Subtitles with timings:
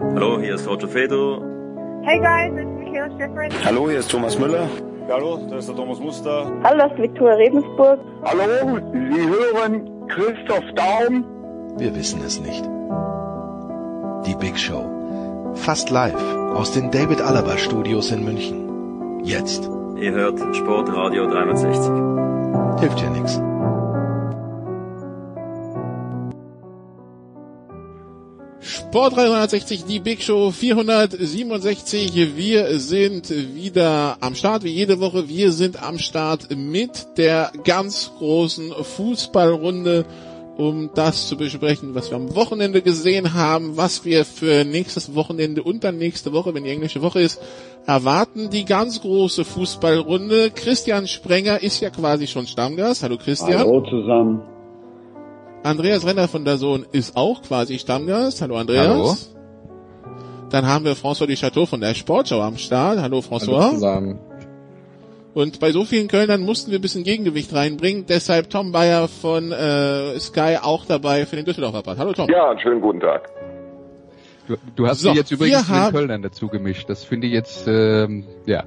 [0.00, 1.40] Hallo, hier ist Roger Fedor.
[2.02, 3.50] Hey guys, it's Michaela Schifrin.
[3.64, 4.68] Hallo, hier ist Thomas Müller.
[5.08, 6.52] Hallo, das ist der Thomas Muster.
[6.62, 8.00] Hallo, das ist Viktoria Rebensburg.
[8.24, 11.24] Hallo, Sie hören Christoph Daum.
[11.78, 12.64] Wir wissen es nicht.
[14.26, 14.84] Die Big Show.
[15.54, 16.14] Fast live
[16.54, 19.20] aus den David Alaba Studios in München.
[19.24, 19.70] Jetzt.
[19.96, 22.80] Ihr hört Sportradio 360.
[22.80, 23.40] Hilft ja nichts.
[28.76, 32.36] Sport 360, die Big Show 467.
[32.36, 35.30] Wir sind wieder am Start, wie jede Woche.
[35.30, 40.04] Wir sind am Start mit der ganz großen Fußballrunde,
[40.58, 45.62] um das zu besprechen, was wir am Wochenende gesehen haben, was wir für nächstes Wochenende
[45.62, 47.40] und dann nächste Woche, wenn die englische Woche ist,
[47.86, 48.50] erwarten.
[48.50, 50.50] Die ganz große Fußballrunde.
[50.50, 53.02] Christian Sprenger ist ja quasi schon Stammgast.
[53.02, 53.58] Hallo Christian.
[53.58, 54.42] Hallo zusammen.
[55.66, 58.40] Andreas Renner von der Sohn ist auch quasi Stammgast.
[58.40, 58.86] Hallo Andreas.
[58.86, 59.14] Hallo.
[60.50, 63.00] Dann haben wir François Duchateau von der Sportschau am Start.
[63.00, 63.60] Hallo François.
[63.62, 64.20] Hallo zusammen.
[65.34, 68.06] Und bei so vielen Kölnern mussten wir ein bisschen Gegengewicht reinbringen.
[68.06, 71.98] Deshalb Tom Bayer von äh, Sky auch dabei für den Düsseldorfer Part.
[71.98, 72.30] Hallo Tom.
[72.30, 73.28] Ja, einen schönen guten Tag.
[74.46, 76.88] Du, du hast So, dich jetzt übrigens mit den Kölnern dazu gemischt.
[76.88, 78.64] Das finde ich jetzt, ähm, ja.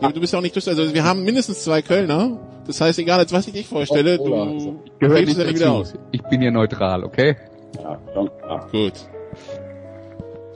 [0.00, 0.82] Ja, Du bist ja auch nicht Düsseldorfer.
[0.82, 2.38] Also wir haben mindestens zwei Kölner.
[2.66, 5.56] Das heißt, egal als was ich dich vorstelle, Ola, du also, nicht es ja nicht
[5.56, 5.94] wieder aus.
[6.12, 7.36] Ich bin hier neutral, okay?
[7.82, 8.68] Ja, schon klar.
[8.70, 8.94] Gut.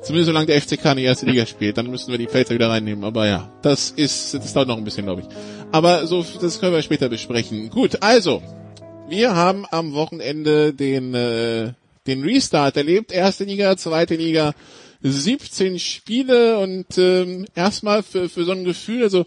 [0.02, 2.70] Zumindest solange der FCK in die erste Liga spielt, dann müssen wir die Pfälzer wieder
[2.70, 3.04] reinnehmen.
[3.04, 5.28] Aber ja, das ist, das dauert noch ein bisschen, glaube ich.
[5.72, 7.68] Aber so, das können wir später besprechen.
[7.68, 8.40] Gut, also,
[9.08, 11.72] wir haben am Wochenende den, äh,
[12.06, 13.12] den Restart erlebt.
[13.12, 14.54] Erste Liga, zweite Liga,
[15.02, 19.26] 17 Spiele und ähm, erstmal für, für so ein Gefühl, also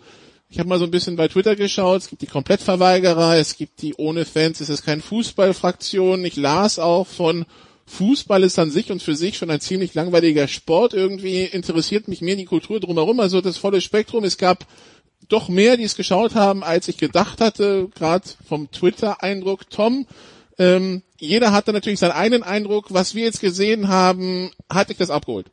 [0.50, 3.82] ich habe mal so ein bisschen bei Twitter geschaut, es gibt die Komplettverweigerer, es gibt
[3.82, 6.26] die ohne Fans, es ist kein Fußballfraktion.
[6.26, 7.46] Ich las auch von
[7.86, 10.94] Fußball ist an sich und für sich schon ein ziemlich langweiliger Sport.
[10.94, 14.26] Irgendwie interessiert mich mehr die Kultur drumherum, also das volle Spektrum.
[14.26, 14.66] Es gab
[15.30, 19.70] doch mehr, die es geschaut haben, als ich gedacht hatte, gerade vom Twitter-Eindruck.
[19.70, 20.06] Tom,
[20.58, 22.94] ähm, jeder hatte natürlich seinen eigenen Eindruck.
[22.94, 25.48] Was wir jetzt gesehen haben, hat dich das abgeholt?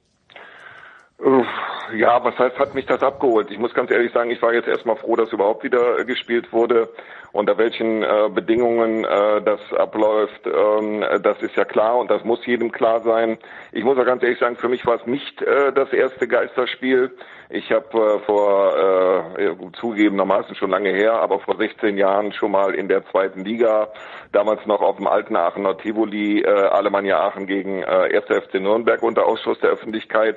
[1.20, 3.50] Ja, was heißt, hat mich das abgeholt?
[3.50, 6.52] Ich muss ganz ehrlich sagen, ich war jetzt erstmal froh, dass überhaupt wieder äh, gespielt
[6.52, 6.90] wurde.
[7.32, 12.46] Unter welchen äh, Bedingungen äh, das abläuft, ähm, das ist ja klar und das muss
[12.46, 13.38] jedem klar sein.
[13.72, 17.10] Ich muss auch ganz ehrlich sagen, für mich war es nicht äh, das erste Geisterspiel.
[17.50, 22.74] Ich habe äh, vor, äh, zugegebenermaßen schon lange her, aber vor 16 Jahren schon mal
[22.74, 23.88] in der zweiten Liga,
[24.32, 28.26] damals noch auf dem alten Aachener Tivoli, äh, Alemannia Aachen gegen äh, 1.
[28.26, 30.36] FC Nürnberg unter Ausschuss der Öffentlichkeit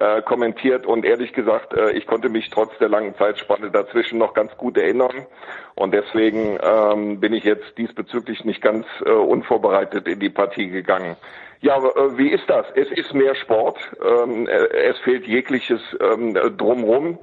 [0.00, 4.32] äh, kommentiert und ehrlich gesagt, äh, ich konnte mich trotz der langen Zeitspanne dazwischen noch
[4.34, 5.26] ganz gut erinnern
[5.74, 11.16] und deswegen ähm, bin ich jetzt diesbezüglich nicht ganz äh, unvorbereitet in die Partie gegangen.
[11.60, 12.66] Ja, äh, wie ist das?
[12.74, 17.18] Es ist mehr Sport, ähm, äh, es fehlt jegliches ähm, drumrum.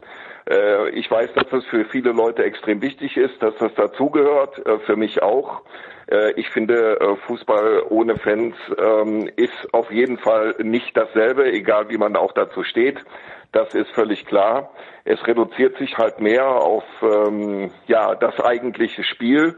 [0.50, 4.96] Äh, Ich weiß, dass das für viele Leute extrem wichtig ist, dass das dazugehört, für
[4.96, 5.62] mich auch.
[6.08, 11.90] Äh, Ich finde, äh, Fußball ohne Fans ähm, ist auf jeden Fall nicht dasselbe, egal
[11.90, 13.04] wie man auch dazu steht.
[13.52, 14.72] Das ist völlig klar.
[15.06, 19.56] Es reduziert sich halt mehr auf ähm, ja das eigentliche Spiel.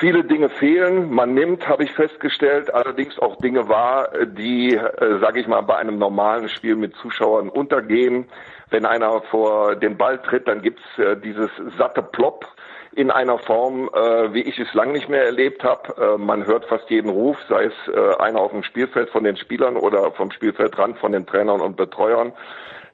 [0.00, 1.10] Viele Dinge fehlen.
[1.10, 5.76] Man nimmt, habe ich festgestellt, allerdings auch Dinge wahr, die, äh, sage ich mal, bei
[5.76, 8.26] einem normalen Spiel mit Zuschauern untergehen.
[8.70, 12.46] Wenn einer vor den Ball tritt, dann gibt's äh, dieses satte Plop
[12.92, 16.14] in einer Form, äh, wie ich es lang nicht mehr erlebt habe.
[16.14, 19.36] Äh, man hört fast jeden Ruf, sei es äh, einer auf dem Spielfeld von den
[19.36, 22.32] Spielern oder vom Spielfeldrand von den Trainern und Betreuern.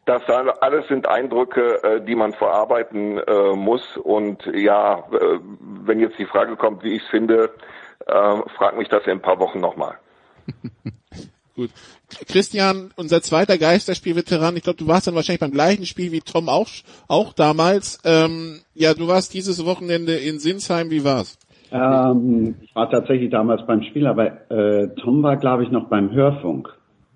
[0.06, 3.96] Das alles sind Eindrücke, äh, die man verarbeiten äh, muss.
[3.96, 5.38] Und ja, äh,
[5.84, 7.50] wenn jetzt die Frage kommt, wie ich es finde,
[8.06, 9.94] frag mich das in ein paar Wochen nochmal.
[11.56, 11.70] Gut.
[12.26, 16.48] Christian, unser zweiter Geisterspielveteran, ich glaube, du warst dann wahrscheinlich beim gleichen Spiel wie Tom
[16.48, 16.68] auch,
[17.06, 18.00] auch damals.
[18.04, 21.38] Ähm, ja, du warst dieses Wochenende in Sinsheim, wie war's?
[21.70, 26.10] Ähm, ich war tatsächlich damals beim Spiel, aber äh, Tom war, glaube ich, noch beim
[26.12, 26.74] Hörfunk.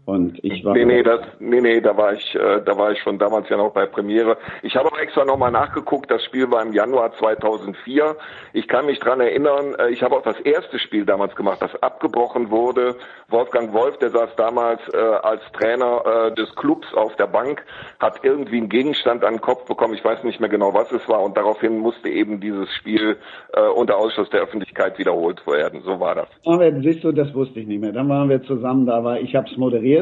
[0.09, 2.99] Und ich war Nee, nee, das, nee, nee, da war ich, äh, da war ich
[3.01, 4.39] schon damals ja noch bei Premiere.
[4.63, 8.17] Ich habe auch extra nochmal nachgeguckt, das Spiel war im Januar 2004.
[8.55, 11.83] Ich kann mich dran erinnern, äh, ich habe auch das erste Spiel damals gemacht, das
[11.83, 12.97] abgebrochen wurde.
[13.29, 17.63] Wolfgang Wolf, der saß damals äh, als Trainer äh, des Clubs auf der Bank,
[18.01, 21.07] hat irgendwie einen Gegenstand an den Kopf bekommen, ich weiß nicht mehr genau, was es
[21.07, 23.19] war, und daraufhin musste eben dieses Spiel
[23.53, 25.83] äh, unter Ausschluss der Öffentlichkeit wiederholt werden.
[25.85, 26.29] So war das.
[26.47, 27.93] Aber siehst du, das wusste ich nicht mehr.
[27.93, 29.98] Dann waren wir zusammen, da war ich habe es moderiert.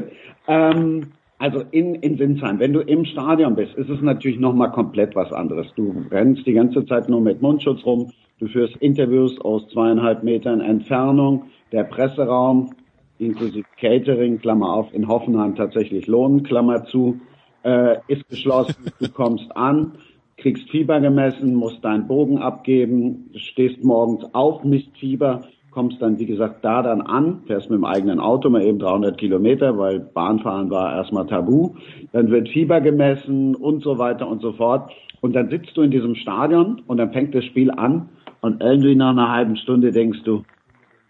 [0.48, 5.14] Ähm, also in, in Sinsheim, wenn du im Stadion bist, ist es natürlich nochmal komplett
[5.14, 5.66] was anderes.
[5.76, 10.60] Du rennst die ganze Zeit nur mit Mundschutz rum, du führst Interviews aus zweieinhalb Metern
[10.60, 12.70] Entfernung, der Presseraum,
[13.18, 17.20] inklusive Catering, Klammer auf, in Hoffenheim tatsächlich Lohn, Klammer zu,
[17.64, 19.92] äh, ist geschlossen, du kommst an,
[20.38, 25.42] kriegst Fieber gemessen, musst deinen Bogen abgeben, stehst morgens auf, misst Fieber,
[25.76, 29.18] kommst dann, wie gesagt, da dann an, fährst mit dem eigenen Auto mal eben 300
[29.18, 31.74] Kilometer, weil Bahnfahren war erstmal tabu.
[32.12, 34.90] Dann wird Fieber gemessen und so weiter und so fort.
[35.20, 38.08] Und dann sitzt du in diesem Stadion und dann fängt das Spiel an
[38.40, 40.44] und irgendwie nach einer halben Stunde denkst du,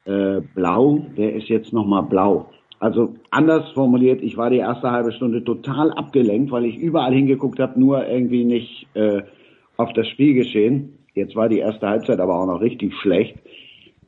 [0.05, 2.47] äh, blau, wer ist jetzt nochmal blau?
[2.81, 7.61] Also anders formuliert, ich war die erste halbe Stunde total abgelenkt, weil ich überall hingeguckt
[7.61, 9.23] habe, nur irgendwie nicht äh,
[9.77, 10.99] auf das Spiel geschehen.
[11.15, 13.37] Jetzt war die erste Halbzeit aber auch noch richtig schlecht.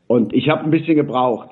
[0.09, 1.51] Und ich habe ein bisschen gebraucht.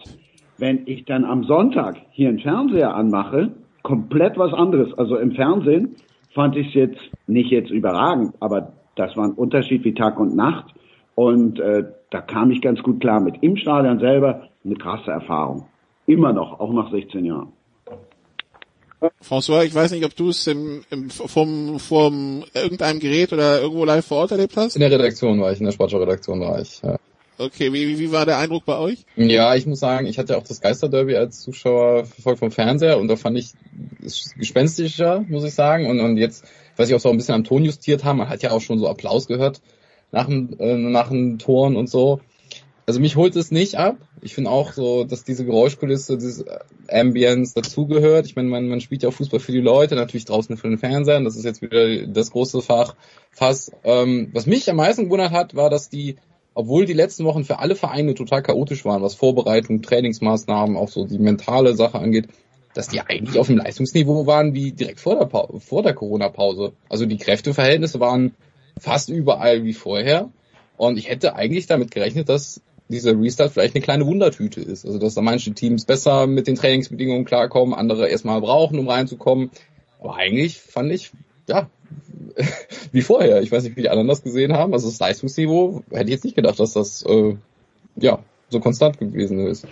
[0.58, 4.93] Wenn ich dann am Sonntag hier einen Fernseher anmache, komplett was anderes.
[4.99, 5.94] Also im Fernsehen
[6.35, 10.35] fand ich es jetzt nicht jetzt überragend, aber das war ein Unterschied wie Tag und
[10.35, 10.75] Nacht.
[11.14, 13.37] Und äh, da kam ich ganz gut klar mit.
[13.43, 15.67] Im Stadion selber eine krasse Erfahrung.
[16.06, 17.52] Immer noch, auch nach 16 Jahren.
[19.23, 23.85] François, ich weiß nicht, ob du es im, im, vom, vom irgendeinem Gerät oder irgendwo
[23.85, 24.75] live vor Ort erlebt hast?
[24.75, 26.81] In der Redaktion war ich, in der Sportschau-Redaktion war ich.
[26.82, 26.97] Ja.
[27.38, 29.05] Okay, wie, wie war der Eindruck bei euch?
[29.17, 33.09] Ja, ich muss sagen, ich hatte auch das Geisterderby als Zuschauer verfolgt vom Fernseher und
[33.09, 33.53] da fand ich
[34.03, 35.87] es gespenstischer, muss ich sagen.
[35.87, 36.44] Und, und jetzt,
[36.77, 38.88] weiß ich, auch ein bisschen am Ton justiert haben, man hat ja auch schon so
[38.88, 39.61] Applaus gehört
[40.12, 42.21] nach dem, äh, nach den Toren und so.
[42.87, 43.97] Also mich holt es nicht ab.
[44.23, 46.44] Ich finde auch so, dass diese Geräuschkulisse, dieses
[46.88, 48.27] Ambience dazugehört.
[48.27, 50.79] Ich meine, man, man spielt ja auch Fußball für die Leute, natürlich draußen für den
[50.79, 51.25] Fernsehern.
[51.25, 52.94] Das ist jetzt wieder das große Fach.
[53.33, 53.73] Fass.
[53.83, 56.17] Ähm, was mich am meisten gewundert hat, war, dass die
[56.56, 61.05] obwohl die letzten Wochen für alle Vereine total chaotisch waren, was Vorbereitung, Trainingsmaßnahmen, auch so
[61.05, 62.29] die mentale Sache angeht,
[62.73, 66.73] dass die eigentlich auf dem Leistungsniveau waren wie direkt vor der, vor der Corona-Pause.
[66.88, 68.35] Also die Kräfteverhältnisse waren
[68.79, 70.31] fast überall wie vorher.
[70.79, 74.87] Und ich hätte eigentlich damit gerechnet, dass dieser Restart vielleicht eine kleine Wundertüte ist.
[74.87, 79.50] Also dass da manche Teams besser mit den Trainingsbedingungen klarkommen, andere erstmal brauchen, um reinzukommen.
[80.00, 81.12] Aber eigentlich fand ich,
[81.50, 81.69] ja,
[82.93, 83.43] wie vorher.
[83.43, 84.73] Ich weiß nicht, wie die anderen das gesehen haben.
[84.73, 87.37] Also das Leistungsniveau hätte ich jetzt nicht gedacht, dass das äh,
[87.97, 88.19] ja
[88.49, 89.67] so konstant gewesen ist.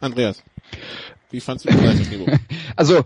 [0.00, 0.42] Andreas,
[1.30, 2.26] wie fandst du das Leistungsniveau?
[2.76, 3.02] Also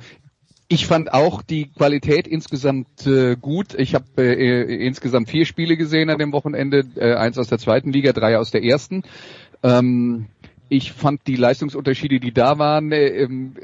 [0.69, 3.75] ich fand auch die Qualität insgesamt äh, gut.
[3.75, 7.93] Ich habe äh, insgesamt vier Spiele gesehen an dem Wochenende, äh, eins aus der zweiten
[7.93, 9.03] Liga, drei aus der ersten.
[9.63, 10.27] Ähm,
[10.69, 13.55] ich fand die Leistungsunterschiede, die da waren, äh, ähm,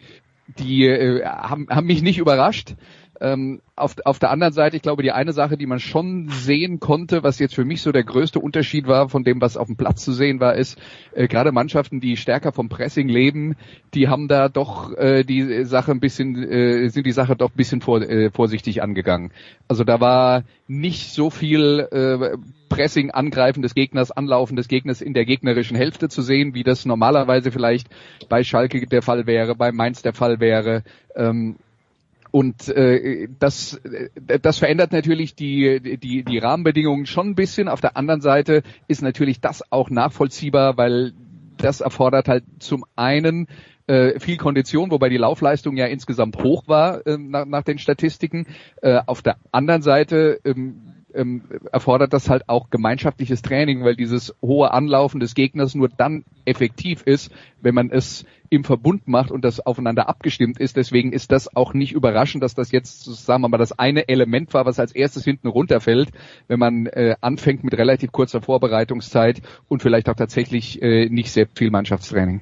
[0.58, 2.74] die äh, haben, haben mich nicht überrascht.
[3.20, 6.78] Ähm, auf, auf der anderen Seite, ich glaube, die eine Sache, die man schon sehen
[6.78, 9.76] konnte, was jetzt für mich so der größte Unterschied war von dem, was auf dem
[9.76, 10.78] Platz zu sehen war, ist,
[11.14, 13.56] äh, gerade Mannschaften, die stärker vom Pressing leben,
[13.94, 17.56] die haben da doch äh, die Sache ein bisschen, äh, sind die Sache doch ein
[17.56, 19.32] bisschen vor, äh, vorsichtig angegangen.
[19.66, 22.36] Also da war nicht so viel äh,
[22.68, 26.84] Pressing, Angreifen des Gegners, Anlaufen des Gegners in der gegnerischen Hälfte zu sehen, wie das
[26.84, 27.88] normalerweise vielleicht
[28.28, 30.84] bei Schalke der Fall wäre, bei Mainz der Fall wäre.
[31.16, 31.56] Ähm,
[32.30, 37.68] und äh, das, äh, das verändert natürlich die, die, die Rahmenbedingungen schon ein bisschen.
[37.68, 41.12] Auf der anderen Seite ist natürlich das auch nachvollziehbar, weil
[41.56, 43.48] das erfordert halt zum einen
[43.86, 48.46] äh, viel Kondition, wobei die Laufleistung ja insgesamt hoch war äh, nach, nach den Statistiken.
[48.82, 54.34] Äh, auf der anderen Seite ähm, ähm, erfordert das halt auch gemeinschaftliches Training, weil dieses
[54.40, 59.44] hohe Anlaufen des Gegners nur dann effektiv ist, wenn man es im Verbund macht und
[59.44, 60.76] das aufeinander abgestimmt ist.
[60.76, 64.54] Deswegen ist das auch nicht überraschend, dass das jetzt, sagen wir mal, das eine Element
[64.54, 66.10] war, was als erstes hinten runterfällt,
[66.46, 71.46] wenn man äh, anfängt mit relativ kurzer Vorbereitungszeit und vielleicht auch tatsächlich äh, nicht sehr
[71.54, 72.40] viel Mannschaftstraining.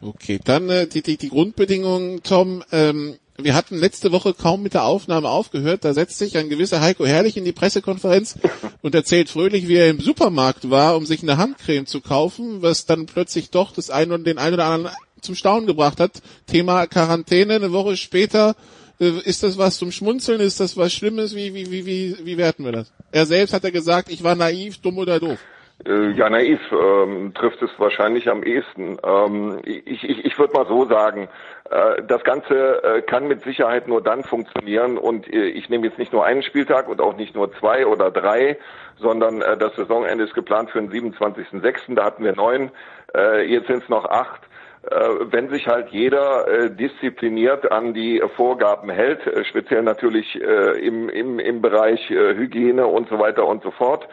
[0.00, 2.62] Okay, dann äh, die, die, die Grundbedingungen, Tom.
[2.70, 5.84] Ähm, wir hatten letzte Woche kaum mit der Aufnahme aufgehört.
[5.84, 8.38] Da setzt sich ein gewisser Heiko Herrlich in die Pressekonferenz
[8.82, 12.86] und erzählt fröhlich, wie er im Supermarkt war, um sich eine Handcreme zu kaufen, was
[12.86, 16.22] dann plötzlich doch das einen und den einen oder anderen zum Staunen gebracht hat.
[16.46, 17.54] Thema Quarantäne.
[17.54, 18.56] Eine Woche später
[19.00, 20.40] äh, ist das was zum Schmunzeln?
[20.40, 21.34] Ist das was Schlimmes?
[21.34, 22.92] Wie, wie, wie, wie, wie werten wir das?
[23.12, 25.38] Er selbst hat er gesagt, ich war naiv, dumm oder doof.
[25.84, 28.96] Äh, ja, naiv ähm, trifft es wahrscheinlich am ehesten.
[29.04, 31.28] Ähm, ich ich, ich würde mal so sagen,
[31.70, 35.98] äh, das Ganze äh, kann mit Sicherheit nur dann funktionieren und äh, ich nehme jetzt
[35.98, 38.56] nicht nur einen Spieltag und auch nicht nur zwei oder drei,
[38.98, 42.70] sondern äh, das Saisonende ist geplant für den 27.06., da hatten wir neun,
[43.14, 44.42] äh, jetzt sind es noch acht
[44.88, 44.94] äh,
[45.32, 51.60] wenn sich halt jeder äh, diszipliniert an die Vorgaben hält, speziell natürlich im, im, im
[51.60, 54.06] Bereich Hygiene und so weiter und so fort.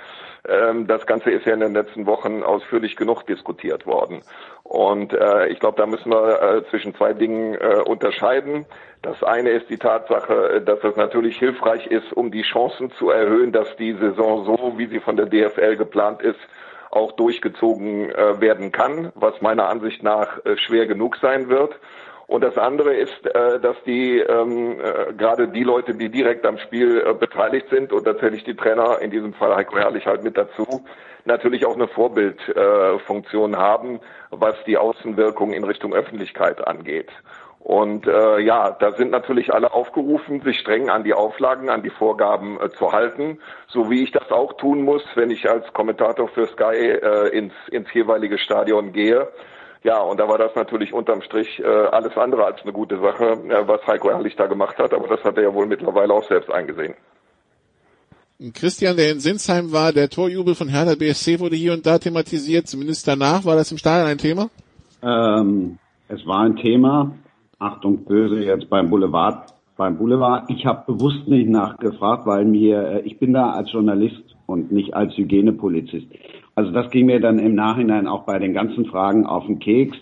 [0.47, 4.21] Ähm, das Ganze ist ja in den letzten Wochen ausführlich genug diskutiert worden.
[4.63, 8.65] Und äh, ich glaube, da müssen wir äh, zwischen zwei Dingen äh, unterscheiden.
[9.01, 13.51] Das eine ist die Tatsache, dass es natürlich hilfreich ist, um die Chancen zu erhöhen,
[13.51, 16.39] dass die Saison so, wie sie von der DFL geplant ist,
[16.93, 21.73] auch durchgezogen äh, werden kann, was meiner Ansicht nach äh, schwer genug sein wird.
[22.27, 26.57] Und das andere ist, äh, dass die ähm, äh, gerade die Leute, die direkt am
[26.57, 30.05] Spiel äh, beteiligt sind, und da zähle ich die Trainer, in diesem Fall Heiko Herrlich
[30.05, 30.85] halt mit dazu,
[31.25, 33.99] natürlich auch eine Vorbildfunktion äh, haben,
[34.29, 37.11] was die Außenwirkung in Richtung Öffentlichkeit angeht.
[37.63, 41.89] Und äh, ja, da sind natürlich alle aufgerufen, sich streng an die Auflagen, an die
[41.89, 46.27] Vorgaben äh, zu halten, so wie ich das auch tun muss, wenn ich als Kommentator
[46.27, 49.29] für Sky äh, ins, ins jeweilige Stadion gehe.
[49.83, 53.25] Ja, und da war das natürlich unterm Strich äh, alles andere als eine gute Sache,
[53.49, 56.27] äh, was Heiko Herrlich da gemacht hat, aber das hat er ja wohl mittlerweile auch
[56.27, 56.93] selbst eingesehen.
[58.53, 62.67] Christian, der in Sinsheim war, der Torjubel von Hertha BSC wurde hier und da thematisiert,
[62.67, 64.49] zumindest danach war das im Stadion ein Thema?
[65.01, 67.11] Ähm, es war ein Thema,
[67.59, 70.49] Achtung böse jetzt beim Boulevard, beim Boulevard.
[70.49, 74.93] Ich habe bewusst nicht nachgefragt, weil mir, äh, ich bin da als Journalist und nicht
[74.93, 76.07] als Hygienepolizist.
[76.55, 79.97] Also das ging mir dann im Nachhinein auch bei den ganzen Fragen auf den Keks.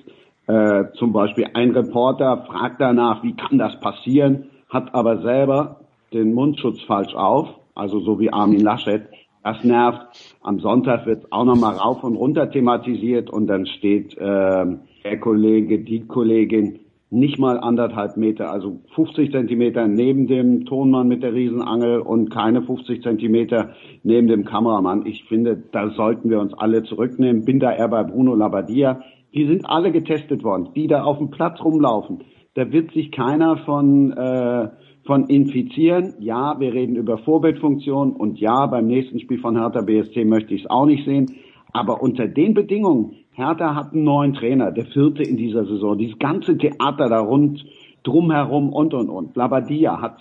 [0.48, 5.82] Äh, zum Beispiel ein Reporter fragt danach, wie kann das passieren, hat aber selber
[6.14, 9.04] den Mundschutz falsch auf, also so wie Armin Laschet.
[9.44, 10.36] Das nervt.
[10.44, 14.66] Am Sonntag wird auch nochmal rauf und runter thematisiert und dann steht äh,
[15.04, 16.81] der Kollege, die Kollegin
[17.12, 22.62] nicht mal anderthalb Meter, also 50 Zentimeter neben dem Tonmann mit der Riesenangel und keine
[22.62, 23.72] 50 Zentimeter
[24.04, 25.06] neben dem Kameramann.
[25.06, 27.44] Ich finde, da sollten wir uns alle zurücknehmen.
[27.44, 29.02] Bin da eher bei Bruno Labbadia.
[29.34, 32.20] Die sind alle getestet worden, die da auf dem Platz rumlaufen.
[32.54, 34.70] Da wird sich keiner von, äh,
[35.06, 36.14] von infizieren.
[36.20, 40.64] Ja, wir reden über Vorbildfunktion und ja, beim nächsten Spiel von Hertha BSC möchte ich
[40.64, 41.26] es auch nicht sehen.
[41.74, 45.98] Aber unter den Bedingungen, Hertha hat einen neuen Trainer, der vierte in dieser Saison.
[45.98, 47.66] Dieses ganze Theater da rund,
[48.04, 49.36] drumherum und und und.
[49.36, 50.18] Labadia hat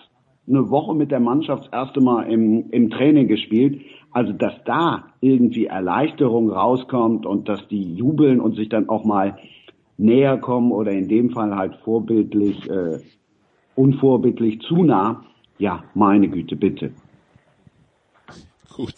[0.48, 3.80] eine Woche mit der Mannschaft das erste Mal im, im Training gespielt.
[4.12, 9.38] Also, dass da irgendwie Erleichterung rauskommt und dass die jubeln und sich dann auch mal
[9.98, 12.98] näher kommen oder in dem Fall halt vorbildlich, äh,
[13.76, 15.24] unvorbildlich zu nah.
[15.58, 16.92] Ja, meine Güte, bitte.
[18.80, 18.94] Gut.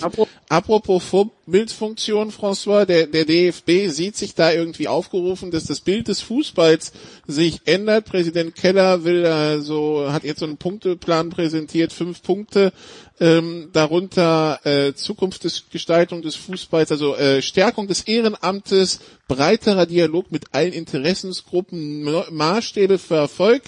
[0.49, 6.21] Apropos Vorbildfunktion, François, der, der DFB sieht sich da irgendwie aufgerufen, dass das Bild des
[6.21, 6.93] Fußballs
[7.27, 8.05] sich ändert.
[8.05, 12.73] Präsident Keller will also, hat jetzt so einen Punkteplan präsentiert, fünf Punkte,
[13.19, 20.73] ähm, darunter äh, Zukunftsgestaltung des Fußballs, also äh, Stärkung des Ehrenamtes, breiterer Dialog mit allen
[20.73, 23.63] Interessensgruppen, Maßstäbe für Erfolg,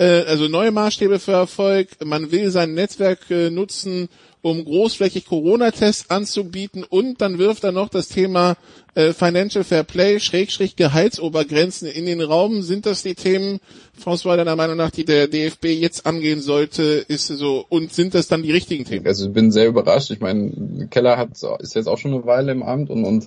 [0.00, 1.88] äh, also neue Maßstäbe für Erfolg.
[2.02, 4.08] Man will sein Netzwerk äh, nutzen,
[4.42, 8.56] um großflächig Corona-Tests anzubieten und dann wirft er noch das Thema
[8.94, 12.62] äh, Financial Fair Play, Schrägstrich Gehaltsobergrenzen in den Raum.
[12.62, 13.60] Sind das die Themen,
[14.02, 18.28] François, deiner Meinung nach, die der DFB jetzt angehen sollte, ist so, und sind das
[18.28, 19.06] dann die richtigen Themen?
[19.06, 20.10] Also ich bin sehr überrascht.
[20.10, 21.30] Ich meine, Keller hat,
[21.60, 23.26] ist jetzt auch schon eine Weile im Amt und, und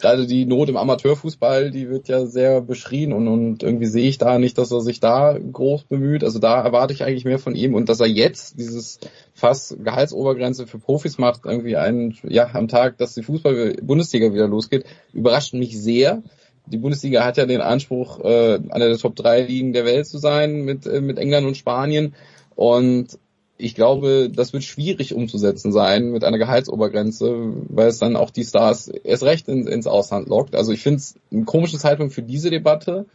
[0.00, 4.18] gerade die Not im Amateurfußball, die wird ja sehr beschrien und, und irgendwie sehe ich
[4.18, 6.24] da nicht, dass er sich da groß bemüht.
[6.24, 8.98] Also da erwarte ich eigentlich mehr von ihm und dass er jetzt dieses
[9.42, 14.84] fast Gehaltsobergrenze für Profis macht, irgendwie einen, ja, am Tag, dass die Fußball-Bundesliga wieder losgeht,
[15.12, 16.22] überrascht mich sehr.
[16.66, 20.18] Die Bundesliga hat ja den Anspruch, äh, einer der Top 3 Ligen der Welt zu
[20.18, 22.14] sein mit, äh, mit England und Spanien.
[22.54, 23.18] Und
[23.58, 27.34] ich glaube, das wird schwierig umzusetzen sein mit einer Gehaltsobergrenze,
[27.68, 30.54] weil es dann auch die Stars erst recht ins, ins Ausland lockt.
[30.54, 33.06] Also ich finde es ein komischer Zeitpunkt für diese Debatte.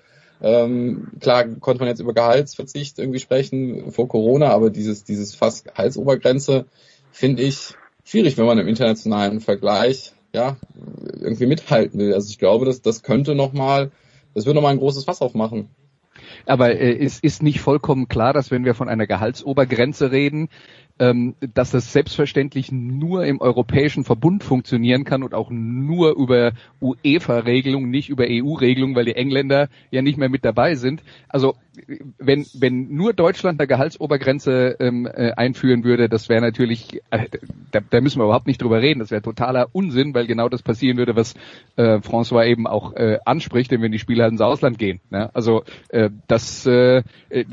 [0.41, 5.65] Ähm, klar konnte man jetzt über Gehaltsverzicht irgendwie sprechen vor Corona, aber dieses, dieses fast
[5.65, 6.65] Gehaltsobergrenze
[7.12, 10.58] finde ich schwierig, wenn man im internationalen Vergleich ja
[11.20, 12.13] irgendwie mithalten will.
[12.13, 13.91] Also ich glaube, dass das könnte nochmal,
[14.34, 15.70] das wird nochmal ein großes Fass aufmachen.
[16.46, 20.50] Aber äh, es ist nicht vollkommen klar, dass wenn wir von einer Gehaltsobergrenze reden,
[21.00, 27.89] ähm, dass das selbstverständlich nur im europäischen Verbund funktionieren kann und auch nur über UEFA-Regelung,
[27.89, 31.04] nicht über EU-Regelung, weil die Engländer ja nicht mehr mit dabei sind.
[31.30, 31.56] Also
[32.18, 37.27] wenn, wenn nur Deutschland eine Gehaltsobergrenze ähm, äh, einführen würde, das wäre natürlich, äh,
[37.72, 40.63] da, da müssen wir überhaupt nicht drüber reden, das wäre totaler Unsinn, weil genau das
[40.63, 41.36] passieren würde, was
[41.75, 45.00] äh, François eben auch äh, anspricht, wenn die Spieler ins Ausland gehen.
[45.10, 45.30] Ne?
[45.36, 47.04] Also äh, das, äh,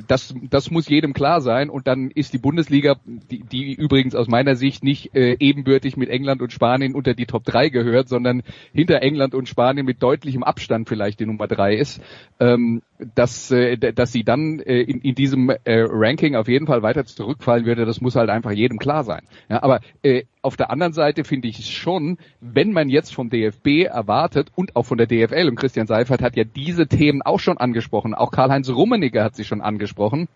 [0.06, 2.96] das, das muss jedem klar sein und dann ist die Bundesliga,
[3.38, 7.44] die übrigens aus meiner Sicht nicht äh, ebenbürtig mit England und Spanien unter die Top
[7.44, 12.00] 3 gehört, sondern hinter England und Spanien mit deutlichem Abstand vielleicht die Nummer 3 ist,
[12.40, 12.82] ähm,
[13.14, 17.04] dass, äh, dass sie dann äh, in, in diesem äh, Ranking auf jeden Fall weiter
[17.04, 19.22] zurückfallen würde, das muss halt einfach jedem klar sein.
[19.48, 23.84] Ja, aber äh, auf der anderen Seite finde ich schon, wenn man jetzt vom DFB
[23.84, 27.58] erwartet und auch von der DFL, und Christian Seifert hat ja diese Themen auch schon
[27.58, 30.28] angesprochen, auch Karl-Heinz Rummenigge hat sie schon angesprochen,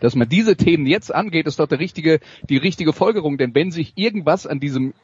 [0.00, 3.38] dass man diese Themen jetzt angeht, ist doch der richtige, die richtige Folgerung.
[3.38, 4.94] Denn wenn sich irgendwas an diesem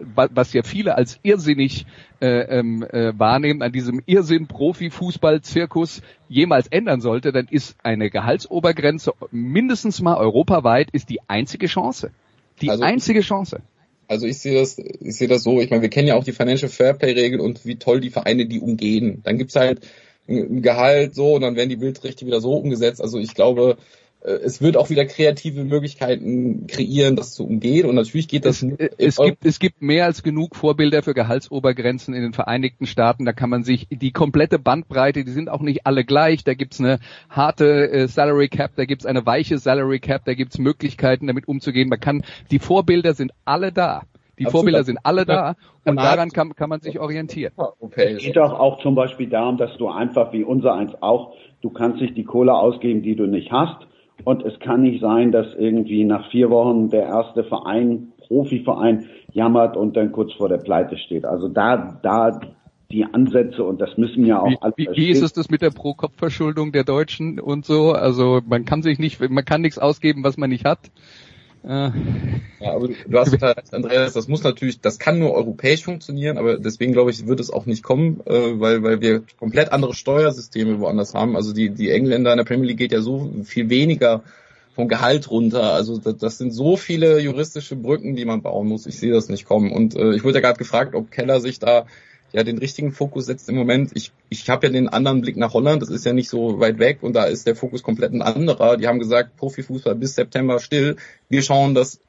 [0.00, 1.86] was ja viele als irrsinnig
[2.20, 9.12] äh, ähm, äh, wahrnehmen, an diesem Irrsinn Profifußball-Zirkus jemals ändern sollte, dann ist eine Gehaltsobergrenze
[9.30, 12.10] mindestens mal europaweit ist die einzige Chance.
[12.60, 13.60] Die also, einzige Chance.
[14.08, 16.32] Also ich sehe das, ich sehe das so, ich meine, wir kennen ja auch die
[16.32, 19.20] Financial Fairplay-Regel und wie toll die Vereine die umgehen.
[19.22, 19.86] Dann gibt's halt
[20.28, 23.02] ein Gehalt so und dann werden die Bildrechte wieder so umgesetzt.
[23.02, 23.76] Also ich glaube,
[24.20, 27.88] es wird auch wieder kreative Möglichkeiten kreieren, das zu umgehen.
[27.88, 28.62] Und natürlich geht das.
[28.62, 33.24] Es, es gibt, es gibt mehr als genug Vorbilder für Gehaltsobergrenzen in den Vereinigten Staaten.
[33.24, 36.42] Da kann man sich die komplette Bandbreite, die sind auch nicht alle gleich.
[36.42, 36.98] Da gibt's eine
[37.30, 41.88] harte äh, Salary Cap, da gibt's eine weiche Salary Cap, da gibt's Möglichkeiten, damit umzugehen.
[41.88, 44.02] Man kann, die Vorbilder sind alle da.
[44.38, 44.52] Die Absolut.
[44.60, 47.52] Vorbilder sind alle da und daran kann, kann man sich orientieren.
[47.96, 51.70] Es geht doch auch zum Beispiel darum, dass du einfach wie unser eins auch, du
[51.70, 53.87] kannst nicht die Kohle ausgeben, die du nicht hast
[54.24, 59.76] und es kann nicht sein, dass irgendwie nach vier Wochen der erste Verein, Profiverein, jammert
[59.76, 61.24] und dann kurz vor der Pleite steht.
[61.24, 62.40] Also da, da
[62.90, 65.60] die Ansätze und das müssen ja auch wie, alle wie, wie ist es das mit
[65.60, 67.92] der Pro-Kopf-Verschuldung der Deutschen und so?
[67.92, 70.90] Also man kann sich nicht, man kann nichts ausgeben, was man nicht hat.
[72.60, 76.38] Ja, aber du hast total recht, Andreas, das muss natürlich, das kann nur europäisch funktionieren,
[76.38, 79.94] aber deswegen glaube ich, wird es auch nicht kommen, äh, weil, weil wir komplett andere
[79.94, 81.36] Steuersysteme woanders haben.
[81.36, 84.22] Also die, die Engländer in der Premier League geht ja so viel weniger
[84.74, 85.72] vom Gehalt runter.
[85.72, 88.86] Also das, das sind so viele juristische Brücken, die man bauen muss.
[88.86, 89.72] Ich sehe das nicht kommen.
[89.72, 91.86] Und äh, ich wurde ja gerade gefragt, ob Keller sich da
[92.32, 93.92] ja den richtigen Fokus setzt im Moment.
[93.94, 96.78] Ich, ich habe ja den anderen Blick nach Holland, das ist ja nicht so weit
[96.78, 98.76] weg und da ist der Fokus komplett ein anderer.
[98.76, 100.96] Die haben gesagt, Profifußball bis September still.
[101.28, 102.00] Wir schauen, dass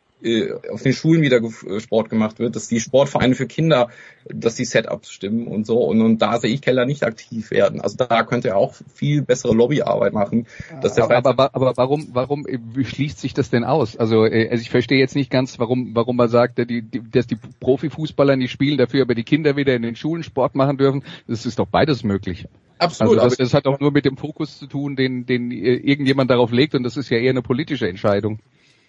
[0.69, 3.89] auf den Schulen wieder äh, Sport gemacht wird, dass die Sportvereine für Kinder,
[4.25, 5.77] dass die Setups stimmen und so.
[5.83, 7.79] Und, und da sehe ich Keller nicht aktiv werden.
[7.79, 10.45] Also da könnte er auch viel bessere Lobbyarbeit machen.
[10.81, 12.45] Dass der aber, aber, aber warum, warum
[12.81, 13.95] schließt sich das denn aus?
[13.95, 17.27] Also, äh, also ich verstehe jetzt nicht ganz, warum, warum man sagt, die, die, dass
[17.27, 21.03] die Profifußballer nicht spielen, dafür aber die Kinder wieder in den Schulen Sport machen dürfen.
[21.27, 22.45] Das ist doch beides möglich.
[22.77, 23.19] Absolut.
[23.19, 26.51] Also das, das hat auch nur mit dem Fokus zu tun, den, den irgendjemand darauf
[26.51, 28.39] legt und das ist ja eher eine politische Entscheidung.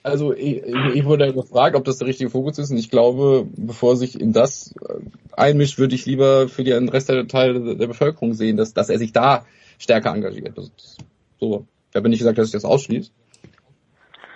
[0.02, 3.96] Also ich, ich wurde gefragt, ob das der richtige Fokus ist und ich glaube, bevor
[3.96, 4.94] sich in das äh,
[5.36, 8.98] einmischt, würde ich lieber für den Rest der Teil der Bevölkerung sehen, dass, dass er
[8.98, 9.44] sich da
[9.78, 10.56] stärker engagiert.
[10.56, 10.70] Das,
[11.38, 13.10] so, ich habe nicht gesagt, dass ich das ausschließe.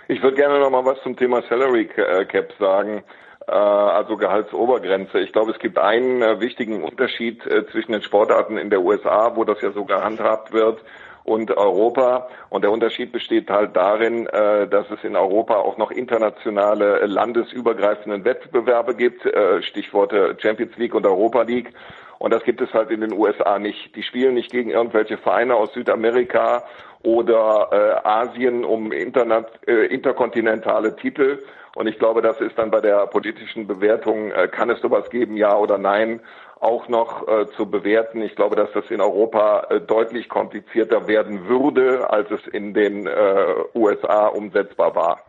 [0.07, 3.03] Ich würde gerne noch mal was zum Thema Salary äh, Cap sagen,
[3.47, 5.19] äh, also Gehaltsobergrenze.
[5.19, 9.59] Ich glaube, es gibt einen wichtigen Unterschied zwischen den Sportarten in der USA, wo das
[9.61, 10.79] ja so gehandhabt wird,
[11.25, 12.29] und Europa.
[12.49, 17.05] Und der Unterschied besteht halt darin, äh, dass es in Europa auch noch internationale äh,
[17.07, 21.73] landesübergreifenden Wettbewerbe gibt, äh, Stichworte Champions League und Europa League.
[22.19, 23.95] Und das gibt es halt in den USA nicht.
[23.95, 26.63] Die spielen nicht gegen irgendwelche Vereine aus Südamerika
[27.03, 31.43] oder äh, Asien um Internet, äh, interkontinentale Titel.
[31.75, 35.35] Und ich glaube, das ist dann bei der politischen Bewertung, äh, kann es sowas geben,
[35.35, 36.21] ja oder nein,
[36.59, 38.21] auch noch äh, zu bewerten.
[38.21, 43.07] Ich glaube, dass das in Europa äh, deutlich komplizierter werden würde, als es in den
[43.07, 45.19] äh, USA umsetzbar war.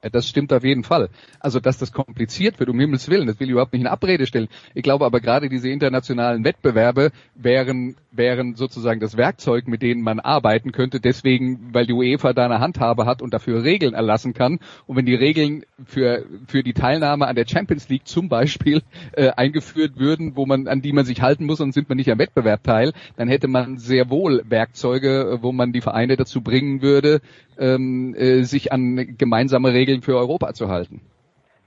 [0.00, 1.08] Das stimmt auf jeden Fall.
[1.40, 4.26] Also, dass das kompliziert wird, um Himmels Willen, das will ich überhaupt nicht in Abrede
[4.26, 4.48] stellen.
[4.74, 10.20] Ich glaube aber gerade diese internationalen Wettbewerbe wären, wären sozusagen das Werkzeug, mit denen man
[10.20, 11.00] arbeiten könnte.
[11.00, 14.60] Deswegen, weil die UEFA da eine Handhabe hat und dafür Regeln erlassen kann.
[14.86, 18.82] Und wenn die Regeln für, für die Teilnahme an der Champions League zum Beispiel
[19.12, 22.10] äh, eingeführt würden, wo man, an die man sich halten muss und sind man nicht
[22.10, 26.82] am Wettbewerb teil, dann hätte man sehr wohl Werkzeuge, wo man die Vereine dazu bringen
[26.82, 27.20] würde,
[27.58, 31.00] ähm, äh, sich an gemeinsame Regeln für Europa zu halten.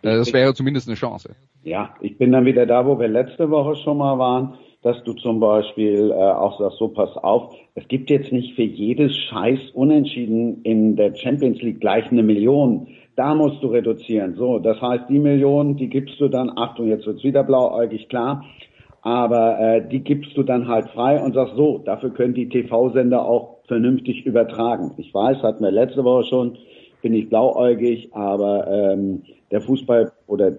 [0.01, 1.35] Äh, das wäre zumindest eine Chance.
[1.63, 4.53] Ja, ich bin dann wieder da, wo wir letzte Woche schon mal waren.
[4.83, 8.63] dass du zum Beispiel äh, auch sagst, so pass auf, es gibt jetzt nicht für
[8.63, 12.87] jedes Scheiß Unentschieden in der Champions League gleich eine Million.
[13.15, 14.35] Da musst du reduzieren.
[14.35, 18.43] So, das heißt, die Million, die gibst du dann, Achtung, jetzt wird's wieder blauäugig, klar,
[19.03, 23.23] aber äh, die gibst du dann halt frei und sagst so, dafür können die TV-Sender
[23.23, 24.91] auch vernünftig übertragen.
[24.97, 26.57] Ich weiß, hatten wir letzte Woche schon,
[27.01, 30.57] bin ich blauäugig, aber ähm, der Fußball oder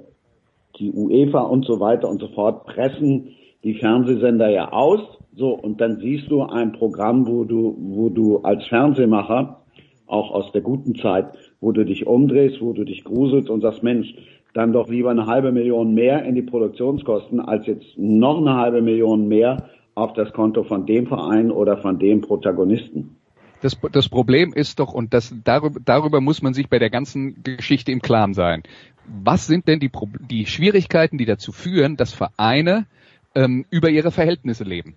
[0.78, 3.28] die UEFA und so weiter und so fort pressen
[3.64, 5.00] die Fernsehsender ja aus.
[5.36, 9.58] So, und dann siehst du ein Programm, wo du, wo du als Fernsehmacher,
[10.06, 11.26] auch aus der guten Zeit,
[11.60, 14.14] wo du dich umdrehst, wo du dich gruselst und sagst, Mensch,
[14.54, 18.80] dann doch lieber eine halbe Million mehr in die Produktionskosten, als jetzt noch eine halbe
[18.80, 23.16] Million mehr auf das Konto von dem Verein oder von dem Protagonisten.
[23.60, 27.42] Das, das Problem ist doch, und das, darüber, darüber muss man sich bei der ganzen
[27.44, 28.64] Geschichte im Klaren sein.
[29.06, 29.90] Was sind denn die,
[30.28, 32.86] die Schwierigkeiten, die dazu führen, dass Vereine
[33.34, 34.96] ähm, über ihre Verhältnisse leben?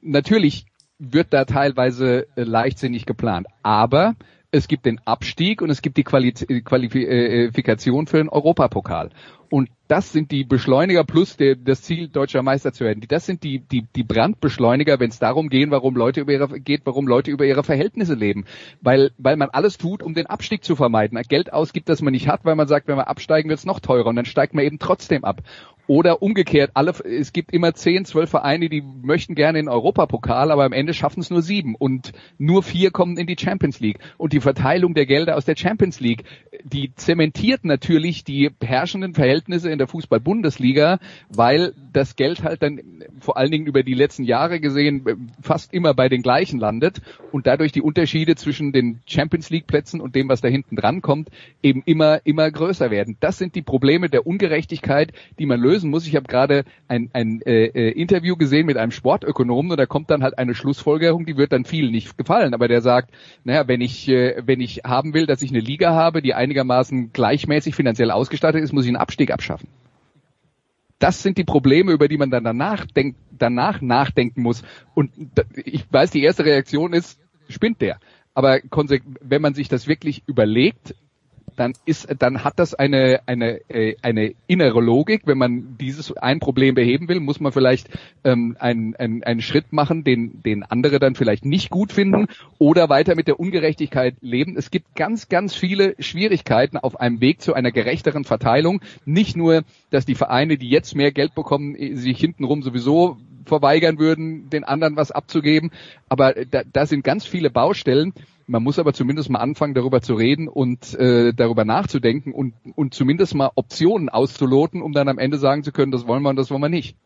[0.00, 0.66] Natürlich
[0.98, 4.14] wird da teilweise äh, leichtsinnig geplant, aber
[4.50, 9.10] es gibt den Abstieg und es gibt die Quali Qualifikation für den Europapokal.
[9.48, 13.02] Und das sind die Beschleuniger plus der, das Ziel, deutscher Meister zu werden.
[13.08, 16.82] Das sind die, die, die Brandbeschleuniger, wenn es darum gehen, warum Leute über ihre, geht,
[16.84, 18.44] warum Leute über ihre Verhältnisse leben.
[18.80, 21.20] Weil, weil man alles tut, um den Abstieg zu vermeiden.
[21.28, 23.80] Geld ausgibt, das man nicht hat, weil man sagt, wenn wir absteigen, wird es noch
[23.80, 25.42] teurer und dann steigt man eben trotzdem ab.
[25.90, 30.52] Oder umgekehrt, alle, es gibt immer zehn, zwölf Vereine, die möchten gerne in den Europapokal,
[30.52, 33.98] aber am Ende schaffen es nur sieben und nur vier kommen in die Champions League.
[34.16, 36.22] Und die Verteilung der Gelder aus der Champions League,
[36.62, 42.80] die zementiert natürlich die herrschenden Verhältnisse in der Fußball-Bundesliga, weil das Geld halt dann
[43.18, 47.00] vor allen Dingen über die letzten Jahre gesehen fast immer bei den gleichen landet
[47.32, 51.02] und dadurch die Unterschiede zwischen den Champions League Plätzen und dem, was da hinten dran
[51.02, 51.30] kommt,
[51.62, 53.16] eben immer, immer größer werden.
[53.20, 56.06] Das sind die Probleme der Ungerechtigkeit, die man lösen muss.
[56.06, 60.10] Ich habe gerade ein, ein äh, äh, Interview gesehen mit einem Sportökonomen und da kommt
[60.10, 63.10] dann halt eine Schlussfolgerung, die wird dann vielen nicht gefallen, aber der sagt,
[63.44, 67.12] naja, wenn ich, äh, wenn ich haben will, dass ich eine Liga habe, die einigermaßen
[67.12, 69.68] gleichmäßig finanziell ausgestattet ist, muss ich einen Abstieg abschaffen.
[71.00, 74.62] Das sind die Probleme, über die man dann danach, denk, danach nachdenken muss.
[74.94, 75.10] Und
[75.56, 77.98] ich weiß, die erste Reaktion ist, spinnt der.
[78.34, 78.60] Aber
[79.20, 80.94] wenn man sich das wirklich überlegt,
[81.60, 85.22] dann ist, dann hat das eine eine äh, eine innere Logik.
[85.26, 87.88] Wenn man dieses ein Problem beheben will, muss man vielleicht
[88.24, 92.88] ähm, einen, einen, einen Schritt machen, den den andere dann vielleicht nicht gut finden oder
[92.88, 94.56] weiter mit der Ungerechtigkeit leben.
[94.56, 98.80] Es gibt ganz ganz viele Schwierigkeiten auf einem Weg zu einer gerechteren Verteilung.
[99.04, 104.48] Nicht nur, dass die Vereine, die jetzt mehr Geld bekommen, sich hintenrum sowieso verweigern würden,
[104.48, 105.70] den anderen was abzugeben.
[106.08, 108.14] Aber da, da sind ganz viele Baustellen.
[108.50, 112.94] Man muss aber zumindest mal anfangen, darüber zu reden und äh, darüber nachzudenken und, und
[112.94, 116.36] zumindest mal Optionen auszuloten, um dann am Ende sagen zu können, das wollen wir und
[116.36, 116.96] das wollen wir nicht.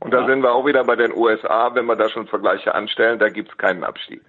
[0.00, 3.18] Und da sind wir auch wieder bei den USA, wenn wir da schon Vergleiche anstellen,
[3.18, 4.22] da gibt's keinen Abstieg.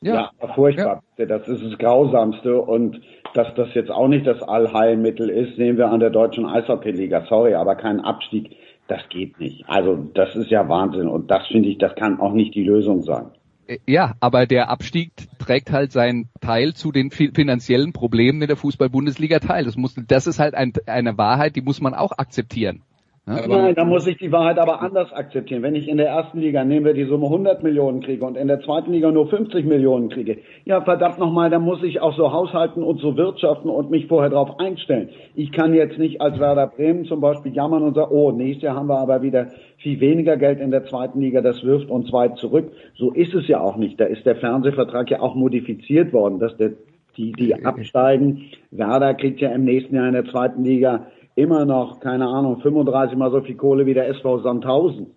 [0.00, 1.02] Ja, ja furchtbar.
[1.16, 1.26] Ja.
[1.26, 3.00] Das ist das Grausamste und
[3.34, 7.26] dass das jetzt auch nicht das Allheilmittel ist, sehen wir an der deutschen Eishockeyliga.
[7.28, 9.64] Sorry, aber kein Abstieg, das geht nicht.
[9.68, 13.02] Also das ist ja Wahnsinn und das finde ich, das kann auch nicht die Lösung
[13.02, 13.32] sein.
[13.70, 18.56] Äh, ja, aber der Abstieg trägt halt seinen Teil zu den finanziellen Problemen in der
[18.56, 19.64] Fußball-Bundesliga teil.
[19.64, 22.82] Das muss, das ist halt ein, eine Wahrheit, die muss man auch akzeptieren.
[23.26, 25.62] Ja, Nein, da muss ich die Wahrheit aber anders akzeptieren.
[25.62, 28.48] Wenn ich in der ersten Liga, nehmen wir die Summe 100 Millionen kriege und in
[28.48, 32.32] der zweiten Liga nur 50 Millionen kriege, ja verdammt nochmal, da muss ich auch so
[32.32, 35.10] haushalten und so wirtschaften und mich vorher darauf einstellen.
[35.34, 38.76] Ich kann jetzt nicht als Werder Bremen zum Beispiel jammern und sagen, oh, nächstes Jahr
[38.76, 42.38] haben wir aber wieder viel weniger Geld in der zweiten Liga, das wirft uns weit
[42.38, 42.72] zurück.
[42.96, 44.00] So ist es ja auch nicht.
[44.00, 46.72] Da ist der Fernsehvertrag ja auch modifiziert worden, dass der,
[47.18, 48.46] die, die absteigen.
[48.70, 53.16] Werder kriegt ja im nächsten Jahr in der zweiten Liga immer noch, keine Ahnung, 35
[53.16, 55.14] mal so viel Kohle wie der SV Sandhausen.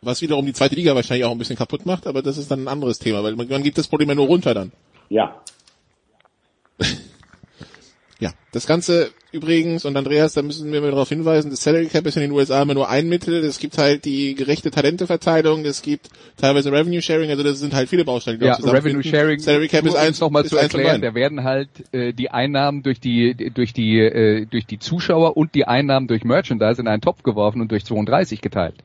[0.00, 2.64] Was wiederum die zweite Liga wahrscheinlich auch ein bisschen kaputt macht, aber das ist dann
[2.64, 4.72] ein anderes Thema, weil man, man gibt das Problem ja nur runter dann.
[5.08, 5.40] Ja.
[8.22, 12.06] Ja, das Ganze übrigens, und Andreas, da müssen wir mal darauf hinweisen, das Salary Cap
[12.06, 15.82] ist in den USA immer nur ein Mittel, es gibt halt die gerechte Talenteverteilung, es
[15.82, 19.66] gibt teilweise Revenue Sharing, also das sind halt viele Bausteine, die Ja, Revenue Sharing, Salary
[19.66, 23.72] Cap ist eins nochmal zu erklären, da werden halt äh, die Einnahmen durch die durch
[23.72, 27.72] die äh, durch die Zuschauer und die Einnahmen durch Merchandise in einen Topf geworfen und
[27.72, 28.76] durch 32 geteilt.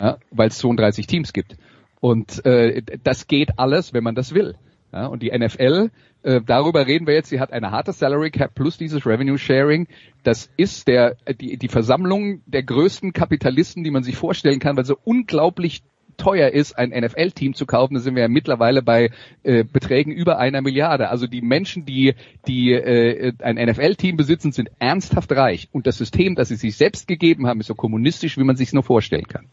[0.00, 1.56] Ja, weil es 32 Teams gibt.
[2.00, 4.54] Und äh, das geht alles, wenn man das will.
[4.92, 5.90] Ja, und die NFL,
[6.22, 9.88] äh, darüber reden wir jetzt, sie hat eine harte Salary Cap plus dieses Revenue Sharing.
[10.22, 14.84] Das ist der, die, die Versammlung der größten Kapitalisten, die man sich vorstellen kann, weil
[14.84, 15.82] so unglaublich
[16.18, 19.10] teuer ist, ein NFL-Team zu kaufen, da sind wir ja mittlerweile bei
[19.42, 21.08] äh, Beträgen über einer Milliarde.
[21.08, 22.14] Also die Menschen, die,
[22.46, 25.68] die äh, ein NFL-Team besitzen, sind ernsthaft reich.
[25.72, 28.72] Und das System, das sie sich selbst gegeben haben, ist so kommunistisch, wie man sich
[28.72, 29.48] nur vorstellen kann.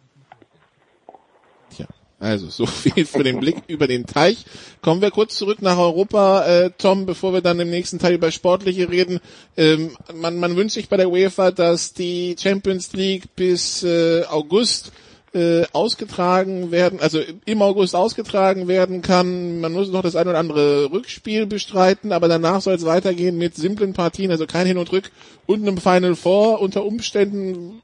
[2.19, 4.45] Also so viel für den Blick über den Teich.
[4.82, 8.32] Kommen wir kurz zurück nach Europa, äh, Tom, bevor wir dann im nächsten Teil über
[8.32, 9.19] Sportliche reden.
[9.55, 14.91] Ähm, man, man wünscht sich bei der UEFA, dass die Champions League bis äh, August
[15.34, 19.62] äh, ausgetragen werden, also im August ausgetragen werden kann.
[19.62, 23.55] Man muss noch das ein oder andere Rückspiel bestreiten, aber danach soll es weitergehen mit
[23.55, 25.12] simplen Partien, also kein Hin und Rück
[25.45, 27.82] und einem Final Four unter Umständen.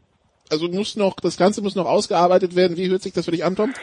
[0.51, 2.77] Also muss noch, das Ganze muss noch ausgearbeitet werden.
[2.77, 3.73] Wie hört sich das für dich an, Tom?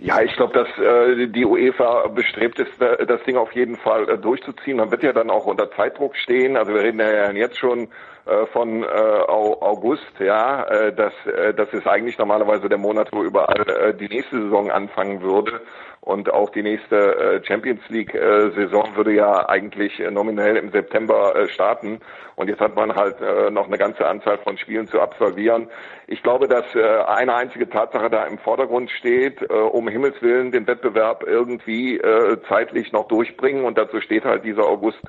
[0.00, 4.18] Ja, ich glaube, dass äh, die UEFA bestrebt ist, das Ding auf jeden Fall äh,
[4.18, 4.76] durchzuziehen.
[4.76, 6.56] Man wird ja dann auch unter Zeitdruck stehen.
[6.56, 7.88] Also wir reden ja jetzt schon
[8.28, 10.64] äh, von äh, August, ja.
[10.64, 14.70] Äh, das, äh, das ist eigentlich normalerweise der Monat, wo überall äh, die nächste Saison
[14.70, 15.62] anfangen würde.
[16.00, 22.00] Und auch die nächste äh, Champions League-Saison würde ja eigentlich nominell im September starten.
[22.36, 23.16] Und jetzt hat man halt
[23.52, 25.68] noch eine ganze Anzahl von Spielen zu absolvieren.
[26.06, 31.24] Ich glaube, dass eine einzige Tatsache da im Vordergrund steht, um Himmels Willen den Wettbewerb
[31.26, 32.00] irgendwie
[32.48, 33.64] zeitlich noch durchbringen.
[33.64, 35.00] Und dazu steht halt dieser August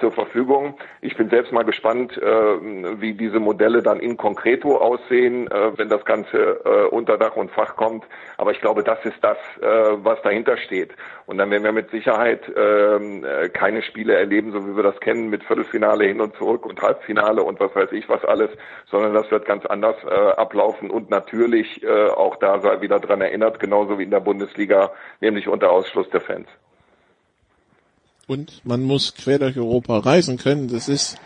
[0.00, 0.74] zur Verfügung.
[1.02, 2.24] Ich bin selbst mal gespannt, äh,
[3.00, 7.50] wie diese Modelle dann in concreto aussehen, äh, wenn das Ganze äh, unter Dach und
[7.50, 8.04] Fach kommt.
[8.36, 10.92] Aber ich glaube, das ist das, was dahinter steht.
[11.26, 14.98] Und dann werden wir mit Sicherheit ähm, äh, keine Spiele erleben, so wie wir das
[15.00, 18.50] kennen, mit Viertelfinale hin und zurück und Halbfinale und was weiß ich was alles,
[18.86, 23.98] sondern das wird ganz anders ablaufen und natürlich auch da sei wieder dran erinnert, genauso
[23.98, 26.48] wie in der Bundesliga, nämlich unter Ausschluss der Fans
[28.30, 30.68] und man muss quer durch Europa reisen können.
[30.68, 31.16] Das ist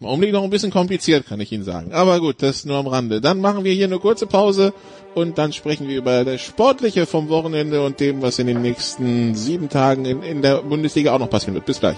[0.00, 1.92] im Augenblick noch ein bisschen kompliziert, kann ich Ihnen sagen.
[1.92, 3.20] Aber gut, das nur am Rande.
[3.20, 4.72] Dann machen wir hier eine kurze Pause
[5.14, 9.36] und dann sprechen wir über das Sportliche vom Wochenende und dem, was in den nächsten
[9.36, 11.66] sieben Tagen in, in der Bundesliga auch noch passieren wird.
[11.66, 11.96] Bis gleich.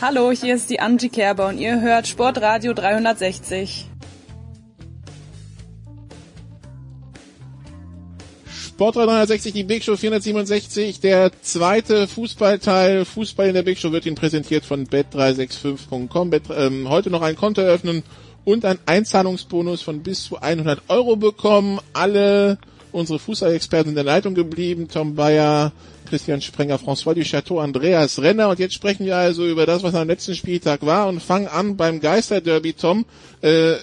[0.00, 3.91] Hallo, hier ist die Angie Kerber und ihr hört Sportradio 360.
[8.72, 13.04] Sportrad 360, die Big Show 467, der zweite Fußballteil.
[13.04, 16.30] Fußball in der Big Show wird Ihnen präsentiert von bet365.com.
[16.30, 18.02] Bet, ähm, heute noch ein Konto eröffnen
[18.46, 21.80] und ein Einzahlungsbonus von bis zu 100 Euro bekommen.
[21.92, 22.56] Alle
[22.92, 24.88] unsere Fußballexperten in der Leitung geblieben.
[24.88, 25.72] Tom Bayer,
[26.08, 28.48] Christian Sprenger, François Duchateau, Andreas Renner.
[28.48, 31.76] Und jetzt sprechen wir also über das, was am letzten Spieltag war und fangen an
[31.76, 33.04] beim Geisterderby, Tom.
[33.42, 33.74] Äh,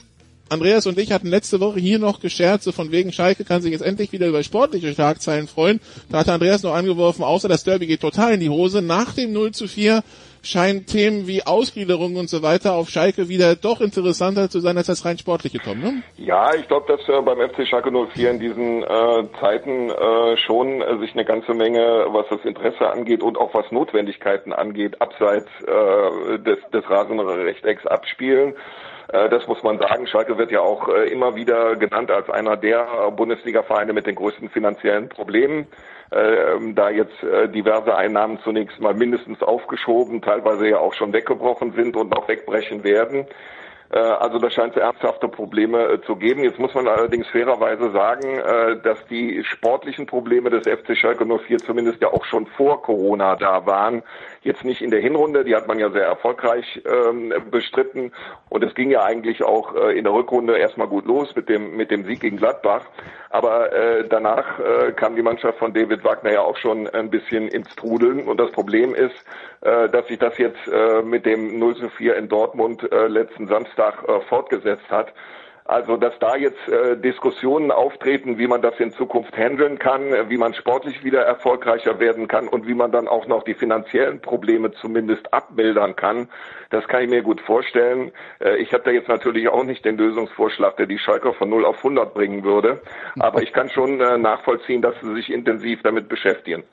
[0.50, 3.72] Andreas und ich hatten letzte Woche hier noch gescherzt, so von wegen Schalke kann sich
[3.72, 5.80] jetzt endlich wieder über sportliche Schlagzeilen freuen.
[6.10, 8.82] Da hatte Andreas noch angeworfen, außer das Derby geht total in die Hose.
[8.82, 10.04] Nach dem 0 zu 4
[10.42, 14.88] scheinen Themen wie Ausgliederung und so weiter auf Schalke wieder doch interessanter zu sein als
[14.88, 16.02] das rein sportliche, Tom, ne?
[16.18, 20.82] Ja, ich glaube, dass äh, beim FC Schalke 04 in diesen äh, Zeiten äh, schon
[20.82, 25.50] äh, sich eine ganze Menge, was das Interesse angeht und auch was Notwendigkeiten angeht, abseits
[25.68, 28.56] äh, des, des Rasenrechtecks abspielen.
[29.12, 30.08] Äh, das muss man sagen.
[30.08, 34.50] Schalke wird ja auch äh, immer wieder genannt als einer der Bundesliga-Vereine mit den größten
[34.50, 35.68] finanziellen Problemen.
[36.12, 41.74] Ähm, da jetzt äh, diverse Einnahmen zunächst mal mindestens aufgeschoben, teilweise ja auch schon weggebrochen
[41.74, 43.28] sind und noch wegbrechen werden.
[43.92, 46.44] Also da scheint es ernsthafte Probleme zu geben.
[46.44, 48.38] Jetzt muss man allerdings fairerweise sagen,
[48.84, 53.66] dass die sportlichen Probleme des FC Schalke 04 zumindest ja auch schon vor Corona da
[53.66, 54.04] waren
[54.42, 58.12] jetzt nicht in der Hinrunde, die hat man ja sehr erfolgreich ähm, bestritten.
[58.50, 61.76] Und es ging ja eigentlich auch äh, in der Rückrunde erstmal gut los mit dem
[61.76, 62.86] mit dem Sieg gegen Gladbach,
[63.30, 67.48] aber äh, danach äh, kam die Mannschaft von David Wagner ja auch schon ein bisschen
[67.48, 68.24] ins Trudeln.
[68.28, 69.16] Und das Problem ist,
[69.62, 73.48] äh, dass sich das jetzt äh, mit dem 0 zu 4 in Dortmund äh, letzten
[73.48, 75.14] Samstag äh, fortgesetzt hat.
[75.70, 80.28] Also, dass da jetzt äh, Diskussionen auftreten, wie man das in Zukunft handeln kann, äh,
[80.28, 84.20] wie man sportlich wieder erfolgreicher werden kann und wie man dann auch noch die finanziellen
[84.20, 86.28] Probleme zumindest abmildern kann,
[86.72, 88.12] das kann ich mir gut vorstellen.
[88.40, 91.64] Äh, ich habe da jetzt natürlich auch nicht den Lösungsvorschlag, der die Schalker von 0
[91.66, 92.82] auf 100 bringen würde,
[93.20, 96.64] aber ich kann schon äh, nachvollziehen, dass sie sich intensiv damit beschäftigen.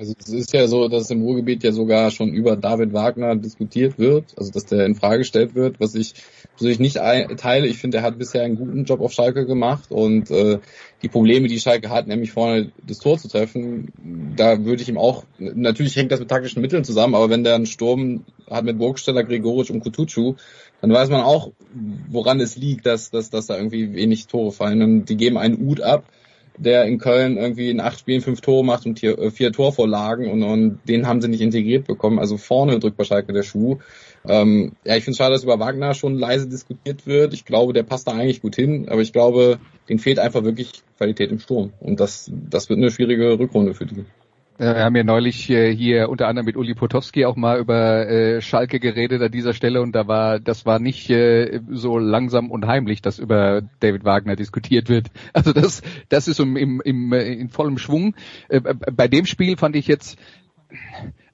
[0.00, 3.98] Also es ist ja so, dass im Ruhrgebiet ja sogar schon über David Wagner diskutiert
[3.98, 6.14] wird, also dass der in Frage gestellt wird, was ich
[6.56, 7.66] persönlich nicht teile.
[7.66, 10.58] Ich finde, er hat bisher einen guten Job auf Schalke gemacht und äh,
[11.02, 13.92] die Probleme, die Schalke hat, nämlich vorne das Tor zu treffen,
[14.36, 17.56] da würde ich ihm auch, natürlich hängt das mit taktischen Mitteln zusammen, aber wenn der
[17.56, 20.36] einen Sturm hat mit Burgsteller, Gregoric und Kutucu,
[20.80, 21.52] dann weiß man auch,
[22.08, 24.80] woran es liegt, dass, dass, dass da irgendwie wenig Tore fallen.
[24.80, 26.04] Und die geben einen Ut ab
[26.60, 30.30] der in Köln irgendwie in acht Spielen fünf Tore macht und vier, äh, vier Torvorlagen
[30.30, 32.18] und, und den haben sie nicht integriert bekommen.
[32.18, 33.78] Also vorne drückt bei Schalke der Schuh.
[34.28, 37.32] Ähm, ja, ich finde es schade, dass über Wagner schon leise diskutiert wird.
[37.32, 40.82] Ich glaube, der passt da eigentlich gut hin, aber ich glaube, den fehlt einfach wirklich
[40.98, 41.72] Qualität im Sturm.
[41.80, 44.04] Und das, das wird eine schwierige Rückrunde für die.
[44.60, 48.42] Wir haben ja neulich äh, hier unter anderem mit Uli Potowski auch mal über äh,
[48.42, 52.66] Schalke geredet an dieser Stelle und da war, das war nicht äh, so langsam und
[52.66, 55.10] heimlich, dass über David Wagner diskutiert wird.
[55.32, 58.14] Also das, das ist im, im, im, in vollem Schwung.
[58.48, 60.18] Äh, bei dem Spiel fand ich jetzt,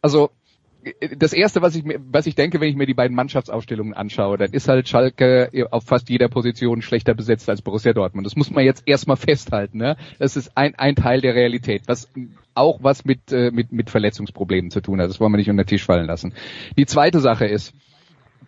[0.01, 0.31] also
[1.17, 4.39] das erste, was ich mir, was ich denke, wenn ich mir die beiden Mannschaftsaufstellungen anschaue,
[4.39, 8.27] dann ist halt Schalke auf fast jeder Position schlechter besetzt als Borussia Dortmund.
[8.27, 9.79] Das muss man jetzt erstmal festhalten.
[9.79, 9.97] Ne?
[10.19, 12.09] Das ist ein, ein Teil der Realität, was
[12.55, 15.11] auch was mit, äh, mit, mit Verletzungsproblemen zu tun hat.
[15.11, 16.35] Das wollen wir nicht unter den Tisch fallen lassen.
[16.77, 17.75] Die zweite Sache ist,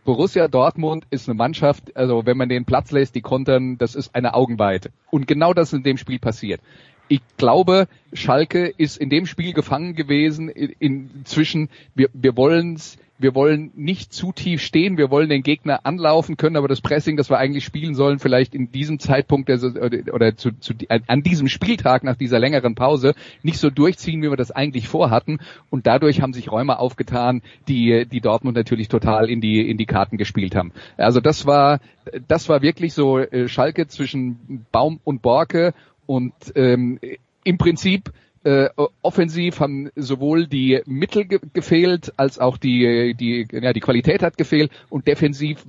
[0.04, 4.14] Borussia Dortmund ist eine Mannschaft, also wenn man den Platz lässt, die kontern, das ist
[4.14, 4.90] eine Augenweite.
[5.10, 6.60] Und genau das ist in dem Spiel passiert
[7.08, 13.72] ich glaube, Schalke ist in dem Spiel gefangen gewesen inzwischen, wir, wir wollen's wir wollen
[13.74, 17.38] nicht zu tief stehen, wir wollen den Gegner anlaufen können, aber das Pressing, das wir
[17.38, 22.16] eigentlich spielen sollen, vielleicht in diesem Zeitpunkt oder, oder zu, zu, an diesem Spieltag nach
[22.16, 25.40] dieser längeren Pause nicht so durchziehen, wie wir das eigentlich vorhatten.
[25.68, 29.86] Und dadurch haben sich Räume aufgetan, die, die Dortmund natürlich total in die, in die
[29.86, 30.72] Karten gespielt haben.
[30.96, 31.80] Also das war,
[32.28, 35.74] das war wirklich so äh, Schalke zwischen Baum und Borke
[36.08, 36.98] und ähm,
[37.44, 38.12] im Prinzip
[38.44, 38.70] äh,
[39.02, 44.38] offensiv haben sowohl die Mittel ge gefehlt, als auch die, die, ja, die Qualität hat
[44.38, 45.66] gefehlt und defensiv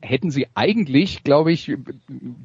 [0.00, 1.76] hätten sie eigentlich, glaube ich,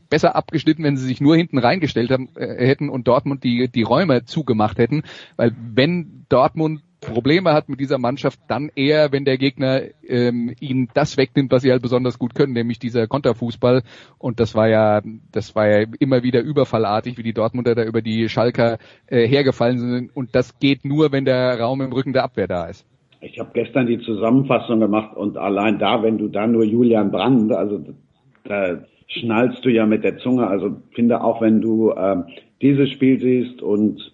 [0.10, 3.84] besser abgeschnitten, wenn sie sich nur hinten reingestellt haben, äh, hätten und Dortmund die, die
[3.84, 5.04] Räume zugemacht hätten.
[5.38, 10.90] Weil wenn Dortmund Probleme hat mit dieser Mannschaft, dann eher, wenn der Gegner ähm, ihnen
[10.94, 13.84] das wegnimmt, was sie halt besonders gut können, nämlich dieser Konterfußball.
[14.18, 18.02] Und das war ja, das war ja immer wieder überfallartig, wie die Dortmunder da über
[18.02, 20.16] die Schalker äh, hergefallen sind.
[20.16, 22.86] Und das geht nur, wenn der Raum im Rücken der Abwehr da ist.
[23.22, 27.52] Ich habe gestern die Zusammenfassung gemacht und allein da, wenn du da nur Julian Brand,
[27.52, 27.84] also
[28.44, 30.48] da schnallst du ja mit der Zunge.
[30.48, 32.26] Also finde auch, wenn du ähm,
[32.62, 34.12] dieses Spiel siehst und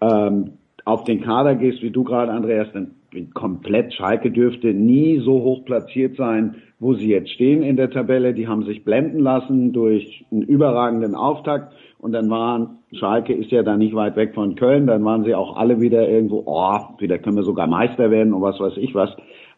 [0.00, 0.52] ähm,
[0.88, 2.92] auf den Kader gehst, wie du gerade, Andreas, dann
[3.34, 8.32] komplett Schalke dürfte nie so hoch platziert sein, wo sie jetzt stehen in der Tabelle.
[8.32, 13.62] Die haben sich blenden lassen durch einen überragenden Auftakt und dann waren, Schalke ist ja
[13.62, 17.18] da nicht weit weg von Köln, dann waren sie auch alle wieder irgendwo, oh, wieder
[17.18, 19.10] können wir sogar Meister werden und was weiß ich was.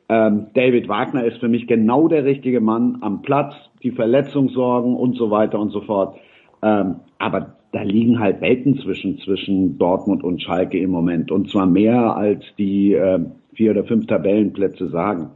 [0.09, 5.17] Ähm, David Wagner ist für mich genau der richtige Mann am Platz, die Verletzungssorgen und
[5.17, 6.17] so weiter und so fort.
[6.63, 11.31] Ähm, aber da liegen halt Welten zwischen, zwischen Dortmund und Schalke im Moment.
[11.31, 13.21] Und zwar mehr als die äh,
[13.55, 15.31] vier oder fünf Tabellenplätze sagen.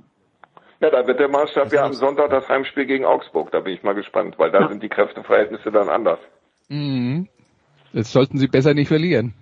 [0.80, 3.50] Ja, da wird der Maßstab ja am Sonntag das Heimspiel gegen Augsburg.
[3.52, 4.68] Da bin ich mal gespannt, weil da ja.
[4.68, 6.18] sind die Kräfteverhältnisse dann anders.
[6.68, 7.28] Mhm.
[7.92, 9.34] Jetzt sollten sie besser nicht verlieren.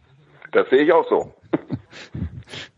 [0.52, 1.32] Das sehe ich auch so.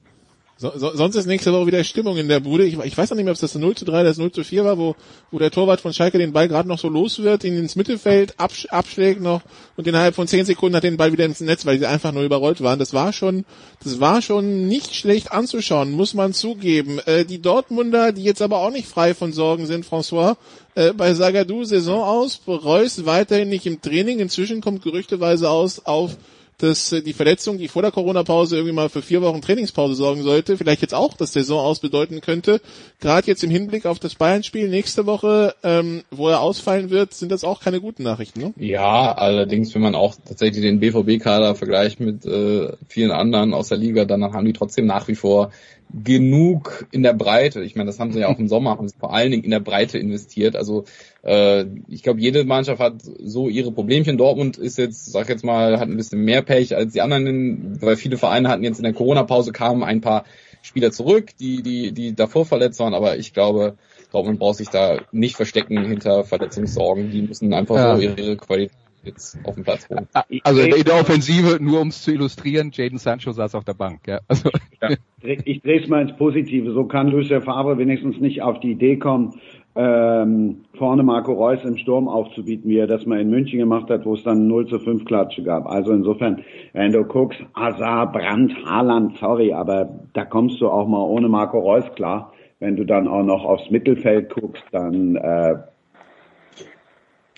[0.64, 2.64] So, so, sonst ist nächste Woche wieder Stimmung in der Bude.
[2.64, 4.44] Ich, ich weiß noch nicht mehr, ob das 0 zu 3 oder das 0 zu
[4.44, 4.96] 4 war, wo,
[5.30, 8.40] wo der Torwart von Schalke den Ball gerade noch so los wird, ihn ins Mittelfeld
[8.40, 9.42] absch abschlägt noch
[9.76, 12.22] und innerhalb von 10 Sekunden hat den Ball wieder ins Netz, weil sie einfach nur
[12.22, 12.78] überrollt waren.
[12.78, 13.44] Das war schon,
[13.82, 16.98] das war schon nicht schlecht anzuschauen, muss man zugeben.
[17.04, 20.38] Äh, die Dortmunder, die jetzt aber auch nicht frei von Sorgen sind, François,
[20.76, 24.18] äh, bei Sagadou Saison aus, Reus weiterhin nicht im Training.
[24.18, 26.16] Inzwischen kommt gerüchteweise aus auf
[26.58, 30.22] dass äh, die Verletzung, die vor der Corona-Pause irgendwie mal für vier Wochen Trainingspause sorgen
[30.22, 32.60] sollte, vielleicht jetzt auch das Saison aus bedeuten könnte.
[33.00, 37.32] Gerade jetzt im Hinblick auf das Bayern-Spiel nächste Woche, ähm, wo er ausfallen wird, sind
[37.32, 38.54] das auch keine guten Nachrichten, ne?
[38.56, 43.78] Ja, allerdings, wenn man auch tatsächlich den BVB-Kader vergleicht mit äh, vielen anderen aus der
[43.78, 45.50] Liga, dann haben die trotzdem nach wie vor
[45.92, 47.62] genug in der Breite.
[47.62, 49.50] Ich meine, das haben sie ja auch im Sommer, haben sie vor allen Dingen in
[49.50, 50.56] der Breite investiert.
[50.56, 50.84] Also
[51.24, 54.18] äh, ich glaube, jede Mannschaft hat so ihre Problemchen.
[54.18, 57.96] Dortmund ist jetzt, sag jetzt mal, hat ein bisschen mehr Pech als die anderen, weil
[57.96, 60.24] viele Vereine hatten jetzt in der Corona-Pause kamen ein paar
[60.62, 63.76] Spieler zurück, die, die, die davor verletzt waren, aber ich glaube,
[64.12, 67.10] Dortmund braucht sich da nicht verstecken hinter Verletzungssorgen.
[67.10, 67.96] Die müssen einfach ja.
[67.96, 70.08] so ihre Qualität jetzt auf dem Platz holen.
[70.44, 74.06] Also in der Offensive, nur um es zu illustrieren, Jaden Sancho saß auf der Bank.
[74.06, 74.20] Ja.
[74.28, 74.50] Also.
[74.80, 74.96] Ja.
[75.22, 76.72] Ich drehe es mal ins Positive.
[76.72, 79.40] So kann Lucia Favre wenigstens nicht auf die Idee kommen,
[79.76, 84.04] ähm, vorne Marco Reus im Sturm aufzubieten, wie er das mal in München gemacht hat,
[84.04, 85.66] wo es dann 0 zu 5 Klatsche gab.
[85.66, 91.02] Also insofern, wenn du guckst, Azar, Brandt, Haaland, sorry, aber da kommst du auch mal
[91.02, 92.32] ohne Marco Reus klar.
[92.60, 95.56] Wenn du dann auch noch aufs Mittelfeld guckst, dann äh,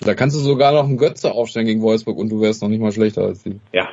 [0.01, 2.81] da kannst du sogar noch einen Götze aufstellen gegen Wolfsburg und du wärst noch nicht
[2.81, 3.59] mal schlechter als die.
[3.73, 3.89] Ja.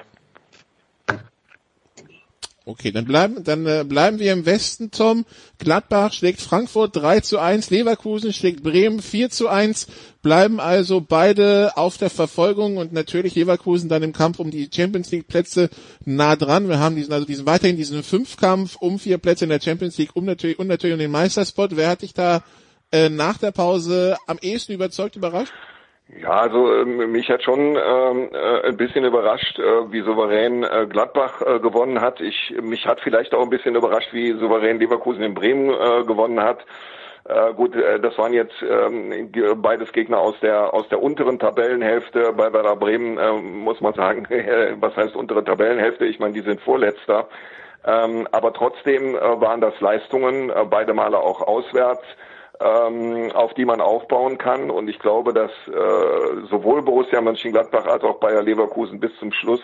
[2.66, 5.26] Okay, dann bleiben, dann äh, bleiben wir im Westen, Tom.
[5.60, 9.88] Gladbach schlägt Frankfurt 3 zu 1, Leverkusen schlägt Bremen 4 zu 1,
[10.22, 15.12] bleiben also beide auf der Verfolgung und natürlich Leverkusen dann im Kampf um die Champions
[15.12, 15.70] League Plätze
[16.06, 16.70] nah dran.
[16.70, 20.16] Wir haben diesen, also diesen weiterhin diesen Fünfkampf um vier Plätze in der Champions League
[20.16, 21.76] um natürlich, und natürlich um den Meisterspot.
[21.76, 22.46] Wer hat dich da
[22.94, 25.52] äh, nach der Pause am ehesten überzeugt, überrascht?
[26.10, 30.86] Ja, also ähm, mich hat schon ähm, äh, ein bisschen überrascht, äh, wie souverän äh,
[30.88, 32.20] Gladbach äh, gewonnen hat.
[32.20, 36.42] Ich mich hat vielleicht auch ein bisschen überrascht, wie souverän Leverkusen in Bremen äh, gewonnen
[36.42, 36.66] hat.
[37.26, 39.32] Äh, gut, äh, das waren jetzt ähm,
[39.62, 42.34] beides Gegner aus der aus der unteren Tabellenhälfte.
[42.34, 46.06] Bei Werder Bremen äh, muss man sagen, äh, was heißt untere Tabellenhälfte?
[46.06, 47.30] Ich meine, die sind Vorletzter.
[47.86, 52.04] Ähm, aber trotzdem äh, waren das Leistungen, äh, beide Male auch auswärts
[52.60, 54.70] ähm, auf die man aufbauen kann.
[54.70, 59.62] Und ich glaube, dass äh, sowohl Borussia Mönchengladbach als auch Bayer Leverkusen bis zum Schluss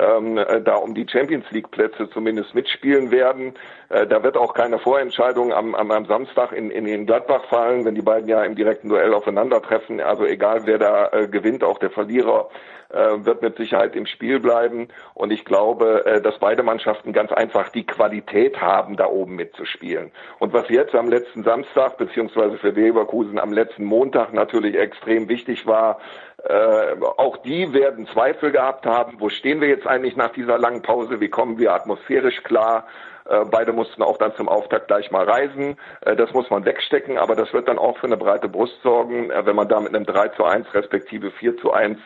[0.00, 3.54] ähm, äh, da um die Champions League Plätze zumindest mitspielen werden.
[3.88, 7.84] Äh, da wird auch keine Vorentscheidung am, am, am Samstag in, in, in Gladbach fallen,
[7.84, 10.00] wenn die beiden ja im direkten Duell aufeinandertreffen.
[10.00, 12.48] Also egal wer da äh, gewinnt, auch der Verlierer
[12.92, 14.88] äh, wird mit Sicherheit im Spiel bleiben.
[15.14, 20.10] Und ich glaube, äh, dass beide Mannschaften ganz einfach die Qualität haben, da oben mitzuspielen.
[20.38, 25.66] Und was jetzt am letzten Samstag beziehungsweise für Leverkusen am letzten Montag natürlich extrem wichtig
[25.66, 26.00] war,
[26.44, 30.82] äh, auch die werden Zweifel gehabt haben, wo stehen wir jetzt eigentlich nach dieser langen
[30.82, 32.86] Pause, wie kommen wir atmosphärisch klar,
[33.28, 35.76] äh, beide mussten auch dann zum Auftakt gleich mal reisen.
[36.00, 39.30] Äh, das muss man wegstecken, aber das wird dann auch für eine breite Brust sorgen,
[39.30, 41.98] wenn man da mit einem 3 zu 1 respektive 4 zu 1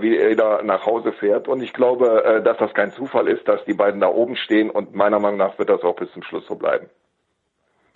[0.00, 1.48] wieder nach Hause fährt.
[1.48, 4.94] Und ich glaube, dass das kein Zufall ist, dass die beiden da oben stehen und
[4.94, 6.86] meiner Meinung nach wird das auch bis zum Schluss so bleiben.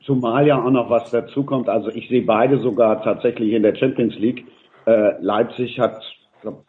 [0.03, 1.69] Zumal ja auch noch was dazukommt.
[1.69, 4.47] Also ich sehe beide sogar tatsächlich in der Champions League.
[4.87, 6.03] Leipzig hat
[6.43, 6.65] glaub,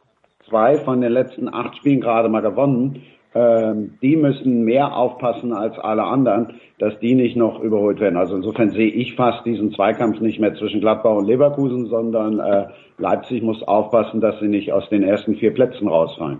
[0.47, 3.03] zwei von den letzten acht Spielen gerade mal gewonnen
[3.35, 8.15] ähm, die müssen mehr aufpassen als alle anderen, dass die nicht noch überholt werden.
[8.15, 12.67] Also insofern sehe ich fast diesen Zweikampf nicht mehr zwischen Gladbach und Leverkusen, sondern äh,
[12.97, 16.39] Leipzig muss aufpassen, dass sie nicht aus den ersten vier Plätzen rausfallen.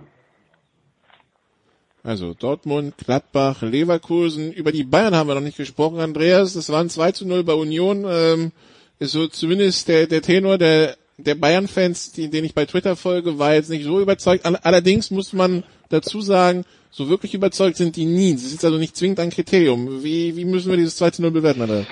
[2.02, 4.50] Also Dortmund, Gladbach, Leverkusen.
[4.52, 6.54] Über die Bayern haben wir noch nicht gesprochen, Andreas.
[6.54, 8.06] Das waren 2 zu 0 bei Union.
[8.08, 8.52] Ähm,
[8.98, 13.54] ist so zumindest der, der Tenor der, der Bayern-Fans, den ich bei Twitter folge, war
[13.54, 14.44] jetzt nicht so überzeugt.
[14.44, 18.32] Allerdings muss man dazu sagen, so wirklich überzeugt sind die nie.
[18.32, 20.02] Das ist also nicht zwingend ein Kriterium.
[20.02, 21.86] Wie, wie müssen wir dieses 2 0 bewerten, Alter?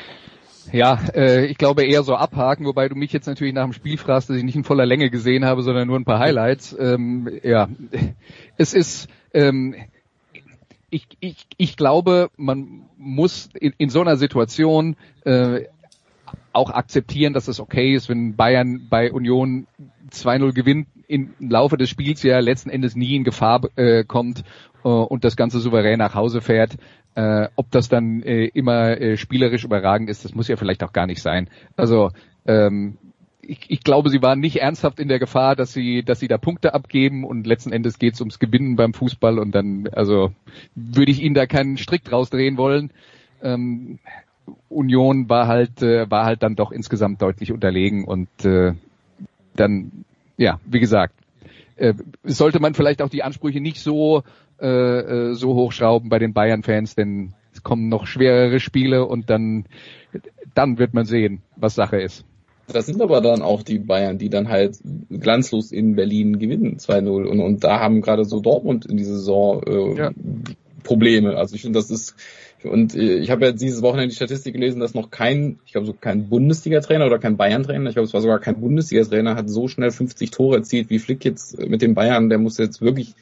[0.73, 3.99] Ja, äh, ich glaube eher so abhaken, wobei du mich jetzt natürlich nach dem Spiel
[3.99, 6.75] fragst, dass ich nicht in voller Länge gesehen habe, sondern nur ein paar Highlights.
[6.79, 7.69] Ähm, ja,
[8.57, 9.75] es ist, ähm,
[10.91, 15.65] ich, ich, ich glaube, man muss in, in so einer Situation äh,
[16.53, 19.67] auch akzeptieren, dass es okay ist, wenn Bayern bei Union
[20.11, 24.45] 2-0 gewinnt, im Laufe des Spiels ja letzten Endes nie in Gefahr äh, kommt
[24.85, 26.77] äh, und das Ganze souverän nach Hause fährt.
[27.15, 30.93] Äh, ob das dann äh, immer äh, spielerisch überragend ist, das muss ja vielleicht auch
[30.93, 31.49] gar nicht sein.
[31.77, 32.11] Also
[32.47, 32.99] ähm,
[33.47, 36.39] ich, ich glaube, sie waren nicht ernsthaft in der Gefahr, dass sie, dass sie da
[36.39, 40.33] Punkte abgeben und letzten Endes geht es ums Gewinnen beim Fußball und dann, also
[40.75, 42.91] würde ich ihnen da keinen Strick draus drehen wollen.
[43.43, 43.99] Ähm,
[44.69, 48.73] Union war halt, äh, war halt dann doch insgesamt deutlich unterlegen und äh,
[49.57, 50.05] dann,
[50.37, 51.15] ja, wie gesagt,
[51.77, 54.23] äh, sollte man vielleicht auch die Ansprüche nicht so
[54.61, 59.65] äh, äh, so hochschrauben bei den Bayern-Fans, denn es kommen noch schwerere Spiele und dann,
[60.55, 62.25] dann wird man sehen, was Sache ist.
[62.69, 64.79] Das sind aber dann auch die Bayern, die dann halt
[65.11, 67.25] glanzlos in Berlin gewinnen, 2-0.
[67.25, 70.11] Und, und da haben gerade so Dortmund in dieser Saison äh, ja.
[70.83, 71.37] Probleme.
[71.37, 72.15] Also ich finde, das ist
[72.65, 75.87] und äh, ich habe ja dieses Wochenende die Statistik gelesen, dass noch kein, ich glaube
[75.87, 79.69] so kein Bundesliga-Trainer oder kein Bayern-Trainer, ich glaube es war sogar kein Bundesliga-Trainer, hat so
[79.69, 82.29] schnell 50 Tore erzielt wie Flick jetzt mit den Bayern.
[82.29, 83.15] Der muss jetzt wirklich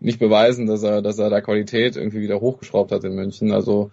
[0.00, 3.52] nicht beweisen, dass er, dass er da Qualität irgendwie wieder hochgeschraubt hat in München.
[3.52, 3.90] Also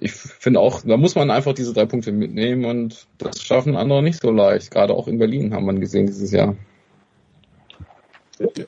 [0.00, 4.02] ich finde auch, da muss man einfach diese drei Punkte mitnehmen und das schaffen andere
[4.02, 4.70] nicht so leicht.
[4.70, 6.56] Gerade auch in Berlin haben wir gesehen dieses Jahr.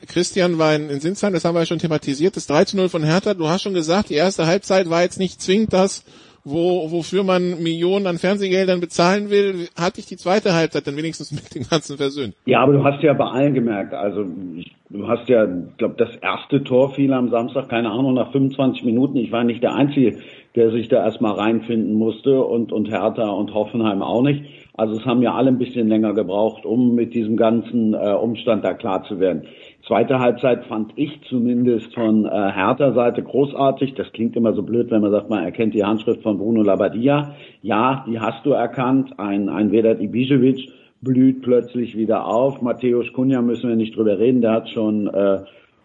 [0.09, 2.89] Christian war in, in Sinsheim, das haben wir ja schon thematisiert, das 3 zu 0
[2.89, 3.35] von Hertha.
[3.35, 6.05] Du hast schon gesagt, die erste Halbzeit war jetzt nicht zwingend das,
[6.45, 9.69] wo, wofür man Millionen an Fernsehgeldern bezahlen will.
[9.77, 12.35] Hat dich die zweite Halbzeit dann wenigstens mit dem Ganzen versöhnt?
[12.47, 14.25] Ja, aber du hast ja bei allen gemerkt, also
[14.57, 18.33] ich, du hast ja, ich glaube, das erste Tor fiel am Samstag, keine Ahnung, nach
[18.33, 19.17] 25 Minuten.
[19.19, 20.19] Ich war nicht der Einzige,
[20.57, 24.45] der sich da erstmal reinfinden musste und, und Hertha und Hoffenheim auch nicht.
[24.81, 28.65] Also es haben ja alle ein bisschen länger gebraucht, um mit diesem ganzen äh, Umstand
[28.65, 29.43] da klar zu werden.
[29.87, 33.93] Zweite Halbzeit fand ich zumindest von äh, Hertha Seite großartig.
[33.93, 37.35] Das klingt immer so blöd, wenn man sagt, man erkennt die Handschrift von Bruno Labbadia.
[37.61, 39.19] Ja, die hast du erkannt.
[39.19, 40.71] Ein, ein Vedat Ibišević
[41.03, 42.63] blüht plötzlich wieder auf.
[42.63, 44.41] Matthäus Kunja müssen wir nicht drüber reden.
[44.41, 45.41] Der hat schon äh,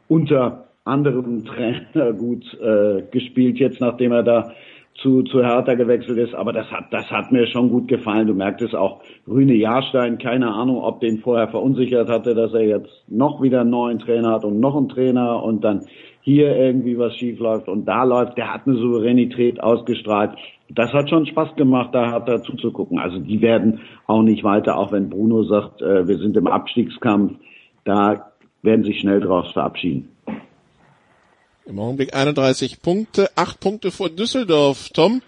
[0.08, 1.44] unter anderem
[1.94, 4.54] Trainer gut äh, gespielt, jetzt nachdem er da
[4.96, 6.34] zu, zu Hertha gewechselt ist.
[6.34, 8.28] Aber das hat, das hat mir schon gut gefallen.
[8.28, 9.02] Du merkst es auch.
[9.28, 13.72] Rüne Jahrstein, keine Ahnung, ob den vorher verunsichert hatte, dass er jetzt noch wieder einen
[13.72, 15.86] neuen Trainer hat und noch einen Trainer und dann
[16.22, 18.38] hier irgendwie was schief läuft und da läuft.
[18.38, 20.32] Der hat eine Souveränität ausgestrahlt.
[20.70, 22.98] Das hat schon Spaß gemacht, da hat er zuzugucken.
[22.98, 27.34] Also die werden auch nicht weiter, auch wenn Bruno sagt, äh, wir sind im Abstiegskampf.
[27.84, 28.32] Da
[28.64, 30.15] werden sich schnell draus verabschieden.
[31.68, 34.90] Im Augenblick 31 Punkte, 8 Punkte vor Düsseldorf.
[34.94, 35.24] Tom,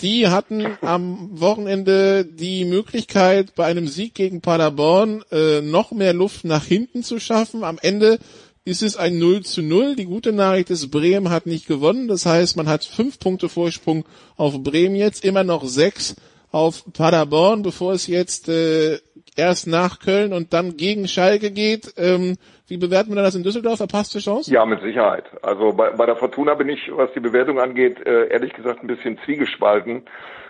[0.00, 6.44] die hatten am Wochenende die Möglichkeit, bei einem Sieg gegen Paderborn äh, noch mehr Luft
[6.44, 7.62] nach hinten zu schaffen.
[7.62, 8.18] Am Ende
[8.64, 9.94] ist es ein 0 zu 0.
[9.94, 12.08] Die gute Nachricht ist, Bremen hat nicht gewonnen.
[12.08, 14.04] Das heißt, man hat fünf Punkte Vorsprung
[14.36, 16.16] auf Bremen jetzt, immer noch sechs
[16.50, 18.98] auf Paderborn, bevor es jetzt äh,
[19.36, 21.94] erst nach Köln und dann gegen Schalke geht.
[21.96, 23.78] Ähm, wie bewerten wir das in Düsseldorf?
[23.78, 24.52] Verpasste Chance?
[24.52, 25.24] Ja, mit Sicherheit.
[25.42, 28.88] Also bei, bei der Fortuna bin ich, was die Bewertung angeht, äh, ehrlich gesagt ein
[28.88, 30.02] bisschen zwiegespalten.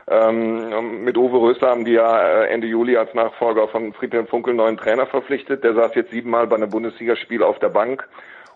[0.09, 4.55] Ähm, mit Uwe Röster haben die ja äh, Ende Juli als Nachfolger von Friedhelm Funkel
[4.55, 5.65] neuen Trainer verpflichtet.
[5.65, 8.09] Der saß jetzt siebenmal bei einem Bundesligaspiel auf der Bank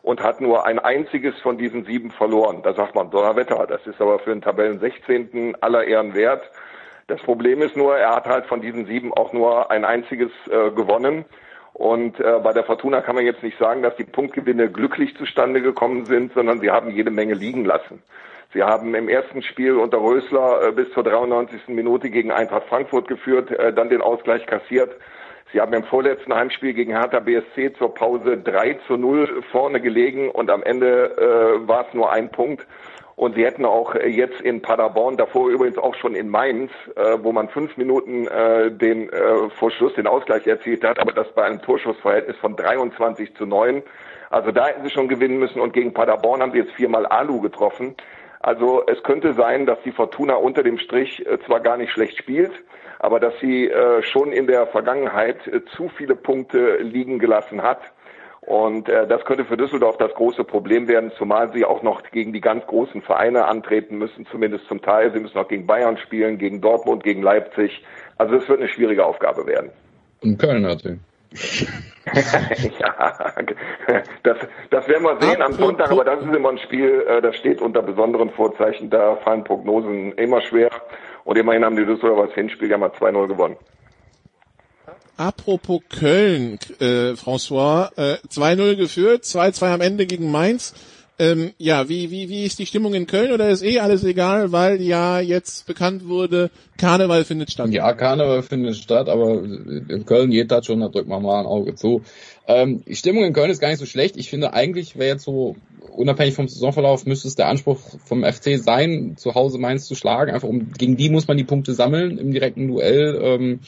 [0.02, 2.62] und hat nur ein einziges von diesen sieben verloren.
[2.62, 5.56] Da sagt man, Donnerwetter, das ist aber für den Tabellen 16.
[5.61, 6.42] aller Ehren wert.
[7.08, 10.70] Das Problem ist nur, er hat halt von diesen sieben auch nur ein einziges äh,
[10.70, 11.24] gewonnen.
[11.72, 15.62] Und äh, bei der Fortuna kann man jetzt nicht sagen, dass die Punktgewinne glücklich zustande
[15.62, 18.02] gekommen sind, sondern sie haben jede Menge liegen lassen.
[18.52, 21.68] Sie haben im ersten Spiel unter Rösler äh, bis zur 93.
[21.68, 24.90] Minute gegen Eintracht Frankfurt geführt, äh, dann den Ausgleich kassiert.
[25.52, 30.30] Sie haben im vorletzten Heimspiel gegen Hertha BSC zur Pause 3 zu 0 vorne gelegen
[30.30, 32.66] und am Ende äh, war es nur ein Punkt.
[33.20, 37.18] Und sie hätten auch äh, jetzt in Paderborn, davor übrigens auch schon in Mainz, äh,
[37.20, 41.42] wo man fünf Minuten äh, den äh, vor den Ausgleich erzielt hat, aber das bei
[41.44, 43.82] einem Torschussverhältnis von 23 zu 9.
[44.30, 47.42] Also da hätten sie schon gewinnen müssen und gegen Paderborn haben sie jetzt viermal Alu
[47.42, 47.94] getroffen.
[48.40, 52.16] Also es könnte sein, dass die Fortuna unter dem Strich äh, zwar gar nicht schlecht
[52.16, 52.52] spielt,
[53.00, 55.42] aber dass sie äh, schon in der Vergangenheit
[55.76, 57.80] zu viele Punkte liegen gelassen hat
[58.43, 62.32] und äh, das könnte für Düsseldorf das große Problem werden, zumal sie auch noch gegen
[62.32, 65.12] die ganz großen Vereine antreten müssen, zumindest zum Teil.
[65.12, 67.84] Sie müssen auch gegen Bayern spielen, gegen Dortmund, gegen Leipzig.
[68.16, 69.70] Also es wird eine schwierige Aufgabe werden.
[70.22, 71.01] Und Köln natürlich.
[72.80, 73.34] ja,
[74.24, 74.38] das,
[74.70, 77.61] das werden wir sehen am Sonntag, aber das ist immer ein Spiel, äh, das steht
[77.61, 78.91] unter besonderen Vorzeichen.
[78.91, 80.70] Da fallen Prognosen immer schwer.
[81.24, 83.57] Und immerhin haben die Düsseldorfer das Hinspiel ja mal 2-0 gewonnen.
[85.20, 90.72] Apropos Köln, äh, François, äh, 2-0 geführt, 2-2 am Ende gegen Mainz.
[91.18, 94.50] Ähm, ja, wie, wie, wie ist die Stimmung in Köln oder ist eh alles egal,
[94.52, 97.68] weil ja jetzt bekannt wurde, Karneval findet statt?
[97.68, 101.46] Ja, Karneval findet statt, aber in Köln geht das schon, da drückt man mal ein
[101.46, 102.00] Auge zu.
[102.48, 104.16] Ähm, die Stimmung in Köln ist gar nicht so schlecht.
[104.16, 105.54] Ich finde eigentlich wäre jetzt so,
[105.94, 110.32] unabhängig vom Saisonverlauf, müsste es der Anspruch vom FC sein, zu Hause Mainz zu schlagen.
[110.32, 113.20] Einfach um, gegen die muss man die Punkte sammeln im direkten Duell.
[113.22, 113.60] Ähm,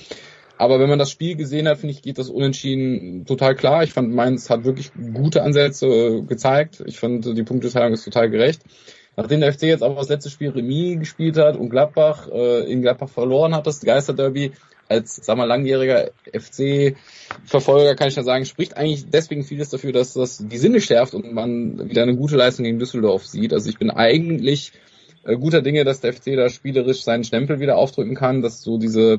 [0.63, 3.83] aber wenn man das Spiel gesehen hat, finde ich, geht das unentschieden total klar.
[3.83, 6.85] Ich fand, Mainz hat wirklich gute Ansätze äh, gezeigt.
[6.87, 8.63] Ich fand, die Punkteteilung ist total gerecht.
[9.17, 12.81] Nachdem der FC jetzt aber das letzte Spiel Remis gespielt hat und Gladbach äh, in
[12.81, 14.53] Gladbach verloren hat, das Geisterderby,
[14.89, 20.13] als, sag mal, langjähriger FC-Verfolger kann ich ja sagen, spricht eigentlich deswegen vieles dafür, dass
[20.13, 23.53] das die Sinne schärft und man wieder eine gute Leistung gegen Düsseldorf sieht.
[23.53, 24.71] Also ich bin eigentlich
[25.25, 28.79] äh, guter Dinge, dass der FC da spielerisch seinen Stempel wieder aufdrücken kann, dass so
[28.79, 29.19] diese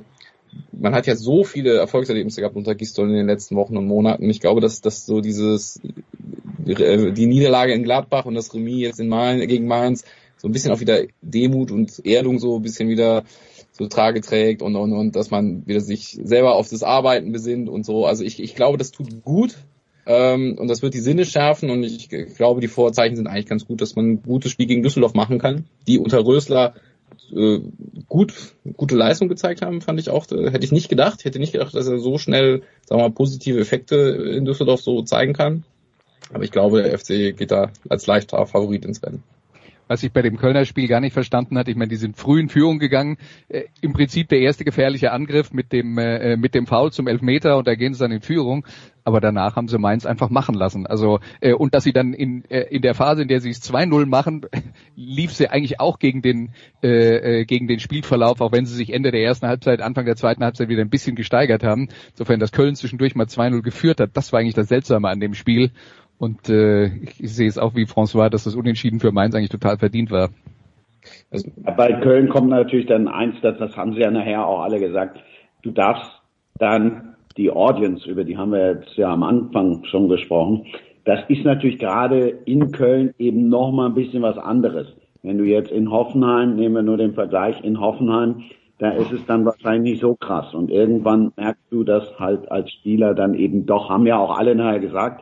[0.72, 4.30] man hat ja so viele Erfolgserlebnisse gehabt unter Gistol in den letzten Wochen und Monaten.
[4.30, 5.80] Ich glaube, dass, dass so dieses,
[6.60, 10.04] die Niederlage in Gladbach und das Remis jetzt in Mainz, gegen Mainz
[10.38, 13.24] so ein bisschen auch wieder Demut und Erdung so ein bisschen wieder
[13.72, 17.70] so Trage trägt und, und, und dass man wieder sich selber auf das Arbeiten besinnt
[17.70, 18.06] und so.
[18.06, 19.56] Also ich, ich glaube, das tut gut
[20.06, 23.66] ähm, und das wird die Sinne schärfen und ich glaube, die Vorzeichen sind eigentlich ganz
[23.66, 26.76] gut, dass man ein gutes Spiel gegen Düsseldorf machen kann, die unter Rösler
[27.32, 27.62] äh,
[28.08, 28.34] gut,
[28.76, 30.30] gute Leistung gezeigt haben, fand ich auch.
[30.32, 31.26] Äh, hätte ich nicht gedacht.
[31.26, 35.02] Hätte nicht gedacht, dass er so schnell, sagen wir mal, positive Effekte in Düsseldorf so
[35.04, 35.64] zeigen kann.
[36.34, 39.24] Aber ich glaube, der FC geht da als leichter Favorit ins Rennen
[39.94, 41.70] was ich bei dem Kölner Spiel gar nicht verstanden hatte.
[41.70, 43.18] Ich meine, die sind früh in Führung gegangen.
[43.48, 47.58] Äh, Im Prinzip der erste gefährliche Angriff mit dem äh, mit dem Foul zum Elfmeter
[47.58, 48.66] und da gehen sie dann in Führung
[49.04, 50.88] aber danach haben sie Mainz einfach machen lassen.
[50.88, 53.62] Also äh, und dass sie dann in äh, in der Phase, in der sie es
[53.62, 54.46] 2-0 machen,
[54.96, 58.94] lief sie eigentlich auch gegen den äh, äh, gegen den Spielverlauf, auch wenn sie sich
[58.94, 61.90] Ende der ersten Halbzeit, Anfang der zweiten Halbzeit wieder ein bisschen gesteigert haben.
[62.12, 65.34] Insofern, dass Köln zwischendurch mal 2-0 geführt hat, das war eigentlich das Seltsame an dem
[65.34, 65.72] Spiel.
[66.24, 66.86] Und äh,
[67.20, 70.30] ich sehe es auch wie François, dass das Unentschieden für Mainz eigentlich total verdient war.
[71.30, 74.80] Also, bei Köln kommt natürlich dann eins, das, das haben sie ja nachher auch alle
[74.80, 75.20] gesagt.
[75.64, 76.10] Du darfst
[76.58, 80.66] dann die Audience, über die haben wir jetzt ja am Anfang schon gesprochen,
[81.04, 84.88] das ist natürlich gerade in Köln eben noch mal ein bisschen was anderes.
[85.24, 88.44] Wenn du jetzt in Hoffenheim, nehmen wir nur den Vergleich, in Hoffenheim,
[88.80, 90.54] da ist es dann wahrscheinlich nicht so krass.
[90.54, 94.56] Und irgendwann merkst du das halt als Spieler dann eben doch, haben ja auch alle
[94.56, 95.22] nachher gesagt,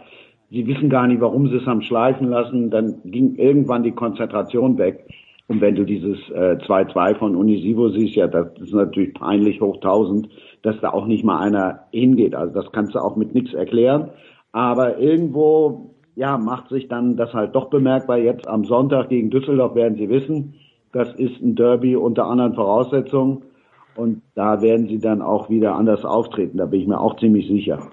[0.51, 2.69] sie wissen gar nicht, warum sie es haben schleifen lassen.
[2.69, 5.07] Dann ging irgendwann die Konzentration weg.
[5.47, 9.75] Und wenn du dieses 2-2 äh, von Unisivo siehst, ja, das ist natürlich peinlich hoch
[9.75, 10.29] 1000,
[10.61, 12.35] dass da auch nicht mal einer hingeht.
[12.35, 14.11] Also das kannst du auch mit nichts erklären.
[14.51, 18.17] Aber irgendwo, ja, macht sich dann das halt doch bemerkbar.
[18.17, 20.55] Jetzt am Sonntag gegen Düsseldorf werden sie wissen,
[20.93, 23.43] das ist ein Derby unter anderen Voraussetzungen.
[23.95, 26.57] Und da werden sie dann auch wieder anders auftreten.
[26.57, 27.89] Da bin ich mir auch ziemlich sicher.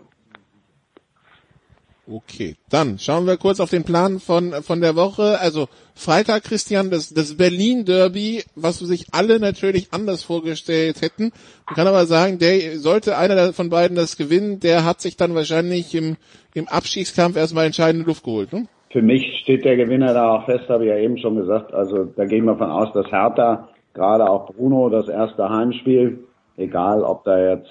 [2.11, 5.38] Okay, dann schauen wir kurz auf den Plan von, von der Woche.
[5.40, 11.32] Also Freitag, Christian, das, das Berlin Derby, was sich alle natürlich anders vorgestellt hätten.
[11.66, 15.34] Man kann aber sagen, der sollte einer von beiden das gewinnen, der hat sich dann
[15.34, 16.16] wahrscheinlich im,
[16.54, 18.54] im Abstiegskampf erstmal entscheidende Luft geholt.
[18.54, 18.68] Ne?
[18.90, 21.74] Für mich steht der Gewinner da auch fest, habe ich ja eben schon gesagt.
[21.74, 26.20] Also da gehen wir von aus, dass Hertha, gerade auch Bruno, das erste Heimspiel,
[26.56, 27.68] egal ob da jetzt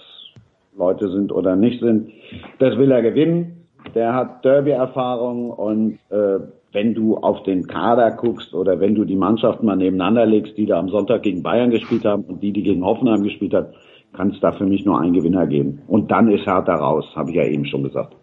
[0.77, 2.11] Leute sind oder nicht sind,
[2.59, 3.57] das will er gewinnen
[3.97, 6.39] der hat Derby-Erfahrung und äh,
[6.71, 10.67] wenn du auf den Kader guckst oder wenn du die Mannschaften mal nebeneinander legst, die
[10.67, 13.73] da am Sonntag gegen Bayern gespielt haben und die, die gegen Hoffenheim gespielt hat,
[14.13, 15.81] kann es da für mich nur einen Gewinner geben.
[15.87, 18.15] Und dann ist Hertha raus, habe ich ja eben schon gesagt.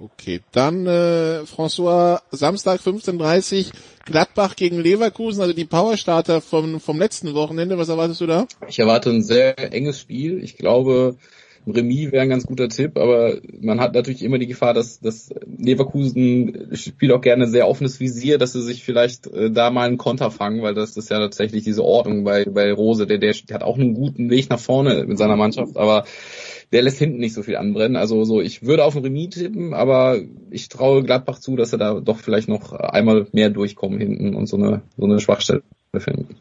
[0.00, 3.70] Okay, dann äh, François, Samstag 15.30
[4.06, 7.76] Gladbach gegen Leverkusen, also die Powerstarter vom, vom letzten Wochenende.
[7.76, 8.46] Was erwartest du da?
[8.66, 10.42] Ich erwarte ein sehr enges Spiel.
[10.42, 11.16] Ich glaube,
[11.66, 15.32] Remis wäre ein ganz guter Tipp, aber man hat natürlich immer die Gefahr, dass, dass
[15.46, 19.98] Leverkusen spielt auch gerne sehr offenes Visier, dass sie sich vielleicht äh, da mal einen
[19.98, 23.54] Konter fangen, weil das ist ja tatsächlich diese Ordnung bei, bei Rose, der, der, der
[23.54, 26.04] hat auch einen guten Weg nach vorne mit seiner Mannschaft, aber
[26.72, 27.96] der lässt hinten nicht so viel anbrennen.
[27.96, 30.18] Also so, ich würde auf ein Remis tippen, aber
[30.50, 34.46] ich traue Gladbach zu, dass er da doch vielleicht noch einmal mehr durchkommen hinten und
[34.46, 35.62] so eine, so eine Schwachstelle
[35.96, 36.36] finden.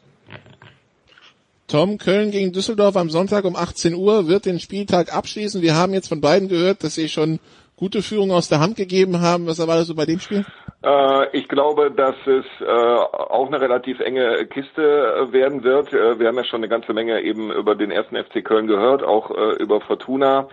[1.71, 5.61] Tom, Köln gegen Düsseldorf am Sonntag um 18 Uhr wird den Spieltag abschließen.
[5.61, 7.39] Wir haben jetzt von beiden gehört, dass sie schon
[7.77, 9.47] gute Führung aus der Hand gegeben haben.
[9.47, 10.43] Was erwartest du bei dem Spiel?
[10.83, 15.93] Äh, ich glaube, dass es äh, auch eine relativ enge Kiste äh, werden wird.
[15.93, 19.31] Wir haben ja schon eine ganze Menge eben über den ersten FC Köln gehört, auch
[19.31, 20.49] über Fortuna.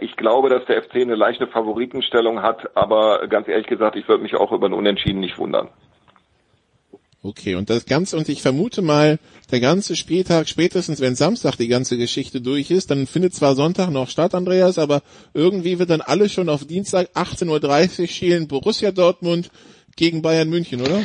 [0.00, 4.24] Ich glaube, dass der FC eine leichte Favoritenstellung hat, aber ganz ehrlich gesagt, ich würde
[4.24, 5.68] mich auch über ein Unentschieden nicht wundern.
[7.22, 9.18] Okay, und das Ganze, und ich vermute mal,
[9.50, 13.90] der ganze Spieltag, spätestens wenn Samstag die ganze Geschichte durch ist, dann findet zwar Sonntag
[13.90, 15.02] noch statt, Andreas, aber
[15.34, 19.50] irgendwie wird dann alles schon auf Dienstag 18.30 Uhr schielen, Borussia Dortmund
[19.96, 21.02] gegen Bayern München, oder?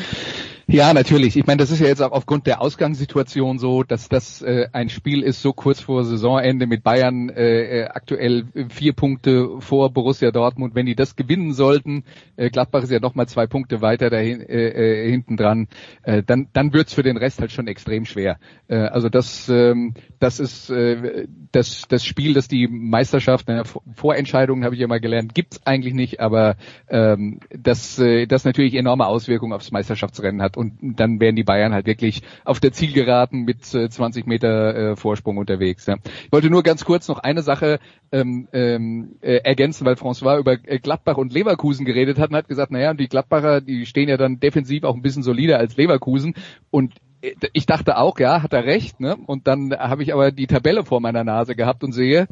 [0.68, 1.38] Ja, natürlich.
[1.38, 4.90] Ich meine, das ist ja jetzt auch aufgrund der Ausgangssituation so, dass das äh, ein
[4.90, 10.32] Spiel ist so kurz vor Saisonende mit Bayern äh, äh, aktuell vier Punkte vor Borussia
[10.32, 10.74] Dortmund.
[10.74, 12.04] Wenn die das gewinnen sollten,
[12.36, 15.68] äh, Gladbach ist ja nochmal zwei Punkte weiter dahin, äh, äh, hinten dran,
[16.02, 18.40] äh, dann, dann wird's für den Rest halt schon extrem schwer.
[18.68, 23.64] Äh, also das, ähm, das ist äh, das, das Spiel, das die Meisterschaft, äh,
[23.94, 26.56] Vorentscheidungen habe ich ja mal gelernt, gibt's eigentlich nicht, aber
[26.90, 31.74] ähm, das, äh, das natürlich enorme Auswirkungen aufs Meisterschaftsrennen hat und dann wären die Bayern
[31.74, 35.86] halt wirklich auf der Zielgeraden mit äh, 20 Meter äh, Vorsprung unterwegs.
[35.86, 35.98] Ja.
[36.26, 37.80] Ich wollte nur ganz kurz noch eine Sache
[38.12, 42.48] ähm, ähm, äh, ergänzen, weil François über äh, Gladbach und Leverkusen geredet hat und hat
[42.48, 46.36] gesagt, naja, die Gladbacher, die stehen ja dann defensiv auch ein bisschen solider als Leverkusen
[46.72, 49.16] und äh, ich dachte auch, ja, hat er recht, ne?
[49.26, 52.28] Und dann habe ich aber die Tabelle vor meiner Nase gehabt und sehe,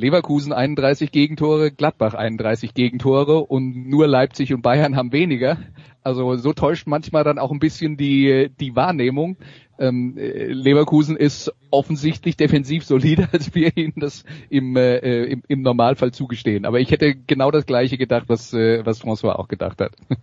[0.00, 5.58] Leverkusen 31 Gegentore, Gladbach 31 Gegentore und nur Leipzig und Bayern haben weniger.
[6.02, 9.36] Also so täuscht manchmal dann auch ein bisschen die, die Wahrnehmung.
[9.78, 16.12] Ähm, Leverkusen ist offensichtlich defensiv solider, als wir ihnen das im, äh, im, im Normalfall
[16.12, 16.64] zugestehen.
[16.64, 19.92] Aber ich hätte genau das Gleiche gedacht, was, äh, was François auch gedacht hat.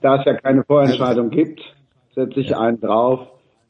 [0.00, 1.62] Da es ja keine Vorentscheidung gibt,
[2.14, 3.20] setze ich einen drauf.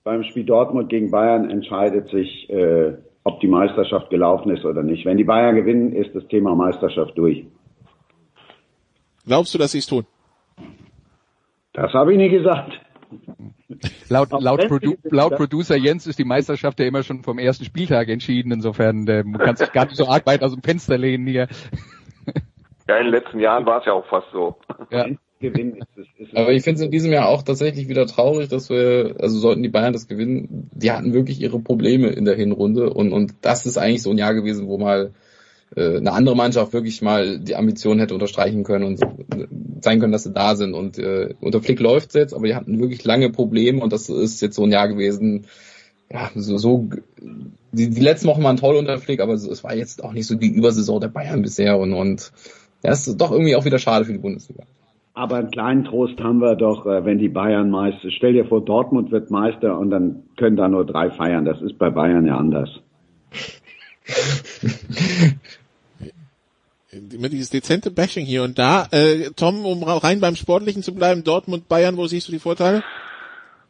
[0.02, 2.94] Beim Spiel Dortmund gegen Bayern entscheidet sich, äh,
[3.24, 5.04] ob die Meisterschaft gelaufen ist oder nicht.
[5.04, 7.46] Wenn die Bayern gewinnen, ist das Thema Meisterschaft durch.
[9.26, 10.06] Glaubst du, dass sie es tun?
[11.72, 12.80] Das habe ich nie gesagt.
[14.08, 18.08] Laut, laut, Produ laut Producer Jens ist die Meisterschaft ja immer schon vom ersten Spieltag
[18.08, 18.52] entschieden.
[18.52, 21.48] Insofern äh, man kann sich gar nicht so arg weit aus dem Fenster lehnen hier.
[22.86, 24.56] Ja, in den letzten Jahren war es ja auch fast so.
[24.90, 25.06] Ja.
[26.34, 29.62] Aber ich finde es in diesem Jahr auch tatsächlich wieder traurig, dass wir, also sollten
[29.62, 33.66] die Bayern das gewinnen, die hatten wirklich ihre Probleme in der Hinrunde und, und das
[33.66, 35.12] ist eigentlich so ein Jahr gewesen, wo mal
[35.76, 39.06] äh, eine andere Mannschaft wirklich mal die Ambition hätte unterstreichen können und so,
[39.80, 40.74] zeigen können, dass sie da sind.
[40.74, 44.40] Und äh, unter Flick läuft's jetzt, aber die hatten wirklich lange Probleme und das ist
[44.40, 45.46] jetzt so ein Jahr gewesen,
[46.12, 46.88] ja, so, so
[47.72, 50.34] die, die letzten Wochen waren toll unter Flick, aber es war jetzt auch nicht so
[50.34, 52.32] die Übersaison der Bayern bisher und, und
[52.82, 54.64] das ist doch irgendwie auch wieder schade für die Bundesliga.
[55.16, 58.10] Aber einen kleinen Trost haben wir doch, äh, wenn die Bayern Meister.
[58.10, 61.44] Stell dir vor, Dortmund wird Meister und dann können da nur drei feiern.
[61.44, 62.68] Das ist bei Bayern ja anders.
[67.12, 68.86] Immer dieses dezente Bashing hier und da.
[68.90, 72.82] Äh, Tom, um rein beim Sportlichen zu bleiben, Dortmund, Bayern, wo siehst du die Vorteile?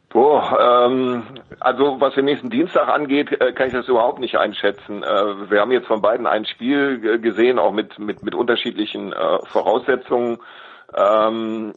[0.09, 1.23] Boah, ähm,
[1.59, 5.03] also was den nächsten Dienstag angeht, äh, kann ich das überhaupt nicht einschätzen.
[5.03, 9.39] Äh, wir haben jetzt von beiden ein Spiel gesehen, auch mit, mit, mit unterschiedlichen äh,
[9.45, 10.37] Voraussetzungen.
[10.93, 11.73] Ähm,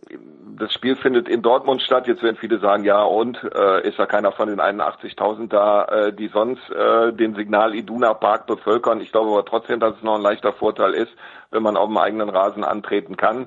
[0.59, 2.07] das Spiel findet in Dortmund statt.
[2.07, 6.13] Jetzt werden viele sagen, ja und äh, ist ja keiner von den 81.000 da, äh,
[6.13, 9.01] die sonst äh, den Signal Iduna Park bevölkern.
[9.01, 11.13] Ich glaube aber trotzdem, dass es noch ein leichter Vorteil ist,
[11.51, 13.47] wenn man auf dem eigenen Rasen antreten kann.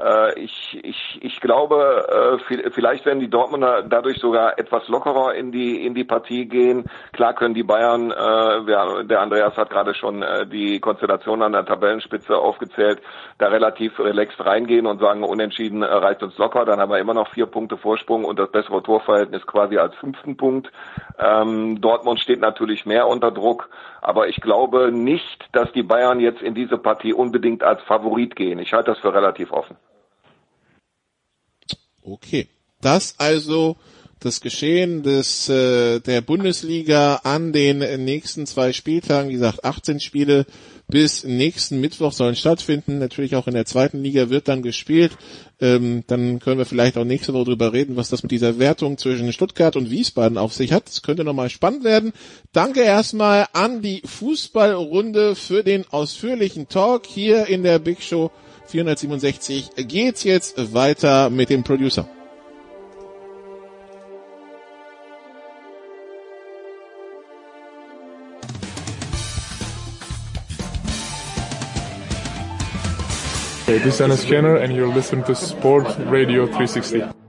[0.00, 5.50] Äh, ich, ich, ich glaube, äh, vielleicht werden die Dortmunder dadurch sogar etwas lockerer in
[5.52, 6.84] die in die Partie gehen.
[7.12, 12.36] Klar können die Bayern, äh, der Andreas hat gerade schon die Konstellation an der Tabellenspitze
[12.36, 13.00] aufgezählt,
[13.38, 16.64] da relativ relaxed reingehen und sagen, unentschieden reicht uns locker.
[16.64, 20.36] Dann haben wir immer noch vier Punkte Vorsprung und das bessere Torverhältnis quasi als fünften
[20.36, 20.70] Punkt.
[21.18, 23.68] Ähm, Dortmund steht natürlich mehr unter Druck,
[24.00, 28.58] aber ich glaube nicht, dass die Bayern jetzt in diese Partie unbedingt als Favorit gehen.
[28.58, 29.76] Ich halte das für relativ offen.
[32.02, 32.48] Okay.
[32.80, 33.76] Das also
[34.20, 40.46] das Geschehen des äh, der Bundesliga an den nächsten zwei Spieltagen, wie gesagt, 18 Spiele
[40.88, 42.98] bis nächsten Mittwoch sollen stattfinden.
[42.98, 45.12] Natürlich auch in der zweiten Liga wird dann gespielt.
[45.60, 48.96] Ähm, dann können wir vielleicht auch nächste Woche drüber reden, was das mit dieser Wertung
[48.96, 50.88] zwischen Stuttgart und Wiesbaden auf sich hat.
[50.88, 52.12] Das könnte nochmal spannend werden.
[52.52, 58.30] Danke erstmal an die Fußballrunde für den ausführlichen Talk hier in der Big Show
[58.68, 62.06] 467 geht's jetzt weiter mit dem Producer.
[73.64, 77.27] Hey, this is Dennis Kenner and you're listening to Sport Radio 360.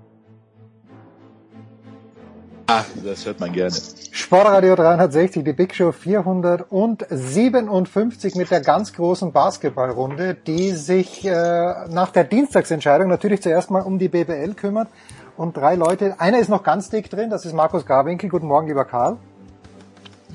[2.72, 3.76] Ah, das hört man gerne.
[4.12, 12.12] Sportradio 360, die Big Show 457 mit der ganz großen Basketballrunde, die sich äh, nach
[12.12, 14.88] der Dienstagsentscheidung natürlich zuerst mal um die BBL kümmert.
[15.36, 18.30] Und drei Leute, einer ist noch ganz dick drin, das ist Markus Garwinkel.
[18.30, 19.18] Guten Morgen, lieber Karl.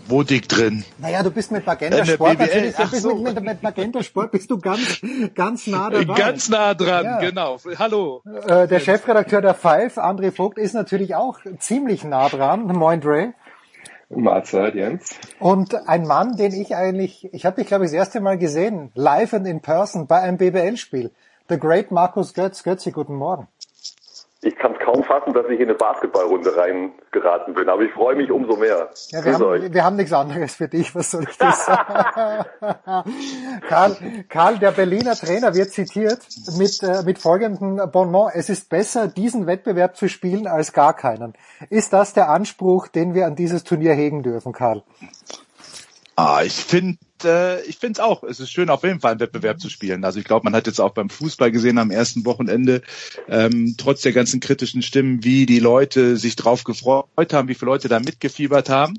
[0.07, 0.85] Wo dick drin?
[0.99, 3.15] Naja, du bist mit Magenta äh, Sport natürlich, Ach so.
[3.15, 5.01] mit, mit, Magenta Sport bist du ganz,
[5.35, 6.15] ganz nah dabei.
[6.15, 7.19] Ganz nah dran, ja.
[7.21, 7.59] genau.
[7.79, 8.23] Hallo.
[8.47, 12.67] Äh, der Chefredakteur der Five, André Vogt, ist natürlich auch ziemlich nah dran.
[12.67, 13.33] Moin Dre.
[14.11, 15.11] Mahlzeit, Jens.
[15.41, 18.91] Und ein Mann, den ich eigentlich, ich habe dich glaube ich das erste Mal gesehen,
[18.95, 21.11] live and in person bei einem BBL-Spiel.
[21.49, 22.63] The Great Markus Götz.
[22.63, 23.49] Götzi, guten Morgen.
[24.45, 28.15] Ich kann es kaum fassen, dass ich in eine Basketballrunde reingeraten bin, aber ich freue
[28.15, 28.91] mich umso mehr.
[29.09, 32.45] Ja, wir, haben, wir haben nichts anderes für dich, was soll ich das sagen?
[33.69, 33.97] Karl,
[34.29, 36.19] Karl, der Berliner Trainer wird zitiert
[36.59, 41.33] mit, äh, mit folgendem Bonmot, es ist besser, diesen Wettbewerb zu spielen, als gar keinen.
[41.71, 44.83] Ist das der Anspruch, den wir an dieses Turnier hegen dürfen, Karl?
[46.17, 48.23] Ah, ich finde äh, ich finde es auch.
[48.25, 50.05] Es ist schön, auf jeden Fall einen Wettbewerb zu spielen.
[50.05, 52.83] Also ich glaube, man hat jetzt auch beim Fußball gesehen am ersten Wochenende,
[53.29, 57.71] ähm, trotz der ganzen kritischen Stimmen, wie die Leute sich drauf gefreut haben, wie viele
[57.71, 58.99] Leute da mitgefiebert haben.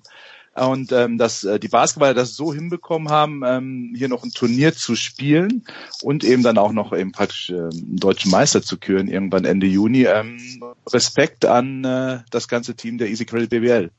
[0.56, 4.74] Und ähm, dass äh, die Basketballer das so hinbekommen haben, ähm, hier noch ein Turnier
[4.74, 5.66] zu spielen
[6.02, 9.68] und eben dann auch noch eben praktisch äh, einen deutschen Meister zu küren, irgendwann Ende
[9.68, 10.04] Juni.
[10.04, 10.64] Ähm,
[10.94, 13.92] Respekt an äh, das ganze Team der Easy Credit BBL.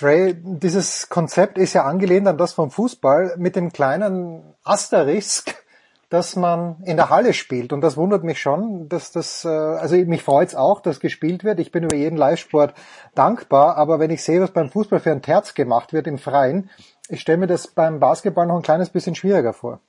[0.00, 5.54] Dre, dieses Konzept ist ja angelehnt an das vom Fußball mit dem kleinen Asterisk,
[6.08, 7.72] dass man in der Halle spielt.
[7.72, 11.60] Und das wundert mich schon, dass das, äh, also mich freut's auch, dass gespielt wird.
[11.60, 12.74] Ich bin über jeden Live-Sport
[13.14, 16.70] dankbar, aber wenn ich sehe, was beim Fußball für ein Terz gemacht wird im Freien,
[17.08, 19.80] ich stelle mir das beim Basketball noch ein kleines bisschen schwieriger vor.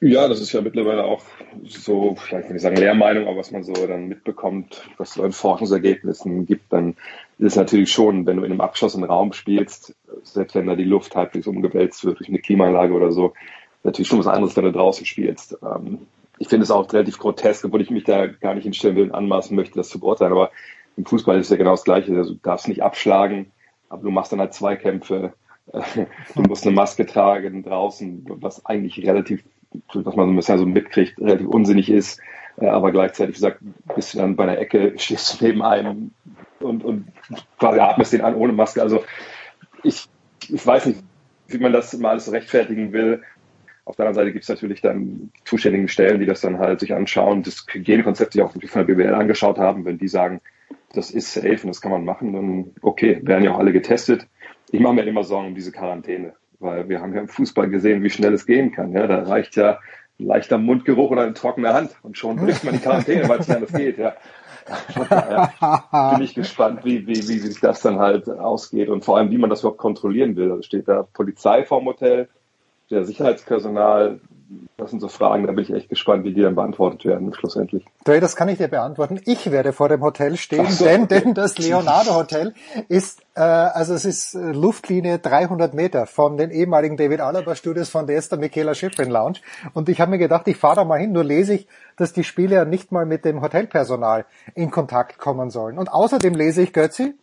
[0.00, 1.22] Ja, das ist ja mittlerweile auch
[1.66, 5.32] so, ich will nicht sagen Lehrmeinung, aber was man so dann mitbekommt, was so in
[5.32, 6.96] Forschungsergebnissen gibt, dann
[7.38, 11.16] ist natürlich schon, wenn du in einem abgeschossenen Raum spielst, selbst wenn da die Luft
[11.16, 13.34] halbwegs umgewälzt wird durch eine Klimaanlage oder so,
[13.82, 15.58] natürlich schon was anderes, wenn du draußen spielst.
[15.62, 16.06] Ähm,
[16.38, 19.14] ich finde es auch relativ grotesk, obwohl ich mich da gar nicht hinstellen will und
[19.14, 20.50] anmaßen möchte, das zu beurteilen, aber
[20.96, 22.16] im Fußball ist es ja genau das Gleiche.
[22.16, 23.50] Also du darfst nicht abschlagen,
[23.88, 25.32] aber du machst dann halt Zweikämpfe,
[25.72, 29.42] du musst eine Maske tragen draußen, was eigentlich relativ
[29.92, 32.20] was man bisher so mitkriegt, relativ unsinnig ist.
[32.56, 33.58] Äh, aber gleichzeitig sagt,
[33.94, 36.12] bist du dann bei der Ecke, stehst du neben einem
[36.64, 37.06] und, und
[37.58, 38.82] quasi atmest den an ohne Maske.
[38.82, 39.04] Also
[39.82, 40.06] ich,
[40.48, 41.00] ich weiß nicht,
[41.48, 43.22] wie man das mal alles rechtfertigen will.
[43.84, 46.94] Auf der anderen Seite gibt es natürlich dann zuständigen Stellen, die das dann halt sich
[46.94, 49.84] anschauen, das Hygienekonzept sich auch von der BWL angeschaut haben.
[49.84, 50.40] Wenn die sagen,
[50.94, 54.26] das ist safe und das kann man machen, dann okay, werden ja auch alle getestet.
[54.70, 56.34] Ich mache mir immer Sorgen um diese Quarantäne
[56.64, 58.92] weil wir haben ja im Fußball gesehen, wie schnell es gehen kann.
[58.92, 59.78] Ja, da reicht ja
[60.18, 63.72] leichter Mundgeruch oder eine trockene Hand und schon bricht man die Quarantäne, weil es anders
[63.72, 63.98] geht.
[63.98, 64.14] Ja.
[64.64, 69.38] Bin ich gespannt, wie, wie, wie sich das dann halt ausgeht und vor allem, wie
[69.38, 70.50] man das überhaupt kontrollieren will.
[70.50, 72.28] Also steht da Polizei vorm Hotel,
[72.90, 74.20] der Sicherheitspersonal,
[74.76, 77.84] das sind so Fragen, da bin ich echt gespannt, wie die dann beantwortet werden schlussendlich.
[78.04, 79.20] Dre, das kann ich dir beantworten.
[79.24, 81.20] Ich werde vor dem Hotel stehen, so, denn, okay.
[81.20, 82.54] denn das Leonardo Hotel
[82.88, 87.88] ist, äh, also es ist äh, Luftlinie 300 Meter von den ehemaligen David Alaba Studios
[87.88, 89.38] von der Esther Michaela Schifrin Lounge.
[89.72, 92.24] Und ich habe mir gedacht, ich fahre da mal hin, nur lese ich, dass die
[92.24, 95.78] Spieler nicht mal mit dem Hotelpersonal in Kontakt kommen sollen.
[95.78, 97.14] Und außerdem lese ich, Götzi,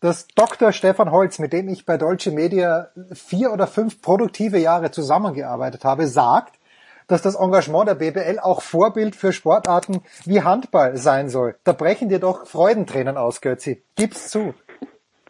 [0.00, 0.72] dass Dr.
[0.72, 6.06] Stefan Holz, mit dem ich bei Deutsche Media vier oder fünf produktive Jahre zusammengearbeitet habe,
[6.06, 6.58] sagt,
[7.06, 11.56] dass das Engagement der BBL auch Vorbild für Sportarten wie Handball sein soll.
[11.64, 13.82] Da brechen dir doch Freudentränen aus, Götzi.
[13.96, 14.54] Gib's zu.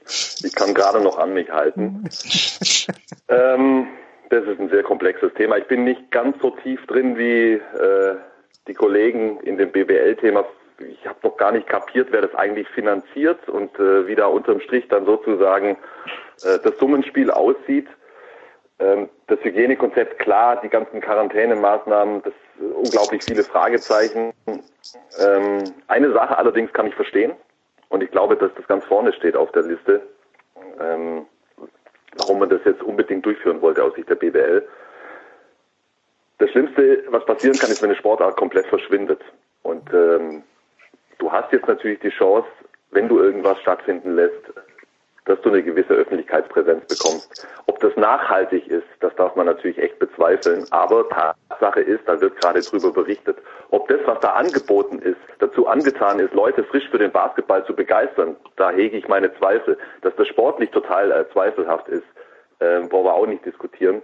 [0.06, 2.04] Ich kann gerade noch an mich halten.
[3.28, 3.86] ähm,
[4.30, 5.56] das ist ein sehr komplexes Thema.
[5.56, 8.16] Ich bin nicht ganz so tief drin wie äh,
[8.68, 10.44] die Kollegen in dem BBL-Thema.
[10.78, 14.60] Ich habe noch gar nicht kapiert, wer das eigentlich finanziert und äh, wie da unterm
[14.60, 15.76] Strich dann sozusagen
[16.42, 17.86] äh, das Summenspiel aussieht.
[18.80, 24.32] Ähm, das Hygienekonzept, klar, die ganzen Quarantänemaßnahmen, das unglaublich viele Fragezeichen.
[25.20, 27.32] Ähm, eine Sache allerdings kann ich verstehen
[27.88, 30.02] und ich glaube, dass das ganz vorne steht auf der Liste,
[30.80, 31.26] ähm,
[32.16, 34.66] warum man das jetzt unbedingt durchführen wollte aus Sicht der BWL.
[36.38, 39.20] Das Schlimmste, was passieren kann, ist, wenn eine Sportart komplett verschwindet.
[39.62, 40.42] Und ähm,
[41.24, 42.46] du hast jetzt natürlich die Chance,
[42.90, 44.52] wenn du irgendwas stattfinden lässt,
[45.24, 47.48] dass du eine gewisse Öffentlichkeitspräsenz bekommst.
[47.64, 50.66] Ob das nachhaltig ist, das darf man natürlich echt bezweifeln.
[50.70, 53.38] Aber Tatsache ist, da wird gerade drüber berichtet.
[53.70, 57.74] Ob das, was da angeboten ist, dazu angetan ist, Leute frisch für den Basketball zu
[57.74, 59.78] begeistern, da hege ich meine Zweifel.
[60.02, 62.04] Dass das sportlich total äh, zweifelhaft ist,
[62.58, 64.02] äh, wollen wir auch nicht diskutieren.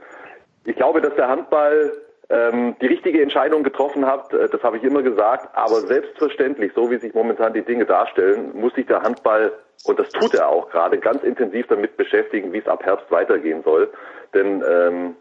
[0.64, 1.92] Ich glaube, dass der Handball
[2.30, 6.90] ähm, die richtige Entscheidung getroffen hat, äh, das habe ich immer gesagt, aber selbstverständlich, so
[6.90, 9.52] wie sich momentan die Dinge darstellen, muss sich der Handball,
[9.84, 13.62] und das tut er auch gerade, ganz intensiv damit beschäftigen, wie es ab Herbst weitergehen
[13.64, 13.90] soll.
[14.32, 15.16] Denn ähm,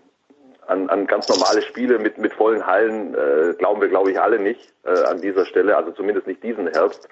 [0.67, 4.37] an, an ganz normale Spiele mit, mit vollen Hallen äh, glauben wir, glaube ich, alle
[4.37, 7.09] nicht äh, an dieser Stelle, also zumindest nicht diesen Herbst.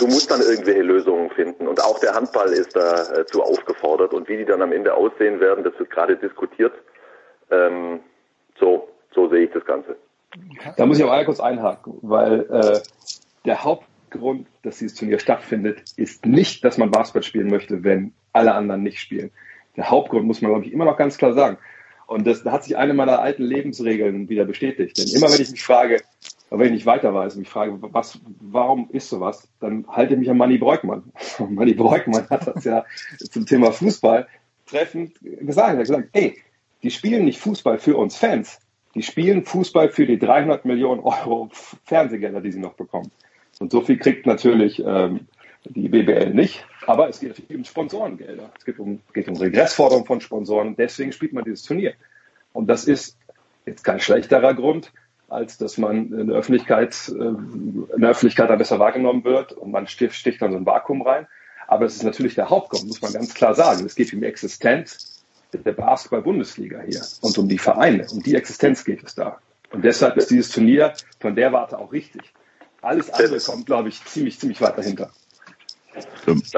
[0.00, 4.28] Du musst dann irgendwelche Lösungen finden und auch der Handball ist dazu äh, aufgefordert und
[4.28, 6.72] wie die dann am Ende aussehen werden, das wird gerade diskutiert.
[7.52, 8.00] Ähm,
[8.58, 9.96] so, so sehe ich das Ganze.
[10.76, 12.80] Da muss ich aber einmal kurz einhaken, weil äh,
[13.44, 18.54] der Hauptgrund, dass dieses Turnier stattfindet, ist nicht, dass man Basketball spielen möchte, wenn alle
[18.54, 19.30] anderen nicht spielen.
[19.76, 21.58] Der Hauptgrund muss man, glaube ich, immer noch ganz klar sagen.
[22.06, 24.98] Und das da hat sich eine meiner alten Lebensregeln wieder bestätigt.
[24.98, 26.02] Denn immer wenn ich mich frage,
[26.50, 30.30] wenn ich nicht weiter weiß, mich frage, was, warum ist sowas, dann halte ich mich
[30.30, 31.04] an Manny Breukmann.
[31.38, 32.84] Manny Breukmann hat das ja
[33.30, 34.28] zum Thema Fußball
[34.66, 35.68] treffend gesagt.
[35.68, 36.38] Er hat gesagt, ey,
[36.82, 38.60] die spielen nicht Fußball für uns Fans,
[38.94, 41.50] die spielen Fußball für die 300 Millionen Euro
[41.84, 43.10] Fernsehgelder, die sie noch bekommen.
[43.58, 45.26] Und so viel kriegt natürlich ähm,
[45.64, 46.66] die BBL nicht.
[46.86, 48.50] Aber es geht um Sponsorengelder.
[48.58, 50.74] Es geht um, geht um Regressforderungen von Sponsoren.
[50.76, 51.94] Deswegen spielt man dieses Turnier.
[52.52, 53.16] Und das ist
[53.64, 54.92] jetzt kein schlechterer Grund,
[55.28, 59.70] als dass man in der Öffentlichkeit, äh, in der Öffentlichkeit dann besser wahrgenommen wird und
[59.70, 61.26] man sticht, dann so ein Vakuum rein.
[61.68, 63.86] Aber es ist natürlich der Hauptgrund, muss man ganz klar sagen.
[63.86, 65.11] Es geht um Existenz
[65.52, 68.06] der Basketball-Bundesliga hier und um die Vereine.
[68.10, 69.38] Um die Existenz geht es da.
[69.70, 72.22] Und deshalb ist dieses Turnier von der Warte auch richtig.
[72.80, 75.10] Alles andere kommt, glaube ich, ziemlich, ziemlich weit dahinter.
[76.24, 76.52] Bloß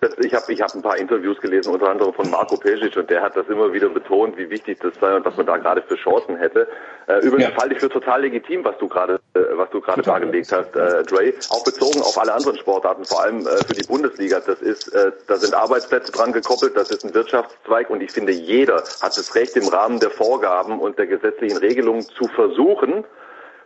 [0.00, 3.10] jetzt, ich habe ich hab ein paar Interviews gelesen, unter anderem von Marco Pesic, und
[3.10, 5.82] der hat das immer wieder betont, wie wichtig das sei und was man da gerade
[5.82, 6.66] für Chancen hätte.
[7.06, 7.56] Äh, übrigens ja.
[7.60, 11.02] halte ich für total legitim, was du gerade äh, was du gerade dargelegt hast, äh,
[11.04, 14.40] Dre, auch bezogen auf alle anderen Sportarten, vor allem äh, für die Bundesliga.
[14.40, 18.32] Das ist, äh, da sind Arbeitsplätze dran gekoppelt, das ist ein Wirtschaftszweig und ich finde,
[18.32, 23.04] jeder hat das Recht im Rahmen der Vorgaben und der gesetzlichen Regelungen zu versuchen,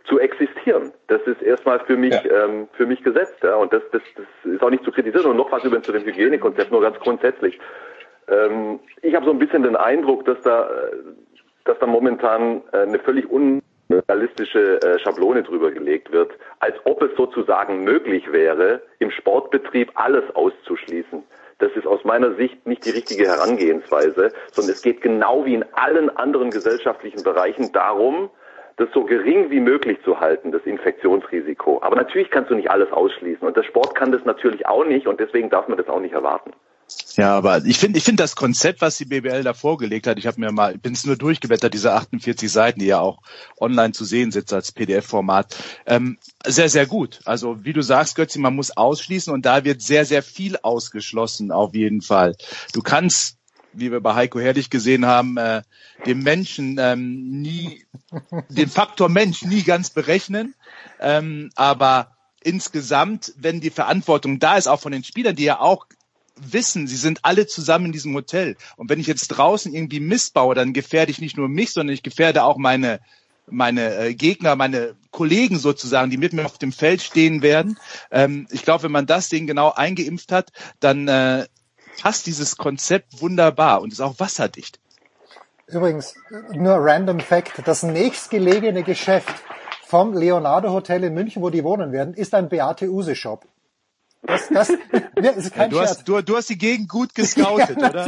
[0.07, 0.93] zu existieren.
[1.07, 2.45] Das ist erstmal für mich ja.
[2.45, 3.55] ähm, für mich gesetzt, ja.
[3.55, 5.25] Und das, das, das ist auch nicht zu kritisieren.
[5.25, 7.59] Und noch was übrigens zu dem Hygienekonzept, nur ganz grundsätzlich.
[8.27, 10.69] Ähm, ich habe so ein bisschen den Eindruck, dass da,
[11.65, 17.15] dass da momentan äh, eine völlig unrealistische äh, Schablone drüber gelegt wird, als ob es
[17.17, 21.23] sozusagen möglich wäre, im Sportbetrieb alles auszuschließen.
[21.59, 25.65] Das ist aus meiner Sicht nicht die richtige Herangehensweise, sondern es geht genau wie in
[25.73, 28.29] allen anderen gesellschaftlichen Bereichen darum,
[28.77, 31.81] das so gering wie möglich zu halten, das Infektionsrisiko.
[31.81, 35.07] Aber natürlich kannst du nicht alles ausschließen und der Sport kann das natürlich auch nicht
[35.07, 36.51] und deswegen darf man das auch nicht erwarten.
[37.15, 40.27] Ja, aber ich finde, ich finde das Konzept, was die BBL da vorgelegt hat, ich
[40.27, 43.19] habe mir mal, bin es nur durchgeblättert, diese 48 Seiten, die ja auch
[43.59, 47.19] online zu sehen sind als PDF-Format, ähm, sehr, sehr gut.
[47.25, 51.51] Also wie du sagst, Götzi, man muss ausschließen und da wird sehr, sehr viel ausgeschlossen
[51.51, 52.35] auf jeden Fall.
[52.73, 53.36] Du kannst
[53.79, 55.61] wie wir bei Heiko Herrlich gesehen haben, äh,
[56.05, 57.85] dem Menschen ähm, nie,
[58.49, 60.55] den Faktor Mensch nie ganz berechnen.
[60.99, 65.85] Ähm, aber insgesamt, wenn die Verantwortung da ist, auch von den Spielern, die ja auch
[66.35, 68.57] wissen, sie sind alle zusammen in diesem Hotel.
[68.75, 71.93] Und wenn ich jetzt draußen irgendwie Mist baue, dann gefährde ich nicht nur mich, sondern
[71.93, 72.99] ich gefährde auch meine
[73.49, 77.79] meine äh, Gegner, meine Kollegen sozusagen, die mit mir auf dem Feld stehen werden.
[78.11, 81.47] Ähm, ich glaube, wenn man das Ding genau eingeimpft hat, dann äh,
[82.01, 84.79] passt dieses Konzept wunderbar und ist auch wasserdicht.
[85.67, 86.15] Übrigens,
[86.53, 89.33] nur random Fact, das nächstgelegene Geschäft
[89.85, 93.45] vom Leonardo Hotel in München, wo die wohnen werden, ist ein Beate Use Shop.
[94.23, 94.69] Das, das,
[95.21, 98.05] ja, ist kein ja, du, hast, du, du hast die Gegend gut gescoutet, ja, oder?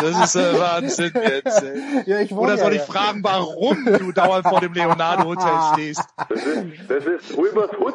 [0.00, 1.62] Das ist äh, Wahnsinn jetzt.
[1.62, 2.02] Ey.
[2.06, 6.04] Ja, ich oder soll ich fragen, warum du dauernd vor dem Leonardo Hotel stehst?
[6.28, 7.94] Das ist, das ist Rübers Hut.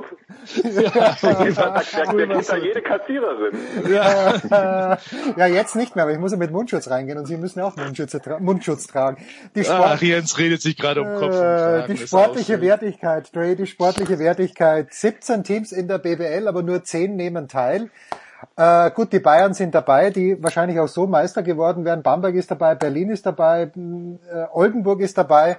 [0.63, 1.33] Ja, da
[2.13, 3.57] geht da jede Kassiererin.
[3.89, 4.97] Ja.
[5.37, 7.75] ja, jetzt nicht mehr, aber ich muss ja mit Mundschutz reingehen und Sie müssen auch
[7.75, 9.23] Mundschutz, tra Mundschutz tragen.
[9.55, 11.35] Die Sport Ach, Jens redet sich gerade um Kopf.
[11.35, 14.93] Äh, die sportliche Wertigkeit, Dre, die sportliche Wertigkeit.
[14.93, 17.89] 17 Teams in der BWL, aber nur 10 nehmen teil.
[18.55, 22.03] Äh, gut, die Bayern sind dabei, die wahrscheinlich auch so Meister geworden wären.
[22.03, 25.57] Bamberg ist dabei, Berlin ist dabei, äh, Oldenburg ist dabei.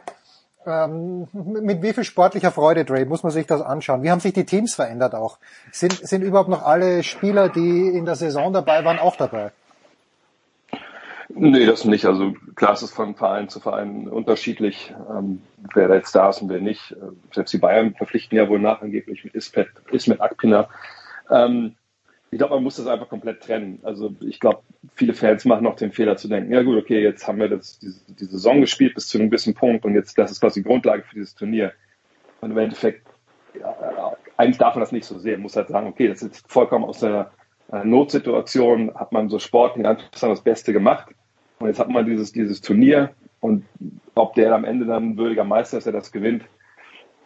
[0.68, 4.02] Ähm, mit wie viel sportlicher Freude, Dre, muss man sich das anschauen?
[4.02, 5.38] Wie haben sich die Teams verändert auch?
[5.72, 9.52] Sind, sind überhaupt noch alle Spieler, die in der Saison dabei waren, auch dabei?
[11.30, 12.04] Nee, das nicht.
[12.04, 15.42] Also klar ist es von Verein zu Verein unterschiedlich, ähm,
[15.74, 16.92] wer da jetzt da ist und wer nicht.
[16.92, 16.96] Äh,
[17.32, 20.68] selbst die Bayern verpflichten ja wohl nach angeblich mit Ismet, Ismet Akpina.
[21.30, 21.76] Ähm,
[22.30, 23.80] ich glaube, man muss das einfach komplett trennen.
[23.82, 24.62] Also ich glaube,
[24.94, 27.78] viele Fans machen noch den Fehler zu denken, ja gut, okay, jetzt haben wir das,
[27.78, 30.68] die, die Saison gespielt bis zu einem gewissen Punkt und jetzt das ist quasi die
[30.68, 31.72] Grundlage für dieses Turnier.
[32.40, 33.06] Und im Endeffekt,
[33.58, 35.34] ja, eigentlich darf man das nicht so sehen.
[35.34, 37.32] Man muss halt sagen, okay, das ist vollkommen aus der
[37.72, 39.86] äh, Notsituation, hat man so sportlich
[40.20, 41.14] das Beste gemacht.
[41.58, 43.10] Und jetzt hat man dieses, dieses Turnier
[43.40, 43.64] und
[44.14, 46.44] ob der am Ende dann würdiger Meister ist, der das gewinnt,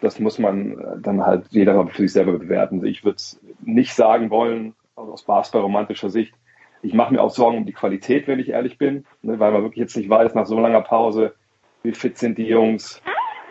[0.00, 2.84] das muss man äh, dann halt jeder für sich selber bewerten.
[2.84, 4.74] Ich würde es nicht sagen wollen,
[5.10, 6.34] aus basketball-romantischer Sicht.
[6.82, 9.62] Ich mache mir auch Sorgen um die Qualität, wenn ich ehrlich bin, ne, weil man
[9.62, 11.34] wirklich jetzt nicht weiß, nach so langer Pause,
[11.82, 13.00] wie fit sind die Jungs,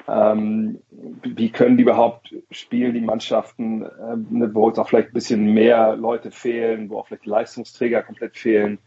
[0.07, 0.81] ähm,
[1.23, 5.53] wie können die überhaupt spielen, die Mannschaften, äh, ne, wo jetzt auch vielleicht ein bisschen
[5.53, 8.79] mehr Leute fehlen, wo auch vielleicht die Leistungsträger komplett fehlen,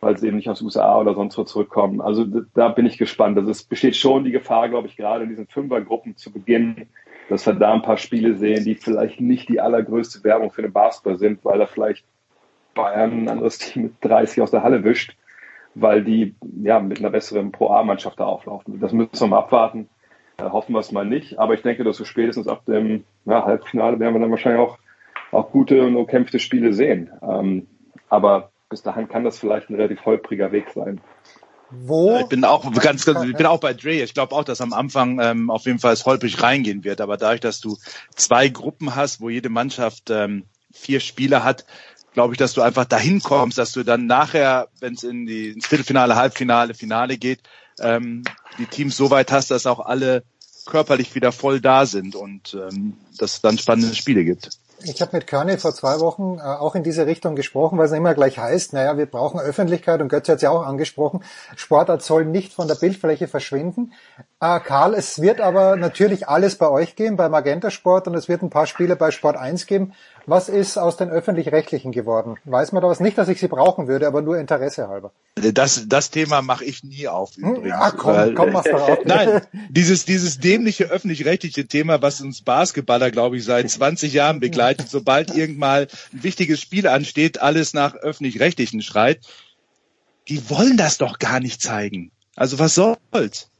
[0.00, 2.00] weil sie eben nicht aus den USA oder sonst wo zurückkommen.
[2.00, 3.38] Also da bin ich gespannt.
[3.38, 6.88] Also es besteht schon die Gefahr, glaube ich, gerade in diesen Fünfergruppen zu Beginn,
[7.28, 10.72] dass wir da ein paar Spiele sehen, die vielleicht nicht die allergrößte Werbung für den
[10.72, 12.04] Basketball sind, weil da vielleicht
[12.74, 15.16] Bayern ein anderes Team mit 30 aus der Halle wischt,
[15.74, 18.80] weil die ja mit einer besseren Pro-A-Mannschaft da auflaufen.
[18.80, 19.88] Das müssen wir mal abwarten.
[20.36, 21.38] Da hoffen wir es mal nicht.
[21.38, 24.78] Aber ich denke, dass wir spätestens ab dem ja, Halbfinale werden wir dann wahrscheinlich auch,
[25.30, 27.10] auch gute und umkämpfte Spiele sehen.
[27.22, 27.68] Ähm,
[28.08, 31.00] aber bis dahin kann das vielleicht ein relativ holpriger Weg sein.
[31.70, 32.18] Wo?
[32.20, 34.02] Ich bin auch ganz, ganz ich bin auch bei Dre.
[34.02, 37.00] Ich glaube auch, dass am Anfang ähm, auf jeden Fall es holprig reingehen wird.
[37.00, 37.76] Aber dadurch, dass du
[38.14, 41.64] zwei Gruppen hast, wo jede Mannschaft ähm, vier Spieler hat,
[42.12, 45.48] glaube ich, dass du einfach dahin kommst, dass du dann nachher, wenn es in die
[45.48, 47.40] ins Viertelfinale, Halbfinale, Finale geht,
[47.80, 48.22] ähm,
[48.58, 50.22] die Teams so weit hast, dass auch alle
[50.64, 54.50] körperlich wieder voll da sind und ähm, dass es dann spannende Spiele gibt.
[54.86, 57.92] Ich habe mit Körny vor zwei Wochen äh, auch in diese Richtung gesprochen, weil es
[57.92, 61.24] immer gleich heißt, naja, wir brauchen Öffentlichkeit und Götze hat es ja auch angesprochen,
[61.56, 63.92] Sportart soll nicht von der Bildfläche verschwinden.
[64.40, 68.28] Äh, Karl, es wird aber natürlich alles bei euch geben, bei Magenta Sport und es
[68.28, 69.94] wird ein paar Spiele bei Sport 1 geben.
[70.26, 72.36] Was ist aus den Öffentlich-Rechtlichen geworden?
[72.44, 73.00] Weiß man da was?
[73.00, 75.12] Nicht, dass ich sie brauchen würde, aber nur Interesse halber.
[75.34, 77.56] Das, das Thema mache ich nie auf hm?
[77.56, 77.68] übrigens.
[77.68, 78.98] Ja, komm, weil, komm, mach's doch auf.
[79.04, 84.88] Nein, dieses, dieses dämliche öffentlich-rechtliche Thema, was uns Basketballer, glaube ich, seit 20 Jahren begleitet,
[84.88, 89.20] sobald irgendwann ein wichtiges Spiel ansteht, alles nach öffentlich-rechtlichen schreit.
[90.28, 92.12] Die wollen das doch gar nicht zeigen.
[92.34, 93.50] Also was soll's?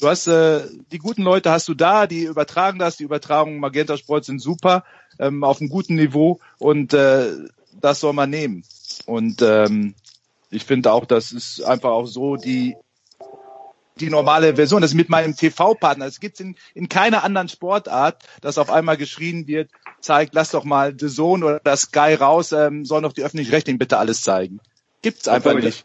[0.00, 3.98] Du hast äh, die guten Leute hast du da, die übertragen das, die Übertragungen Magenta
[3.98, 4.84] Sport sind super
[5.18, 7.32] ähm, auf einem guten Niveau und äh,
[7.80, 8.64] das soll man nehmen.
[9.06, 9.94] Und ähm,
[10.50, 12.76] ich finde auch, das ist einfach auch so die
[14.00, 14.80] die normale Version.
[14.80, 16.06] Das ist mit meinem TV-Partner.
[16.06, 20.64] Es gibt in, in keiner anderen Sportart, dass auf einmal geschrien wird, zeigt, lass doch
[20.64, 24.60] mal The Zone oder das Sky raus, ähm, soll doch die öffentlich-rechtlichen bitte alles zeigen.
[25.02, 25.66] Gibt's einfach da nicht.
[25.68, 25.84] Ich,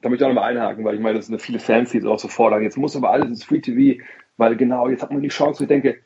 [0.00, 2.04] da möchte ich auch nochmal einhaken, weil ich meine, das sind viele Fans, die es
[2.04, 2.62] auch so fordern.
[2.62, 4.00] Jetzt muss aber alles ins Free TV,
[4.36, 5.64] weil genau, jetzt hat man die Chance.
[5.64, 5.98] Ich denke,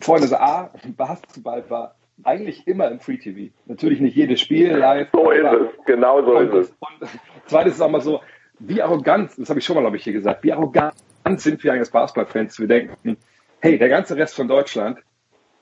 [0.00, 3.52] Freunde, so A, Basketball war eigentlich immer im Free TV.
[3.66, 5.08] Natürlich nicht jedes Spiel live.
[5.12, 6.70] So ist es, genau so und, ist es.
[6.70, 7.08] Und
[7.46, 8.20] zweites ist auch mal so,
[8.60, 10.94] wie arrogant, das habe ich schon mal, glaube ich, hier gesagt, wie arrogant
[11.36, 13.16] sind wir eigentlich als Basketballfans, wir denken,
[13.60, 14.98] hey, der ganze Rest von Deutschland,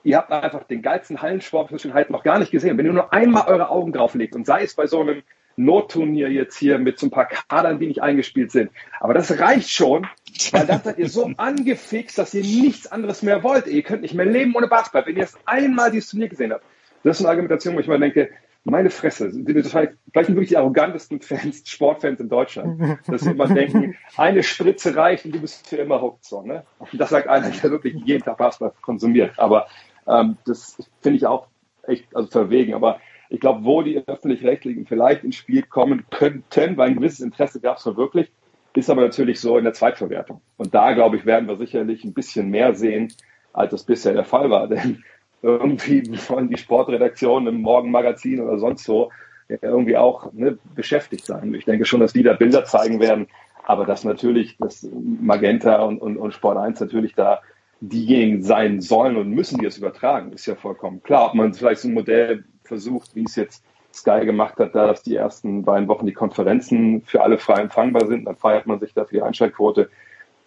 [0.03, 1.71] ihr habt einfach den geilsten Hallensport
[2.09, 2.77] noch gar nicht gesehen.
[2.77, 5.23] Wenn ihr nur einmal eure Augen drauf legt und sei es bei so einem
[5.55, 8.71] Notturnier jetzt hier mit so ein paar Kadern, die nicht eingespielt sind.
[8.99, 10.07] Aber das reicht schon,
[10.51, 13.67] weil dann seid ihr so angefixt, dass ihr nichts anderes mehr wollt.
[13.67, 16.63] Ihr könnt nicht mehr leben ohne Basketball, wenn ihr erst einmal dieses Turnier gesehen habt.
[17.03, 18.29] Das ist eine Argumentation, wo ich mal denke,
[18.65, 23.31] meine Fresse, sind die vielleicht, vielleicht wirklich die arrogantesten Fans, Sportfans in Deutschland, dass sie
[23.31, 26.23] immer denken, eine Spritze reicht und du bist für immer hooked.
[26.23, 26.63] So, ne?
[26.79, 29.37] Und das sagt einer, der wirklich jeden Tag Basketball konsumiert.
[29.37, 29.67] Aber
[30.07, 31.47] ähm, das finde ich auch
[31.85, 32.73] echt also verwegen.
[32.73, 33.01] Aber
[33.33, 37.77] ich glaube, wo die öffentlich-rechtlichen vielleicht ins Spiel kommen könnten, weil ein gewisses Interesse gab
[37.77, 38.31] es wirklich,
[38.75, 40.39] ist aber natürlich so in der Zweitverwertung.
[40.57, 43.11] Und da, glaube ich, werden wir sicherlich ein bisschen mehr sehen,
[43.51, 44.67] als das bisher der Fall war.
[44.69, 45.03] Denn
[45.41, 49.09] irgendwie wollen die Sportredaktionen im Morgenmagazin oder sonst so
[49.47, 51.55] irgendwie auch ne, beschäftigt sein.
[51.55, 53.25] Ich denke schon, dass die da Bilder zeigen werden,
[53.65, 57.41] aber dass natürlich das Magenta und, und, und Sport 1 natürlich da
[57.81, 61.29] diejenigen sein sollen und müssen, die es übertragen, ist ja vollkommen klar.
[61.29, 63.63] Ob man vielleicht so ein Modell versucht, wie es jetzt
[63.93, 68.07] Sky gemacht hat, da dass die ersten beiden Wochen die Konferenzen für alle frei empfangbar
[68.07, 69.89] sind, dann feiert man sich da für die Einschaltquote.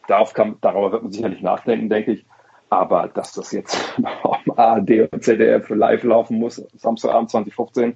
[0.09, 2.27] Darauf kann, darüber wird man sicherlich nachdenken, denke ich.
[2.69, 3.79] Aber dass das jetzt
[4.23, 7.95] auf ARD und ZDF live laufen muss, Samstagabend 2015,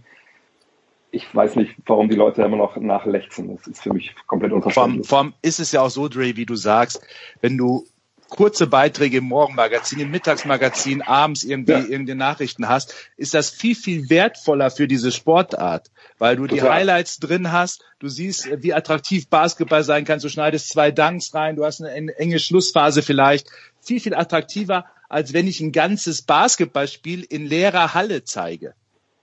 [1.12, 3.56] ich weiß nicht, warum die Leute immer noch nachlechzen.
[3.56, 5.08] Das ist für mich komplett unverständlich.
[5.08, 7.04] Vor allem ist es ja auch so, Dre, wie du sagst,
[7.40, 7.84] wenn du
[8.30, 11.78] kurze Beiträge im Morgenmagazin, im Mittagsmagazin, abends irgendwie ja.
[11.80, 16.56] irgendeine Nachrichten hast, ist das viel, viel wertvoller für diese Sportart, weil du Total.
[16.58, 21.34] die Highlights drin hast, du siehst, wie attraktiv Basketball sein kann, du schneidest zwei Dunks
[21.34, 23.48] rein, du hast eine enge Schlussphase vielleicht,
[23.82, 28.74] viel, viel attraktiver, als wenn ich ein ganzes Basketballspiel in leerer Halle zeige.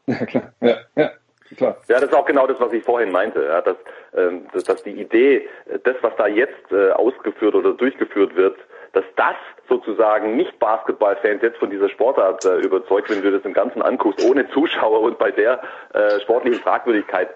[0.05, 0.53] Ja, klar.
[0.61, 1.11] Ja, ja.
[1.55, 1.77] Klar.
[1.87, 3.77] Ja, das ist auch genau das, was ich vorhin meinte, ja, dass,
[4.13, 5.47] ähm, dass, dass die Idee,
[5.83, 8.57] das, was da jetzt äh, ausgeführt oder durchgeführt wird,
[8.93, 9.35] dass das
[9.67, 14.25] sozusagen nicht Basketballfans jetzt von dieser Sportart äh, überzeugt, wenn du das im Ganzen anguckst,
[14.25, 15.61] ohne Zuschauer und bei der
[15.93, 17.29] äh, sportlichen Fragwürdigkeit,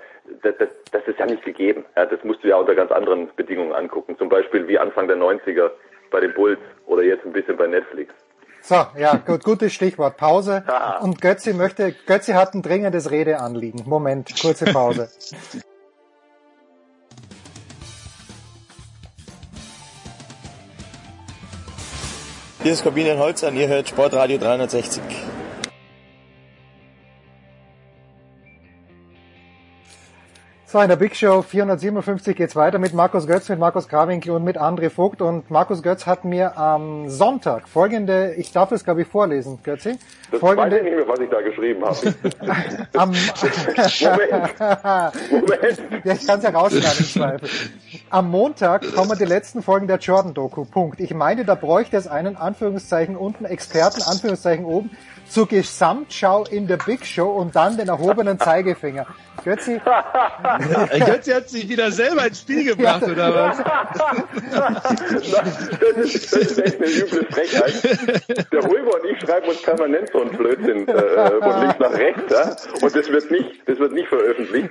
[0.44, 1.86] das, das, das ist ja nicht gegeben.
[1.96, 4.18] Ja, das musst du ja unter ganz anderen Bedingungen angucken.
[4.18, 5.72] Zum Beispiel wie Anfang der 90er
[6.10, 8.14] bei den Bulls oder jetzt ein bisschen bei Netflix.
[8.62, 10.18] So, ja, gut, gutes Stichwort.
[10.18, 10.64] Pause.
[11.02, 13.84] Und Götzi möchte, Götzi hat ein dringendes Redeanliegen.
[13.88, 15.10] Moment, kurze Pause.
[22.64, 25.02] Hier ist Corbinian Holzer und ihr hört Sportradio 360.
[30.72, 34.46] So, in der Big Show 457 geht's weiter mit Markus Götz, mit Markus Krawinkel und
[34.46, 35.22] mit André Vogt.
[35.22, 39.98] Und Markus Götz hat mir am Sonntag folgende, ich darf es glaube ich vorlesen, Götzi.
[40.32, 41.98] Das folgende, weiß ich nicht mehr, was ich da geschrieben habe.
[42.98, 43.10] am,
[44.02, 44.60] Moment,
[45.32, 46.06] Moment.
[46.06, 47.50] Ja, ich kann es ja rausschneiden Zweifel.
[48.10, 50.64] Am Montag kommen die letzten Folgen der Jordan-Doku.
[50.64, 51.02] Punkt.
[51.02, 54.92] Ich meine, da bräuchte es einen, Anführungszeichen unten, Experten, Anführungszeichen oben,
[55.32, 59.08] zur Gesamtschau in der Big Show und dann den erhobenen Zeigefinger.
[59.44, 59.80] Götzi?
[61.06, 63.58] Götzi hat sich wieder selber ins Spiel gebracht, ja, oder was?
[65.80, 68.52] das, ist, das ist echt eine üble Frechheit.
[68.52, 72.24] Der Röber und ich schreiben uns permanent so einen Blödsinn äh, von links nach rechts,
[72.30, 72.56] ja?
[72.82, 74.70] und das wird nicht, das wird nicht veröffentlicht.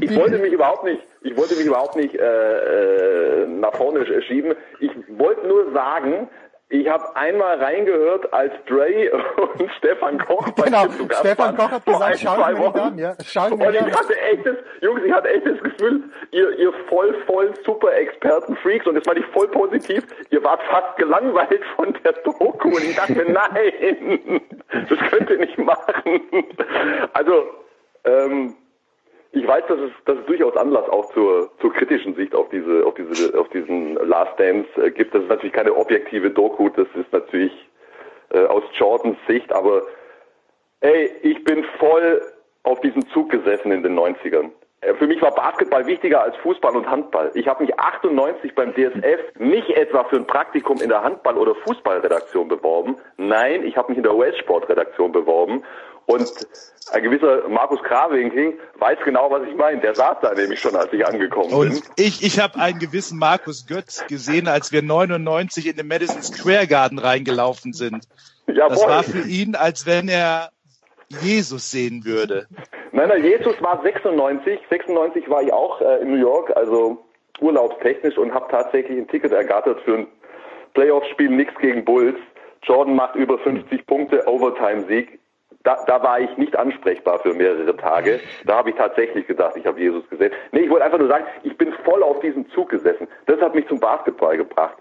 [0.00, 4.54] Ich wollte mich überhaupt nicht, ich wollte mich überhaupt nicht äh, äh nach vorne schieben.
[4.80, 6.28] Ich wollte nur sagen,
[6.72, 9.10] ich habe einmal reingehört, als Dre
[9.58, 12.98] und Stefan Koch bei genau, mir zu Gast Stefan Koch hat gesagt, schau mir an,
[12.98, 13.16] ja.
[13.24, 17.52] Schau mir und ich hatte echtes, Jungs, ich hatte echtes Gefühl, ihr, ihr voll, voll
[17.64, 22.68] super Experten-Freaks, und das meine ich voll positiv, ihr wart fast gelangweilt von der Doku
[22.68, 24.40] und ich dachte, nein,
[24.70, 26.20] das könnt ihr nicht machen.
[27.12, 27.46] Also,
[28.04, 28.54] ähm,
[29.32, 32.84] ich weiß, dass es, dass es durchaus Anlass auch zur, zur kritischen Sicht auf diese,
[32.84, 35.14] auf diese, auf diesen Last Dance äh, gibt.
[35.14, 37.52] Das ist natürlich keine objektive Doku, das ist natürlich
[38.30, 39.82] äh, aus Jordans Sicht, aber
[40.80, 42.20] ey, ich bin voll
[42.64, 44.50] auf diesem Zug gesessen in den 90ern.
[44.80, 47.30] Äh, für mich war Basketball wichtiger als Fußball und Handball.
[47.34, 51.54] Ich habe mich 98 beim DSF nicht etwa für ein Praktikum in der Handball- oder
[51.54, 52.96] Fußballredaktion beworben.
[53.16, 55.62] Nein, ich habe mich in der US-Sportredaktion beworben
[56.10, 56.32] und
[56.92, 59.80] ein gewisser Markus Krawinkel weiß genau, was ich meine.
[59.80, 61.82] Der saß da nämlich schon, als ich angekommen Und bin.
[61.96, 66.66] ich, ich habe einen gewissen Markus Götz gesehen, als wir 99 in den Madison Square
[66.66, 68.08] Garden reingelaufen sind.
[68.46, 68.68] Jawohl.
[68.70, 70.50] Das war für ihn, als wenn er
[71.22, 72.46] Jesus sehen würde.
[72.92, 74.58] Nein, nein, Jesus war 96.
[74.68, 77.04] 96 war ich auch äh, in New York, also
[77.40, 80.06] urlaubstechnisch und habe tatsächlich ein Ticket ergattert für ein
[80.74, 82.16] Playoff-Spiel, nichts gegen Bulls.
[82.62, 85.19] Jordan macht über 50 Punkte, Overtime-Sieg
[85.70, 88.20] da, da war ich nicht ansprechbar für mehrere Tage.
[88.44, 90.32] Da habe ich tatsächlich gedacht, ich habe Jesus gesehen.
[90.52, 93.06] Nee, ich wollte einfach nur sagen, ich bin voll auf diesem Zug gesessen.
[93.26, 94.76] Das hat mich zum Basketball gebracht.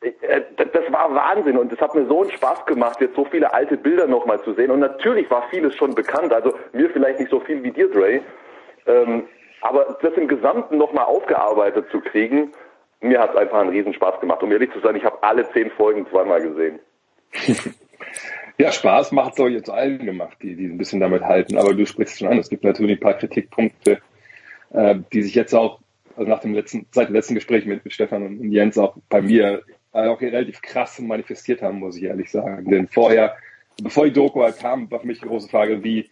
[0.00, 3.52] Äh, das war Wahnsinn und es hat mir so einen Spaß gemacht, jetzt so viele
[3.52, 4.70] alte Bilder nochmal zu sehen.
[4.70, 8.20] Und natürlich war vieles schon bekannt, also mir vielleicht nicht so viel wie dir, Dre.
[8.86, 9.24] Ähm,
[9.60, 12.52] aber das im Gesamten nochmal aufgearbeitet zu kriegen,
[13.00, 14.42] mir hat es einfach einen Riesenspaß gemacht.
[14.42, 16.78] Um ehrlich zu sein, ich habe alle zehn Folgen zweimal gesehen.
[18.60, 21.56] Ja, Spaß macht es auch jetzt allen gemacht, die, die ein bisschen damit halten.
[21.56, 24.00] Aber du sprichst schon an, es gibt natürlich ein paar Kritikpunkte,
[24.70, 25.80] äh, die sich jetzt auch,
[26.16, 29.22] also nach dem letzten, seit dem letzten Gespräch mit, mit Stefan und Jens auch bei
[29.22, 29.62] mir
[29.92, 32.70] auch relativ krass manifestiert haben, muss ich ehrlich sagen.
[32.70, 33.36] Denn vorher,
[33.82, 36.08] bevor die Doku halt kam, war für mich die große Frage, wie,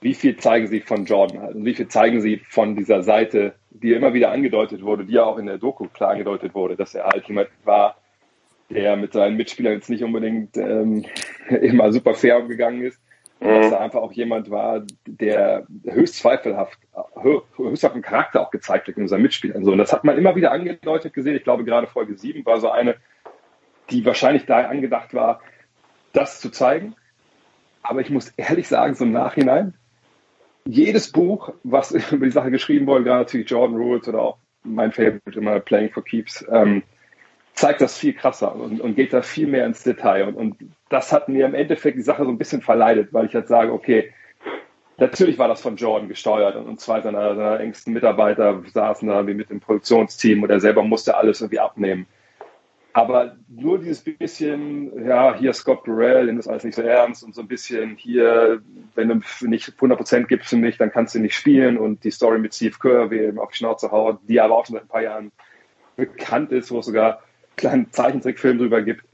[0.00, 3.54] wie viel zeigen sie von Jordan halt und wie viel zeigen sie von dieser Seite,
[3.70, 6.94] die immer wieder angedeutet wurde, die ja auch in der Doku klar angedeutet wurde, dass
[6.94, 7.96] er halt jemand war,
[8.74, 11.04] der mit seinen Mitspielern jetzt nicht unbedingt ähm,
[11.48, 13.00] immer super fair umgegangen ist.
[13.40, 13.46] Mhm.
[13.46, 16.78] Dass er einfach auch jemand war, der höchst zweifelhaft,
[17.56, 19.64] höchst auf den Charakter auch gezeigt hat in seinen Mitspielern.
[19.64, 21.36] So, und das hat man immer wieder angedeutet gesehen.
[21.36, 22.96] Ich glaube, gerade Folge 7 war so eine,
[23.90, 25.40] die wahrscheinlich da angedacht war,
[26.12, 26.94] das zu zeigen.
[27.82, 29.74] Aber ich muss ehrlich sagen, so im Nachhinein,
[30.64, 34.92] jedes Buch, was über die Sache geschrieben wurde, gerade natürlich Jordan Rules oder auch mein
[34.92, 36.82] Favorite immer Playing for Keeps, ähm,
[37.54, 40.28] zeigt das viel krasser und, und geht da viel mehr ins Detail.
[40.28, 40.56] Und, und
[40.88, 43.72] das hat mir im Endeffekt die Sache so ein bisschen verleidet, weil ich halt sage,
[43.72, 44.12] okay,
[44.98, 49.34] natürlich war das von Jordan gesteuert und zwei seiner, seiner engsten Mitarbeiter saßen da wie
[49.34, 52.06] mit dem Produktionsteam und er selber musste alles irgendwie abnehmen.
[52.92, 57.34] Aber nur dieses bisschen, ja, hier Scott Burrell, nimm das alles nicht so ernst und
[57.34, 58.62] so ein bisschen hier,
[58.94, 62.38] wenn du nicht 100% gibst für mich, dann kannst du nicht spielen und die Story
[62.38, 64.88] mit Steve Kerr, wie eben auf die Schnauze haut, die aber auch schon seit ein
[64.88, 65.32] paar Jahren
[65.96, 67.23] bekannt ist, wo es sogar
[67.56, 69.04] kleinen Zeichentrickfilm drüber gibt.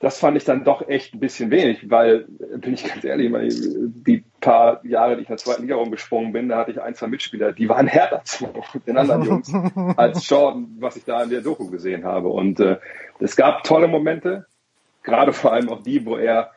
[0.00, 2.26] Das fand ich dann doch echt ein bisschen wenig, weil,
[2.56, 6.48] bin ich ganz ehrlich, die paar Jahre, die ich in der zweiten Liga rumgesprungen bin,
[6.48, 8.48] da hatte ich ein, zwei Mitspieler, die waren härter zu
[8.86, 9.52] den anderen Jungs
[9.96, 12.28] als Jordan, was ich da in der Doku gesehen habe.
[12.28, 12.78] Und äh,
[13.20, 14.46] es gab tolle Momente,
[15.04, 16.50] gerade vor allem auch die, wo er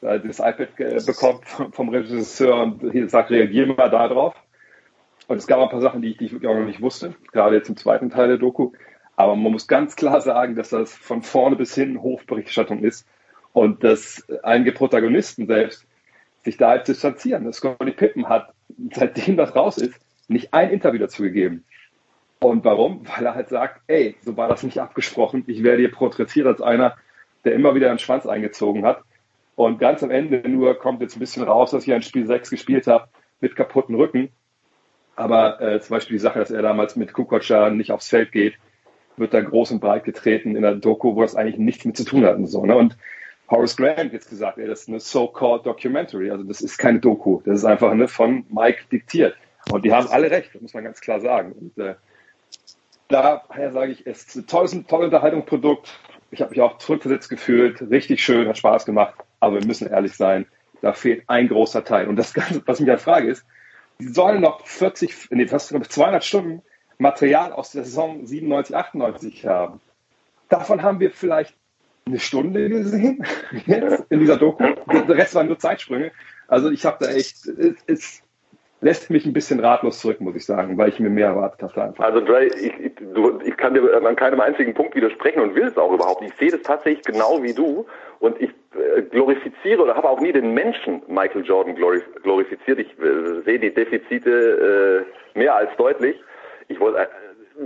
[0.00, 4.34] äh, das iPad äh, bekommt vom Regisseur und sagt, reagier mal da drauf.
[5.28, 7.14] Und es gab ein paar Sachen, die ich, die ich wirklich auch noch nicht wusste,
[7.30, 8.72] gerade jetzt im zweiten Teil der Doku.
[9.20, 13.06] Aber man muss ganz klar sagen, dass das von vorne bis hin Hofberichterstattung ist
[13.52, 15.86] und dass einige Protagonisten selbst
[16.42, 17.44] sich da halt distanzieren.
[17.44, 18.54] Das Scotty Pippen hat,
[18.94, 21.66] seitdem das raus ist, nicht ein Interview dazu gegeben.
[22.38, 23.06] Und warum?
[23.14, 25.44] Weil er halt sagt, ey, so war das nicht abgesprochen.
[25.48, 26.96] Ich werde hier porträtiert als einer,
[27.44, 29.02] der immer wieder einen Schwanz eingezogen hat.
[29.54, 32.48] Und ganz am Ende nur kommt jetzt ein bisschen raus, dass ich ein Spiel 6
[32.48, 33.08] gespielt habe
[33.42, 34.30] mit kaputten Rücken.
[35.14, 38.54] Aber äh, zum Beispiel die Sache, dass er damals mit Kukocha nicht aufs Feld geht,
[39.20, 42.04] wird da groß und breit getreten in der Doku, wo das eigentlich nichts mit zu
[42.04, 42.64] tun hat und so.
[42.64, 42.74] Ne?
[42.74, 42.96] Und
[43.48, 46.30] Horace Grant jetzt gesagt, ey, das ist eine so-called Documentary.
[46.30, 47.40] Also das ist keine Doku.
[47.44, 49.36] Das ist einfach ne, von Mike diktiert.
[49.70, 51.52] Und die haben alle recht, das muss man ganz klar sagen.
[51.52, 51.94] Und äh,
[53.08, 55.90] daher sage ich, es ist ein tolles, tolles Unterhaltungsprodukt.
[56.30, 59.14] Ich habe mich auch zurückversetzt gefühlt, richtig schön, hat Spaß gemacht.
[59.40, 60.46] Aber wir müssen ehrlich sein,
[60.80, 62.08] da fehlt ein großer Teil.
[62.08, 63.44] Und das Ganze, was ich mich halt frage, ist,
[63.98, 66.62] die sollen noch 40, nee, fast 200 Stunden
[67.00, 69.80] Material aus der Saison 97, 98 haben.
[70.48, 71.54] Davon haben wir vielleicht
[72.06, 73.24] eine Stunde gesehen
[73.66, 74.64] jetzt in dieser Doku.
[74.86, 76.12] Der Rest waren nur Zeitsprünge.
[76.48, 78.22] Also ich habe da echt, es, es,
[78.82, 81.76] lässt mich ein bisschen ratlos zurück, muss ich sagen, weil ich mir mehr erwartet.
[81.76, 82.02] Einfach.
[82.02, 82.92] Also Dre, ich, ich,
[83.44, 86.22] ich kann dir an keinem einzigen Punkt widersprechen und will es auch überhaupt.
[86.22, 87.86] Ich sehe das tatsächlich genau wie du
[88.20, 92.78] und ich äh, glorifiziere oder habe auch nie den Menschen Michael Jordan glorifiziert.
[92.78, 95.04] Ich äh, sehe die Defizite
[95.34, 96.16] äh, mehr als deutlich
[96.70, 97.06] ich wollte, äh,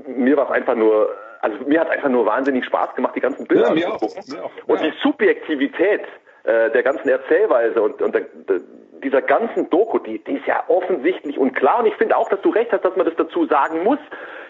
[0.07, 1.11] mir war es einfach nur,
[1.41, 4.41] also mir hat einfach nur wahnsinnig Spaß gemacht, die ganzen Bilder ja, anzugucken.
[4.41, 4.91] Auch, auch, und ja.
[4.91, 6.03] die Subjektivität
[6.45, 8.61] äh, der ganzen Erzählweise und, und der, der,
[9.03, 11.81] dieser ganzen Doku, die, die ist ja offensichtlich und klar.
[11.81, 13.99] Und ich finde auch, dass du recht hast, dass man das dazu sagen muss.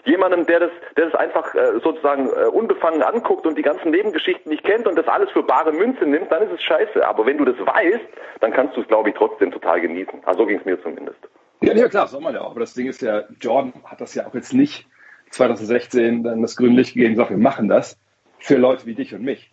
[0.05, 4.49] Jemandem, der das, der das einfach äh, sozusagen äh, unbefangen anguckt und die ganzen Nebengeschichten
[4.49, 7.05] nicht kennt und das alles für bare Münze nimmt, dann ist es scheiße.
[7.05, 8.07] Aber wenn du das weißt,
[8.39, 10.21] dann kannst du es, glaube ich, trotzdem total genießen.
[10.25, 11.19] Also so ging es mir zumindest.
[11.61, 12.51] Ja, ja, klar, soll man ja auch.
[12.51, 14.87] Aber das Ding ist ja, Jordan hat das ja auch jetzt nicht
[15.31, 17.97] 2016 dann das grüne Licht gegeben, sagt, wir machen das
[18.39, 19.51] für Leute wie dich und mich.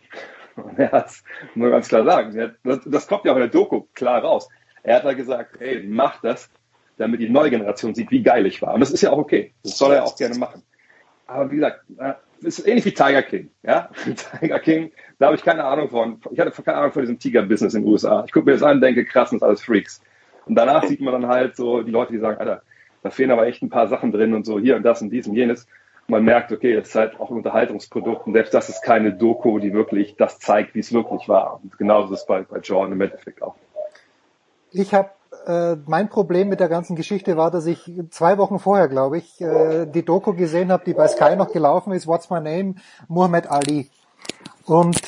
[0.55, 1.23] Und er hat es
[1.55, 2.55] nur ganz klar sagen.
[2.63, 4.49] Das, kommt ja auch in der Doku klar raus.
[4.83, 6.49] Er hat da gesagt, hey, mach das,
[6.97, 8.73] damit die neue Generation sieht, wie geil ich war.
[8.73, 9.53] Und das ist ja auch okay.
[9.63, 10.61] Das soll er auch gerne machen.
[11.25, 11.81] Aber wie gesagt,
[12.41, 13.49] es ist ähnlich wie Tiger King.
[13.63, 13.89] Ja?
[14.39, 16.21] Tiger King, da habe ich keine Ahnung von.
[16.31, 18.23] Ich hatte keine Ahnung von diesem Tiger-Business in den USA.
[18.25, 20.01] Ich gucke mir das an und denke, krass, das sind alles Freaks.
[20.45, 22.61] Und danach sieht man dann halt so die Leute, die sagen, Alter,
[23.01, 25.27] da fehlen aber echt ein paar Sachen drin und so hier und das und dies
[25.27, 25.65] und jenes.
[26.07, 29.13] Und man merkt, okay, das ist halt auch ein Unterhaltungsprodukt und selbst das ist keine
[29.13, 31.59] Doku, die wirklich das zeigt, wie es wirklich war.
[31.61, 33.55] Und genauso ist es bei, bei Jordan im Endeffekt auch.
[34.71, 35.09] Ich habe
[35.45, 39.39] äh, mein Problem mit der ganzen Geschichte war, dass ich zwei Wochen vorher, glaube ich,
[39.41, 42.75] äh, die Doku gesehen habe, die bei Sky noch gelaufen ist, What's My Name,
[43.07, 43.89] Muhammad Ali.
[44.65, 45.01] Und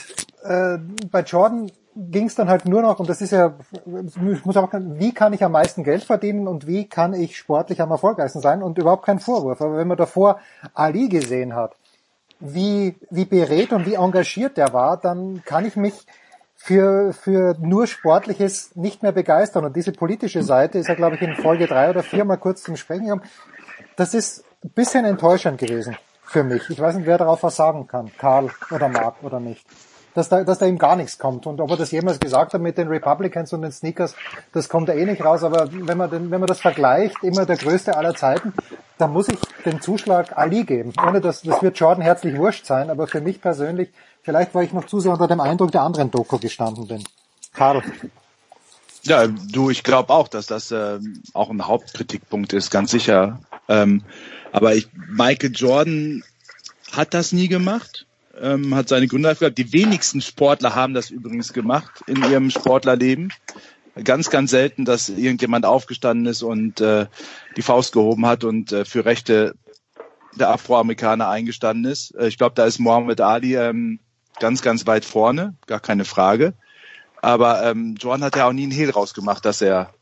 [0.44, 0.78] äh,
[1.12, 3.53] bei Jordan ging es dann halt nur noch, und das ist ja,
[3.85, 7.81] ich muss auch, wie kann ich am meisten Geld verdienen und wie kann ich sportlich
[7.81, 9.61] am erfolgreichsten sein und überhaupt kein Vorwurf.
[9.61, 10.39] Aber wenn man davor
[10.73, 11.76] Ali gesehen hat,
[12.39, 15.93] wie, wie berät und wie engagiert der war, dann kann ich mich
[16.55, 19.63] für, für nur Sportliches nicht mehr begeistern.
[19.63, 22.61] Und diese politische Seite ist ja, glaube ich, in Folge drei oder vier mal kurz
[22.63, 23.23] zum Sprechen gekommen.
[23.95, 26.69] Das ist ein bisschen enttäuschend gewesen für mich.
[26.69, 28.11] Ich weiß nicht, wer darauf was sagen kann.
[28.17, 29.65] Karl oder Mark oder nicht
[30.15, 31.45] dass da, dass da ihm gar nichts kommt.
[31.45, 34.15] Und ob er das jemals gesagt hat mit den Republicans und den Sneakers,
[34.53, 35.43] das kommt ja eh nicht raus.
[35.43, 38.53] Aber wenn man, den, wenn man das vergleicht, immer der größte aller Zeiten,
[38.97, 40.93] dann muss ich den Zuschlag Ali geben.
[41.05, 43.89] Ohne dass, das wird Jordan herzlich wurscht sein, aber für mich persönlich,
[44.23, 47.03] vielleicht weil ich noch zu sehr unter dem Eindruck der anderen Doku gestanden bin.
[47.53, 47.83] Karl.
[49.03, 50.99] Ja, du, ich glaube auch, dass das äh,
[51.33, 53.39] auch ein Hauptkritikpunkt ist, ganz sicher.
[53.67, 54.03] Ähm,
[54.53, 56.23] aber ich, Michael Jordan
[56.91, 58.05] hat das nie gemacht
[58.40, 59.57] ähm, hat seine Gründe dafür gehabt.
[59.57, 63.32] Die wenigsten Sportler haben das übrigens gemacht in ihrem Sportlerleben.
[64.03, 67.07] Ganz, ganz selten, dass irgendjemand aufgestanden ist und äh,
[67.56, 69.56] die Faust gehoben hat und äh, für Rechte
[70.34, 72.14] der Afroamerikaner eingestanden ist.
[72.16, 73.99] Äh, ich glaube, da ist Muhammad Ali ähm,
[74.40, 76.53] ganz, ganz weit vorne, gar keine Frage.
[77.22, 79.94] Aber ähm, Jordan hat ja auch nie einen Hehl rausgemacht, dass er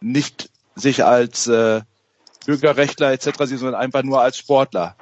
[0.00, 1.82] nicht sich als äh,
[2.46, 4.96] Bürgerrechtler etc., sondern einfach nur als Sportler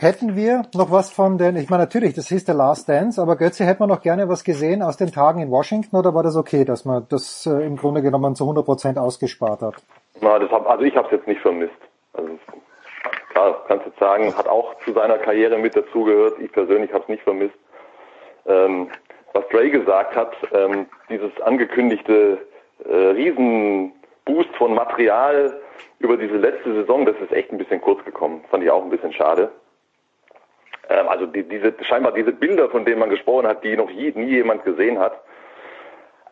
[0.00, 3.34] Hätten wir noch was von den, ich meine natürlich, das hieß der Last Dance, aber
[3.34, 6.36] Götze, hätte man noch gerne was gesehen aus den Tagen in Washington oder war das
[6.36, 9.74] okay, dass man das äh, im Grunde genommen zu 100 Prozent ausgespart hat?
[10.20, 11.74] Na, das hab, also ich habe es jetzt nicht vermisst.
[12.12, 12.30] Also
[13.30, 16.38] klar, kannst du sagen, hat auch zu seiner Karriere mit dazugehört.
[16.38, 17.58] Ich persönlich habe es nicht vermisst.
[18.46, 18.90] Ähm,
[19.32, 22.38] was Dre gesagt hat, ähm, dieses angekündigte
[22.88, 25.60] äh, Riesenboost von Material
[25.98, 28.44] über diese letzte Saison, das ist echt ein bisschen kurz gekommen.
[28.48, 29.50] Fand ich auch ein bisschen schade.
[30.88, 34.12] Ähm, also die, diese, scheinbar diese Bilder, von denen man gesprochen hat, die noch je,
[34.14, 35.20] nie jemand gesehen hat.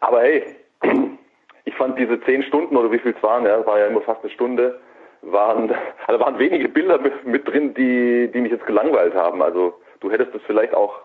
[0.01, 0.57] Aber hey,
[1.65, 4.23] ich fand diese zehn Stunden oder wie viel es waren, ja, war ja immer fast
[4.23, 4.81] eine Stunde,
[5.23, 5.75] waren,
[6.07, 9.43] also waren wenige Bilder mit, mit drin, die, die mich jetzt gelangweilt haben.
[9.43, 11.01] Also du hättest es vielleicht auch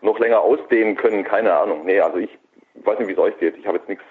[0.00, 1.84] noch länger ausdehnen können, keine Ahnung.
[1.84, 2.30] Nee, also ich
[2.84, 3.56] weiß nicht, wie es euch geht.
[3.58, 4.04] Ich habe jetzt nichts.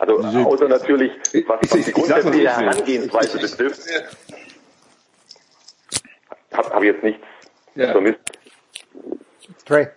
[0.00, 1.12] Also außer natürlich,
[1.46, 3.80] was, was die grundsätzliche Herangehensweise betrifft,
[6.52, 7.24] habe hab ich jetzt nichts
[7.86, 7.92] ja.
[7.92, 8.18] vermisst.
[9.64, 9.88] Trey.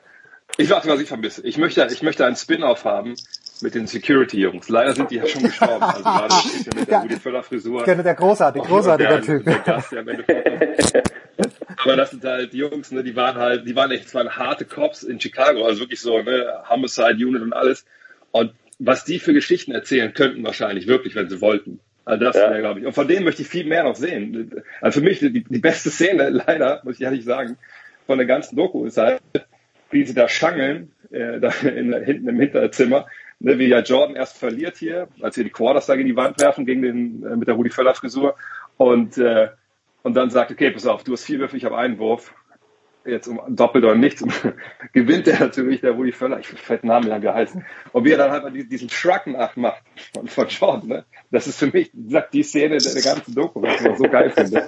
[0.57, 1.45] Ich weiß, was ich vermisse.
[1.45, 3.15] Ich möchte, ich möchte einen Spin-off haben
[3.61, 4.69] mit den Security-Jungs.
[4.69, 5.83] Leider sind die ja schon gestorben.
[5.83, 6.35] Also gerade
[6.75, 7.83] mit der Rudi Völler-Frisur.
[7.83, 9.45] Der, der großartige, großartiger Typ.
[9.45, 10.03] Der Gast, der
[11.77, 14.29] Aber das sind halt die Jungs, ne, die waren halt, die waren echt, es waren
[14.29, 17.85] harte Cops in Chicago, also wirklich so, ne, Homicide Unit und alles.
[18.31, 21.79] Und was die für Geschichten erzählen könnten wahrscheinlich, wirklich, wenn sie wollten.
[22.05, 22.57] Also das ja.
[22.59, 22.85] glaube ich.
[22.85, 24.63] Und von denen möchte ich viel mehr noch sehen.
[24.81, 27.57] Also für mich die, die beste Szene, leider, muss ich ehrlich sagen,
[28.07, 29.21] von der ganzen Doku ist halt,
[29.91, 33.07] wie sie da schangeln, äh, da in, hinten im Hinterzimmer,
[33.39, 36.39] ne, wie ja Jordan erst verliert hier, als sie die Quarters da gegen die Wand
[36.41, 38.35] werfen, gegen den, äh, mit der Rudi Völler Frisur.
[38.77, 39.49] Und, äh,
[40.03, 42.33] und dann sagt, okay, pass auf, du hast vier Würfe, ich habe einen Wurf
[43.05, 44.23] jetzt um doppelt oder nichts,
[44.93, 47.65] gewinnt er natürlich, der Rudi Völler, ich fällt Namen lang geheißen.
[47.91, 49.81] Und wie er dann halt diesen Shrug nachmacht
[50.13, 51.05] von, von Jordan, ne?
[51.31, 54.03] das ist für mich, wie gesagt, die Szene der, der ganzen Doku, was ich so
[54.03, 54.67] geil finde.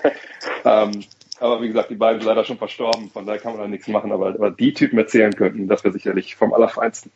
[0.66, 1.04] ähm,
[1.40, 3.88] aber wie gesagt, die beiden sind leider schon verstorben, von daher kann man da nichts
[3.88, 7.12] machen, aber, aber die Typen erzählen könnten, das wäre sicherlich vom Allerfeinsten.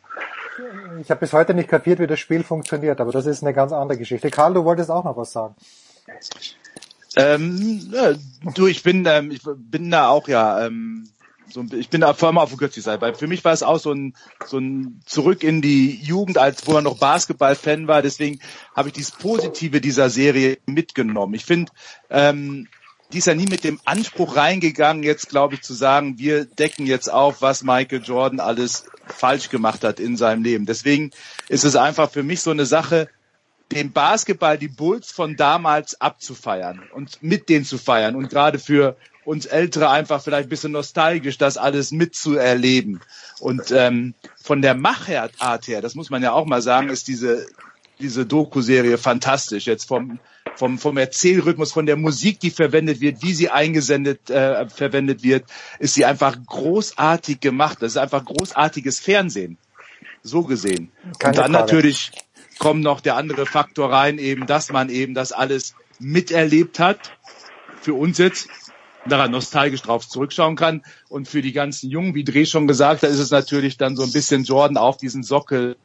[1.00, 3.72] Ich habe bis heute nicht kapiert, wie das Spiel funktioniert, aber das ist eine ganz
[3.72, 4.30] andere Geschichte.
[4.30, 5.54] Karl, du wolltest auch noch was sagen.
[7.18, 8.14] Ähm, ja,
[8.54, 11.08] du, ich bin, ähm, ich bin da auch ja, ähm,
[11.50, 13.00] so, ich bin da vor allem auf der Götzi-Seite.
[13.00, 14.14] Weil für mich war es auch so ein,
[14.46, 18.02] so ein Zurück in die Jugend, als wo man noch Basketball-Fan war.
[18.02, 18.38] Deswegen
[18.76, 21.34] habe ich dieses Positive dieser Serie mitgenommen.
[21.34, 21.72] Ich finde,
[22.08, 22.68] ähm,
[23.12, 26.86] die ist ja nie mit dem Anspruch reingegangen, jetzt glaube ich zu sagen, wir decken
[26.86, 30.66] jetzt auf, was Michael Jordan alles falsch gemacht hat in seinem Leben.
[30.66, 31.10] Deswegen
[31.48, 33.08] ist es einfach für mich so eine Sache,
[33.72, 38.96] den Basketball, die Bulls von damals abzufeiern und mit denen zu feiern und gerade für
[39.24, 43.00] uns Ältere einfach vielleicht ein bisschen nostalgisch, das alles mitzuerleben.
[43.40, 47.46] Und ähm, von der Machart her, das muss man ja auch mal sagen, ist diese
[48.00, 49.66] diese Doku-Serie fantastisch.
[49.66, 50.18] Jetzt vom
[50.56, 55.44] vom vom Erzählrhythmus, von der Musik, die verwendet wird, wie sie eingesendet äh, verwendet wird,
[55.78, 57.78] ist sie einfach großartig gemacht.
[57.80, 59.58] Das ist einfach großartiges Fernsehen,
[60.22, 60.90] so gesehen.
[61.18, 61.64] Keine Und dann Frage.
[61.64, 62.12] natürlich
[62.58, 67.12] kommt noch der andere Faktor rein, eben, dass man eben das alles miterlebt hat.
[67.80, 68.48] Für uns jetzt
[69.06, 70.82] daran nostalgisch drauf zurückschauen kann.
[71.08, 74.02] Und für die ganzen Jungen, wie Dreh schon gesagt hat, ist es natürlich dann so
[74.02, 75.76] ein bisschen Jordan auf diesen Sockel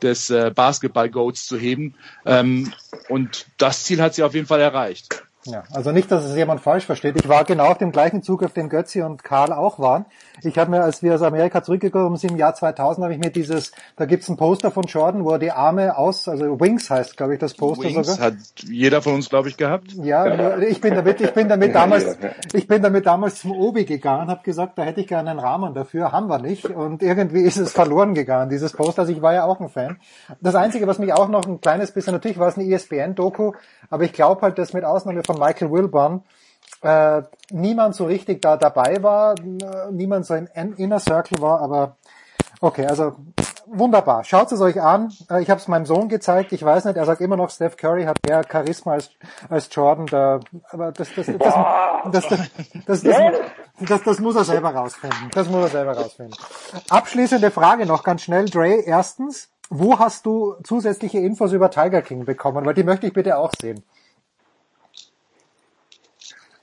[0.00, 1.94] des äh, Basketball-Goats zu heben.
[2.24, 2.72] Ähm,
[3.08, 5.24] und das Ziel hat sie auf jeden Fall erreicht.
[5.44, 7.16] Ja, also nicht, dass es jemand falsch versteht.
[7.16, 10.06] Ich war genau auf dem gleichen Zug, auf dem Götzi und Karl auch waren.
[10.42, 13.30] Ich habe mir, als wir aus Amerika zurückgekommen sind im Jahr 2000, habe ich mir
[13.30, 17.16] dieses, da gibt's ein Poster von Jordan, wo er die Arme aus, also Wings heißt,
[17.16, 18.26] glaube ich, das Poster Wings sogar.
[18.26, 19.92] hat jeder von uns, glaube ich, gehabt.
[19.92, 22.16] Ja, nur ich bin damit, ich bin damit damals,
[22.52, 25.74] ich bin damit damals zum Obi gegangen, habe gesagt, da hätte ich gerne einen Rahmen
[25.74, 26.64] dafür, haben wir nicht.
[26.64, 29.02] Und irgendwie ist es verloren gegangen, dieses Poster.
[29.02, 29.98] Also ich war ja auch ein Fan.
[30.40, 33.52] Das Einzige, was mich auch noch ein kleines bisschen, natürlich war es eine ESPN-Doku,
[33.90, 36.22] aber ich glaube halt, dass mit Ausnahme von Michael Wilburn
[36.82, 41.96] äh, niemand so richtig da dabei war, äh, niemand so im Inner Circle war, aber
[42.60, 43.14] okay, also
[43.66, 44.24] wunderbar.
[44.24, 45.12] Schaut es euch an.
[45.30, 46.52] Äh, Ich habe es meinem Sohn gezeigt.
[46.52, 49.10] Ich weiß nicht, er sagt immer noch, Steph Curry hat mehr Charisma als,
[49.48, 50.06] als Jordan.
[50.06, 50.40] Da,
[50.70, 51.54] aber das, das, das, das,
[52.12, 52.48] das, das,
[52.86, 53.40] das, das,
[53.88, 55.30] das, das muss er selber rausfinden.
[55.32, 56.36] Das muss er selber rausfinden.
[56.90, 58.82] Abschließende Frage noch ganz schnell, Dre.
[58.84, 62.66] Erstens, wo hast du zusätzliche Infos über Tiger King bekommen?
[62.66, 63.82] Weil die möchte ich bitte auch sehen.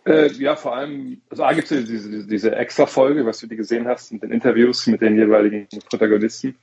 [0.10, 3.48] Äh, ja, vor allem, also A gibt es diese, diese, diese extra Folge, was du
[3.48, 6.56] die gesehen hast, mit den Interviews mit den jeweiligen Protagonisten.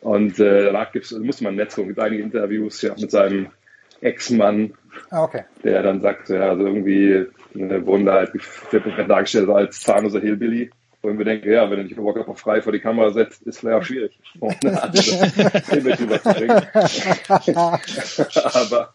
[0.00, 3.48] Und äh, danach gibt's, also muss man Netz, gibt einige Interviews ja, mit seinem
[4.00, 4.72] Ex-Mann,
[5.10, 5.44] Ah, okay.
[5.62, 8.32] der dann sagt, ja, also irgendwie äh, wurden da halt
[9.08, 10.70] dargestellt als zahnloser Hillbilly.
[11.02, 13.42] Wo ich mir denke, ja, wenn er nicht Walker auf frei vor die Kamera setzt,
[13.42, 15.02] ist vielleicht auch schwierig, ohne andere
[15.76, 16.62] Image überzubringen.
[18.54, 18.94] Aber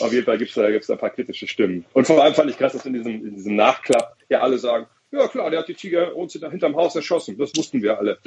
[0.00, 1.84] auf jeden Fall gibt's da, gibt's da ein paar kritische Stimmen.
[1.92, 4.86] Und vor allem fand ich krass, dass in diesem, in diesem Nachklapp ja alle sagen,
[5.12, 7.38] ja klar, der hat die Tiger uns hinterm Haus erschossen.
[7.38, 8.18] Das wussten wir alle.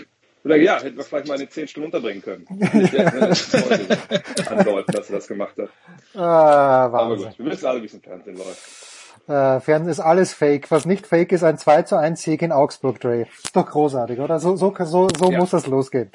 [0.43, 2.45] Dann, ja, hätten wir vielleicht mal in den zehn Stunden unterbringen können.
[2.49, 5.69] Nicht, ja, ne, das andeuten, dass er das gemacht hat.
[6.15, 7.27] Ah, Aber Wahnsinn.
[7.27, 8.89] gut, wir wissen alle, wie es im Fernsehen läuft.
[9.27, 10.71] Äh, Fernsehen ist alles fake.
[10.71, 13.27] Was nicht fake ist, ein 2 zu 1 Sieg in Augsburg, Dre.
[13.43, 14.39] Ist doch großartig, oder?
[14.39, 16.09] So, so, so, so muss das losgehen.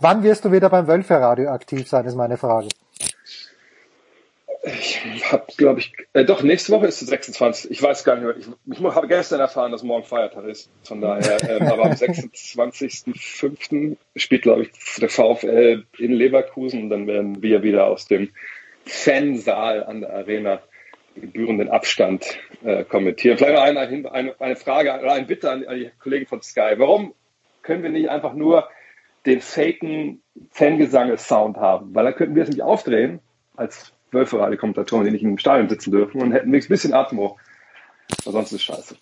[0.00, 2.68] Wann wirst du wieder beim Wölferradio aktiv sein, ist meine Frage.
[4.66, 7.70] Ich habe, glaube ich, äh, doch, nächste Woche ist es 26.
[7.70, 8.36] Ich weiß gar nicht mehr.
[8.36, 8.48] Ich,
[8.78, 10.68] ich habe gestern erfahren, dass morgen Feiertag ist.
[10.82, 13.96] Von daher, ähm, aber am 26.05.
[14.16, 18.30] spielt, glaube ich, der VfL in Leverkusen und dann werden wir wieder aus dem
[18.84, 20.60] Fansaal an der Arena
[21.14, 23.38] gebührenden Abstand äh, kommentieren.
[23.38, 26.74] Vielleicht noch eine, eine, eine Frage oder eine Bitte an, an die Kollegen von Sky.
[26.76, 27.14] Warum
[27.62, 28.68] können wir nicht einfach nur
[29.26, 31.94] den faken Fangesange-Sound haben?
[31.94, 33.20] Weil dann könnten wir es nämlich aufdrehen
[33.54, 37.38] als Wölfe-Radio-Kommentatoren, die nicht im Stadion sitzen dürfen und hätten wenigstens ein bisschen Atmo.
[38.24, 38.96] Aber sonst ist es scheiße.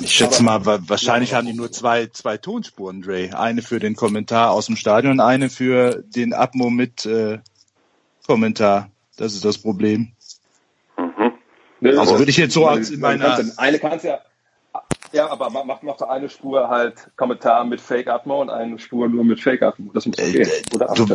[0.00, 3.30] Ich schätze mal, wa- wahrscheinlich haben die nur zwei, zwei Tonspuren, Dre.
[3.38, 7.38] Eine für den Kommentar aus dem Stadion und eine für den Atmo mit äh,
[8.26, 8.90] Kommentar.
[9.16, 10.12] Das ist das Problem.
[11.82, 14.20] Also würde ich jetzt so als in meiner eine kannst ja,
[15.12, 18.78] ja, aber mach, mach, mach doch eine Spur halt Kommentar mit Fake Atmo und eine
[18.78, 19.90] Spur nur mit Fake Atmo.
[19.92, 20.48] Das muss gehen.
[20.74, 21.06] Oder du,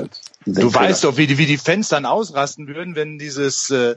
[0.45, 3.95] du weißt doch, wie die, wie die Fans dann ausrasten würden, wenn dieses äh,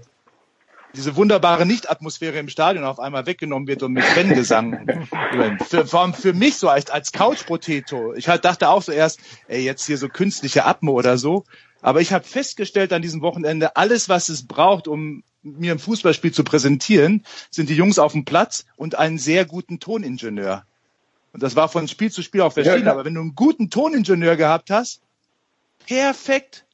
[0.97, 5.09] diese wunderbare Nicht-Atmosphäre im Stadion auf einmal weggenommen wird und mit Fangesang.
[5.69, 8.15] für, vor allem für mich so als, als Couch-Potato.
[8.15, 11.45] Ich halt dachte auch so erst, ey, jetzt hier so künstliche Atmo oder so.
[11.87, 16.33] Aber ich habe festgestellt an diesem Wochenende, alles, was es braucht, um mir ein Fußballspiel
[16.33, 20.67] zu präsentieren, sind die Jungs auf dem Platz und einen sehr guten Toningenieur.
[21.33, 22.83] Und das war von Spiel zu Spiel auch verschieden.
[22.83, 22.95] klar.
[22.95, 25.01] aber wenn du einen guten Toningenieur gehabt hast,
[25.87, 26.65] perfekt,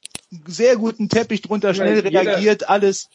[0.47, 3.11] sehr guten Teppich drunter, schnell jeder- reagiert, alles.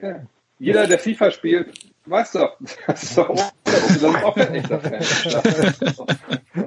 [0.00, 0.26] Ja.
[0.58, 1.72] Jeder, der FIFA spielt,
[2.06, 2.56] weiß doch.
[2.88, 3.28] Das ist doch
[3.74, 4.04] das.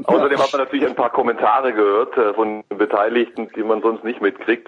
[0.06, 4.22] Außerdem hat man natürlich ein paar Kommentare gehört äh, von Beteiligten, die man sonst nicht
[4.22, 4.68] mitkriegt.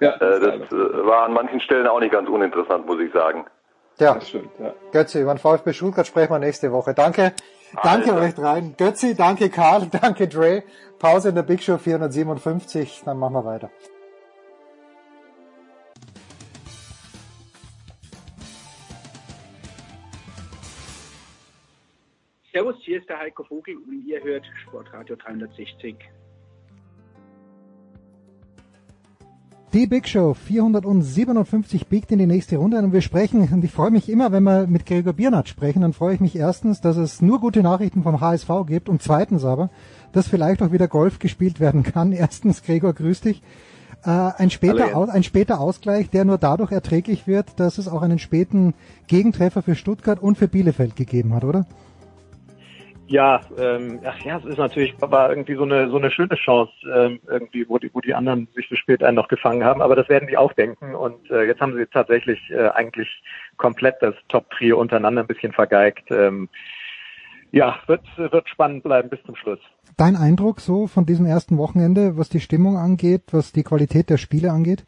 [0.00, 3.46] Ja, äh, das äh, war an manchen Stellen auch nicht ganz uninteressant, muss ich sagen.
[3.98, 4.74] Ja, stimmt, ja.
[4.92, 6.92] Götzi, über den VfB Stuttgart sprechen wir nächste Woche.
[6.92, 7.32] Danke,
[7.82, 8.74] danke euch dreien.
[8.76, 10.62] Götzi, danke Karl, danke Dre.
[10.98, 13.70] Pause in der Big Show 457, dann machen wir weiter.
[22.56, 25.94] Servus, hier ist der Heiko Vogel und ihr hört Sportradio 360.
[29.74, 33.90] Die Big Show 457 biegt in die nächste Runde und wir sprechen, und ich freue
[33.90, 37.20] mich immer, wenn wir mit Gregor Biernat sprechen, dann freue ich mich erstens, dass es
[37.20, 39.68] nur gute Nachrichten vom HSV gibt und zweitens aber,
[40.12, 42.12] dass vielleicht auch wieder Golf gespielt werden kann.
[42.12, 43.42] Erstens, Gregor, grüß dich.
[44.02, 48.00] Äh, ein, später Aus, ein später Ausgleich, der nur dadurch erträglich wird, dass es auch
[48.00, 48.72] einen späten
[49.08, 51.66] Gegentreffer für Stuttgart und für Bielefeld gegeben hat, oder?
[53.08, 56.72] Ja, ähm, ach ja, es ist natürlich war irgendwie so eine so eine schöne Chance
[56.92, 59.80] ähm, irgendwie, wo die wo die anderen sich so spät einen noch gefangen haben.
[59.80, 60.94] Aber das werden die auch denken.
[60.94, 63.08] Und äh, jetzt haben sie tatsächlich äh, eigentlich
[63.58, 66.10] komplett das Top-Trio untereinander ein bisschen vergeigt.
[66.10, 66.48] Ähm,
[67.52, 69.60] ja, wird wird spannend bleiben bis zum Schluss.
[69.96, 74.18] Dein Eindruck so von diesem ersten Wochenende, was die Stimmung angeht, was die Qualität der
[74.18, 74.84] Spiele angeht?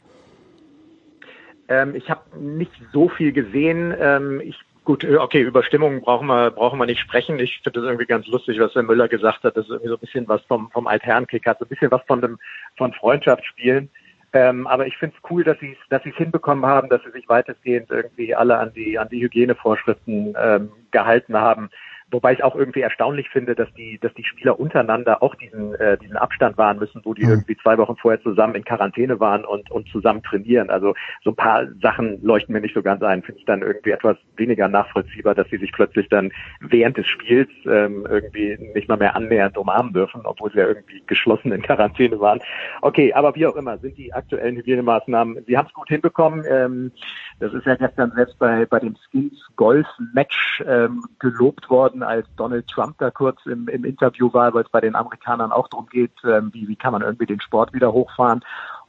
[1.69, 3.95] Ähm, ich habe nicht so viel gesehen.
[3.99, 4.57] Ähm, ich
[4.89, 7.39] Gut, äh, okay, über Stimmung brauchen wir, brauchen wir nicht sprechen.
[7.39, 9.55] Ich finde das irgendwie ganz lustig, was der Müller gesagt hat.
[9.55, 12.01] Das ist irgendwie so ein bisschen was vom, vom Altherrenkick hat, so ein bisschen was
[12.07, 12.39] von dem,
[12.79, 13.91] von Freundschaftsspielen.
[14.33, 17.11] Ähm, aber ich finde es cool, dass sie dass sie es hinbekommen haben, dass sie
[17.11, 21.69] sich weitestgehend irgendwie alle an die an die Hygienevorschriften ähm, gehalten haben.
[22.11, 25.99] Wobei ich auch irgendwie erstaunlich finde, dass die, dass die Spieler untereinander auch diesen, äh,
[25.99, 27.31] diesen Abstand wahren müssen, wo die mhm.
[27.31, 30.71] irgendwie zwei Wochen vorher zusammen in Quarantäne waren und, und zusammen trainieren.
[30.71, 33.23] Also so ein paar Sachen leuchten mir nicht so ganz ein.
[33.23, 37.51] Finde ich dann irgendwie etwas weniger nachvollziehbar, dass sie sich plötzlich dann während des Spiels
[37.67, 42.19] ähm, irgendwie nicht mal mehr annähernd umarmen dürfen, obwohl sie ja irgendwie geschlossen in Quarantäne
[42.21, 42.41] waren.
[42.81, 46.45] Okay, aber wie auch immer, sind die aktuellen Hygienemaßnahmen, sie haben es gut hinbekommen.
[46.49, 46.93] Ähm,
[47.41, 52.27] das ist ja gestern selbst bei, bei dem Skins Golf Match ähm, gelobt worden, als
[52.37, 55.87] Donald Trump da kurz im, im Interview war, weil es bei den Amerikanern auch darum
[55.87, 58.45] geht, ähm, wie, wie kann man irgendwie den Sport wieder hochfahren.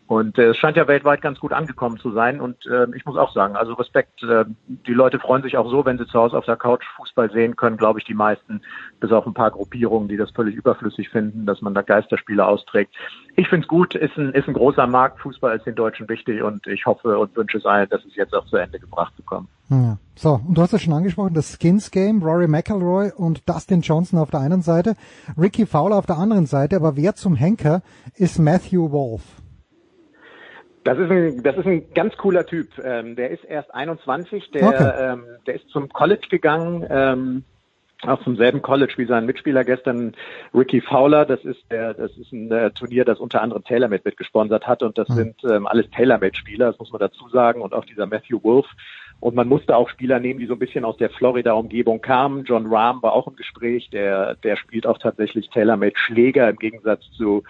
[0.10, 2.42] Und äh, es scheint ja weltweit ganz gut angekommen zu sein.
[2.42, 5.86] Und äh, ich muss auch sagen, also Respekt, äh, die Leute freuen sich auch so,
[5.86, 8.62] wenn sie zu Hause auf der Couch Fußball sehen können, glaube ich, die meisten,
[9.00, 12.92] bis auf ein paar Gruppierungen, die das völlig überflüssig finden, dass man da Geisterspiele austrägt.
[13.36, 16.42] Ich finde es gut, ist ein, ist ein großer Markt, Fußball ist den Deutschen wichtig
[16.42, 19.48] und ich hoffe und wünsche es allen, dass es jetzt auch zu Ende gebracht bekommt.
[19.70, 20.00] Ja.
[20.16, 24.18] So, und du hast es schon angesprochen, das Skins Game, Rory McElroy und Dustin Johnson
[24.18, 24.96] auf der einen Seite,
[25.38, 27.84] Ricky Fowler auf der anderen Seite, aber wer zum Henker
[28.16, 29.22] ist Matthew Wolf?
[30.84, 32.70] Das ist ein, das ist ein ganz cooler Typ.
[32.84, 35.14] Ähm, der ist erst 21, der, okay.
[35.14, 37.44] ähm, der ist zum College gegangen, ähm,
[38.04, 40.16] auch zum selben College wie sein Mitspieler gestern,
[40.54, 41.26] Ricky Fowler.
[41.26, 44.98] Das ist der, das ist ein äh, Turnier, das unter anderem TaylorMade mitgesponsert hat und
[44.98, 45.14] das mhm.
[45.16, 48.68] sind ähm, alles TaylorMade-Spieler, das muss man dazu sagen und auch dieser Matthew Wolf.
[49.20, 52.46] Und man musste auch Spieler nehmen, die so ein bisschen aus der Florida-Umgebung kamen.
[52.46, 57.44] John Rahm war auch im Gespräch, der, der spielt auch tatsächlich TaylorMade-Schläger im Gegensatz zu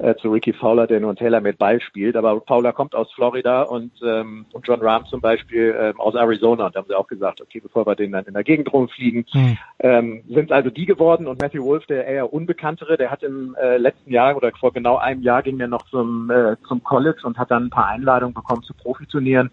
[0.00, 2.16] äh, zu Ricky Fowler, der nur ein Taylor mit Ball spielt.
[2.16, 6.66] Aber Fowler kommt aus Florida und, ähm, und John Rahm zum Beispiel ähm, aus Arizona.
[6.66, 9.26] Und da haben sie auch gesagt, okay, bevor wir den dann in der Gegend rumfliegen,
[9.32, 9.58] mhm.
[9.80, 11.26] ähm, sind also die geworden.
[11.26, 14.96] Und Matthew Wolf, der eher unbekanntere, der hat im äh, letzten Jahr oder vor genau
[14.96, 18.34] einem Jahr ging er noch zum, äh, zum College und hat dann ein paar Einladungen
[18.34, 19.50] bekommen zu Profiturnieren.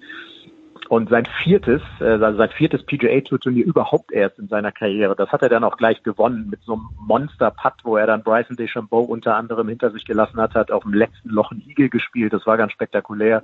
[0.89, 5.15] Und sein viertes, also sein viertes PGA Tour Turnier überhaupt erst in seiner Karriere.
[5.15, 8.23] Das hat er dann auch gleich gewonnen mit so einem Monster Putt, wo er dann
[8.23, 11.89] Bryson DeChambeau unter anderem hinter sich gelassen hat, hat auf dem letzten Loch ein Igel
[11.89, 12.31] gespielt.
[12.31, 13.43] Das war ganz spektakulär.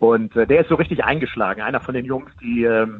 [0.00, 1.62] Und äh, der ist so richtig eingeschlagen.
[1.62, 2.98] Einer von den Jungs, die ähm,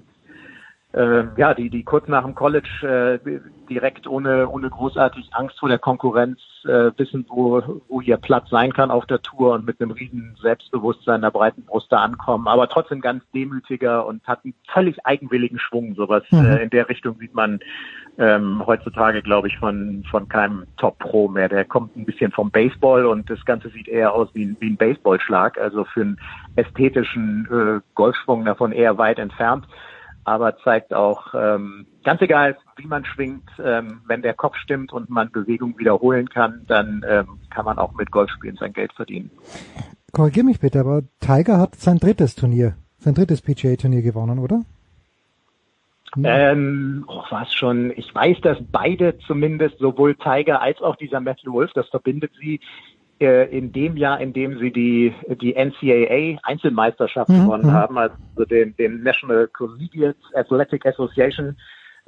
[0.96, 5.68] äh, ja, die, die kurz nach dem College äh, direkt ohne, ohne großartig Angst vor
[5.68, 9.78] der Konkurrenz äh, wissen, wo, wo ihr Platz sein kann auf der Tour und mit
[9.78, 14.54] einem riesen Selbstbewusstsein der breiten Brust da ankommen, aber trotzdem ganz demütiger und hat einen
[14.72, 15.94] völlig eigenwilligen Schwung.
[15.94, 16.46] Sowas mhm.
[16.46, 17.60] äh, in der Richtung sieht man
[18.18, 21.50] ähm, heutzutage, glaube ich, von, von keinem Top-Pro mehr.
[21.50, 24.70] Der kommt ein bisschen vom Baseball und das Ganze sieht eher aus wie ein, wie
[24.70, 26.20] ein Baseballschlag, also für einen
[26.54, 29.66] ästhetischen äh, Golfschwung davon eher weit entfernt
[30.26, 35.08] aber zeigt auch, ähm, ganz egal, wie man schwingt, ähm, wenn der Kopf stimmt und
[35.08, 39.30] man Bewegung wiederholen kann, dann ähm, kann man auch mit Golfspielen sein Geld verdienen.
[40.12, 44.62] Korrigier mich bitte, aber Tiger hat sein drittes Turnier, sein drittes PGA-Turnier gewonnen, oder?
[46.24, 47.92] Ähm, oh, was schon.
[47.96, 52.60] Ich weiß, dass beide zumindest, sowohl Tiger als auch dieser Matthew Wolf, das verbindet sie,
[53.18, 57.42] in dem Jahr, in dem sie die, die NCAA Einzelmeisterschaft mhm.
[57.42, 57.72] gewonnen mhm.
[57.72, 58.14] haben, also
[58.50, 61.56] den, den National Collegiate Athletic Association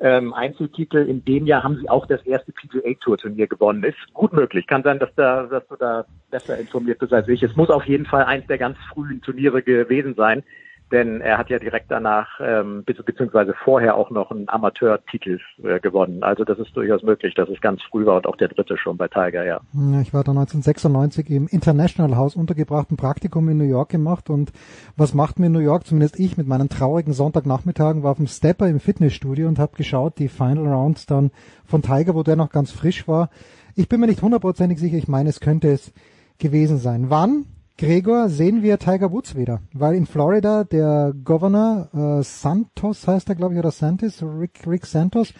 [0.01, 0.99] ähm, Einzeltitel.
[0.99, 3.83] In dem Jahr haben sie auch das erste PGA Tour Turnier gewonnen.
[3.85, 4.67] Ist gut möglich.
[4.67, 7.43] Kann sein, dass da, dass du da besser informiert bist als ich.
[7.43, 10.45] Es muss auf jeden Fall eins der ganz frühen Turniere gewesen sein
[10.91, 16.23] denn er hat ja direkt danach ähm, beziehungsweise vorher auch noch einen Amateurtitel äh, gewonnen.
[16.23, 18.97] Also das ist durchaus möglich, dass es ganz früh war und auch der dritte schon
[18.97, 19.61] bei Tiger, ja.
[19.75, 24.31] ja ich war da 1996 im International House untergebracht, ein Praktikum in New York gemacht
[24.31, 24.53] und
[24.97, 28.69] was macht mir New York, zumindest ich mit meinen traurigen Sonntagnachmittagen, war auf dem Stepper
[28.69, 31.31] im Fitnessstudio und habe geschaut, die Final Rounds dann
[31.65, 33.31] von Tiger, wo der noch ganz frisch war.
[33.75, 35.93] Ich bin mir nicht hundertprozentig sicher, ich meine, es könnte es
[36.39, 37.11] gewesen sein.
[37.11, 37.47] Wann?
[37.79, 43.37] Gregor, sehen wir Tiger Woods wieder, weil in Florida der Governor äh, Santos heißt er,
[43.37, 45.33] glaube ich, oder Santos, Rick, Rick Santos,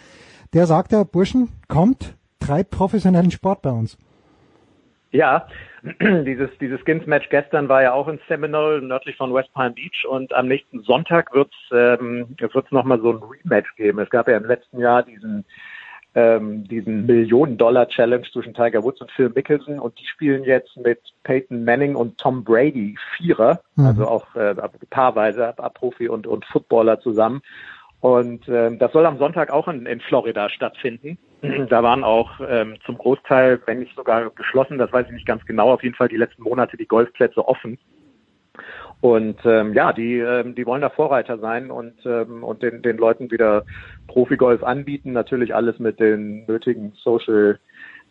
[0.53, 3.97] der sagt ja, Burschen, kommt, treibt professionellen Sport bei uns.
[5.11, 5.47] Ja,
[6.01, 10.33] dieses, dieses Skins-Match gestern war ja auch in Seminole, nördlich von West Palm Beach und
[10.33, 13.99] am nächsten Sonntag wird es ähm, wird's nochmal so ein Rematch geben.
[13.99, 15.43] Es gab ja im letzten Jahr diesen
[16.15, 21.63] ähm, diesen Millionen-Dollar-Challenge zwischen Tiger Woods und Phil Mickelson und die spielen jetzt mit Peyton
[21.63, 23.85] Manning und Tom Brady Vierer, mhm.
[23.85, 24.55] also auch äh,
[24.89, 27.41] paarweise Profi und, und Footballer zusammen.
[28.01, 31.17] Und ähm, das soll am Sonntag auch in, in Florida stattfinden.
[31.69, 35.45] Da waren auch ähm, zum Großteil, wenn nicht sogar geschlossen, das weiß ich nicht ganz
[35.45, 37.77] genau, auf jeden Fall die letzten Monate die Golfplätze offen.
[39.01, 42.97] Und ähm, ja, die, ähm, die wollen da Vorreiter sein und, ähm, und den, den
[42.97, 43.63] Leuten wieder
[44.07, 45.13] Profigolf anbieten.
[45.13, 47.59] Natürlich alles mit den nötigen Social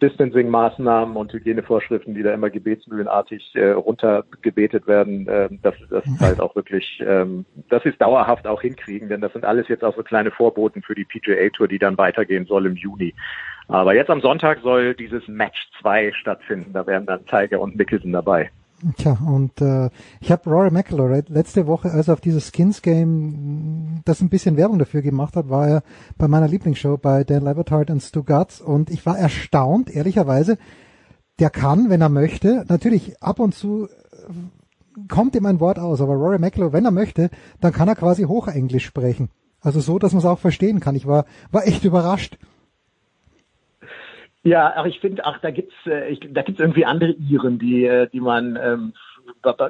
[0.00, 6.40] Distancing-Maßnahmen und Hygienevorschriften, die da immer gebetsmühlenartig äh, runtergebetet werden, äh, dass das ist halt
[6.40, 9.96] auch wirklich, ähm, dass sie es dauerhaft auch hinkriegen, denn das sind alles jetzt auch
[9.96, 13.14] so kleine Vorboten für die PGA Tour, die dann weitergehen soll im Juni.
[13.66, 16.72] Aber jetzt am Sonntag soll dieses Match 2 stattfinden.
[16.72, 18.50] Da wären dann Tiger und Mickelson dabei.
[18.96, 19.90] Tja, und äh,
[20.20, 24.56] ich habe Rory McIlroy letzte Woche, als er auf dieses Skins Game das ein bisschen
[24.56, 25.82] Werbung dafür gemacht hat, war er
[26.16, 30.58] bei meiner Lieblingsshow bei Dan Levertard und Stu Gatz und ich war erstaunt, ehrlicherweise,
[31.40, 36.00] der kann, wenn er möchte, natürlich ab und zu äh, kommt ihm ein Wort aus,
[36.00, 37.30] aber Rory McIlroy, wenn er möchte,
[37.60, 39.28] dann kann er quasi Hochenglisch sprechen.
[39.60, 40.94] Also so, dass man es auch verstehen kann.
[40.94, 42.38] Ich war, war echt überrascht.
[44.44, 47.84] Ja, ach, ich finde, ach, da gibt's, äh, ich, da gibt's irgendwie andere Iren, die,
[47.84, 48.92] äh, die man, ähm,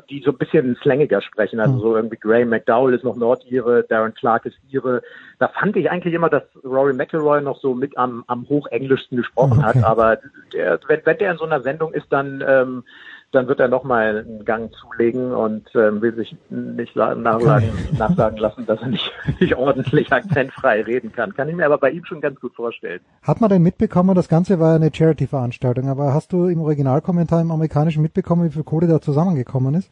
[0.09, 1.61] die so ein bisschen slangiger sprechen.
[1.61, 5.03] Also so irgendwie Graham McDowell ist noch Nordire, Darren Clark ist Ire.
[5.39, 9.59] Da fand ich eigentlich immer, dass Rory McIlroy noch so mit am, am hochenglischsten gesprochen
[9.59, 9.81] okay.
[9.81, 9.85] hat.
[9.85, 10.19] Aber
[10.53, 12.85] der, wenn, wenn der in so einer Sendung ist, dann ähm,
[13.33, 17.69] dann wird er nochmal einen Gang zulegen und ähm, will sich nicht nachsagen,
[17.99, 21.35] nachsagen lassen, dass er nicht, nicht ordentlich akzentfrei reden kann.
[21.35, 23.01] Kann ich mir aber bei ihm schon ganz gut vorstellen.
[23.23, 27.51] Hat man denn mitbekommen, das Ganze war eine Charity-Veranstaltung, aber hast du im Originalkommentar im
[27.51, 29.91] amerikanischen mitbekommen, wie viel Kohle da zusammengekommen ist?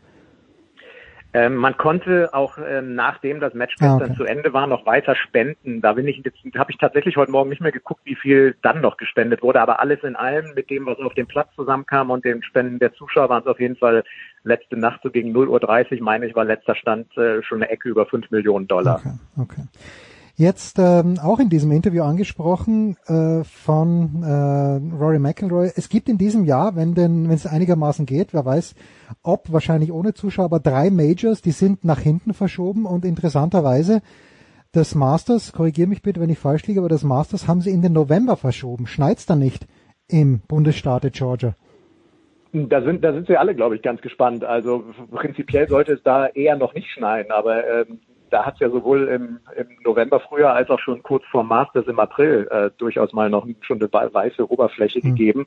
[1.36, 4.16] Ähm, man konnte auch ähm, nachdem das Match gestern ah, okay.
[4.16, 5.82] zu Ende war noch weiter spenden.
[5.82, 8.80] Da bin ich jetzt habe ich tatsächlich heute Morgen nicht mehr geguckt, wie viel dann
[8.80, 12.24] noch gespendet wurde, aber alles in allem mit dem, was auf dem Platz zusammenkam und
[12.24, 14.02] den Spenden der Zuschauer waren es auf jeden Fall
[14.44, 17.90] letzte Nacht so gegen 0.30 Uhr, meine ich, war letzter Stand äh, schon eine Ecke
[17.90, 19.02] über 5 Millionen Dollar.
[19.36, 19.62] Okay, okay.
[20.38, 25.70] Jetzt ähm, auch in diesem Interview angesprochen äh, von äh, Rory McIlroy.
[25.74, 28.74] Es gibt in diesem Jahr, wenn denn, wenn es einigermaßen geht, wer weiß,
[29.22, 34.02] ob wahrscheinlich ohne Zuschauer, aber drei Majors, die sind nach hinten verschoben und interessanterweise
[34.72, 37.80] das Masters, korrigiere mich bitte, wenn ich falsch liege, aber das Masters haben sie in
[37.80, 38.86] den November verschoben.
[38.86, 39.66] Schneit's da nicht
[40.06, 41.54] im Bundesstaate Georgia?
[42.52, 44.44] Da sind, da sind sie alle, glaube ich, ganz gespannt.
[44.44, 48.00] Also prinzipiell sollte es da eher noch nicht schneien, aber ähm,
[48.30, 51.86] da hat es ja sowohl im, im November früher als auch schon kurz vor Masters
[51.86, 55.14] im April äh, durchaus mal noch schon eine weiße Oberfläche mhm.
[55.14, 55.46] gegeben.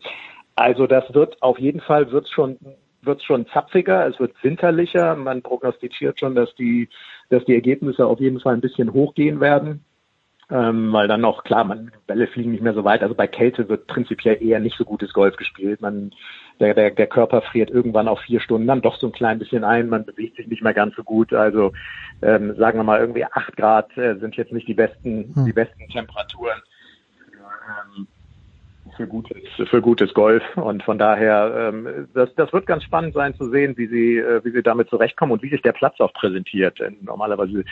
[0.56, 2.58] Also das wird auf jeden Fall wird schon
[3.02, 5.16] wird schon zapfiger, es wird winterlicher.
[5.16, 6.90] Man prognostiziert schon, dass die
[7.30, 9.86] dass die Ergebnisse auf jeden Fall ein bisschen hochgehen werden.
[10.52, 13.04] Ähm, weil dann noch, klar, man, Bälle fliegen nicht mehr so weit.
[13.04, 15.82] Also bei Kälte wird prinzipiell eher nicht so gutes Golf gespielt.
[15.82, 16.12] Man
[16.60, 19.64] der, der, der Körper friert irgendwann auf vier Stunden dann doch so ein klein bisschen
[19.64, 21.34] ein, man bewegt sich nicht mehr ganz so gut.
[21.34, 21.72] Also
[22.22, 25.46] ähm, sagen wir mal irgendwie acht Grad äh, sind jetzt nicht die besten, hm.
[25.46, 26.62] die besten Temperaturen
[27.18, 28.08] für, ähm,
[28.98, 29.38] für gutes,
[29.70, 30.44] für gutes Golf.
[30.58, 34.44] Und von daher, ähm, das, das wird ganz spannend sein zu sehen, wie sie, äh,
[34.44, 36.80] wie sie damit zurechtkommen und wie sich der Platz auch präsentiert.
[36.80, 37.64] Denn normalerweise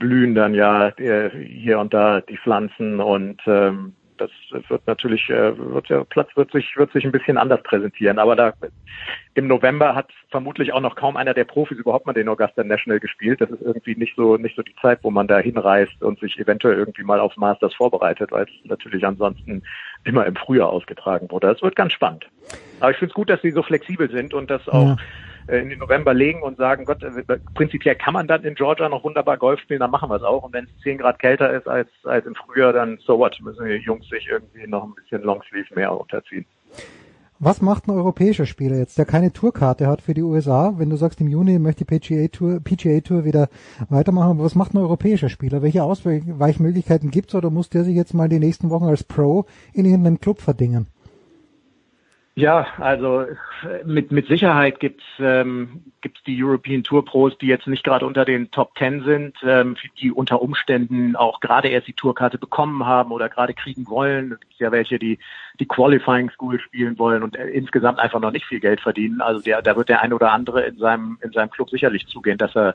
[0.00, 4.30] blühen dann ja äh, hier und da die Pflanzen und ähm, das
[4.68, 8.18] wird natürlich, äh, wird der Platz wird sich, wird sich ein bisschen anders präsentieren.
[8.18, 8.52] Aber da
[9.34, 13.00] im November hat vermutlich auch noch kaum einer der Profis überhaupt mal den Augusta National
[13.00, 13.40] gespielt.
[13.40, 16.38] Das ist irgendwie nicht so, nicht so die Zeit, wo man da hinreist und sich
[16.38, 19.62] eventuell irgendwie mal aufs Masters vorbereitet, weil es natürlich ansonsten
[20.04, 21.46] immer im Frühjahr ausgetragen wurde.
[21.46, 22.26] Das wird ganz spannend.
[22.80, 24.96] Aber ich finde es gut, dass sie so flexibel sind und das auch ja
[25.48, 29.04] in den November legen und sagen, Gott, äh, prinzipiell kann man dann in Georgia noch
[29.04, 30.44] wunderbar Golf spielen, dann machen wir es auch.
[30.44, 33.66] Und wenn es 10 Grad kälter ist als, als im Frühjahr, dann so what, müssen
[33.66, 36.46] die Jungs sich irgendwie noch ein bisschen Longsleeve mehr unterziehen.
[37.42, 40.74] Was macht ein europäischer Spieler jetzt, der keine Tourkarte hat für die USA?
[40.76, 43.48] Wenn du sagst, im Juni möchte die PGA Tour, PGA Tour wieder
[43.88, 45.62] weitermachen, was macht ein europäischer Spieler?
[45.62, 49.86] Welche Ausweichmöglichkeiten gibt's oder muss der sich jetzt mal die nächsten Wochen als Pro in
[49.86, 50.88] irgendeinem Club verdingen?
[52.36, 53.26] Ja, also
[53.84, 58.24] mit, mit Sicherheit gibt's ähm, gibt's die European Tour Pros, die jetzt nicht gerade unter
[58.24, 63.10] den Top Ten sind, ähm, die unter Umständen auch gerade erst die Tourkarte bekommen haben
[63.10, 64.32] oder gerade kriegen wollen.
[64.32, 65.18] Es gibt ja welche, die
[65.58, 69.20] die Qualifying School spielen wollen und äh, insgesamt einfach noch nicht viel Geld verdienen.
[69.20, 72.38] Also der, da wird der ein oder andere in seinem in seinem Club sicherlich zugehen,
[72.38, 72.74] dass er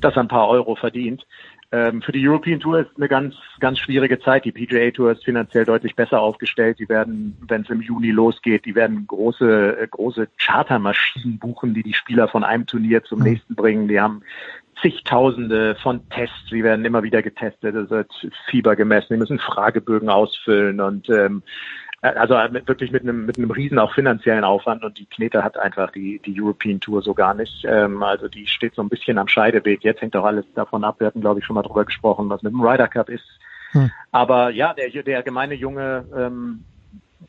[0.00, 1.26] dass er ein paar Euro verdient.
[1.72, 4.44] Ähm, für die European Tour ist eine ganz, ganz schwierige Zeit.
[4.44, 6.78] Die PGA Tour ist finanziell deutlich besser aufgestellt.
[6.78, 11.82] Die werden, wenn es im Juni losgeht, die werden große, äh, große Chartermaschinen buchen, die
[11.82, 13.24] die Spieler von einem Turnier zum mhm.
[13.24, 13.88] nächsten bringen.
[13.88, 14.22] Die haben
[14.80, 18.12] zigtausende von Tests, sie werden immer wieder getestet, es wird
[18.50, 21.42] Fieber gemessen, die müssen Fragebögen ausfüllen und ähm,
[22.10, 22.34] also
[22.66, 26.20] wirklich mit einem mit einem riesen auch finanziellen Aufwand und die Knete hat einfach die
[26.24, 27.64] die European Tour so gar nicht.
[27.64, 29.82] Ähm, also die steht so ein bisschen am Scheideweg.
[29.84, 30.96] Jetzt hängt auch alles davon ab.
[30.98, 33.24] Wir hatten glaube ich schon mal drüber gesprochen, was mit dem Ryder Cup ist.
[33.72, 33.90] Hm.
[34.12, 36.64] Aber ja, der der gemeine Junge ähm,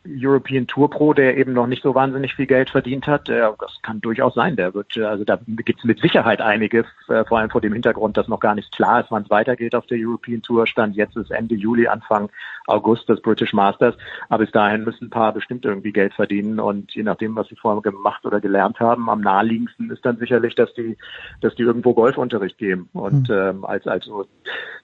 [0.05, 3.29] European Tour Pro, der eben noch nicht so wahnsinnig viel Geld verdient hat.
[3.29, 4.55] Äh, das kann durchaus sein.
[4.55, 7.73] Der wird, äh, also da gibt es mit Sicherheit einige, äh, vor allem vor dem
[7.73, 10.67] Hintergrund, dass noch gar nicht klar ist, wann es weitergeht auf der European Tour.
[10.67, 12.29] Stand jetzt ist Ende Juli, Anfang
[12.67, 13.95] August das British Masters.
[14.29, 17.55] Aber bis dahin müssen ein paar bestimmt irgendwie Geld verdienen und je nachdem, was sie
[17.55, 20.97] vorher gemacht oder gelernt haben, am naheliegendsten ist dann sicherlich, dass die,
[21.41, 22.89] dass die irgendwo Golfunterricht geben.
[22.93, 23.35] Und mhm.
[23.35, 24.25] ähm, als also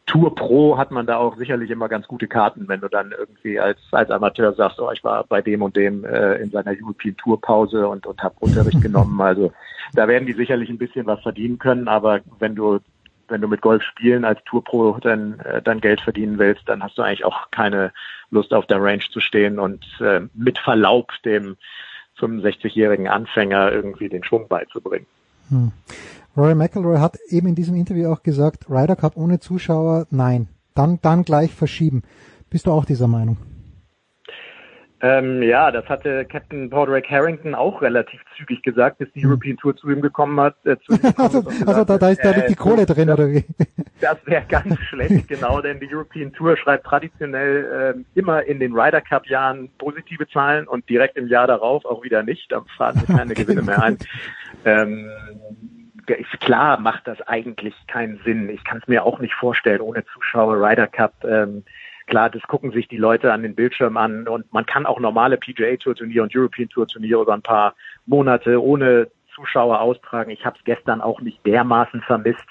[0.05, 3.59] Tour Pro hat man da auch sicherlich immer ganz gute Karten, wenn du dann irgendwie
[3.59, 7.15] als als Amateur sagst, oh, ich war bei dem und dem äh, in seiner European
[7.17, 9.19] Tour Pause und und habe Unterricht genommen.
[9.21, 9.51] Also
[9.93, 12.79] da werden die sicherlich ein bisschen was verdienen können, aber wenn du
[13.27, 16.83] wenn du mit Golf spielen als Tour Pro dann äh, dann Geld verdienen willst, dann
[16.83, 17.91] hast du eigentlich auch keine
[18.31, 21.57] Lust auf der Range zu stehen und äh, mit Verlaub dem
[22.19, 25.07] 65-jährigen Anfänger irgendwie den Schwung beizubringen.
[25.49, 25.71] Hm.
[26.35, 30.47] Rory McIlroy hat eben in diesem Interview auch gesagt, Ryder Cup ohne Zuschauer, nein.
[30.73, 32.01] Dann, dann gleich verschieben.
[32.49, 33.37] Bist du auch dieser Meinung?
[35.03, 39.31] Ähm, ja, das hatte Captain Padraig Harrington auch relativ zügig gesagt, bis die hm.
[39.31, 40.55] European Tour zu ihm gekommen hat.
[40.63, 43.29] Äh, ihm gekommen also, gesagt, also da, da ist da äh, die Kohle drin, oder
[43.29, 43.43] wie?
[43.99, 48.71] Das wäre ganz schlecht, genau, denn die European Tour schreibt traditionell äh, immer in den
[48.71, 52.49] Ryder Cup Jahren positive Zahlen und direkt im Jahr darauf auch wieder nicht.
[52.53, 53.97] Da fahren sie keine Gewinne mehr ein.
[54.63, 55.09] Ähm,
[56.07, 58.47] ist klar, macht das eigentlich keinen Sinn.
[58.47, 61.25] Ich kann es mir auch nicht vorstellen, ohne Zuschauer Ryder Cup.
[61.25, 61.65] Ähm,
[62.07, 65.37] klar, das gucken sich die Leute an den Bildschirm an und man kann auch normale
[65.37, 67.75] PGA Tour Turniere und European Tour Turniere über ein paar
[68.05, 70.29] Monate ohne Zuschauer austragen.
[70.31, 72.45] Ich habe es gestern auch nicht dermaßen vermisst,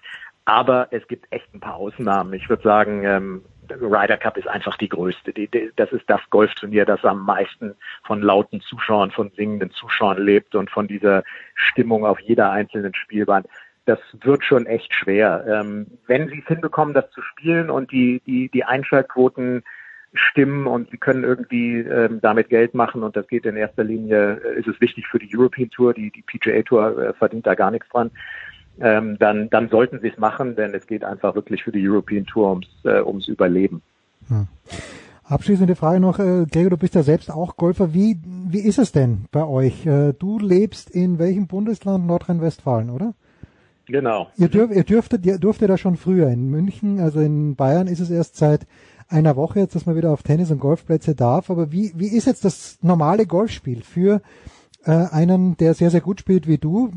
[0.45, 2.33] aber es gibt echt ein paar Ausnahmen.
[2.35, 5.33] Ich würde sagen, ähm, Ryder Cup ist einfach die größte.
[5.33, 7.75] Die, die, das ist das Golfturnier, das am meisten
[8.05, 11.23] von lauten Zuschauern, von singenden Zuschauern lebt und von dieser
[11.55, 13.45] Stimmung auf jeder einzelnen Spielbahn.
[13.85, 15.45] Das wird schon echt schwer.
[15.49, 19.63] Ähm, wenn sie es hinbekommen, das zu spielen und die, die, die Einschaltquoten
[20.15, 24.41] stimmen und sie können irgendwie ähm, damit Geld machen und das geht in erster Linie,
[24.45, 27.55] äh, ist es wichtig für die European Tour, die, die PGA Tour äh, verdient da
[27.55, 28.11] gar nichts dran
[28.81, 32.25] ähm, dann, dann sollten sie es machen, denn es geht einfach wirklich für die European
[32.27, 33.83] Tour ums, äh, ums Überleben.
[34.29, 34.49] Hm.
[35.25, 37.95] Abschließende Frage noch, äh, Gregor, du bist ja selbst auch Golfer.
[37.95, 38.19] Wie,
[38.49, 39.87] wie ist es denn bei euch?
[39.87, 42.07] Äh, du lebst in welchem Bundesland?
[42.07, 43.15] Nordrhein-Westfalen, oder?
[43.87, 44.29] Genau.
[44.37, 46.29] Ihr, dürf, ihr dürftet, ihr durftet da schon früher.
[46.29, 48.67] In München, also in Bayern ist es erst seit
[49.09, 51.51] einer Woche jetzt, dass man wieder auf Tennis- und Golfplätze darf.
[51.51, 54.23] Aber wie, wie ist jetzt das normale Golfspiel für
[54.85, 56.91] äh, einen, der sehr, sehr gut spielt wie du?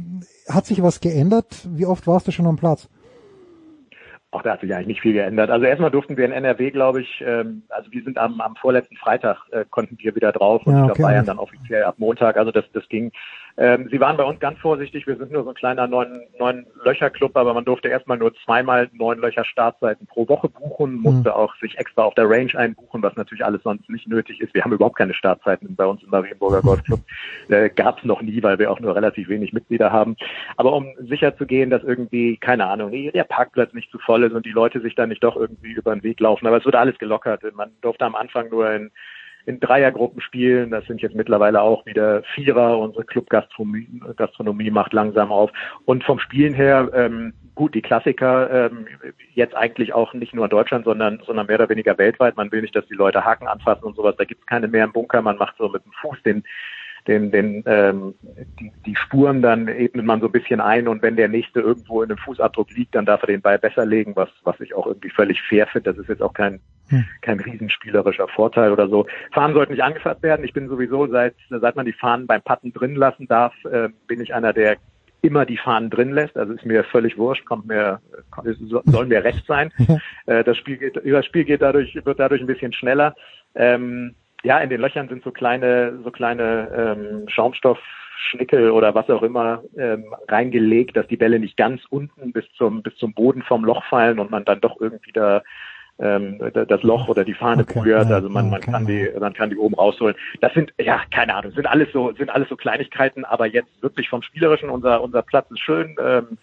[0.48, 1.68] Hat sich was geändert?
[1.72, 2.88] Wie oft warst du schon am Platz?
[4.31, 5.49] Auch da hat sich eigentlich nicht viel geändert.
[5.49, 8.97] Also erstmal durften wir in NRW, glaube ich, ähm, also wir sind am, am vorletzten
[8.97, 11.02] Freitag äh, konnten wir wieder drauf und ja, okay.
[11.02, 12.35] Bayern dann offiziell ab Montag.
[12.35, 13.11] Also das, das ging
[13.57, 15.07] ähm, sie waren bei uns ganz vorsichtig.
[15.07, 18.89] Wir sind nur so ein kleiner neun, neun Löcher-Club, aber man durfte erstmal nur zweimal
[18.91, 21.35] neun Löcher Startseiten pro Woche buchen, musste mhm.
[21.35, 24.53] auch sich extra auf der Range einbuchen, was natürlich alles sonst nicht nötig ist.
[24.53, 26.99] Wir haben überhaupt keine Startzeiten bei uns im Marienburger Golfclub.
[27.47, 30.18] Äh, Gab es noch nie, weil wir auch nur relativ wenig Mitglieder haben.
[30.57, 34.34] Aber um sicher zu gehen, dass irgendwie, keine Ahnung, der Parkplatz nicht zu voll ist
[34.34, 36.47] und die Leute sich dann nicht doch irgendwie über den Weg laufen.
[36.47, 37.43] Aber es wurde alles gelockert.
[37.56, 38.91] Man durfte am Anfang nur in
[39.45, 40.72] in Dreiergruppen spielen.
[40.72, 42.80] Das sind jetzt mittlerweile auch wieder Vierer.
[42.80, 45.52] Unsere Clubgastronomie Gastronomie macht langsam auf.
[45.85, 48.88] Und vom Spielen her, ähm, gut, die Klassiker, ähm,
[49.34, 52.35] jetzt eigentlich auch nicht nur in Deutschland, sondern, sondern mehr oder weniger weltweit.
[52.38, 54.15] Man will nicht, dass die Leute Haken anfassen und sowas.
[54.18, 55.22] Da gibt's keine mehr im Bunker.
[55.22, 56.43] Man macht so mit dem Fuß den
[57.07, 58.15] den, den ähm,
[58.60, 62.02] die, die Spuren dann ebnet man so ein bisschen ein und wenn der nächste irgendwo
[62.02, 64.88] in einem Fußabdruck liegt, dann darf er den Ball besser legen, was was ich auch
[64.88, 65.94] irgendwie völlig fair finde.
[65.94, 66.60] Das ist jetzt auch kein
[66.90, 67.06] hm.
[67.22, 69.06] kein riesenspielerischer Vorteil oder so.
[69.32, 70.45] Fahnen sollten nicht angefasst werden.
[70.45, 74.22] Ich bin sowieso seit seit man die Fahnen beim Patten drin lassen darf, äh, bin
[74.22, 74.77] ich einer der
[75.26, 76.38] immer die Fahnen drin lässt.
[76.38, 77.99] Also ist mir völlig wurscht, kommt mir,
[78.86, 79.72] soll mir recht sein.
[80.27, 83.14] Äh, das Spiel geht, das Spiel geht dadurch, wird dadurch ein bisschen schneller.
[83.53, 84.15] Ähm,
[84.46, 89.64] ja, in den Löchern sind so kleine, so kleine ähm, Schaumstoffschnickel oder was auch immer
[89.78, 93.84] ähm, reingelegt, dass die Bälle nicht ganz unten bis zum bis zum Boden vom Loch
[93.86, 95.42] fallen und man dann doch irgendwie da
[95.98, 98.12] ähm, das Loch oder die Fahne okay, berührt.
[98.12, 100.16] Also man, man kann die, man kann die oben rausholen.
[100.42, 104.10] Das sind, ja, keine Ahnung, sind alles so, sind alles so Kleinigkeiten, aber jetzt wirklich
[104.10, 105.96] vom Spielerischen, unser, unser Platz ist schön.
[106.00, 106.38] Ähm,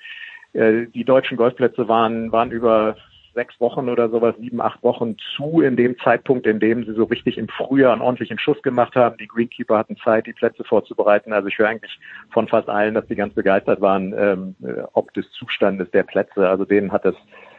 [0.55, 2.97] äh, die deutschen Golfplätze waren, waren über
[3.35, 7.05] sechs Wochen oder sowas, sieben, acht Wochen zu in dem Zeitpunkt, in dem sie so
[7.05, 9.17] richtig im Frühjahr einen ordentlichen Schuss gemacht haben.
[9.19, 11.33] Die Greenkeeper hatten Zeit, die Plätze vorzubereiten.
[11.33, 11.99] Also ich höre eigentlich
[12.31, 16.49] von fast allen, dass die ganz begeistert waren, ähm, äh, ob des Zustandes der Plätze.
[16.49, 17.15] Also denen hat es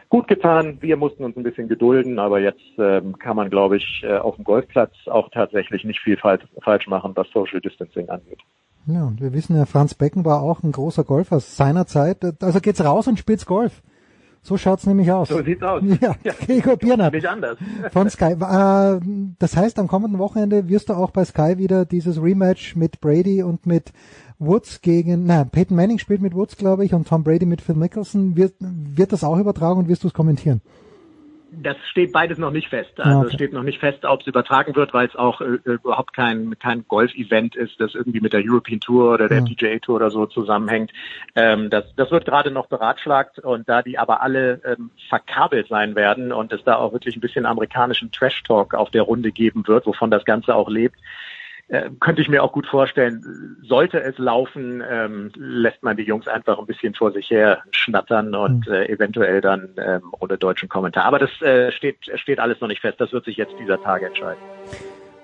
[0.08, 0.78] gut getan.
[0.80, 4.36] Wir mussten uns ein bisschen gedulden, aber jetzt ähm, kann man, glaube ich, äh, auf
[4.36, 8.38] dem Golfplatz auch tatsächlich nicht viel falsch, falsch machen, was Social Distancing angeht.
[8.86, 12.18] Ja, und wir wissen ja, Franz Becken war auch ein großer Golfer seiner Zeit.
[12.42, 13.82] Also geht's raus und spielt's Golf.
[14.46, 15.30] So schaut's nämlich aus.
[15.30, 15.82] So sieht's aus.
[16.02, 16.14] Ja,
[16.46, 17.14] Gregor Biernert.
[17.14, 17.56] Nicht anders.
[17.92, 18.32] Von Sky.
[18.32, 19.00] Äh,
[19.38, 23.42] das heißt, am kommenden Wochenende wirst du auch bei Sky wieder dieses Rematch mit Brady
[23.42, 23.94] und mit
[24.38, 27.74] Woods gegen, nein, Peyton Manning spielt mit Woods, glaube ich, und Tom Brady mit Phil
[27.74, 28.36] Mickelson.
[28.36, 30.60] Wird, wird das auch übertragen und wirst du es kommentieren?
[31.62, 32.98] Das steht beides noch nicht fest.
[32.98, 33.26] Also Okay.
[33.28, 36.58] es steht noch nicht fest, ob es übertragen wird, weil es auch äh, überhaupt kein,
[36.58, 39.44] kein Golf-Event ist, das irgendwie mit der European Tour oder der Ja.
[39.44, 40.92] PGA Tour oder so zusammenhängt.
[41.34, 45.94] Ähm, das, das wird gerade noch beratschlagt und da die aber alle ähm, verkabelt sein
[45.94, 49.86] werden und es da auch wirklich ein bisschen amerikanischen Trash-Talk auf der Runde geben wird,
[49.86, 50.96] wovon das Ganze auch lebt,
[51.68, 56.28] äh, könnte ich mir auch gut vorstellen, sollte es laufen, ähm, lässt man die Jungs
[56.28, 61.04] einfach ein bisschen vor sich her schnattern und äh, eventuell dann ähm, ohne deutschen Kommentar.
[61.04, 63.00] Aber das äh, steht, steht alles noch nicht fest.
[63.00, 64.40] Das wird sich jetzt dieser Tage entscheiden.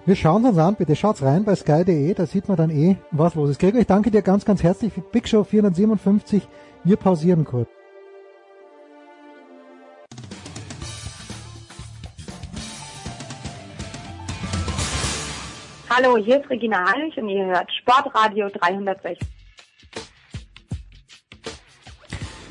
[0.07, 3.35] Wir schauen uns an, bitte schaut's rein bei sky.de, da sieht man dann eh, was
[3.35, 3.61] los ist.
[3.61, 6.49] Gregor, ich danke dir ganz, ganz herzlich für Big Show 457.
[6.85, 7.80] Wir pausieren kurz.
[15.93, 19.19] Hallo, hier ist Regina Heinrich und ihr hört Sportradio 360.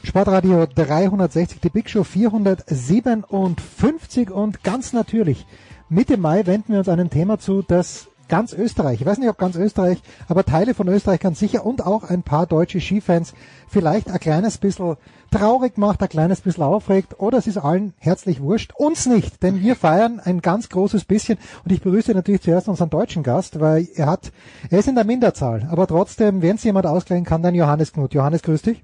[0.04, 5.46] Sportradio 360, die Big Show 457 und ganz natürlich
[5.88, 9.38] Mitte Mai wenden wir uns einem Thema zu, das ganz Österreich, ich weiß nicht ob
[9.38, 13.34] ganz Österreich, aber Teile von Österreich ganz sicher und auch ein paar deutsche Skifans
[13.68, 14.96] vielleicht ein kleines bisschen
[15.32, 18.72] traurig macht, ein kleines bisschen aufregt oder es ist allen herzlich wurscht.
[18.78, 22.90] Uns nicht, denn wir feiern ein ganz großes bisschen und ich begrüße natürlich zuerst unseren
[22.90, 24.32] deutschen Gast, weil er hat,
[24.70, 28.14] er ist in der Minderzahl, aber trotzdem, wenn es jemand ausgleichen kann, dann Johannes Knut.
[28.14, 28.82] Johannes, grüß dich.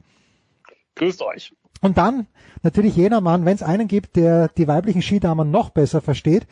[0.95, 1.53] Grüßt euch.
[1.81, 2.27] Und dann
[2.63, 6.47] natürlich jener Mann, wenn es einen gibt, der die weiblichen Skidamen noch besser versteht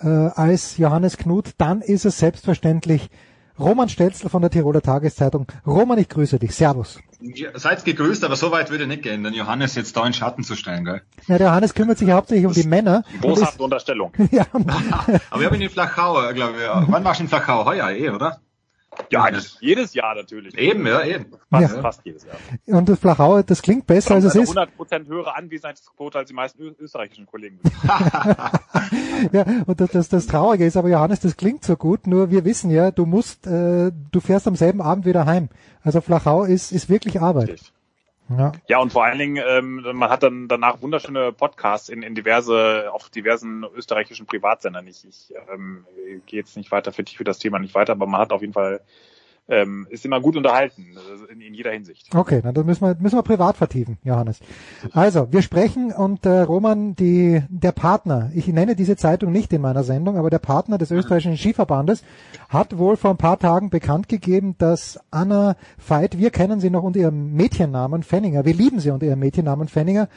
[0.00, 3.10] äh, als Johannes Knut, dann ist es selbstverständlich
[3.58, 5.46] Roman Stelzl von der Tiroler Tageszeitung.
[5.66, 6.54] Roman, ich grüße dich.
[6.54, 6.98] Servus.
[7.20, 10.12] Ja, seid gegrüßt, aber so weit würde ich nicht gehen, den Johannes jetzt da in
[10.12, 11.02] Schatten zu stellen, gell?
[11.28, 13.04] Ja, der Johannes kümmert sich hauptsächlich um die Männer.
[13.20, 14.12] Boshafte Unterstellung.
[14.32, 16.92] ja, Aber ich habe ihn in Flachau, äh, glaube ich.
[16.92, 17.64] Wann warst du in Flachau?
[17.64, 18.40] Heuer eh, oder?
[19.10, 19.28] Ja,
[19.60, 20.56] jedes Jahr natürlich.
[20.56, 21.26] Eben, ja, eben.
[21.50, 21.80] Fast, Ja.
[21.80, 22.36] fast jedes Jahr.
[22.78, 24.56] und das Flachau, das klingt besser als es ist.
[24.56, 27.58] 100% höhere Anwesenheitsquote als die meisten österreichischen Kollegen.
[29.32, 32.44] Ja, und das, das, das Traurige ist aber, Johannes, das klingt so gut, nur wir
[32.44, 35.48] wissen ja, du musst, äh, du fährst am selben Abend wieder heim.
[35.82, 37.60] Also Flachau ist, ist wirklich Arbeit.
[38.38, 38.52] Ja.
[38.68, 42.90] Ja, und vor allen Dingen, ähm, man hat dann danach wunderschöne Podcasts in, in diverse,
[42.92, 44.86] auf diversen österreichischen Privatsendern.
[44.86, 45.84] Ich, ich ähm,
[46.26, 48.80] gehe jetzt nicht weiter, vertiefe das Thema nicht weiter, aber man hat auf jeden Fall,
[49.48, 52.14] ähm, ist immer gut unterhalten, äh, in, in jeder Hinsicht.
[52.14, 54.40] Okay, dann das müssen wir, müssen wir privat vertiefen, Johannes.
[54.92, 59.60] Also, wir sprechen und äh, Roman, die, der Partner, ich nenne diese Zeitung nicht in
[59.60, 62.02] meiner Sendung, aber der Partner des österreichischen Skiverbandes
[62.48, 66.82] hat wohl vor ein paar Tagen bekannt gegeben, dass Anna Veit, wir kennen sie noch
[66.82, 70.08] unter ihrem Mädchennamen Fenninger, wir lieben sie unter ihrem Mädchennamen Fenninger,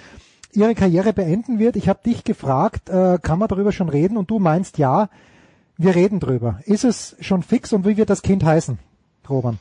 [0.55, 1.75] ihre Karriere beenden wird.
[1.75, 4.17] Ich habe dich gefragt, äh, kann man darüber schon reden?
[4.17, 5.09] Und du meinst ja,
[5.77, 6.59] wir reden drüber.
[6.65, 8.79] Ist es schon fix und wie wird das Kind heißen,
[9.29, 9.59] Roman?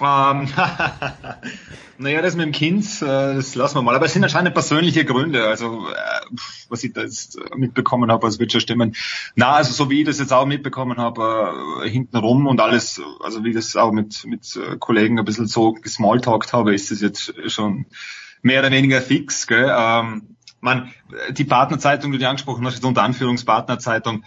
[0.00, 0.48] Ähm,
[1.98, 3.96] naja, das mit dem Kind, äh, das lassen wir mal.
[3.96, 5.46] Aber es sind anscheinend persönliche Gründe.
[5.46, 6.36] Also, äh,
[6.68, 8.94] was ich da jetzt mitbekommen habe, das wird schon stimmen.
[9.34, 13.42] Na, also so wie ich das jetzt auch mitbekommen habe, äh, hintenrum und alles, also
[13.44, 17.34] wie ich das auch mit, mit Kollegen ein bisschen so gesmalltalkt habe, ist das jetzt
[17.46, 17.86] schon
[18.42, 19.46] mehr oder weniger fix.
[19.46, 19.68] Gell?
[19.76, 20.92] Ähm, man,
[21.30, 24.24] die Partnerzeitung, die du angesprochen hast, ist unter Anführungspartnerzeitung,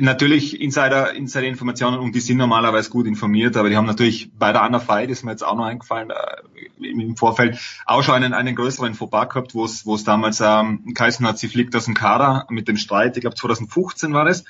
[0.00, 4.62] natürlich Insider, Insider-Informationen und die sind normalerweise gut informiert, aber die haben natürlich bei der
[4.62, 8.56] Anna Veit, ist mir jetzt auch noch eingefallen, äh, im Vorfeld auch schon einen, einen
[8.56, 11.94] größeren Fauxpas gehabt, wo es wo es damals ähm, geheißen hat, sie fliegt aus dem
[11.94, 14.44] Kader mit dem Streit, ich glaube 2015 war das.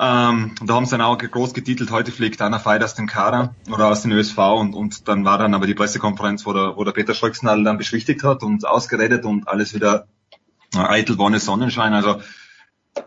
[0.00, 3.08] Ähm, und da haben sie dann auch groß getitelt, heute fliegt Anna Veit aus dem
[3.08, 6.76] Kader oder aus dem ÖSV und, und dann war dann aber die Pressekonferenz, wo der,
[6.76, 10.06] wo der Peter Scholznadel dann beschwichtigt hat und ausgeredet und alles wieder
[10.74, 11.94] äh, eitel Wonne Sonnenschein.
[11.94, 12.20] Also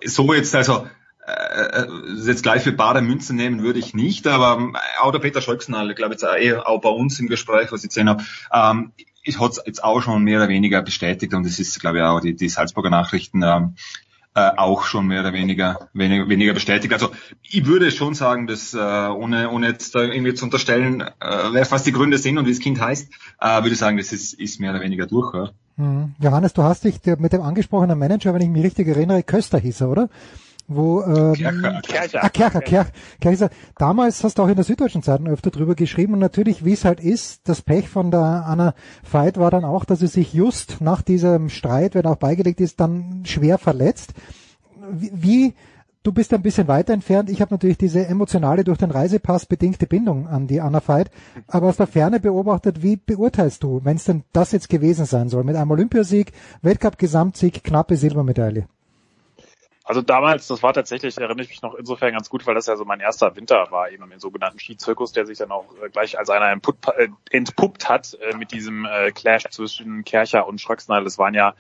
[0.05, 0.88] so jetzt, also
[1.26, 1.88] äh, äh,
[2.26, 5.91] jetzt gleich für bare Münzen nehmen würde ich nicht, aber ähm, auch der Peter Scholznadel,
[5.91, 8.91] ich glaube jetzt auch, eh, auch bei uns im Gespräch, was ich gesehen habe, ähm,
[9.23, 12.03] ich hat es jetzt auch schon mehr oder weniger bestätigt und es ist, glaube ich,
[12.03, 13.76] auch die, die Salzburger Nachrichten ähm,
[14.34, 16.93] äh, auch schon mehr oder weniger, weniger weniger bestätigt.
[16.93, 17.11] Also
[17.43, 21.69] ich würde schon sagen, dass äh, ohne ohne jetzt da irgendwie zu unterstellen, äh, wer
[21.69, 24.34] was die Gründe sind und wie das Kind heißt, äh, würde ich sagen, das ist,
[24.34, 25.34] ist mehr oder weniger durch.
[25.34, 25.51] Ja.
[25.77, 26.15] Mhm.
[26.19, 29.81] Johannes, du hast dich mit dem angesprochenen Manager, wenn ich mich richtig erinnere, Köster hieß
[29.81, 30.10] er, oder?
[30.68, 31.81] Wo, ähm, Kercher.
[31.81, 32.23] Kercher.
[32.23, 33.49] Ah, Kercher, Kercher, Kercher.
[33.77, 36.85] Damals hast du auch in der Süddeutschen Zeitung öfter drüber geschrieben und natürlich, wie es
[36.85, 38.73] halt ist, das Pech von der Anna
[39.10, 42.80] Veit war dann auch, dass sie sich just nach diesem Streit, wenn auch beigelegt ist,
[42.80, 44.14] dann schwer verletzt.
[44.89, 45.53] Wie, wie
[46.03, 47.30] du bist ein bisschen weiter entfernt.
[47.30, 51.11] Ich habe natürlich diese emotionale durch den Reisepass bedingte Bindung an die Anna Veit.
[51.48, 55.30] Aber aus der Ferne beobachtet, wie beurteilst du, wenn es denn das jetzt gewesen sein
[55.30, 55.44] soll?
[55.44, 58.65] Mit einem Olympiasieg, Weltcup-Gesamtsieg, knappe Silbermedaille.
[59.91, 62.77] Also damals, das war tatsächlich, erinnere ich mich noch insofern ganz gut, weil das ja
[62.77, 66.18] so mein erster Winter war, eben im sogenannten Skizirkus, der sich dann auch äh, gleich
[66.18, 71.03] als einer entpuppt, äh, entpuppt hat äh, mit diesem äh, Clash zwischen Kercher und Schröcksnadel.
[71.03, 71.55] Das waren ja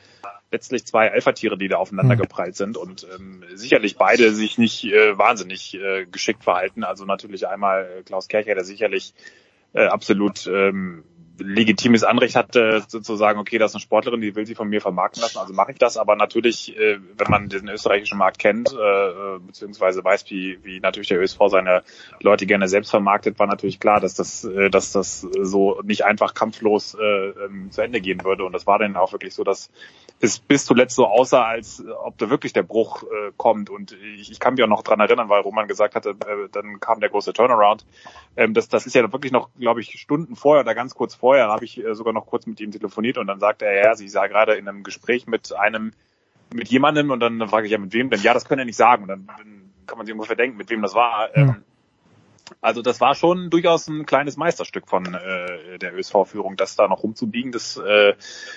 [0.49, 2.21] letztlich zwei Alpha-Tiere, die da aufeinander mhm.
[2.21, 5.77] geprallt sind und ähm, sicherlich beide sich nicht äh, wahnsinnig
[6.09, 6.85] geschickt verhalten.
[6.85, 9.13] Also natürlich einmal Klaus Kercher, der sicherlich
[9.73, 11.03] absolut ähm,
[11.41, 14.81] legitimes Anrecht hatte, zu sagen, okay, das ist eine Sportlerin, die will sie von mir
[14.81, 15.97] vermarkten lassen, also mache ich das.
[15.97, 21.09] Aber natürlich, äh, wenn man den österreichischen Markt kennt, äh, beziehungsweise weiß, wie, wie natürlich
[21.09, 21.83] der ÖSV seine
[22.19, 26.33] Leute gerne selbst vermarktet, war natürlich klar, dass das, äh, dass das so nicht einfach
[26.33, 28.45] kampflos äh, ähm, zu Ende gehen würde.
[28.45, 29.69] Und das war dann auch wirklich so, dass
[30.19, 33.69] es bis zuletzt so aussah, als ob da wirklich der Bruch äh, kommt.
[33.69, 36.79] Und ich, ich kann mich auch noch dran erinnern, weil Roman gesagt hatte, äh, dann
[36.79, 37.85] kam der große Turnaround.
[38.37, 41.30] Ähm, das, das ist ja wirklich noch, glaube ich, Stunden vorher oder ganz kurz vorher
[41.39, 44.09] habe ich äh, sogar noch kurz mit ihm telefoniert und dann sagte er, ja, sie
[44.09, 45.93] sei gerade in einem Gespräch mit einem,
[46.53, 48.21] mit jemandem und dann, dann frage ich ja, mit wem denn?
[48.21, 49.03] Ja, das können er nicht sagen.
[49.03, 51.29] Und dann, dann kann man sich ungefähr denken, mit wem das war.
[51.35, 51.43] Ja.
[51.43, 51.63] Ähm,
[52.59, 57.03] also das war schon durchaus ein kleines Meisterstück von äh, der ÖSV-Führung, das da noch
[57.03, 58.13] rumzubiegen, das, äh,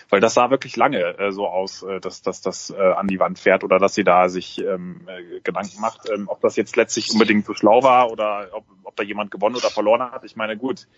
[0.09, 3.21] weil das sah wirklich lange äh, so aus, äh, dass, dass das äh, an die
[3.21, 6.77] Wand fährt oder dass sie da sich ähm, äh, Gedanken macht, ähm, ob das jetzt
[6.77, 10.25] letztlich unbedingt so schlau war oder ob, ob da jemand gewonnen oder verloren hat.
[10.25, 10.89] Ich meine, gut,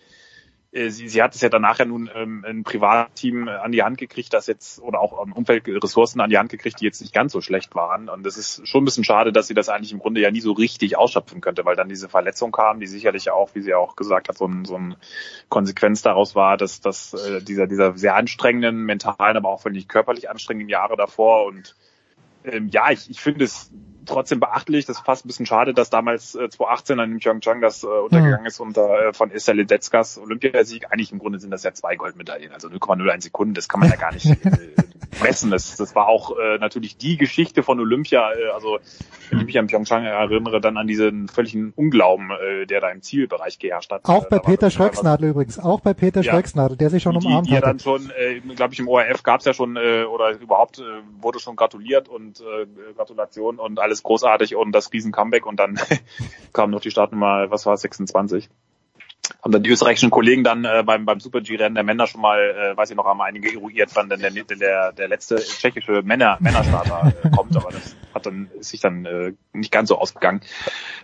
[0.71, 3.97] sie, sie hat es ja danach ja nun ähm, ein Privatteam äh, an die Hand
[3.97, 7.31] gekriegt, das jetzt oder auch ähm, Umfeldressourcen an die Hand gekriegt, die jetzt nicht ganz
[7.31, 8.09] so schlecht waren.
[8.09, 10.41] Und das ist schon ein bisschen schade, dass sie das eigentlich im Grunde ja nie
[10.41, 13.95] so richtig ausschöpfen könnte, weil dann diese Verletzung kam, die sicherlich auch, wie sie auch
[13.95, 14.95] gesagt hat, so ein, so ein
[15.49, 20.29] Konsequenz daraus war, dass, dass äh, dieser, dieser sehr anstrengenden, mentalen, aber auch völlig körperlich
[20.29, 21.75] anstrengenden Jahre davor und
[22.43, 23.71] ähm, ja, ich, ich finde es
[24.07, 24.85] trotzdem beachtlich.
[24.85, 28.45] Das ist fast ein bisschen schade, dass damals äh, 2018 an Pyeongchang das äh, untergegangen
[28.45, 30.91] ist unter äh, von Esther Ledetskas Olympiasieg.
[30.91, 33.53] Eigentlich im Grunde sind das ja zwei Goldmedaillen, also 0,01 Sekunden.
[33.53, 34.35] Das kann man ja gar nicht äh,
[35.23, 35.51] messen.
[35.51, 38.31] Das, das war auch äh, natürlich die Geschichte von Olympia.
[38.33, 38.79] Äh, also
[39.29, 43.01] wenn ich mich an Pyeongchang erinnere, dann an diesen völligen Unglauben, äh, der da im
[43.01, 44.05] Zielbereich geherrscht hat.
[44.05, 45.59] Auch bei Peter Schröcksnadel übrigens.
[45.59, 47.53] Auch bei Peter ja, Schröcksnadel, der sich schon die, umarmt hat.
[47.53, 50.79] Ja, dann schon, äh, glaube ich, im ORF gab es ja schon äh, oder überhaupt
[50.79, 50.83] äh,
[51.19, 55.79] wurde schon gratuliert und äh, Gratulation und alles großartig und das riesen Comeback und dann
[56.53, 58.49] kam noch die Startnummer, was war es, 26
[59.43, 62.77] haben dann die österreichischen Kollegen dann äh, beim, beim Super-G-Rennen der Männer schon mal, äh,
[62.77, 67.13] weiß ich noch, haben einige eruiert, wann denn der, der, der letzte tschechische Männer, Männerstarter
[67.23, 70.41] äh, kommt, aber das hat dann, sich dann äh, nicht ganz so ausgegangen.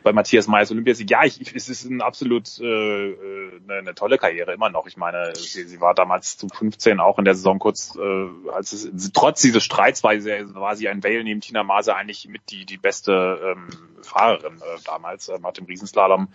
[0.04, 4.54] Bei Matthias Mayers Olympiasieg, ja, ich, es ist ein absolut äh, eine, eine tolle Karriere
[4.54, 4.88] immer noch.
[4.88, 8.74] Ich meine, sie, sie war damals zu 15 auch in der Saison kurz, äh, als
[8.74, 12.42] es, trotz dieses Streits war sie, war sie ein Vale neben Tina Maase eigentlich mit
[12.50, 13.70] die, die beste ähm,
[14.02, 16.28] Fahrerin äh, damals, äh, hat im Riesenslalom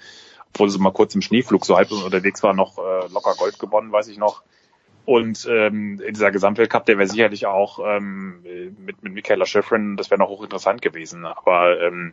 [0.50, 3.92] obwohl sie mal kurz im Schneeflug so halb unterwegs war, noch äh, locker Gold gewonnen,
[3.92, 4.42] weiß ich noch.
[5.08, 8.42] Und ähm, in dieser Gesamtweltcup, der wäre sicherlich auch ähm,
[8.76, 11.24] mit, mit Michaela Schifrin, das wäre noch hochinteressant gewesen.
[11.24, 12.12] Aber ähm,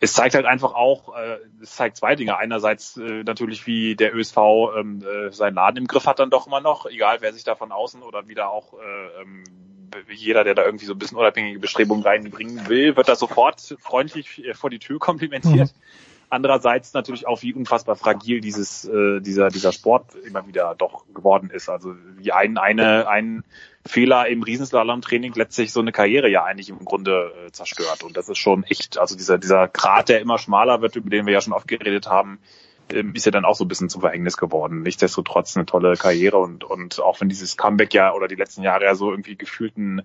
[0.00, 2.38] es zeigt halt einfach auch, äh, es zeigt zwei Dinge.
[2.38, 4.38] Einerseits äh, natürlich, wie der ÖSV
[4.74, 7.56] ähm, äh, seinen Laden im Griff hat dann doch immer noch, egal wer sich da
[7.56, 9.44] von außen oder wieder auch äh, ähm,
[10.10, 14.42] jeder, der da irgendwie so ein bisschen unabhängige Bestrebungen reinbringen will, wird da sofort freundlich
[14.42, 15.74] äh, vor die Tür komplimentiert.
[15.74, 16.13] Mhm.
[16.30, 21.50] Andererseits natürlich auch, wie unfassbar fragil dieses, äh, dieser, dieser Sport immer wieder doch geworden
[21.50, 21.68] ist.
[21.68, 23.44] Also wie ein, eine, ein
[23.86, 28.02] Fehler im Riesenslalom-Training letztlich so eine Karriere ja eigentlich im Grunde äh, zerstört.
[28.02, 31.26] Und das ist schon echt, also dieser, dieser Grat, der immer schmaler wird, über den
[31.26, 32.38] wir ja schon oft geredet haben,
[32.92, 34.82] ähm, ist ja dann auch so ein bisschen zum Verhängnis geworden.
[34.82, 38.84] Nichtsdestotrotz eine tolle Karriere und, und auch wenn dieses Comeback ja oder die letzten Jahre
[38.84, 40.02] ja so irgendwie gefühlten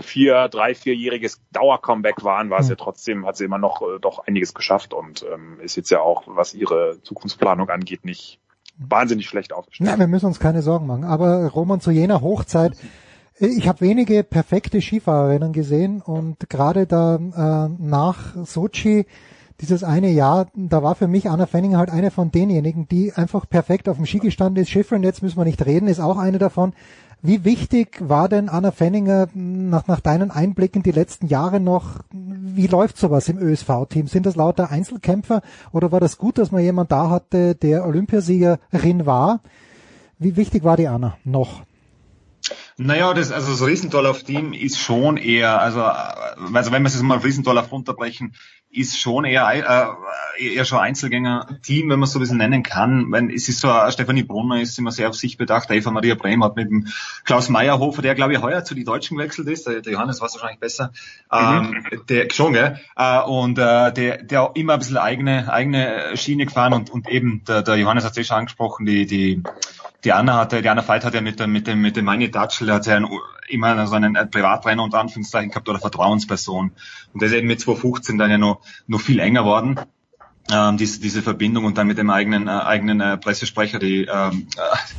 [0.00, 4.26] vier, drei, vierjähriges Dauercomeback waren, war es ja trotzdem, hat sie immer noch äh, doch
[4.26, 8.38] einiges geschafft und ähm, ist jetzt ja auch, was ihre Zukunftsplanung angeht, nicht
[8.78, 9.90] wahnsinnig schlecht aufgestellt.
[9.90, 11.04] Ja, wir müssen uns keine Sorgen machen.
[11.04, 12.72] Aber Roman, zu jener Hochzeit,
[13.38, 19.06] ich habe wenige perfekte Skifahrerinnen gesehen und gerade da äh, nach Sochi
[19.60, 23.48] dieses eine Jahr, da war für mich Anna Fenning halt eine von denjenigen, die einfach
[23.48, 24.70] perfekt auf dem Ski gestanden ist.
[24.70, 26.72] Schifrin, jetzt müssen wir nicht reden, ist auch eine davon.
[27.24, 32.00] Wie wichtig war denn Anna Fenninger nach, nach deinen Einblicken die letzten Jahre noch?
[32.10, 34.08] Wie läuft sowas im ÖSV-Team?
[34.08, 35.40] Sind das lauter Einzelkämpfer
[35.70, 39.40] oder war das gut, dass man jemand da hatte, der Olympiasiegerin war?
[40.18, 41.62] Wie wichtig war die Anna noch?
[42.78, 47.18] Naja, das, also das Riesendorlauf-Team ist schon eher, also, also wenn wir es jetzt mal
[47.18, 48.34] auf Riesendorlauf runterbrechen,
[48.70, 49.46] ist schon eher,
[50.38, 53.12] äh, eher schon Einzelgänger-Team, wenn man es so ein bisschen nennen kann.
[53.12, 56.42] Wenn, es ist so, Stefanie Brunner ist immer sehr auf sich bedacht, Eva Maria Brehm
[56.42, 56.88] hat mit dem
[57.24, 60.28] Klaus Meyerhofer, der glaube ich heuer zu den Deutschen gewechselt ist, der, der Johannes war
[60.28, 60.92] es wahrscheinlich besser,
[61.30, 61.82] mhm.
[61.92, 62.80] ähm, der schon, gell?
[62.96, 67.10] Äh, und äh, der, der auch immer ein bisschen eigene, eigene Schiene gefahren und, und
[67.10, 69.42] eben, der, der Johannes hat es eh schon angesprochen, die, die
[70.04, 72.66] die Anna hatte, die Anna Veit hat ja mit dem, mit dem, mit dem Datschel,
[72.66, 73.08] der hat ja einen,
[73.48, 76.72] immer so einen Privattrainer unter Anführungszeichen gehabt oder Vertrauensperson.
[77.12, 79.78] Und das ist eben mit 2015 dann ja noch, noch viel enger worden.
[80.50, 84.48] Ähm, diese, diese Verbindung und dann mit dem eigenen äh, eigenen äh, Pressesprecher, die ähm,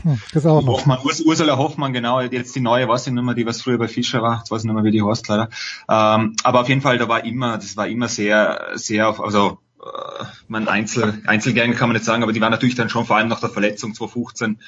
[0.03, 0.77] hm, das auch noch.
[0.77, 3.77] Hoffmann, Urs, Ursula Hoffmann, genau, jetzt die neue, weiß ich nicht mehr, die was früher
[3.77, 5.49] bei Fischer war, jetzt weiß ich nicht mehr, wie die heißt leider.
[5.89, 9.59] Ähm, aber auf jeden Fall, da war immer, das war immer sehr, sehr auf, also
[9.81, 13.17] äh, man Einzel, Einzelgänger kann man nicht sagen, aber die waren natürlich dann schon vor
[13.17, 14.59] allem nach der Verletzung 2015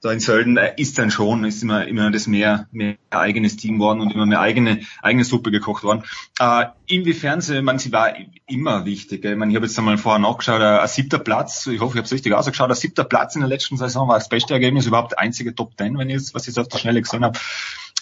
[0.00, 3.80] da in Sölden äh, ist dann schon, ist immer, immer das mehr, mehr eigenes Team
[3.80, 6.04] worden und immer mehr eigene, eigene Suppe gekocht worden.
[6.38, 8.12] Äh, inwiefern sie, man, sie war
[8.46, 9.24] immer wichtig.
[9.24, 11.98] Ich, meine, ich habe jetzt einmal vorher nachgeschaut, äh, ein siebter Platz, ich hoffe, ich
[11.98, 14.86] habe es richtig ausgeschaut, ein siebter Platz in der letzten Saison war das beste Ergebnis,
[14.86, 17.38] überhaupt einzige Top Ten, wenn ich jetzt, was ich jetzt auf der Schnelle gesehen habe.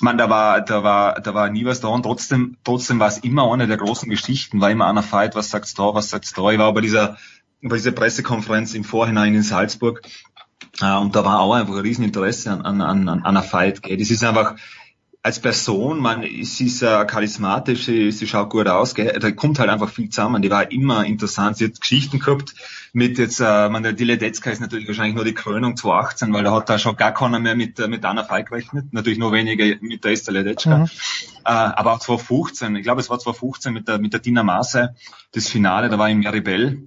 [0.00, 3.16] Man, da war, da war, da war nie was da und trotzdem, trotzdem war es
[3.16, 6.50] immer eine der großen Geschichten, war immer einer Fight, was sagt's da, was sagt's da.
[6.50, 7.16] Ich war bei dieser,
[7.62, 10.02] bei dieser Pressekonferenz im Vorhinein in Salzburg
[10.80, 13.82] und da war auch einfach ein Rieseninteresse an, an, an, an einer Fight.
[13.82, 13.96] Gell.
[13.96, 14.56] Das ist einfach
[15.26, 19.18] als Person, man, sie ist uh, charismatisch, sie, sie schaut gut aus, gell.
[19.18, 20.40] da kommt halt einfach viel zusammen.
[20.40, 21.56] Die war immer interessant.
[21.56, 22.54] Sie hat Geschichten gehabt
[22.92, 26.52] mit jetzt, uh, man, der Diledetzka ist natürlich wahrscheinlich nur die Krönung 2018, weil da
[26.52, 28.92] hat da schon gar keiner mehr mit, mit Anna Fight gerechnet.
[28.92, 30.78] Natürlich nur wenige mit der Esther Ledetzka.
[30.78, 30.84] Mhm.
[30.84, 30.88] Uh,
[31.44, 34.94] aber auch 2015, ich glaube es war 2015 mit der, mit der Dina Masse,
[35.36, 36.82] das Finale, da war im Meribel,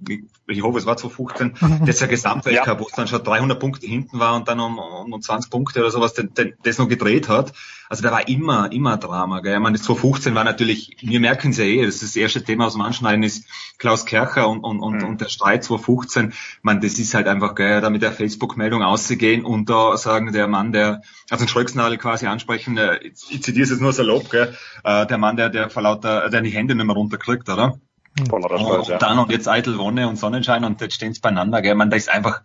[0.48, 1.86] ich hoffe, es war 2015, mhm.
[1.86, 2.80] das ja Gesamtweltcup, ja.
[2.80, 5.90] wo es dann schon 300 Punkte hinten war und dann um, um 20 Punkte oder
[5.90, 7.52] sowas, den, den, das noch gedreht hat.
[7.88, 9.40] Also da war immer, immer Drama.
[9.40, 9.54] Gell?
[9.54, 12.44] Ich meine, das 2015 war natürlich, wir merken es ja eh, das, ist das erste
[12.44, 13.46] Thema aus dem Anschneiden ist
[13.78, 15.08] Klaus Kercher und, und, und, mhm.
[15.08, 16.32] und der Streit 2015.
[16.62, 20.46] Man, das ist halt einfach geil, da mit der Facebook-Meldung auszugehen und da sagen, der
[20.46, 24.56] Mann, der, also den Schröcksnadel quasi ansprechen, äh, ich zitiere es jetzt nur salopp, gell?
[24.84, 27.80] Äh, der Mann, der, der vor lauter, der die Hände nicht mehr runterkriegt, oder?
[28.28, 28.98] Voller Stolz, ja.
[28.98, 31.74] Dann und jetzt eitel Wonne und Sonnenschein und jetzt stehen sie beieinander, gell.
[31.74, 32.42] Man, da ist einfach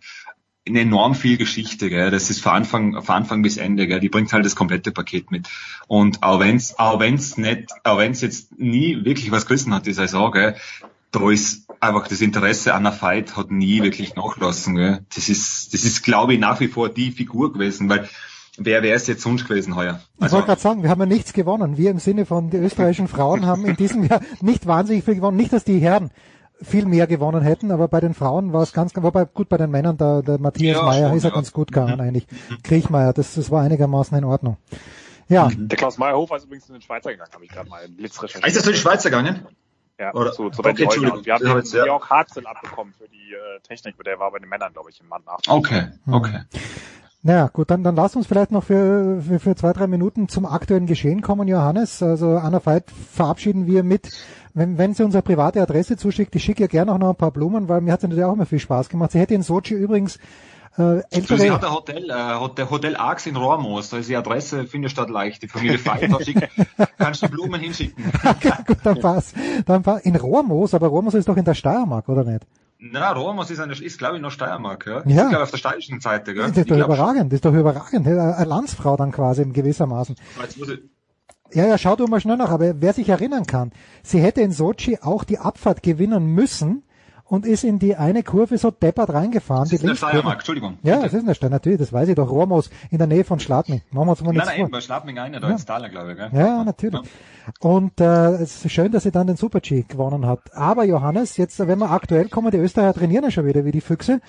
[0.68, 2.10] eine enorm viel Geschichte, gell.
[2.10, 4.00] Das ist von Anfang, von Anfang bis Ende, gell.
[4.00, 5.48] Die bringt halt das komplette Paket mit.
[5.86, 9.92] Und auch wenn's, auch wenn's nicht, auch wenn's jetzt nie wirklich was gerissen hat, die
[9.92, 10.56] Saison, gell,
[11.12, 15.06] da ist einfach das Interesse an einer Fight hat nie wirklich nachlassen, gell.
[15.14, 18.08] Das ist, das ist, glaube ich, nach wie vor die Figur gewesen, weil
[18.56, 20.00] wer wäre es jetzt sonst gewesen heuer?
[20.18, 21.76] Also, ich wollte gerade sagen, wir haben ja nichts gewonnen.
[21.76, 25.36] Wir im Sinne von die österreichischen Frauen haben in diesem Jahr nicht wahnsinnig viel gewonnen.
[25.36, 26.10] Nicht, dass die Herren
[26.62, 29.70] viel mehr gewonnen hätten, aber bei den Frauen war es ganz, wobei gut bei den
[29.70, 32.00] Männern, der, der Matthias ja, Meyer ist ja ganz gut gegangen mhm.
[32.00, 32.26] eigentlich.
[32.62, 34.56] Kriechmeier, das, das war einigermaßen in Ordnung.
[35.28, 35.50] Ja.
[35.54, 38.22] Der Klaus Meyerhofer ist übrigens in den Schweizer gegangen, habe ich gerade mal im Blitz
[38.22, 38.46] recherchiert.
[38.46, 39.46] Ist das in die Schweizer gegangen?
[39.98, 41.24] Ja, Oder, zu, zu okay, Entschuldigung.
[41.24, 41.84] Wir haben jetzt, ja.
[41.90, 45.08] auch Harzel abbekommen für die äh, Technik, der war bei den Männern, glaube ich, im
[45.08, 45.38] Mann nach.
[45.48, 46.42] Okay, okay.
[47.22, 50.46] Naja, gut, dann, dann lass uns vielleicht noch für, für, für zwei, drei Minuten zum
[50.46, 52.02] aktuellen Geschehen kommen, Johannes.
[52.02, 54.12] Also Anna Veit verabschieden wir mit,
[54.54, 57.32] wenn, wenn sie unsere private Adresse zuschickt, ich schicke ihr gerne auch noch ein paar
[57.32, 59.12] Blumen, weil mir hat es natürlich auch immer viel Spaß gemacht.
[59.12, 60.18] Sie hätte in Sochi übrigens
[60.78, 61.38] äh, ältere...
[61.38, 65.02] Sie hat ein Hotel, äh, Hotel Arx in Rohrmoos, da ist die Adresse, findest du
[65.02, 65.42] leicht.
[65.42, 66.10] Die Familie Veit,
[66.98, 68.04] kannst du Blumen hinschicken.
[68.24, 69.34] okay, gut, dann passt.
[69.64, 70.06] Dann passt.
[70.06, 72.46] In Rohrmoos, aber Rohrmoos ist doch in der Steiermark, oder nicht?
[72.78, 75.02] Na, Rohrmoos ist, eine, ist glaube ich, noch Steiermark, ja?
[75.06, 75.22] ja.
[75.22, 76.48] Ist, glaube auf der steirischen Seite, gell?
[76.48, 78.06] Das ist doch überragend, das ist doch überragend.
[78.06, 80.16] Eine Landsfrau dann quasi in gewissermaßen.
[81.52, 83.72] Ja, ja, schau du mal schnell nach, aber wer sich erinnern kann,
[84.02, 86.82] sie hätte in Sochi auch die Abfahrt gewinnen müssen,
[87.28, 89.64] und ist in die eine Kurve so deppert reingefahren.
[89.64, 90.78] Das ist die eine Steiermark, Entschuldigung.
[90.82, 92.30] Ja, das ist eine Steiermark, natürlich, das weiß ich doch.
[92.30, 93.82] Rohrmoos in der Nähe von Schladming.
[93.90, 95.54] Machen wir uns mal Nein, nein, bei Schladming einer, da ja.
[95.54, 96.18] ist Thaler, glaube ich.
[96.18, 96.30] Gell?
[96.32, 97.00] Ja, natürlich.
[97.00, 97.08] Ja.
[97.60, 100.54] Und äh, es ist schön, dass sie dann den Super-G gewonnen hat.
[100.54, 103.80] Aber Johannes, jetzt, wenn wir aktuell kommen, die Österreicher trainieren ja schon wieder wie die
[103.80, 104.20] Füchse.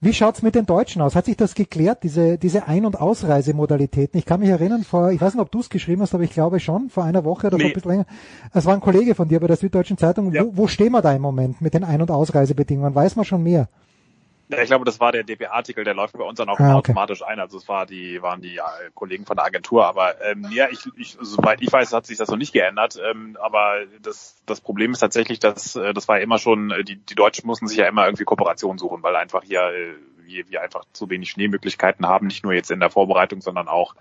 [0.00, 1.16] Wie schaut's mit den Deutschen aus?
[1.16, 4.18] Hat sich das geklärt, diese, diese Ein- und Ausreisemodalitäten?
[4.18, 6.32] Ich kann mich erinnern, vor, ich weiß nicht, ob du es geschrieben hast, aber ich
[6.32, 7.62] glaube schon, vor einer Woche oder nee.
[7.62, 8.06] vor ein bisschen länger.
[8.52, 10.32] Es war ein Kollege von dir bei der Süddeutschen Zeitung.
[10.32, 10.44] Ja.
[10.44, 12.94] Wo, wo stehen wir da im Moment mit den Ein- und Ausreisebedingungen?
[12.94, 13.68] Weiß man schon mehr?
[14.48, 16.90] Ja, ich glaube, das war der DPA-Artikel, der läuft bei uns dann auch ah, okay.
[16.92, 17.40] automatisch ein.
[17.40, 19.86] Also es war die, waren die äh, Kollegen von der Agentur.
[19.86, 23.00] Aber ähm, ja, ich, ich, soweit ich weiß, hat sich das noch nicht geändert.
[23.02, 26.96] Ähm, aber das, das Problem ist tatsächlich, dass äh, das war immer schon, äh, die,
[26.96, 29.94] die Deutschen mussten sich ja immer irgendwie Kooperation suchen, weil einfach hier äh,
[30.26, 33.94] wir, wir einfach zu wenig Schneemöglichkeiten haben, nicht nur jetzt in der Vorbereitung, sondern auch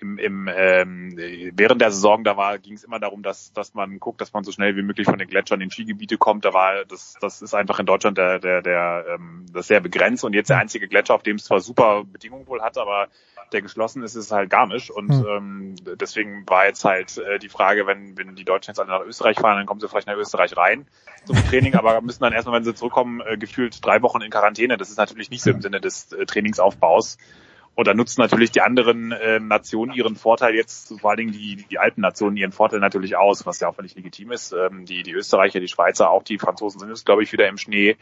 [0.00, 1.14] im, im ähm,
[1.54, 4.44] während der Saison, da war, ging es immer darum, dass, dass man guckt, dass man
[4.44, 6.44] so schnell wie möglich von den Gletschern in Skigebiete kommt.
[6.44, 10.24] Da war das, das ist einfach in Deutschland der, der, der ähm, das sehr begrenzt
[10.24, 13.08] und jetzt der einzige Gletscher, auf dem es zwar super Bedingungen wohl hat, aber
[13.52, 15.26] der geschlossen ist, ist halt Garmisch und Hm.
[15.28, 19.04] ähm, deswegen war jetzt halt äh, die Frage, wenn, wenn die Deutschen jetzt alle nach
[19.04, 20.86] Österreich fahren, dann kommen sie vielleicht nach Österreich rein
[21.24, 24.76] zum Training, aber müssen dann erstmal, wenn sie zurückkommen, äh, gefühlt drei Wochen in Quarantäne.
[24.76, 27.18] Das ist natürlich nicht so im Sinne des äh, Trainingsaufbaus.
[27.74, 31.56] Und da nutzen natürlich die anderen äh, Nationen ihren Vorteil jetzt, vor allen Dingen die,
[31.56, 34.52] die alten Nationen ihren Vorteil natürlich aus, was ja auch völlig legitim ist.
[34.52, 37.56] Ähm, die, die Österreicher, die Schweizer, auch die Franzosen sind jetzt, glaube ich, wieder im
[37.56, 37.96] Schnee.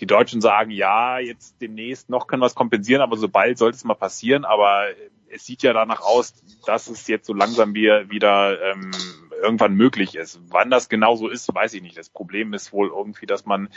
[0.00, 3.84] Die Deutschen sagen, ja, jetzt demnächst noch können wir es kompensieren, aber sobald sollte es
[3.84, 4.44] mal passieren.
[4.44, 4.84] Aber
[5.30, 6.34] es sieht ja danach aus,
[6.66, 8.92] dass es jetzt so langsam wieder, wieder ähm,
[9.42, 10.40] irgendwann möglich ist.
[10.48, 11.96] Wann das genau so ist, weiß ich nicht.
[11.96, 13.68] Das Problem ist wohl irgendwie, dass man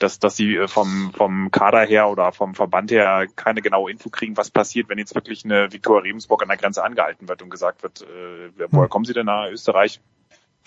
[0.00, 4.10] dass, dass sie äh, vom, vom Kader her oder vom Verband her keine genaue Info
[4.10, 7.50] kriegen, was passiert, wenn jetzt wirklich eine Viktoria Rebensburg an der Grenze angehalten wird und
[7.50, 10.00] gesagt wird, äh, woher kommen sie denn nach Österreich?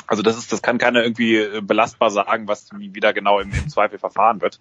[0.05, 3.51] Also das ist, das kann keiner irgendwie äh, belastbar sagen, was wie da genau im,
[3.51, 4.59] im Zweifel verfahren wird.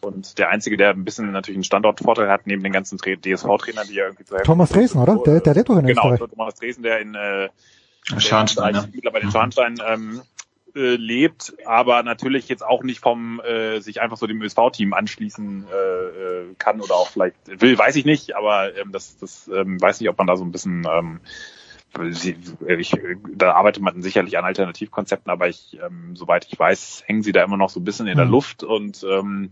[0.00, 3.94] Und der einzige, der ein bisschen natürlich einen Standortvorteil hat, neben den ganzen DSV-Trainern, die
[3.94, 5.16] ja irgendwie zu helfen Thomas Dresden, oder?
[5.24, 6.30] Der, der lebt doch in Genau, Österreich.
[6.30, 7.48] Thomas Dresden, der in äh,
[8.18, 8.88] Scharnstein, in ne?
[8.92, 10.22] mittlerweile in Schornstein ähm,
[10.74, 15.66] äh, lebt, aber natürlich jetzt auch nicht vom äh, sich einfach so dem ÖSV-Team anschließen
[15.70, 19.80] äh, äh, kann oder auch vielleicht will, weiß ich nicht, aber ähm, das, das ähm,
[19.80, 21.20] weiß nicht, ob man da so ein bisschen ähm,
[22.10, 22.36] sie,
[22.68, 22.94] ich,
[23.34, 27.42] da arbeitet man sicherlich an Alternativkonzepten, aber ich, ähm, soweit ich weiß, hängen sie da
[27.42, 28.32] immer noch so ein bisschen in der Mhm.
[28.32, 29.50] Luft und ähm,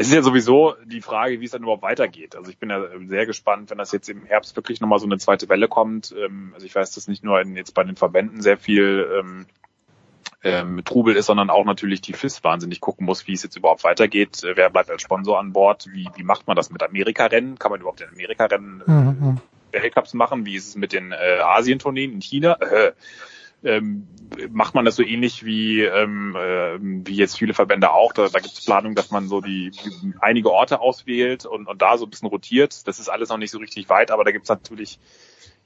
[0.00, 2.36] es ist ja sowieso die Frage, wie es dann überhaupt weitergeht.
[2.36, 5.18] Also ich bin ja sehr gespannt, wenn das jetzt im Herbst wirklich nochmal so eine
[5.18, 6.14] zweite Welle kommt.
[6.16, 9.46] Ähm, also ich weiß, dass nicht nur in, jetzt bei den Verbänden sehr viel ähm,
[10.42, 13.84] ähm, Trubel ist, sondern auch natürlich die FIS wahnsinnig gucken muss, wie es jetzt überhaupt
[13.84, 14.44] weitergeht.
[14.44, 15.86] Äh, Wer bleibt als Sponsor an Bord?
[15.92, 17.58] Wie, wie macht man das mit Amerika-Rennen?
[17.58, 19.40] Kann man überhaupt den Amerika-Rennen Mhm, mhm.
[19.72, 20.46] Weltcups machen?
[20.46, 22.56] Wie ist es mit den äh, Asientourneen in China?
[22.68, 22.92] Äh,
[23.64, 24.06] ähm,
[24.50, 28.12] macht man das so ähnlich wie ähm, äh, wie jetzt viele Verbände auch?
[28.12, 29.72] Da, da gibt es Planung, dass man so die,
[30.20, 32.86] einige Orte auswählt und, und da so ein bisschen rotiert.
[32.86, 35.00] Das ist alles noch nicht so richtig weit, aber da gibt es natürlich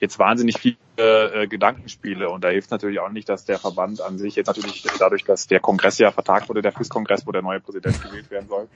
[0.01, 4.19] jetzt wahnsinnig viele äh, Gedankenspiele und da hilft natürlich auch nicht, dass der Verband an
[4.19, 7.61] sich jetzt natürlich dadurch, dass der Kongress ja vertagt wurde, der FIS-Kongress, wo der neue
[7.61, 8.69] Präsident gewählt werden soll,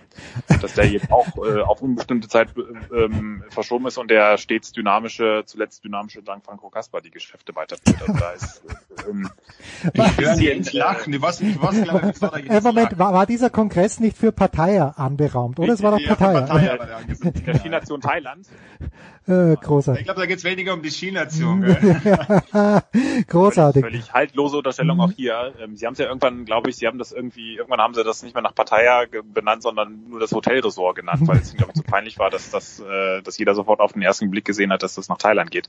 [0.60, 2.48] dass der jetzt auch äh, auf unbestimmte Zeit
[2.94, 8.00] ähm, verschoben ist und der stets dynamische, zuletzt dynamische Dank Franco Kasper die Geschäfte weiterführt.
[8.00, 8.62] Also da ist
[9.08, 9.28] ähm,
[9.92, 11.12] Ich höre Jens lachen.
[11.12, 14.32] Ich weiß nicht, was glaube ich, war Äh, Moment, war, war dieser Kongress nicht für
[14.32, 15.74] Parteier anberaumt, oder?
[15.74, 16.46] Es war doch Ja, Parteier.
[16.46, 18.46] Partei war der der Skination Thailand.
[19.28, 20.00] Äh, großartig.
[20.00, 21.64] Ich glaube, da geht's weniger um die Skination.
[23.28, 23.82] großartig.
[23.82, 25.52] Völlig haltlose Unterstellung auch hier.
[25.60, 28.04] Ähm, Sie haben es ja irgendwann, glaube ich, Sie haben das irgendwie, irgendwann haben Sie
[28.04, 31.78] das nicht mehr nach ge- benannt, sondern nur das Hotelresort genannt, weil es glaube ich,
[31.78, 34.82] so peinlich war, dass das, äh, dass jeder sofort auf den ersten Blick gesehen hat,
[34.82, 35.68] dass das nach Thailand geht.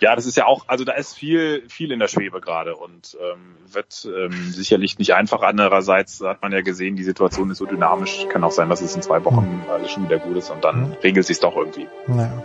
[0.00, 3.16] Ja, das ist ja auch, also da ist viel, viel in der Schwebe gerade und
[3.20, 5.42] ähm, wird ähm, sicherlich nicht einfach.
[5.42, 8.26] Andererseits hat man ja gesehen, die Situation ist so dynamisch.
[8.28, 10.92] Kann auch sein, dass es in zwei Wochen alles schon wieder gut ist und dann
[11.02, 11.86] regelt sich doch irgendwie.
[12.06, 12.42] Naja.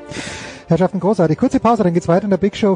[0.67, 1.37] Herrschaften, großartig.
[1.37, 2.75] Kurze Pause, dann geht's weiter in der Big Show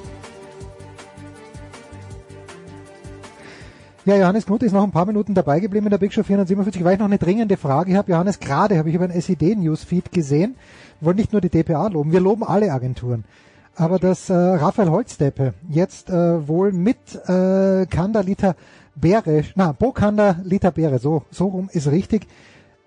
[4.03, 6.83] Ja, Johannes Knut ist noch ein paar Minuten dabei geblieben in der Big Show 447,
[6.83, 8.11] weil ich noch eine dringende Frage habe.
[8.11, 10.55] Johannes, gerade habe ich über ein SED-Newsfeed gesehen.
[10.99, 13.25] Wir wollen nicht nur die DPA loben, wir loben alle Agenturen.
[13.75, 16.97] Aber dass äh, Raphael Holzdeppe jetzt äh, wohl mit
[17.27, 18.55] äh, Kandalita
[18.95, 22.25] Bere, na, Bo Kandalita Bere, so, so rum ist richtig,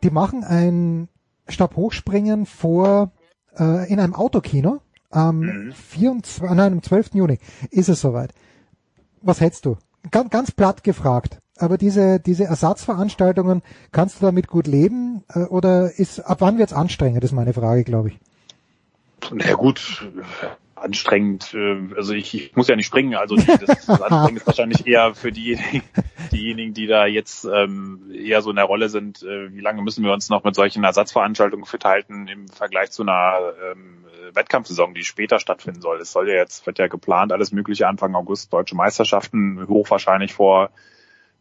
[0.03, 1.09] die machen ein
[1.47, 3.13] Stabhochspringen vor
[3.57, 4.81] äh, in einem Autokino
[5.11, 7.15] am 24, nein, am 12.
[7.15, 7.39] Juni
[7.71, 8.35] ist es soweit.
[9.23, 9.77] Was hältst du?
[10.11, 11.39] Ganz, ganz platt gefragt.
[11.57, 13.63] Aber diese, diese Ersatzveranstaltungen,
[13.93, 15.25] kannst du damit gut leben?
[15.29, 17.23] Äh, Oder ist, ab wann wird's anstrengend?
[17.23, 18.19] Das ist meine Frage, glaube ich.
[19.33, 20.11] Na gut,
[20.77, 21.55] anstrengend.
[21.55, 23.15] äh, Also ich, ich muss ja nicht springen.
[23.15, 25.83] Also das, das Anstrengend ist wahrscheinlich eher für diejenigen,
[26.33, 29.23] diejenigen, die da jetzt ähm, eher so in der Rolle sind.
[29.23, 33.03] Äh, wie lange müssen wir uns noch mit solchen Ersatzveranstaltungen fit halten im Vergleich zu
[33.03, 36.01] einer ähm, Wettkampfsaison, die später stattfinden soll?
[36.01, 40.71] Es soll ja jetzt wird ja geplant alles Mögliche Anfang August deutsche Meisterschaften hochwahrscheinlich vor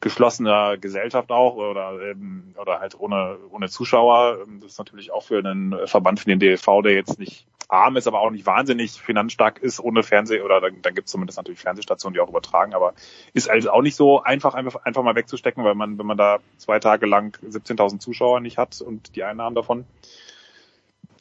[0.04, 4.40] geschlossener Gesellschaft auch oder ähm, oder halt ohne ohne Zuschauer.
[4.46, 7.96] Ähm, Das ist natürlich auch für einen Verband für den DLV, der jetzt nicht arm
[7.96, 11.38] ist, aber auch nicht wahnsinnig finanzstark ist, ohne Fernseh oder dann, dann gibt es zumindest
[11.38, 12.94] natürlich Fernsehstationen, die auch übertragen, aber
[13.34, 16.40] ist also auch nicht so einfach, einfach einfach mal wegzustecken, weil man wenn man da
[16.58, 19.86] zwei Tage lang 17.000 Zuschauer nicht hat und die Einnahmen davon.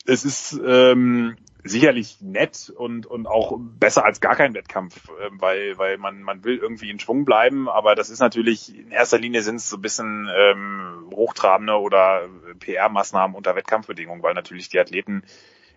[0.05, 5.79] Es ist ähm, sicherlich nett und und auch besser als gar kein Wettkampf, äh, weil
[5.79, 9.43] weil man man will irgendwie in Schwung bleiben, aber das ist natürlich in erster Linie
[9.43, 12.29] sind es so ein bisschen ähm, hochtrabende oder
[12.59, 15.23] PR-Maßnahmen unter Wettkampfbedingungen, weil natürlich die Athleten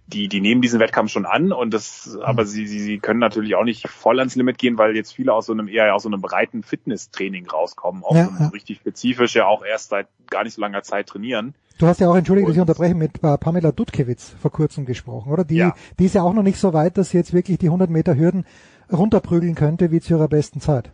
[0.07, 3.55] die die nehmen diesen Wettkampf schon an und das aber sie sie sie können natürlich
[3.55, 6.09] auch nicht voll ans Limit gehen, weil jetzt viele aus so einem eher aus so
[6.09, 8.49] einem breiten Fitnesstraining rauskommen, auch Ja, so ja.
[8.49, 11.55] richtig spezifisch ja auch erst seit gar nicht so langer Zeit trainieren.
[11.77, 15.31] Du hast ja auch, entschuldige, dass ich unterbreche, mit äh, Pamela Dudkewitz vor kurzem gesprochen,
[15.31, 15.43] oder?
[15.43, 15.76] Die, Ja.
[15.99, 18.15] die ist ja auch noch nicht so weit, dass sie jetzt wirklich die 100 Meter
[18.15, 18.45] Hürden
[18.91, 20.91] runterprügeln könnte, wie zu ihrer besten Zeit.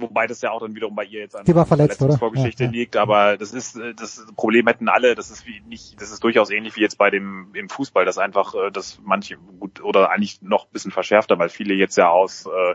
[0.00, 2.18] Wobei das ja auch dann wiederum bei ihr jetzt an Die war verletzt, oder?
[2.18, 2.72] Verletzungsvorgeschichte Ja, ja.
[2.72, 6.22] liegt, aber das ist äh, das Problem hätten alle, das ist wie nicht, das ist
[6.22, 10.10] durchaus ähnlich wie jetzt bei dem im Fußball, dass einfach äh, das manche gut oder
[10.10, 12.74] eigentlich noch ein bisschen verschärfter, weil viele jetzt ja aus äh,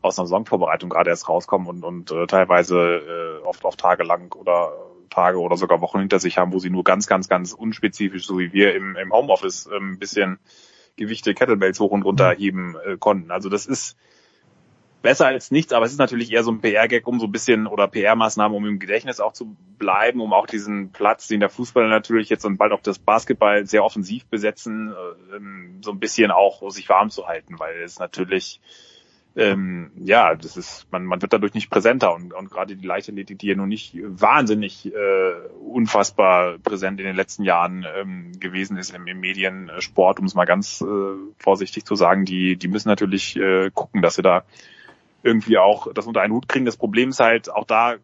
[0.00, 2.78] aus einer Saisonvorbereitung gerade erst rauskommen und und äh, teilweise
[3.42, 4.72] äh, oft auf Tage lang oder
[5.12, 8.38] Tage oder sogar Wochen hinter sich haben, wo sie nur ganz ganz ganz unspezifisch, so
[8.38, 10.38] wie wir im im Homeoffice ähm, ein bisschen
[10.96, 13.30] Gewichte Kettlebells hoch und runter heben äh, konnten.
[13.30, 13.96] Also das ist
[15.02, 17.66] besser als nichts, aber es ist natürlich eher so ein PR-Gag, um so ein bisschen
[17.66, 21.88] oder PR-Maßnahmen, um im Gedächtnis auch zu bleiben, um auch diesen Platz, den der Fußball
[21.88, 26.30] natürlich jetzt und bald auch das Basketball sehr offensiv besetzen, äh, ähm, so ein bisschen
[26.30, 28.60] auch sich warm zu halten, weil es natürlich
[29.34, 33.38] ähm, ja, das ist, man, man wird dadurch nicht präsenter und, und gerade die Leichtathletik,
[33.38, 38.94] die ja nun nicht wahnsinnig äh, unfassbar präsent in den letzten Jahren ähm, gewesen ist
[38.94, 43.36] im, im Mediensport, um es mal ganz äh, vorsichtig zu sagen, die, die müssen natürlich
[43.36, 44.44] äh, gucken, dass sie da
[45.22, 46.66] irgendwie auch das unter einen Hut kriegen.
[46.66, 47.96] Das Problem ist halt, auch da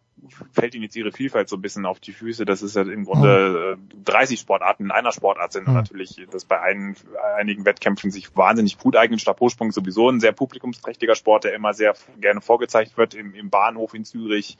[0.51, 3.05] fällt ihnen jetzt ihre Vielfalt so ein bisschen auf die Füße, dass es halt im
[3.05, 5.79] Grunde äh, 30 Sportarten in einer Sportart sind und Mhm.
[5.79, 6.95] natürlich, dass bei ein,
[7.37, 9.19] einigen Wettkämpfen sich wahnsinnig gut eignen.
[9.19, 13.93] Stabhochsprung sowieso ein sehr publikumsträchtiger Sport, der immer sehr gerne vorgezeigt wird im, im Bahnhof
[13.93, 14.57] in Zürich,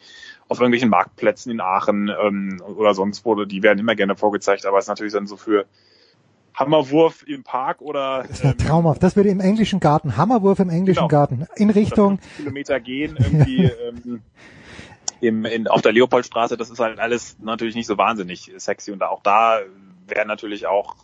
[0.47, 3.45] auf irgendwelchen Marktplätzen in Aachen ähm, oder sonst wo.
[3.45, 5.65] Die werden immer gerne vorgezeigt, aber es ist natürlich dann so für
[6.55, 9.01] Hammerwurf im Park oder ähm, Traumhaft.
[9.01, 11.07] Das würde im englischen Garten, Hammerwurf im englischen Genau.
[11.07, 14.21] Garten, in Richtung, Kilometer gehen irgendwie ähm,
[15.21, 19.03] im, in, auf der Leopoldstraße, das ist halt alles natürlich nicht so wahnsinnig sexy und
[19.03, 19.59] auch da
[20.07, 20.95] werden natürlich auch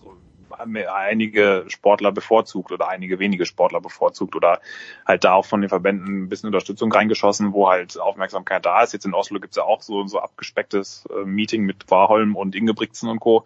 [0.57, 4.61] einige Sportler bevorzugt oder einige wenige Sportler bevorzugt oder
[5.05, 8.93] halt da auch von den Verbänden ein bisschen Unterstützung reingeschossen, wo halt Aufmerksamkeit da ist.
[8.93, 13.09] Jetzt in Oslo gibt's ja auch so so abgespecktes äh, Meeting mit Warholm und Ingebrigtsen
[13.09, 13.45] und Co.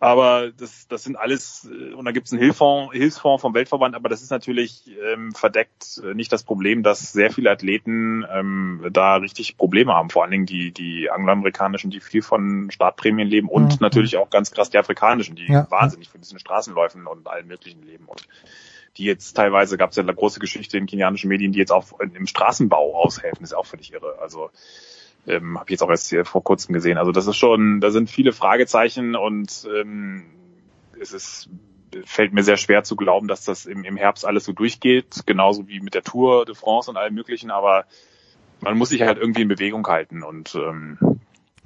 [0.00, 3.94] Aber das, das sind alles, äh, und da gibt es einen Hilfsfonds, Hilfsfonds vom Weltverband,
[3.94, 8.86] aber das ist natürlich ähm, verdeckt äh, nicht das Problem, dass sehr viele Athleten ähm,
[8.92, 10.10] da richtig Probleme haben.
[10.10, 13.78] Vor allen Dingen die, die angloamerikanischen, die viel von Startprämien leben und Mhm.
[13.80, 15.70] natürlich auch ganz krass die afrikanischen, die Ja.
[15.70, 18.04] wahnsinnig von diesen Straßenläufen und allen möglichen leben.
[18.06, 18.26] Und
[18.96, 21.98] die jetzt teilweise gab es ja eine große Geschichte in kenianischen Medien, die jetzt auch
[22.00, 24.18] im Straßenbau aushelfen, ist auch völlig irre.
[24.20, 24.50] Also
[25.26, 26.98] ähm, habe ich jetzt auch erst hier vor kurzem gesehen.
[26.98, 30.24] Also das ist schon, da sind viele Fragezeichen und ähm,
[31.00, 31.48] es ist
[32.04, 35.68] fällt mir sehr schwer zu glauben, dass das im, im Herbst alles so durchgeht, genauso
[35.68, 37.84] wie mit der Tour de France und allem möglichen, aber
[38.60, 40.98] man muss sich halt irgendwie in Bewegung halten und ähm,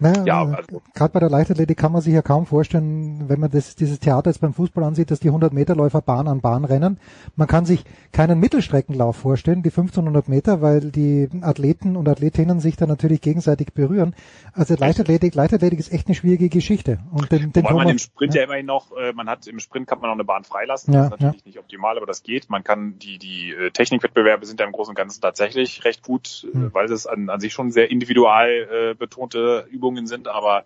[0.01, 3.41] naja, ja, äh, also gerade bei der Leichtathletik kann man sich ja kaum vorstellen, wenn
[3.41, 6.41] man das, dieses Theater jetzt beim Fußball ansieht, dass die 100 Meter Läufer Bahn an
[6.41, 6.99] Bahn rennen.
[7.37, 12.77] Man kann sich keinen Mittelstreckenlauf vorstellen, die 1500 Meter, weil die Athleten und Athletinnen sich
[12.77, 14.15] da natürlich gegenseitig berühren.
[14.53, 16.99] Also Leichtathletik, Leichtathletik ist echt eine schwierige Geschichte.
[17.13, 19.59] Und den, den Wobei man Thomas- im Sprint ja immerhin noch, äh, man hat im
[19.61, 20.95] Sprint kann man noch eine Bahn freilassen.
[20.95, 22.49] Ja, das ist natürlich nicht optimal, aber das geht.
[22.51, 26.47] Man kann die die äh, Technikwettbewerbe sind ja im Großen und Ganzen tatsächlich recht gut,
[26.53, 26.69] Hm.
[26.69, 30.65] äh, weil das an, an sich schon sehr individual äh, betonte Übungen sind, aber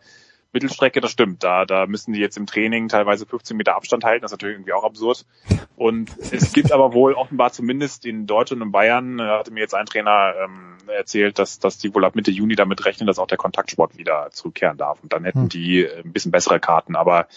[0.53, 1.43] Mittelstrecke, das stimmt.
[1.43, 4.23] Da, da müssen die jetzt im Training teilweise 15 Meter Abstand halten.
[4.23, 5.25] Das ist natürlich irgendwie auch absurd.
[5.77, 9.75] Und es gibt aber wohl offenbar zumindest in Deutschland und Bayern, äh, hatte mir jetzt
[9.75, 13.27] ein Trainer ähm, erzählt, dass, dass die wohl ab Mitte Juni damit rechnen, dass auch
[13.27, 15.03] der Kontaktsport wieder zurückkehren darf.
[15.03, 15.49] Und dann hätten Hm.
[15.49, 16.97] die äh, ein bisschen bessere Karten.
[16.97, 17.29] Aber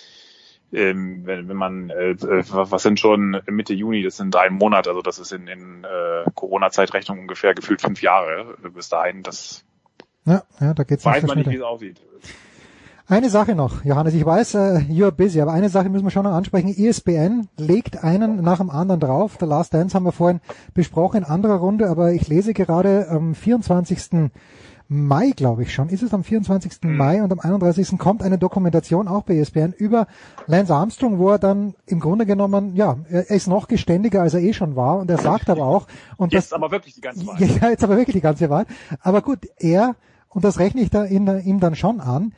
[0.73, 4.89] ähm, wenn, wenn man, äh, äh, was sind schon Mitte Juni, das sind drei Monate,
[4.89, 9.23] also das ist in, in äh, Corona-Zeitrechnung ungefähr gefühlt fünf Jahre bis dahin.
[9.23, 9.63] Das
[10.25, 12.01] Ja, ja, da geht's weiß man nicht, wie es aussieht.
[13.07, 14.57] Eine Sache noch, Johannes, ich weiß, äh,
[14.89, 16.69] you're busy, aber eine Sache müssen wir schon noch ansprechen.
[16.75, 19.37] ESPN legt einen nach dem anderen drauf.
[19.37, 20.41] Der Last Dance haben wir vorhin
[20.73, 24.31] besprochen in anderer Runde, aber ich lese gerade am 24.
[24.87, 25.89] Mai, glaube ich schon.
[25.89, 26.79] Ist es am 24.
[26.83, 27.99] Mai und am 31.
[27.99, 30.07] kommt eine Dokumentation auch bei ESPN über
[30.47, 34.41] Lance Armstrong, wo er dann im Grunde genommen, ja, er ist noch geständiger, als er
[34.41, 35.85] eh schon war und er sagt aber auch,
[36.17, 37.39] und Jetzt das, aber wirklich die ganze Wahl.
[37.61, 38.65] ja, jetzt aber wirklich die ganze Wahl.
[39.01, 39.95] Aber gut, er
[40.35, 42.33] und das rechne ich da in, ihm dann schon an,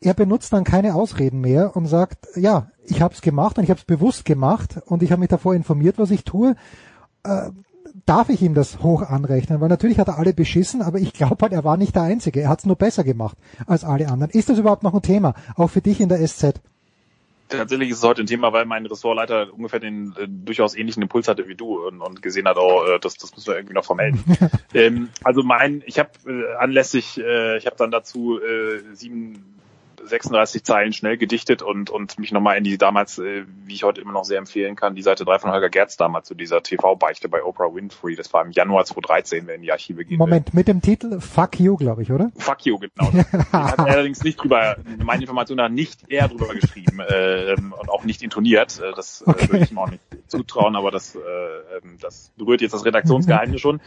[0.00, 3.70] er benutzt dann keine Ausreden mehr und sagt, ja, ich habe es gemacht und ich
[3.70, 6.56] habe es bewusst gemacht und ich habe mich davor informiert, was ich tue.
[7.24, 7.50] Äh,
[8.04, 9.62] darf ich ihm das hoch anrechnen?
[9.62, 12.42] Weil natürlich hat er alle beschissen, aber ich glaube halt, er war nicht der Einzige.
[12.42, 14.30] Er hat es nur besser gemacht als alle anderen.
[14.30, 15.32] Ist das überhaupt noch ein Thema?
[15.56, 16.60] Auch für dich in der SZ?
[17.48, 21.28] Tatsächlich ist es heute ein Thema, weil mein Ressortleiter ungefähr den äh, durchaus ähnlichen Impuls
[21.28, 23.84] hatte wie du und, und gesehen hat, oh, äh, das, das müssen wir irgendwie noch
[23.84, 24.22] vermelden.
[24.74, 29.57] ähm, also mein, ich habe äh, anlässlich, äh, ich habe dann dazu äh, sieben
[30.04, 34.00] 36 Zeilen schnell gedichtet und, und mich nochmal in die damals, äh, wie ich heute
[34.00, 37.28] immer noch sehr empfehlen kann, die Seite 3 von Holger Gerz damals zu dieser TV-Beichte
[37.28, 38.16] bei Oprah Winfrey.
[38.16, 40.18] Das war im Januar 2013, wenn in die Archive gehen.
[40.18, 42.30] Moment, mit dem Titel Fuck You, glaube ich, oder?
[42.36, 43.12] Fuck You, genau.
[43.52, 48.22] hat allerdings nicht drüber, meine Information nach nicht eher drüber geschrieben äh, und auch nicht
[48.22, 48.80] intoniert.
[48.80, 49.48] Äh, das äh, okay.
[49.48, 53.60] würde ich ihm auch nicht zutrauen, aber das, äh, ähm, das berührt jetzt das Redaktionsgeheimnis
[53.60, 53.80] schon.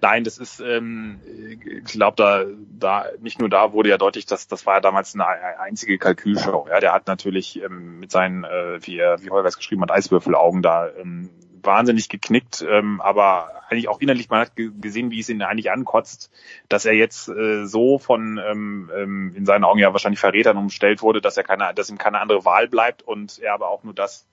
[0.00, 1.20] Nein, das ist, ähm,
[1.64, 2.44] ich glaube, da,
[2.78, 6.66] da nicht nur da wurde ja deutlich, dass das war ja damals eine einzige Kalkülshow.
[6.68, 9.90] Ja, der hat natürlich ähm, mit seinen, äh, wie er, wie Holger es geschrieben hat,
[9.90, 11.30] Eiswürfelaugen da ähm,
[11.62, 16.30] wahnsinnig geknickt, ähm, aber eigentlich auch innerlich, man hat gesehen, wie es ihn eigentlich ankotzt,
[16.68, 21.02] dass er jetzt äh, so von ähm, ähm, in seinen Augen ja wahrscheinlich Verrätern umstellt
[21.02, 23.94] wurde, dass er keine, dass ihm keine andere Wahl bleibt und er aber auch nur
[23.94, 24.26] das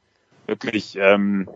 [0.45, 1.49] wirklich ähm,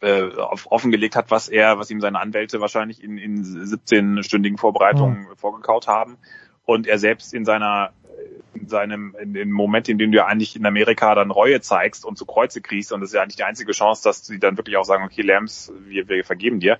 [0.00, 0.22] äh,
[0.66, 5.36] offengelegt hat, was er, was ihm seine Anwälte wahrscheinlich in, in 17-stündigen Vorbereitungen mhm.
[5.36, 6.16] vorgekaut haben.
[6.64, 7.92] Und er selbst in seiner
[8.54, 12.04] in seinem, in dem Moment, in dem du ja eigentlich in Amerika dann Reue zeigst
[12.04, 14.56] und zu Kreuze kriegst, und das ist ja eigentlich die einzige Chance, dass sie dann
[14.56, 16.78] wirklich auch sagen, okay, Lambs, wir, wir vergeben dir,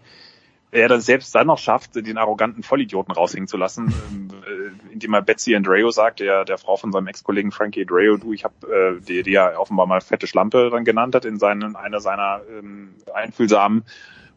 [0.70, 3.88] er das selbst dann noch schafft, den arroganten Vollidioten raushängen zu lassen,
[4.46, 4.57] äh,
[4.90, 8.44] indem er Betsy Andreo sagt, der, der Frau von seinem Ex-Kollegen Frankie Andreo, du, ich
[8.44, 12.00] habe äh, die, die ja offenbar mal fette Schlampe dann genannt hat in seinen, einer
[12.00, 13.84] seiner ähm, einfühlsamen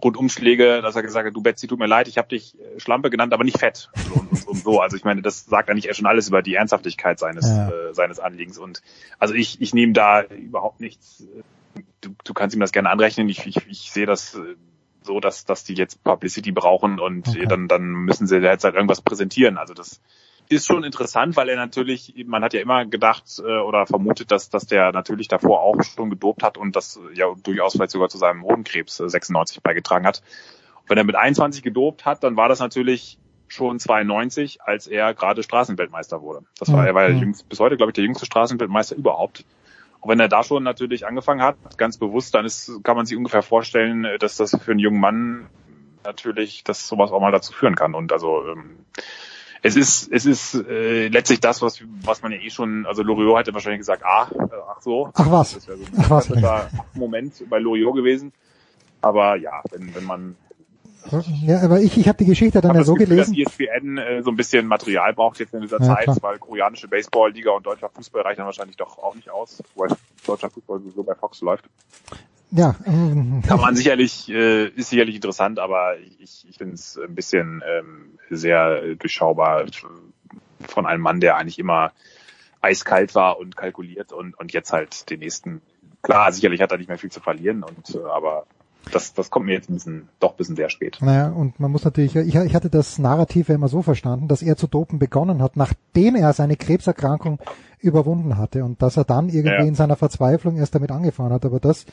[0.04, 3.10] Rundumschläge, dass er gesagt hat, du Betsy, tut mir leid, ich habe dich äh, Schlampe
[3.10, 3.90] genannt, aber nicht fett.
[4.14, 4.80] Und, und, und, so.
[4.80, 7.70] Also ich meine, das sagt eigentlich schon alles über die Ernsthaftigkeit seines, ja.
[7.70, 8.58] äh, seines Anliegens.
[8.58, 8.82] Und
[9.20, 11.22] also ich, ich nehme da überhaupt nichts.
[11.22, 13.30] Äh, du, du kannst ihm das gerne anrechnen.
[13.30, 14.56] Ich, ich, ich sehe das äh,
[15.04, 17.46] so, dass, dass die jetzt Publicity brauchen und okay.
[17.48, 19.58] dann, dann müssen sie jetzt halt irgendwas präsentieren.
[19.58, 20.02] Also das
[20.52, 24.50] ist schon interessant, weil er natürlich, man hat ja immer gedacht äh, oder vermutet, dass,
[24.50, 28.18] dass der natürlich davor auch schon gedopt hat und das ja durchaus vielleicht sogar zu
[28.18, 30.22] seinem Hodenkrebs äh, 96 beigetragen hat.
[30.82, 33.18] Und wenn er mit 21 gedopt hat, dann war das natürlich
[33.48, 36.46] schon 92, als er gerade Straßenweltmeister wurde.
[36.58, 37.36] Das war, er war ja mhm.
[37.50, 39.46] bis heute, glaube ich, der jüngste Straßenweltmeister überhaupt.
[40.00, 43.18] Und wenn er da schon natürlich angefangen hat, ganz bewusst, dann ist, kann man sich
[43.18, 45.48] ungefähr vorstellen, dass das für einen jungen Mann
[46.04, 47.94] natürlich, dass sowas auch mal dazu führen kann.
[47.94, 48.86] Und also ähm,
[49.64, 53.40] es ist, es ist äh, letztlich das, was, was man ja eh schon, also Loriot
[53.40, 55.10] hätte wahrscheinlich gesagt, ah, äh, ach so.
[55.14, 55.54] Ach was.
[55.54, 56.30] Das wäre so ein ach was.
[56.94, 58.34] Moment bei Loriot gewesen.
[59.02, 60.36] Aber ja, wenn, wenn man
[61.44, 63.36] ja, aber ich, ich habe die Geschichte dann ja so Gefühl, gelesen.
[63.36, 66.18] Dass ESPN äh, so ein bisschen Material braucht jetzt in dieser ja, Zeit, klar.
[66.22, 69.90] weil koreanische Baseballliga und deutscher Fußball reichen wahrscheinlich doch auch nicht aus, weil
[70.26, 71.66] deutscher Fußball so bei Fox läuft.
[72.52, 72.76] Ja.
[72.86, 78.18] Kann man sicherlich, äh, ist sicherlich interessant, aber ich, ich finde es ein bisschen ähm,
[78.30, 79.66] sehr durchschaubar
[80.68, 81.92] von einem Mann, der eigentlich immer
[82.62, 85.62] eiskalt war und kalkuliert und, und jetzt halt den nächsten.
[86.04, 88.46] Klar, sicherlich hat er nicht mehr viel zu verlieren und äh, aber
[88.92, 90.98] das, das kommt mir jetzt ein bisschen, doch ein bisschen sehr spät.
[91.02, 94.42] Naja, und man muss natürlich, ich, ich hatte das Narrativ ja immer so verstanden, dass
[94.42, 97.40] er zu dopen begonnen hat, nachdem er seine Krebserkrankung
[97.80, 99.64] überwunden hatte und dass er dann irgendwie ja.
[99.64, 101.46] in seiner Verzweiflung erst damit angefangen hat.
[101.46, 101.86] Aber das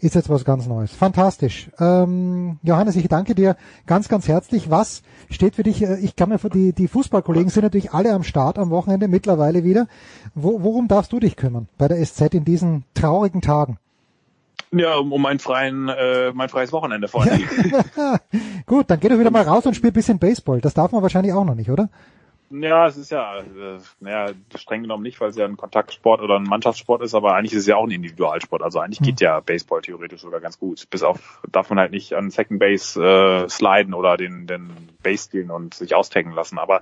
[0.00, 0.92] ist jetzt was ganz Neues.
[0.92, 1.70] Fantastisch.
[1.78, 3.56] Ähm, Johannes, ich danke dir
[3.86, 4.70] ganz, ganz herzlich.
[4.70, 8.22] Was steht für dich, äh, ich kann mir die, die Fußballkollegen sind natürlich alle am
[8.22, 9.86] Start am Wochenende mittlerweile wieder.
[10.34, 13.78] Wo, worum darfst du dich kümmern bei der SZ in diesen traurigen Tagen?
[14.72, 17.42] Ja, um, um mein, freien, äh, mein freies Wochenende vor allem.
[18.66, 20.60] Gut, dann geh doch wieder mal raus und spiel ein bisschen Baseball.
[20.60, 21.88] Das darf man wahrscheinlich auch noch nicht, oder?
[22.52, 26.36] Ja, es ist ja, äh, naja, streng genommen nicht, weil es ja ein Kontaktsport oder
[26.36, 28.62] ein Mannschaftssport ist, aber eigentlich ist es ja auch ein Individualsport.
[28.62, 29.06] Also eigentlich hm.
[29.06, 30.88] geht ja Baseball theoretisch sogar ganz gut.
[30.90, 34.70] Bis auf darf man halt nicht an Second Base äh, sliden oder den, den
[35.02, 36.58] Base spielen und sich austaggen lassen.
[36.58, 36.80] Aber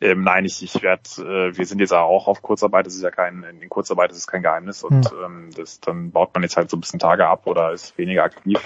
[0.00, 3.10] ähm, nein, ich, ich werde, äh, wir sind jetzt auch auf Kurzarbeit, das ist ja
[3.10, 5.24] kein, in Kurzarbeit ist es kein Geheimnis und mhm.
[5.24, 8.24] ähm, das, dann baut man jetzt halt so ein bisschen Tage ab oder ist weniger
[8.24, 8.60] aktiv.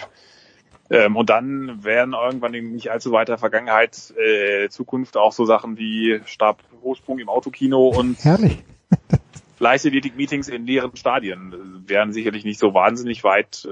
[0.90, 5.78] Ähm, und dann werden irgendwann in nicht allzu weiter Vergangenheit äh, Zukunft auch so Sachen
[5.78, 8.58] wie Stabhochsprung im Autokino und Herrlich.
[9.60, 13.68] Leichtathletik-Meetings in leeren Stadien werden sicherlich nicht so wahnsinnig weit äh,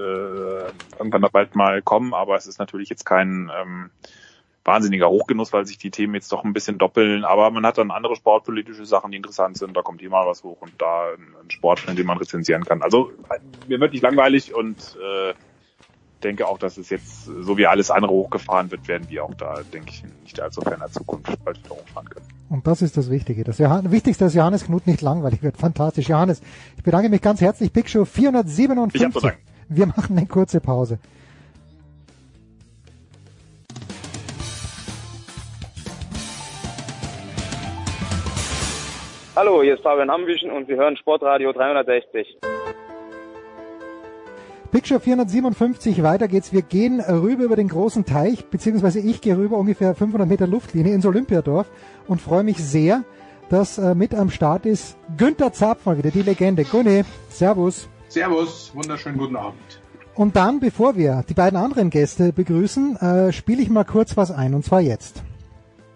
[0.97, 3.89] irgendwann bald mal kommen, aber es ist natürlich jetzt kein ähm,
[4.63, 7.25] wahnsinniger Hochgenuss, weil sich die Themen jetzt doch ein bisschen doppeln.
[7.25, 9.75] Aber man hat dann andere sportpolitische Sachen, die interessant sind.
[9.75, 12.83] Da kommt immer was hoch und da ein Sport, in dem man rezensieren kann.
[12.83, 13.11] Also
[13.67, 15.33] mir wird nicht langweilig und äh,
[16.23, 19.61] denke auch, dass es jetzt, so wie alles andere hochgefahren wird, werden wir auch da,
[19.73, 22.25] denke ich, nicht allzu ferner Zukunft bald wieder hochfahren können.
[22.49, 23.43] Und das ist das Wichtige.
[23.43, 25.57] Das Johann Wichtigste, dass Johannes Knut nicht langweilig wird.
[25.57, 26.09] Fantastisch.
[26.09, 26.41] Johannes,
[26.77, 27.71] ich bedanke mich ganz herzlich.
[27.71, 29.31] Big Show 457.
[29.69, 30.99] Wir machen eine kurze Pause.
[39.35, 42.58] Hallo, hier ist Fabian Ambüchen und Sie hören Sportradio 360.
[44.71, 46.53] Picture 457, weiter geht's.
[46.53, 50.93] Wir gehen rüber über den großen Teich, beziehungsweise ich gehe rüber ungefähr 500 Meter Luftlinie
[50.93, 51.65] ins Olympiadorf
[52.07, 53.03] und freue mich sehr,
[53.49, 56.65] dass äh, mit am Start ist Günther Zapf mal wieder, die Legende.
[56.65, 57.87] Gunni, Servus.
[58.09, 59.79] Servus, wunderschönen guten Abend.
[60.13, 64.29] Und dann, bevor wir die beiden anderen Gäste begrüßen, äh, spiele ich mal kurz was
[64.29, 65.23] ein, und zwar jetzt.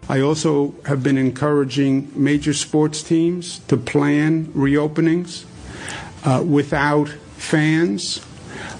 [0.08, 5.46] I also have been encouraging major sports teams to plan reopenings
[6.26, 8.20] uh, without fans,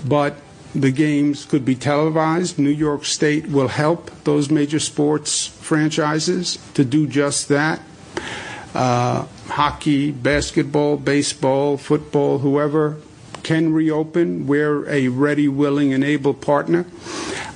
[0.04, 0.36] but
[0.74, 2.58] the games could be televised.
[2.58, 7.80] New York State will help those major sports franchises to do just that.
[8.74, 12.96] Uh, hockey, basketball, baseball, football, whoever
[13.44, 14.48] can reopen.
[14.48, 16.86] We're a ready, willing, and able partner.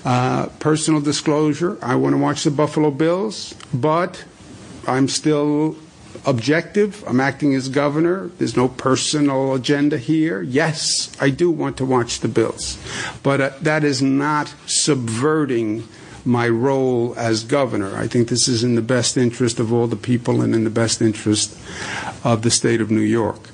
[0.04, 4.24] Uh, personal disclosure, I want to watch the Buffalo Bills, but
[4.86, 5.76] I'm still
[6.26, 7.04] objective.
[7.06, 8.30] I'm acting as governor.
[8.38, 10.42] There's no personal agenda here.
[10.42, 12.78] Yes, I do want to watch the Bills,
[13.22, 15.86] but uh, that is not subverting
[16.24, 17.96] my role as governor.
[17.96, 20.70] I think this is in the best interest of all the people and in the
[20.70, 21.56] best interest
[22.24, 23.48] of the state of New York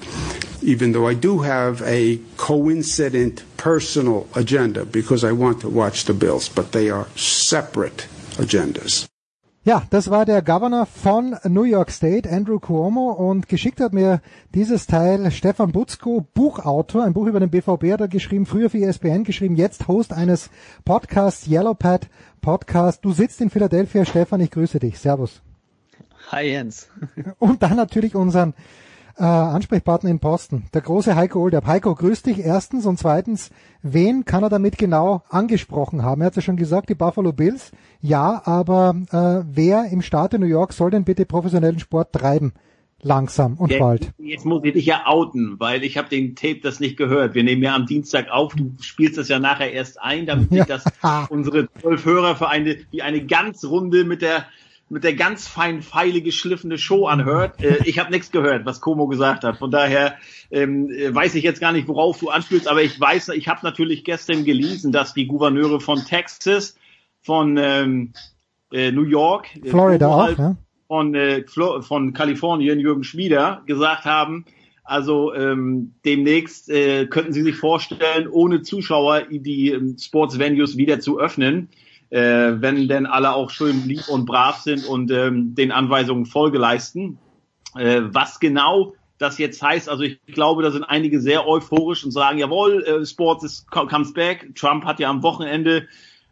[0.64, 6.14] even though I do have a coincident personal agenda because I want to watch the
[6.14, 9.06] Bills, but they are separate agendas.
[9.66, 14.20] Ja, das war der Governor von New York State, Andrew Cuomo, und geschickt hat mir
[14.54, 18.76] dieses Teil Stefan Butzko, Buchautor, ein Buch über den BVB hat er geschrieben, früher für
[18.76, 20.50] ESPN geschrieben, jetzt Host eines
[20.84, 22.10] Podcasts, Yellowpad
[22.42, 23.06] Podcast.
[23.06, 24.98] Du sitzt in Philadelphia, Stefan, ich grüße dich.
[24.98, 25.40] Servus.
[26.30, 26.90] Hi Jens.
[27.38, 28.52] Und dann natürlich unseren
[29.16, 31.66] äh, Ansprechpartner im Posten, der große Heiko Olderb.
[31.66, 33.50] Heiko, grüß dich erstens und zweitens,
[33.82, 36.20] wen kann er damit genau angesprochen haben?
[36.20, 40.46] Er hat ja schon gesagt, die Buffalo Bills, ja, aber äh, wer im Staat New
[40.46, 42.52] York soll denn bitte professionellen Sport treiben?
[43.02, 44.12] Langsam und jetzt, bald.
[44.16, 47.34] Jetzt muss ich dich ja outen, weil ich habe den Tape das nicht gehört.
[47.34, 50.64] Wir nehmen ja am Dienstag auf, du spielst das ja nachher erst ein, damit sich
[50.64, 50.84] das
[51.28, 54.46] unsere zwölf Hörer für eine, die eine ganz runde mit der
[54.88, 57.62] mit der ganz fein feile geschliffene Show anhört.
[57.62, 59.58] Äh, ich habe nichts gehört, was Como gesagt hat.
[59.58, 60.16] Von daher
[60.50, 64.04] ähm, weiß ich jetzt gar nicht, worauf du anspielst, aber ich weiß, ich habe natürlich
[64.04, 66.76] gestern gelesen, dass die Gouverneure von Texas,
[67.22, 68.12] von ähm,
[68.72, 70.56] äh, New York, Florida auch, ja.
[70.86, 74.44] von, äh, von Kalifornien, Jürgen Schmieder, gesagt haben,
[74.84, 81.18] also ähm, demnächst äh, könnten Sie sich vorstellen, ohne Zuschauer die ähm, Sportsvenues wieder zu
[81.18, 81.70] öffnen
[82.14, 86.58] äh, wenn denn alle auch schön lieb und brav sind und ähm, den Anweisungen Folge
[86.58, 87.18] leisten.
[87.76, 92.12] Äh, was genau das jetzt heißt, also ich glaube, da sind einige sehr euphorisch und
[92.12, 94.54] sagen, jawohl, äh, Sports is, comes back.
[94.54, 95.88] Trump hat ja am Wochenende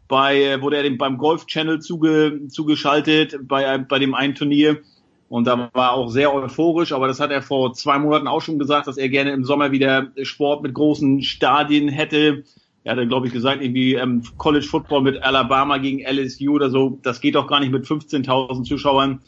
[0.07, 4.79] bei, äh, wurde er dem, beim Golf Channel zuge, zugeschaltet bei, bei dem einen Turnier.
[5.27, 8.57] Und da war auch sehr euphorisch, aber das hat er vor zwei Monaten auch schon
[8.57, 12.45] gesagt, dass er gerne im Sommer wieder Sport mit großen Stadien hätte.
[12.83, 16.99] Er hat glaube ich, gesagt, irgendwie ähm, College Football mit Alabama gegen LSU oder so.
[17.01, 19.21] Das geht doch gar nicht mit 15.000 Zuschauern.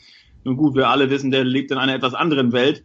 [0.43, 2.83] Nun gut, wir alle wissen, der lebt in einer etwas anderen Welt.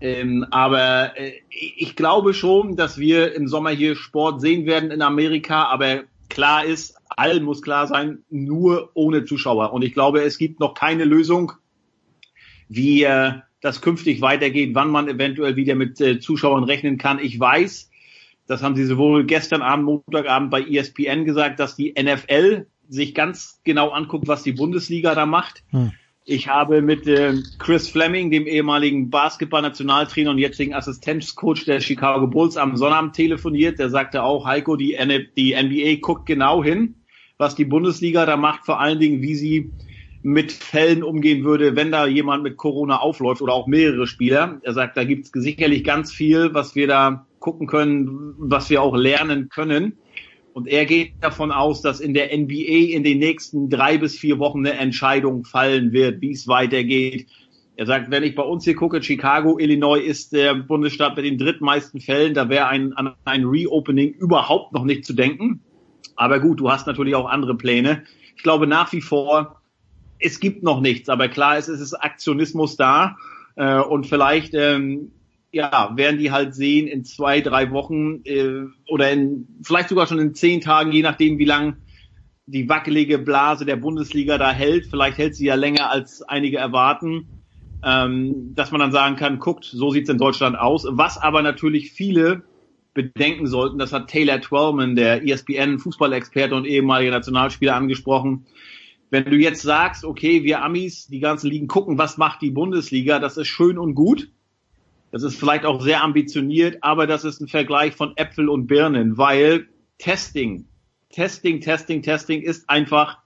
[0.00, 5.02] Ähm, aber äh, ich glaube schon, dass wir im Sommer hier Sport sehen werden in
[5.02, 5.64] Amerika.
[5.64, 9.72] Aber klar ist, allen muss klar sein, nur ohne Zuschauer.
[9.72, 11.52] Und ich glaube, es gibt noch keine Lösung,
[12.68, 17.18] wie äh, das künftig weitergeht, wann man eventuell wieder mit äh, Zuschauern rechnen kann.
[17.20, 17.90] Ich weiß,
[18.52, 23.60] das haben sie sowohl gestern Abend, Montagabend bei ESPN gesagt, dass die NFL sich ganz
[23.64, 25.64] genau anguckt, was die Bundesliga da macht.
[25.70, 25.92] Hm.
[26.24, 32.56] Ich habe mit äh, Chris Fleming, dem ehemaligen Basketball-Nationaltrainer und jetzigen Assistenzcoach der Chicago Bulls,
[32.56, 33.78] am Sonnabend telefoniert.
[33.78, 34.96] Der sagte auch, Heiko, die,
[35.36, 36.96] die NBA guckt genau hin,
[37.38, 39.72] was die Bundesliga da macht, vor allen Dingen, wie sie
[40.22, 44.60] mit Fällen umgehen würde, wenn da jemand mit Corona aufläuft oder auch mehrere Spieler.
[44.62, 48.80] Er sagt, da gibt es sicherlich ganz viel, was wir da gucken können, was wir
[48.80, 49.98] auch lernen können.
[50.54, 54.38] Und er geht davon aus, dass in der NBA in den nächsten drei bis vier
[54.38, 57.26] Wochen eine Entscheidung fallen wird, wie es weitergeht.
[57.76, 61.38] Er sagt, wenn ich bei uns hier gucke, Chicago, Illinois ist der Bundesstaat mit den
[61.38, 65.60] drittmeisten Fällen, da wäre ein, an ein Reopening überhaupt noch nicht zu denken.
[66.16, 68.04] Aber gut, du hast natürlich auch andere Pläne.
[68.36, 69.62] Ich glaube nach wie vor,
[70.18, 73.16] es gibt noch nichts, aber klar ist, es ist Aktionismus da.
[73.56, 75.12] Äh, und vielleicht ähm,
[75.52, 80.18] ja, werden die halt sehen in zwei, drei Wochen äh, oder in vielleicht sogar schon
[80.18, 81.76] in zehn Tagen, je nachdem, wie lang
[82.46, 84.86] die wackelige Blase der Bundesliga da hält.
[84.86, 87.28] Vielleicht hält sie ja länger, als einige erwarten.
[87.84, 90.86] ähm, dass man dann sagen kann, guckt, so sieht's in Deutschland aus.
[90.88, 92.42] Was aber natürlich viele
[92.94, 98.46] bedenken sollten, das hat Taylor Twellman, der ESPN-Fußballexperte und ehemalige Nationalspieler angesprochen.
[99.10, 103.18] Wenn du jetzt sagst, okay, wir Amis, die ganzen Ligen gucken, was macht die Bundesliga,
[103.18, 104.30] das ist schön und gut.
[105.12, 109.18] Das ist vielleicht auch sehr ambitioniert, aber das ist ein Vergleich von Äpfel und Birnen,
[109.18, 109.68] weil
[109.98, 110.66] Testing,
[111.10, 113.18] Testing, Testing, Testing ist einfach,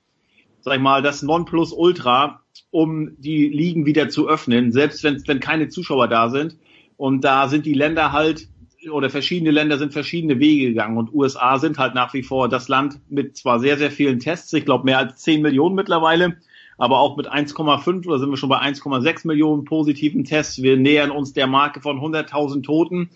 [0.61, 2.43] sag ich mal, das Nonplusultra,
[2.73, 6.59] um die Ligen wieder zu öffnen, selbst wenn, wenn keine Zuschauer da sind.
[6.97, 8.49] Und da sind die Länder halt
[8.91, 12.69] oder verschiedene Länder sind verschiedene Wege gegangen und USA sind halt nach wie vor das
[12.69, 16.37] Land mit zwar sehr, sehr vielen Tests, ich glaube mehr als 10 Millionen mittlerweile,
[16.79, 20.63] aber auch mit 1,5 oder sind wir schon bei 1,6 Millionen positiven Tests.
[20.63, 23.11] Wir nähern uns der Marke von 100.000 Toten.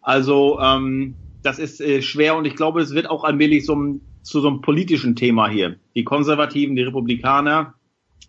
[0.00, 4.40] Also ähm, das ist äh, schwer und ich glaube, es wird auch allmählich so zu
[4.40, 5.76] so einem politischen Thema hier.
[5.94, 7.74] Die Konservativen, die Republikaner,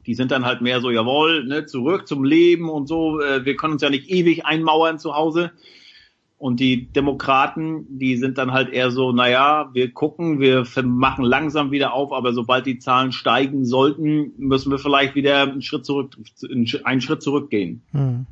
[0.05, 3.19] die sind dann halt mehr so, jawohl, ne, zurück zum Leben und so.
[3.19, 5.51] Äh, wir können uns ja nicht ewig einmauern zu Hause.
[6.39, 11.71] Und die Demokraten, die sind dann halt eher so, naja, wir gucken, wir machen langsam
[11.71, 16.15] wieder auf, aber sobald die Zahlen steigen sollten, müssen wir vielleicht wieder einen Schritt zurück,
[16.83, 17.81] einen Schritt zurückgehen.
[17.91, 18.27] Hm.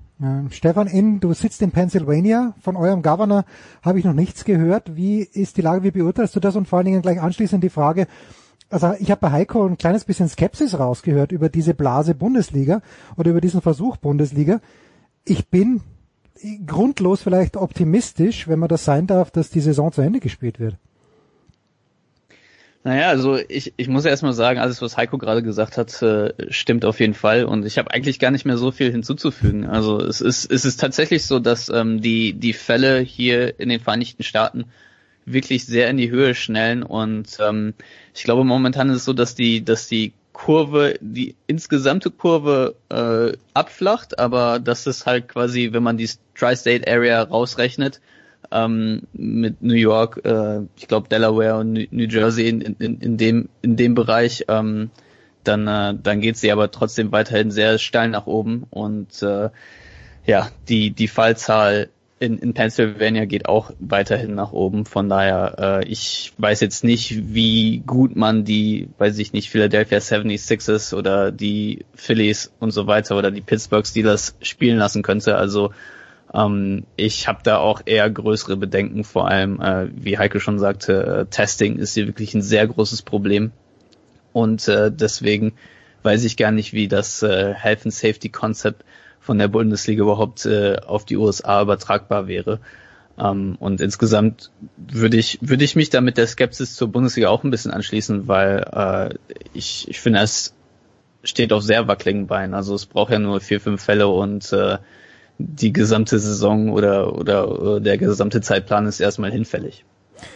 [0.50, 2.54] Stefan, in, du sitzt in Pennsylvania.
[2.62, 3.44] Von eurem Governor
[3.82, 4.96] habe ich noch nichts gehört.
[4.96, 5.84] Wie ist die Lage?
[5.84, 6.56] Wie beurteilst du das?
[6.56, 8.08] Und vor allen Dingen gleich anschließend die Frage,
[8.70, 12.82] also ich habe bei Heiko ein kleines bisschen Skepsis rausgehört über diese Blase Bundesliga
[13.18, 14.62] oder über diesen Versuch Bundesliga.
[15.26, 15.82] Ich bin
[16.66, 20.76] grundlos vielleicht optimistisch, wenn man das sein darf, dass die Saison zu Ende gespielt wird.
[22.84, 26.86] Naja, also ich, ich muss erstmal sagen, alles, was Heiko gerade gesagt hat, äh, stimmt
[26.86, 29.66] auf jeden Fall und ich habe eigentlich gar nicht mehr so viel hinzuzufügen.
[29.66, 33.80] Also es ist, es ist tatsächlich so, dass ähm, die, die Fälle hier in den
[33.80, 34.66] Vereinigten Staaten
[35.26, 37.74] wirklich sehr in die Höhe schnellen und ähm,
[38.14, 43.36] ich glaube momentan ist es so, dass die, dass die Kurve, die insgesamte Kurve äh,
[43.56, 48.02] abflacht, aber das ist halt quasi, wenn man die Tri-State Area rausrechnet,
[48.52, 53.50] ähm, mit New York, äh, ich glaube Delaware und New Jersey in, in, in dem
[53.62, 54.92] in dem Bereich, ähm,
[55.44, 59.50] dann äh, dann geht sie aber trotzdem weiterhin sehr steil nach oben und äh,
[60.26, 64.86] ja die die Fallzahl in, in Pennsylvania geht auch weiterhin nach oben.
[64.86, 69.98] Von daher, äh, ich weiß jetzt nicht, wie gut man die, weiß ich nicht, Philadelphia
[69.98, 75.36] 76ers oder die Phillies und so weiter oder die Pittsburgh Steelers spielen lassen könnte.
[75.36, 75.74] Also
[76.36, 81.06] ähm, ich habe da auch eher größere Bedenken, vor allem, äh, wie Heike schon sagte,
[81.22, 83.52] äh, Testing ist hier wirklich ein sehr großes Problem.
[84.34, 85.54] Und äh, deswegen
[86.04, 88.84] weiß ich gar nicht, wie das äh, Health and Safety Concept
[89.20, 92.60] von der Bundesliga überhaupt äh, auf die USA übertragbar wäre.
[93.18, 97.44] Ähm, und insgesamt würde ich, würde ich mich da mit der Skepsis zur Bundesliga auch
[97.44, 100.54] ein bisschen anschließen, weil äh, ich, ich finde, es
[101.24, 102.54] steht auf sehr wackeligen Beinen.
[102.54, 104.78] Also es braucht ja nur vier, fünf Fälle und äh,
[105.38, 109.86] die gesamte Saison oder, oder, oder der gesamte Zeitplan ist erstmal hinfällig.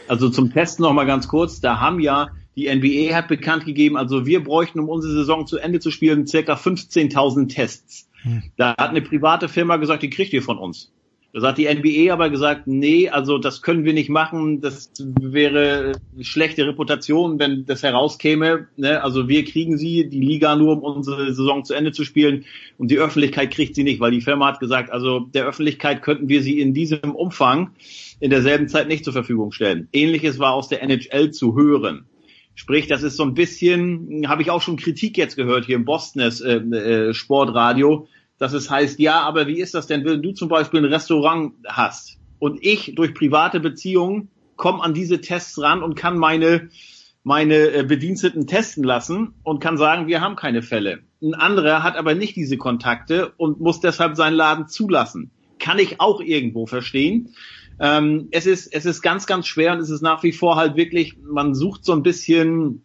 [0.08, 1.62] Also zum Testen noch mal ganz kurz.
[1.62, 5.58] Da haben ja die NBA hat bekannt gegeben, also wir bräuchten, um unsere Saison zu
[5.58, 8.10] Ende zu spielen, circa 15.000 Tests.
[8.58, 10.92] Da hat eine private Firma gesagt, die kriegt ihr von uns.
[11.32, 15.92] Da hat die NBA aber gesagt, nee, also das können wir nicht machen, das wäre
[16.22, 18.68] schlechte Reputation, wenn das herauskäme.
[18.78, 19.04] Ne?
[19.04, 22.46] Also wir kriegen sie, die Liga nur, um unsere Saison zu Ende zu spielen
[22.80, 26.30] und die Öffentlichkeit kriegt sie nicht, weil die Firma hat gesagt, also der Öffentlichkeit könnten
[26.30, 27.72] wir sie in diesem Umfang
[28.20, 29.88] in derselben Zeit nicht zur Verfügung stellen.
[29.94, 32.06] Ähnliches war aus der NHL zu hören.
[32.56, 35.86] Sprich, das ist so ein bisschen, habe ich auch schon Kritik jetzt gehört hier im
[35.86, 38.08] Boston äh, äh, Sportradio,
[38.40, 41.53] dass es heißt, ja, aber wie ist das denn, wenn du zum Beispiel ein Restaurant
[41.68, 46.70] hast und ich durch private Beziehungen komme an diese Tests ran und kann meine
[47.24, 50.99] meine äh, Bediensteten testen lassen und kann sagen, wir haben keine Fälle.
[51.22, 55.32] Ein anderer hat aber nicht diese Kontakte und muss deshalb seinen Laden zulassen.
[55.60, 57.36] Kann ich auch irgendwo verstehen.
[57.80, 60.76] Ähm, es ist, es ist ganz, ganz schwer und es ist nach wie vor halt
[60.76, 62.84] wirklich, man sucht so ein bisschen,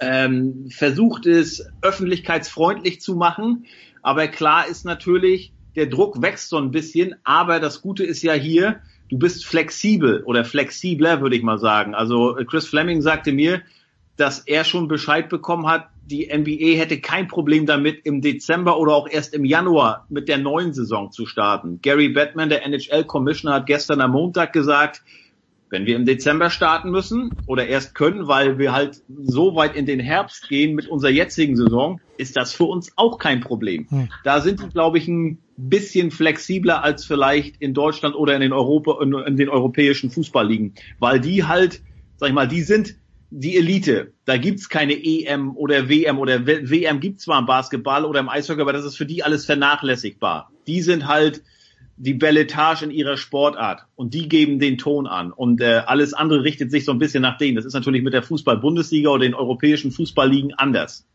[0.00, 3.66] ähm, versucht es öffentlichkeitsfreundlich zu machen.
[4.02, 7.14] Aber klar ist natürlich, der Druck wächst so ein bisschen.
[7.24, 11.94] Aber das Gute ist ja hier, du bist flexibel oder flexibler, würde ich mal sagen.
[11.94, 13.62] Also Chris Fleming sagte mir,
[14.16, 18.92] dass er schon Bescheid bekommen hat, die NBA hätte kein Problem damit, im Dezember oder
[18.94, 21.80] auch erst im Januar mit der neuen Saison zu starten.
[21.80, 25.02] Gary Batman, der NHL-Commissioner, hat gestern am Montag gesagt,
[25.72, 29.86] wenn wir im Dezember starten müssen oder erst können, weil wir halt so weit in
[29.86, 33.86] den Herbst gehen mit unserer jetzigen Saison, ist das für uns auch kein Problem.
[33.88, 34.08] Hm.
[34.22, 38.52] Da sind die, glaube ich, ein bisschen flexibler als vielleicht in Deutschland oder in den
[38.52, 41.80] Europa, in den europäischen Fußballligen, weil die halt,
[42.16, 42.96] sag ich mal, die sind
[43.30, 44.12] die Elite.
[44.26, 48.60] Da gibt's keine EM oder WM oder WM gibt's zwar im Basketball oder im Eishockey,
[48.60, 50.50] aber das ist für die alles vernachlässigbar.
[50.66, 51.42] Die sind halt
[51.96, 56.42] die Belletage in ihrer Sportart und die geben den Ton an und äh, alles andere
[56.42, 57.56] richtet sich so ein bisschen nach denen.
[57.56, 61.06] Das ist natürlich mit der Fußball-Bundesliga oder den europäischen Fußballligen anders.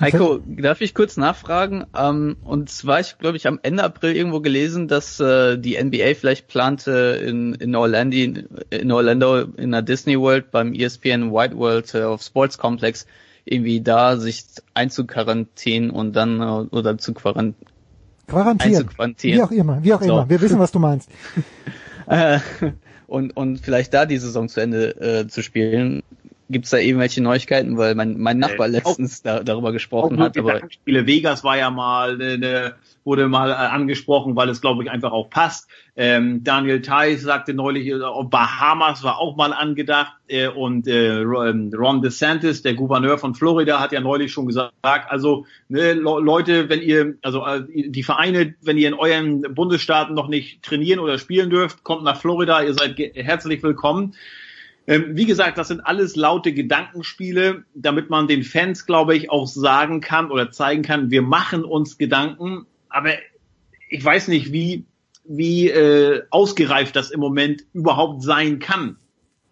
[0.00, 1.84] Heiko, darf ich kurz nachfragen?
[1.96, 6.14] Ähm, und zwar, ich glaube, ich am Ende April irgendwo gelesen, dass äh, die NBA
[6.14, 8.16] vielleicht plante in, in Orlando,
[8.70, 13.06] in Orlando in der Disney World beim ESPN White World äh, of Sports Complex
[13.44, 14.44] irgendwie da sich
[14.74, 17.12] einzuquarantänen und dann äh, oder zu
[18.32, 19.38] quarant Quarantieren.
[19.38, 20.12] Wie auch immer, wie auch so.
[20.12, 20.28] immer.
[20.28, 21.10] Wir wissen, was du meinst.
[22.06, 22.38] äh,
[23.06, 26.02] und, und vielleicht da die Saison zu Ende äh, zu spielen.
[26.48, 30.36] Gibt es da irgendwelche Neuigkeiten, weil mein, mein Nachbar äh, letztens da, darüber gesprochen hat.
[30.36, 34.90] Aber Spiele Vegas war ja mal eine wurde mal äh, angesprochen, weil es glaube ich
[34.90, 35.68] einfach auch passt.
[35.96, 41.72] Ähm, Daniel Theiss sagte neulich, äh, Bahamas war auch mal angedacht äh, und äh, ähm,
[41.74, 46.80] Ron DeSantis, der Gouverneur von Florida, hat ja neulich schon gesagt, also ne, Leute, wenn
[46.80, 51.50] ihr, also äh, die Vereine, wenn ihr in euren Bundesstaaten noch nicht trainieren oder spielen
[51.50, 54.14] dürft, kommt nach Florida, ihr seid herzlich willkommen.
[54.86, 59.46] Ähm, wie gesagt, das sind alles laute Gedankenspiele, damit man den Fans, glaube ich, auch
[59.46, 63.14] sagen kann oder zeigen kann, wir machen uns Gedanken, aber
[63.88, 64.84] ich weiß nicht, wie,
[65.24, 68.96] wie äh, ausgereift das im Moment überhaupt sein kann.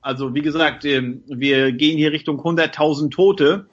[0.00, 3.66] Also wie gesagt, äh, wir gehen hier Richtung 100.000 Tote.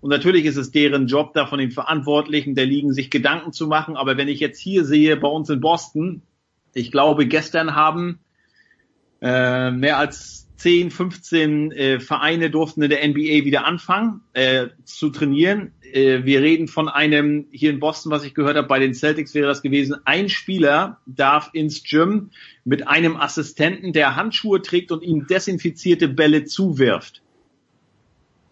[0.00, 3.66] Und natürlich ist es deren Job, da von den Verantwortlichen der Ligen sich Gedanken zu
[3.66, 3.96] machen.
[3.96, 6.22] Aber wenn ich jetzt hier sehe, bei uns in Boston,
[6.74, 8.20] ich glaube, gestern haben
[9.22, 15.10] äh, mehr als 10, 15 äh, Vereine durften in der NBA wieder anfangen äh, zu
[15.10, 15.72] trainieren.
[15.92, 19.34] Äh, wir reden von einem, hier in Boston, was ich gehört habe, bei den Celtics
[19.34, 22.30] wäre das gewesen, ein Spieler darf ins Gym
[22.64, 27.22] mit einem Assistenten, der Handschuhe trägt und ihm desinfizierte Bälle zuwirft.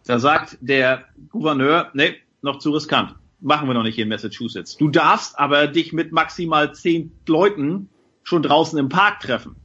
[0.07, 3.15] Da sagt der Gouverneur, nee, noch zu riskant.
[3.41, 4.77] Machen wir noch nicht hier in Massachusetts.
[4.77, 7.89] Du darfst aber dich mit maximal zehn Leuten
[8.23, 9.57] schon draußen im Park treffen.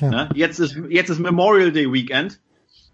[0.00, 0.28] Ja.
[0.34, 2.40] Jetzt ist, jetzt ist Memorial Day Weekend.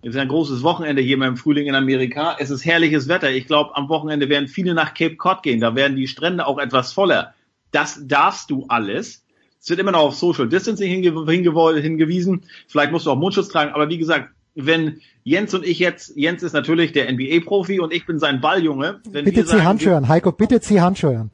[0.02, 2.36] Es ist ein großes Wochenende hier im Frühling in Amerika.
[2.40, 3.30] Es ist herrliches Wetter.
[3.30, 5.60] Ich glaube, am Wochenende werden viele nach Cape Cod gehen.
[5.60, 7.34] Da werden die Strände auch etwas voller.
[7.70, 9.24] Das darfst du alles.
[9.60, 12.42] Es wird immer noch auf Social Distancing hinge hinge hingewiesen.
[12.66, 13.72] Vielleicht musst du auch Mundschutz tragen.
[13.72, 18.04] Aber wie gesagt, wenn Jens und ich jetzt, Jens ist natürlich der NBA-Profi und ich
[18.04, 19.00] bin sein Balljunge.
[19.08, 21.30] Wenn bitte zieh Handschuhe an, Heiko, bitte zieh Handschuhe an.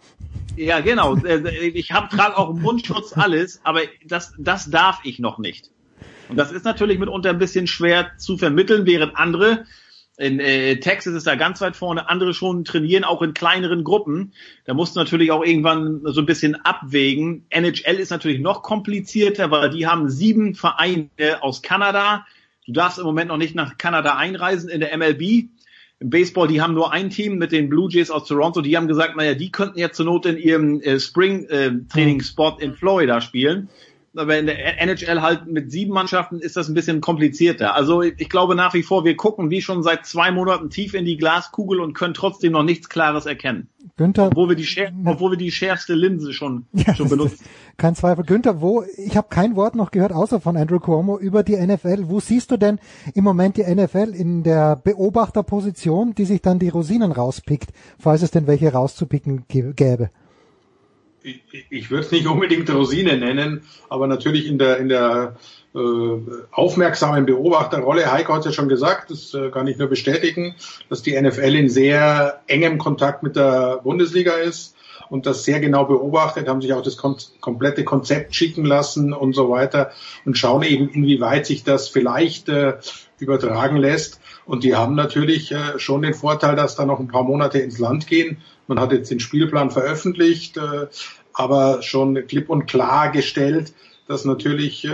[0.57, 1.17] Ja, genau.
[1.17, 5.71] Äh, ich hab, trage auch Mundschutz, alles, aber das, das darf ich noch nicht.
[6.29, 9.65] Und das ist natürlich mitunter ein bisschen schwer zu vermitteln, während andere,
[10.19, 14.33] in äh, Texas ist da ganz weit vorne, andere schon trainieren, auch in kleineren Gruppen.
[14.65, 17.47] Da musst du natürlich auch irgendwann so ein bisschen abwägen.
[17.51, 21.09] NHL ist natürlich noch komplizierter, weil die haben sieben Vereine
[21.41, 22.27] aus Kanada.
[22.67, 25.51] Du darfst im Moment noch nicht nach Kanada einreisen in der MLB
[26.01, 28.87] im Baseball, die haben nur ein Team mit den Blue Jays aus Toronto, die haben
[28.87, 31.73] gesagt, naja, die könnten jetzt zur Not in ihrem äh, Spring äh,
[32.61, 33.69] in Florida spielen.
[34.19, 37.75] Aber in der NHL halt mit sieben Mannschaften ist das ein bisschen komplizierter.
[37.75, 41.05] Also ich glaube nach wie vor, wir gucken wie schon seit zwei Monaten tief in
[41.05, 43.69] die Glaskugel und können trotzdem noch nichts Klares erkennen.
[43.97, 47.45] Günther, obwohl wir die, schär, obwohl wir die schärfste Linse schon, ja, schon benutzen.
[47.77, 48.25] Kein Zweifel.
[48.25, 52.05] Günther, wo, ich habe kein Wort noch gehört, außer von Andrew Cuomo, über die NFL.
[52.09, 52.79] Wo siehst du denn
[53.15, 58.31] im Moment die NFL in der Beobachterposition, die sich dann die Rosinen rauspickt, falls es
[58.31, 60.11] denn welche rauszupicken gäbe?
[61.23, 65.37] Ich, würde es nicht unbedingt Rosine nennen, aber natürlich in der, in der
[65.75, 65.79] äh,
[66.51, 68.11] aufmerksamen Beobachterrolle.
[68.11, 70.55] Heiko hat es ja schon gesagt, das äh, kann ich nur bestätigen,
[70.89, 74.77] dass die NFL in sehr engem Kontakt mit der Bundesliga ist
[75.11, 79.35] und das sehr genau beobachtet, haben sich auch das kom komplette Konzept schicken lassen und
[79.35, 79.91] so weiter
[80.25, 82.75] und schauen eben, inwieweit sich das vielleicht äh,
[83.19, 84.21] übertragen lässt.
[84.45, 87.79] Und die haben natürlich äh, schon den Vorteil, dass da noch ein paar Monate ins
[87.79, 88.39] Land gehen.
[88.69, 90.87] Man hat jetzt den Spielplan veröffentlicht, äh,
[91.33, 93.73] aber schon klipp und klar gestellt,
[94.07, 94.91] dass natürlich äh,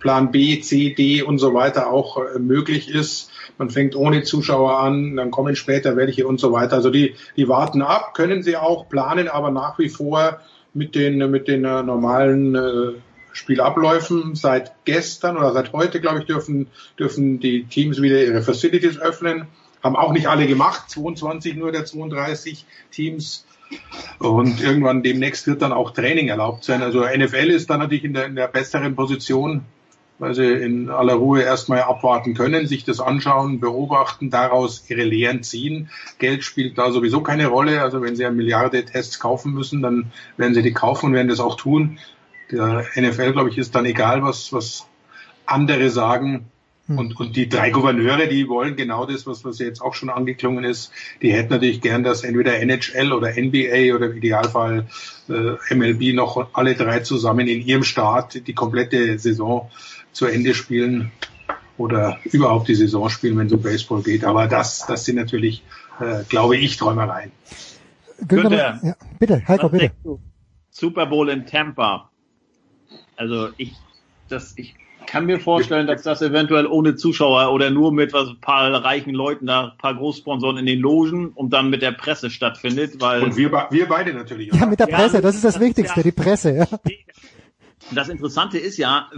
[0.00, 3.30] Plan B, C, D und so weiter auch äh, möglich ist.
[3.58, 6.76] Man fängt ohne Zuschauer an, dann kommen später welche und so weiter.
[6.76, 10.40] Also die, die warten ab, können sie auch planen, aber nach wie vor
[10.72, 14.34] mit den, mit den normalen Spielabläufen.
[14.34, 16.68] Seit gestern oder seit heute, glaube ich, dürfen,
[16.98, 19.48] dürfen die Teams wieder ihre Facilities öffnen.
[19.82, 23.44] Haben auch nicht alle gemacht, 22 nur der 32 Teams.
[24.18, 26.82] Und irgendwann demnächst wird dann auch Training erlaubt sein.
[26.82, 29.64] Also NFL ist dann natürlich in der, in der besseren Position,
[30.18, 35.42] weil sie in aller Ruhe erstmal abwarten können, sich das anschauen, beobachten, daraus ihre Lehren
[35.42, 35.90] ziehen.
[36.18, 37.82] Geld spielt da sowieso keine Rolle.
[37.82, 41.28] Also wenn sie eine Milliarde Tests kaufen müssen, dann werden sie die kaufen und werden
[41.28, 41.98] das auch tun.
[42.52, 44.86] Der NFL, glaube ich, ist dann egal, was, was
[45.46, 46.51] andere sagen.
[46.98, 50.64] Und, und die drei Gouverneure, die wollen genau das, was, was jetzt auch schon angeklungen
[50.64, 50.92] ist.
[51.20, 54.86] Die hätten natürlich gern, dass entweder NHL oder NBA oder im Idealfall
[55.28, 59.70] äh, MLB noch alle drei zusammen in ihrem Staat die komplette Saison
[60.12, 61.10] zu Ende spielen
[61.78, 64.24] oder überhaupt die Saison spielen, wenn es um Baseball geht.
[64.24, 65.62] Aber das, das sind natürlich,
[66.00, 67.32] äh, glaube ich, Träumereien.
[68.26, 69.92] Günther, ja, bitte, Heiko, bitte.
[70.70, 72.10] Super Bowl in Tampa.
[73.16, 73.74] Also ich,
[74.28, 74.74] das, ich
[75.12, 79.12] kann mir vorstellen, dass das eventuell ohne Zuschauer oder nur mit was ein paar reichen
[79.12, 83.22] Leuten da, ein paar Großsponsoren in den Logen und dann mit der Presse stattfindet, weil
[83.22, 84.50] und wir, wir beide natürlich.
[84.54, 86.56] Ja, mit der Presse, das ist das Wichtigste, die Presse.
[86.56, 86.66] Ja.
[87.90, 89.10] Das Interessante ist ja,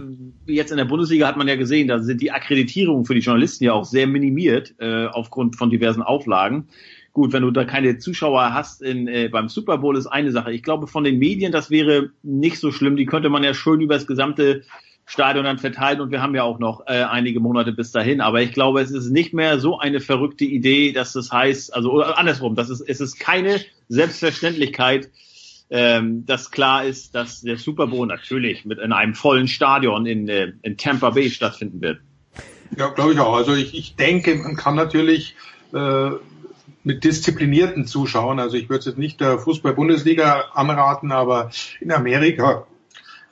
[0.47, 3.63] jetzt in der Bundesliga hat man ja gesehen, da sind die Akkreditierungen für die Journalisten
[3.63, 6.67] ja auch sehr minimiert äh, aufgrund von diversen Auflagen.
[7.13, 10.51] Gut, wenn du da keine Zuschauer hast in, äh, beim Super Bowl ist eine Sache.
[10.51, 12.97] Ich glaube, von den Medien, das wäre nicht so schlimm.
[12.97, 14.63] Die könnte man ja schön über das gesamte
[15.05, 18.21] Stadion dann verteilen und wir haben ja auch noch äh, einige Monate bis dahin.
[18.21, 21.91] Aber ich glaube, es ist nicht mehr so eine verrückte Idee, dass das heißt, also
[21.91, 25.11] oder andersrum, das ist, es ist keine Selbstverständlichkeit,
[25.69, 30.27] ähm, dass klar ist, dass der Super Bowl natürlich mit in einem vollen Stadion in,
[30.27, 31.99] äh, in Tampa Bay stattfinden wird.
[32.75, 33.35] Ja, glaube ich auch.
[33.35, 35.35] Also ich, ich denke, man kann natürlich
[35.73, 36.09] äh,
[36.83, 42.67] mit disziplinierten Zuschauern, also ich würde es jetzt nicht der Fußball-Bundesliga anraten, aber in Amerika,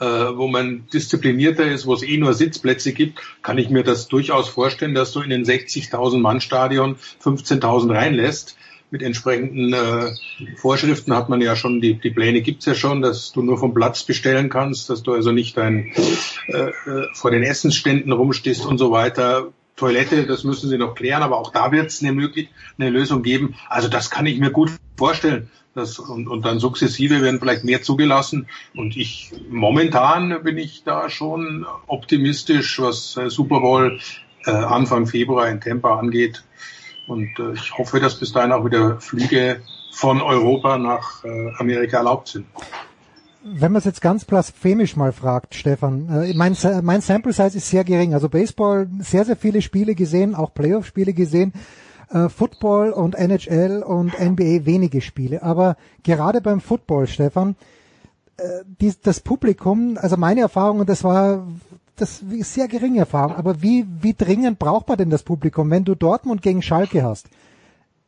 [0.03, 4.07] äh, wo man disziplinierter ist, wo es eh nur Sitzplätze gibt, kann ich mir das
[4.07, 8.57] durchaus vorstellen, dass du in den 60.000 Mann Stadion 15.000 reinlässt.
[8.91, 10.11] Mit entsprechenden äh,
[10.57, 13.73] Vorschriften hat man ja schon, die, die Pläne gibt's ja schon, dass du nur vom
[13.73, 15.91] Platz bestellen kannst, dass du also nicht ein,
[16.47, 19.51] äh, äh, vor den Essensständen rumstehst und so weiter.
[19.77, 22.29] Toilette, das müssen sie noch klären, aber auch da wird es eine,
[22.77, 23.55] eine Lösung geben.
[23.67, 25.49] Also das kann ich mir gut vorstellen.
[25.75, 28.47] Das, und, und dann sukzessive werden vielleicht mehr zugelassen.
[28.75, 33.99] Und ich momentan bin ich da schon optimistisch, was äh, Super Bowl
[34.45, 36.43] äh, Anfang Februar in Tampa angeht.
[37.07, 39.61] Und äh, ich hoffe, dass bis dahin auch wieder Flüge
[39.91, 42.45] von Europa nach äh, Amerika erlaubt sind.
[43.45, 47.69] Wenn man es jetzt ganz blasphemisch mal fragt, Stefan, äh, mein, mein Sample Size ist
[47.69, 48.13] sehr gering.
[48.13, 51.51] Also Baseball, sehr, sehr viele Spiele gesehen, auch Playoff-Spiele gesehen.
[52.13, 55.41] Äh, Football und NHL und NBA wenige Spiele.
[55.41, 57.55] Aber gerade beim Football, Stefan,
[58.37, 58.43] äh,
[58.79, 61.47] die, das Publikum, also meine Erfahrung, und das war
[61.95, 65.69] das ist sehr geringe Erfahrung, aber wie, wie dringend braucht man denn das Publikum?
[65.69, 67.27] Wenn du Dortmund gegen Schalke hast,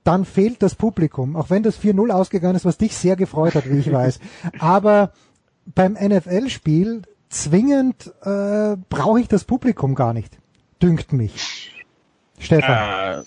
[0.03, 3.69] dann fehlt das Publikum, auch wenn das 4-0 ausgegangen ist, was dich sehr gefreut hat,
[3.69, 4.19] wie ich weiß.
[4.59, 5.11] Aber
[5.73, 10.37] beim NFL-Spiel zwingend äh, brauche ich das Publikum gar nicht,
[10.81, 11.71] dünkt mich.
[12.39, 13.21] Stefan.
[13.21, 13.23] Äh,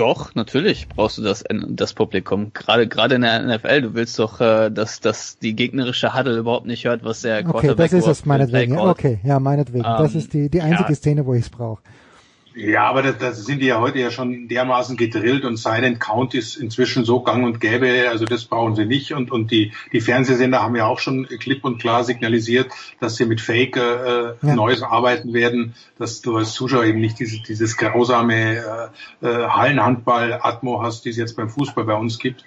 [0.00, 2.52] doch, natürlich brauchst du das, das Publikum.
[2.54, 6.66] Gerade, gerade in der NFL, du willst doch, äh, dass, dass die gegnerische Huddle überhaupt
[6.66, 8.78] nicht hört, was der Okay, das ist es meinetwegen.
[8.78, 9.84] Okay, ja, meinetwegen.
[9.84, 10.94] Um, das ist die, die einzige ja.
[10.94, 11.82] Szene, wo ich es brauche.
[12.54, 16.34] Ja, aber das, das sind die ja heute ja schon dermaßen gedrillt und Silent Count
[16.34, 19.12] ist inzwischen so gang und gäbe, also das brauchen sie nicht.
[19.12, 23.26] Und, und die, die Fernsehsender haben ja auch schon klipp und klar signalisiert, dass sie
[23.26, 24.54] mit Fake äh, ja.
[24.54, 28.56] Neues arbeiten werden, dass du als Zuschauer eben nicht diese, dieses grausame
[29.22, 32.44] äh, äh, Hallenhandball-Atmo hast, die es jetzt beim Fußball bei uns gibt.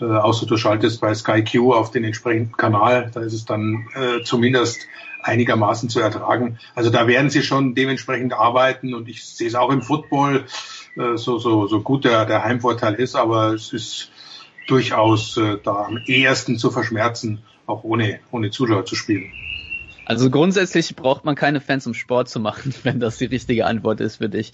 [0.00, 3.88] Äh, außer du schaltest bei Sky Q auf den entsprechenden Kanal, da ist es dann
[3.94, 4.86] äh, zumindest
[5.28, 6.58] einigermaßen zu ertragen.
[6.74, 10.46] Also da werden sie schon dementsprechend arbeiten und ich sehe es auch im Football,
[10.96, 14.10] äh, so, so, so gut der, der Heimvorteil ist, aber es ist
[14.66, 19.30] durchaus äh, da am ehesten zu verschmerzen, auch ohne, ohne Zuschauer zu spielen.
[20.04, 24.00] Also grundsätzlich braucht man keine Fans, um Sport zu machen, wenn das die richtige Antwort
[24.00, 24.52] ist für dich.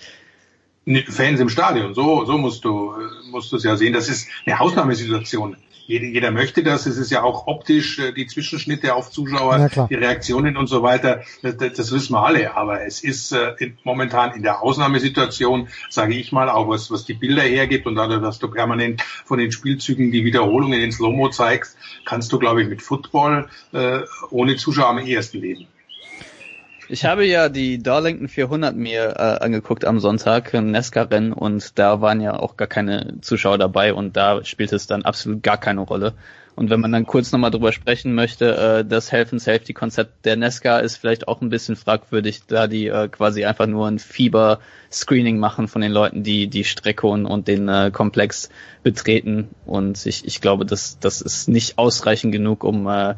[1.08, 2.92] Fans im Stadion, so, so musst du,
[3.30, 3.94] musst du es ja sehen.
[3.94, 6.86] Das ist eine Ausnahmesituation jeder, jeder möchte das.
[6.86, 11.22] Es ist ja auch optisch äh, die Zwischenschnitte auf Zuschauer, die Reaktionen und so weiter.
[11.42, 12.56] Das, das, wissen wir alle.
[12.56, 17.04] Aber es ist äh, in, momentan in der Ausnahmesituation, sage ich mal, auch was, was
[17.04, 21.28] die Bilder hergibt und dadurch, dass du permanent von den Spielzügen die Wiederholungen in Slow-Mo
[21.28, 25.66] zeigst, kannst du, glaube ich, mit Football äh, ohne Zuschauer am ehesten leben.
[26.88, 32.02] Ich habe ja die Darlington 400 mir äh, angeguckt am Sonntag, ein Nesca-Rennen, und da
[32.02, 35.80] waren ja auch gar keine Zuschauer dabei und da spielt es dann absolut gar keine
[35.80, 36.12] Rolle.
[36.56, 40.24] Und wenn man dann kurz nochmal drüber sprechen möchte, äh, das Health and Safety Konzept
[40.24, 43.98] der Nesca ist vielleicht auch ein bisschen fragwürdig, da die äh, quasi einfach nur ein
[43.98, 48.50] Fieber-Screening machen von den Leuten, die die Strecke und, und den äh, Komplex
[48.82, 49.48] betreten.
[49.64, 53.14] Und ich, ich glaube, das, das ist nicht ausreichend genug, um äh,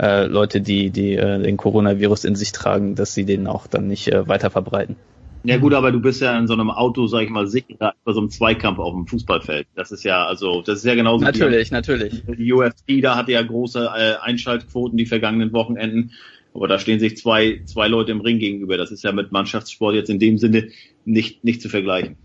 [0.00, 3.88] äh, Leute, die, die äh, den Coronavirus in sich tragen, dass sie den auch dann
[3.88, 4.96] nicht äh, weiter verbreiten.
[5.44, 8.12] Ja gut, aber du bist ja in so einem Auto, sag ich mal, sicher bei
[8.12, 9.68] so einem Zweikampf auf dem Fußballfeld.
[9.74, 11.24] Das ist ja, also, das ist ja genauso.
[11.24, 12.22] Natürlich, die, natürlich.
[12.26, 16.12] Die UFC, da hatte ja große äh, Einschaltquoten die vergangenen Wochenenden.
[16.54, 18.76] Aber da stehen sich zwei, zwei Leute im Ring gegenüber.
[18.76, 20.68] Das ist ja mit Mannschaftssport jetzt in dem Sinne
[21.04, 22.16] nicht, nicht zu vergleichen.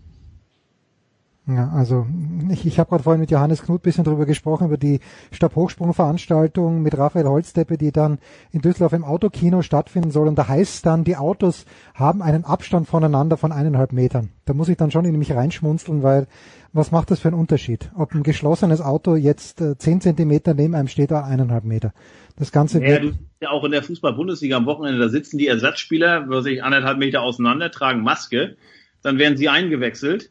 [1.46, 2.06] Ja, also
[2.50, 5.00] ich, ich habe gerade vorhin mit Johannes Knut bisschen drüber gesprochen, über die
[5.30, 8.18] Stabhochsprungveranstaltung mit Raphael Holzdeppe, die dann
[8.50, 10.26] in Düsseldorf im Autokino stattfinden soll.
[10.26, 14.30] Und da heißt dann, die Autos haben einen Abstand voneinander von eineinhalb Metern.
[14.46, 16.28] Da muss ich dann schon in mich reinschmunzeln, weil
[16.72, 17.90] was macht das für einen Unterschied?
[17.94, 21.92] Ob ein geschlossenes Auto jetzt äh, zehn Zentimeter neben einem steht oder eineinhalb Meter.
[22.36, 26.28] Das Ganze ja, du ja auch in der Fußball-Bundesliga am Wochenende, da sitzen die Ersatzspieler,
[26.28, 28.56] was ich anderthalb Meter auseinander, tragen Maske
[29.04, 30.30] dann werden sie eingewechselt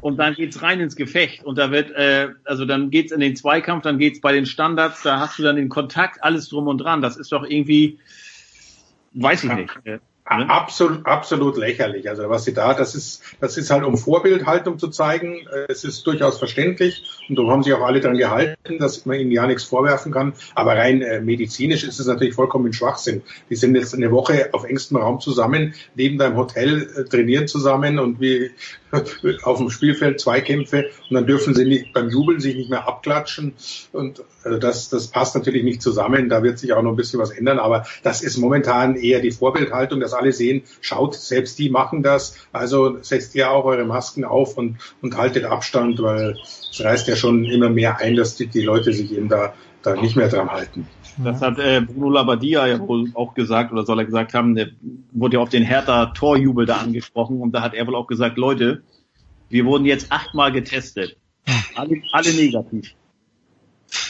[0.00, 3.36] und dann geht's rein ins Gefecht und da wird, äh, also dann geht's in den
[3.36, 6.78] Zweikampf, dann geht's bei den Standards, da hast du dann den Kontakt, alles drum und
[6.78, 7.02] dran.
[7.02, 7.98] Das ist doch irgendwie,
[9.12, 9.78] weiß ich nicht.
[10.28, 10.50] Äh, Ne?
[10.50, 12.08] Absolut, absolut lächerlich.
[12.08, 15.46] Also was sie da, das ist, das ist halt um Vorbildhaltung zu zeigen.
[15.68, 19.30] Es ist durchaus verständlich und da haben sich auch alle dran gehalten, dass man ihnen
[19.30, 20.34] ja nichts vorwerfen kann.
[20.54, 23.22] Aber rein äh, medizinisch ist es natürlich vollkommen Schwachsinn.
[23.50, 27.98] Die sind jetzt eine Woche auf engstem Raum zusammen, neben deinem Hotel äh, trainieren zusammen
[27.98, 28.50] und wie
[29.42, 33.54] auf dem Spielfeld Zweikämpfe und dann dürfen sie nicht beim Jubeln sich nicht mehr abklatschen
[33.92, 36.28] und also das, das passt natürlich nicht zusammen.
[36.28, 39.32] Da wird sich auch noch ein bisschen was ändern, aber das ist momentan eher die
[39.32, 42.36] Vorbildhaltung, dass alle sehen, schaut, selbst die machen das.
[42.52, 46.36] Also setzt ihr auch eure Masken auf und, und haltet Abstand, weil
[46.70, 49.94] es reißt ja schon immer mehr ein, dass die, die Leute sich eben da, da
[49.94, 50.86] nicht mehr dran halten.
[51.18, 54.68] Das hat äh, Bruno Labbadia ja wohl auch gesagt, oder soll er gesagt haben, der
[55.12, 58.36] wurde ja auf den Hertha Torjubel da angesprochen und da hat er wohl auch gesagt,
[58.36, 58.82] Leute,
[59.48, 61.16] wir wurden jetzt achtmal getestet.
[61.74, 62.94] Alle, alle negativ.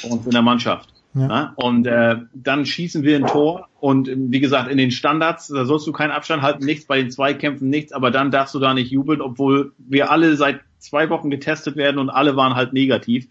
[0.02, 0.95] Und in der Mannschaft.
[1.16, 1.54] Ja.
[1.56, 5.86] Und äh, dann schießen wir ein Tor und wie gesagt, in den Standards, da sollst
[5.86, 8.90] du keinen Abstand halten, nichts, bei den Zweikämpfen nichts, aber dann darfst du da nicht
[8.90, 13.28] jubeln, obwohl wir alle seit zwei Wochen getestet werden und alle waren halt negativ.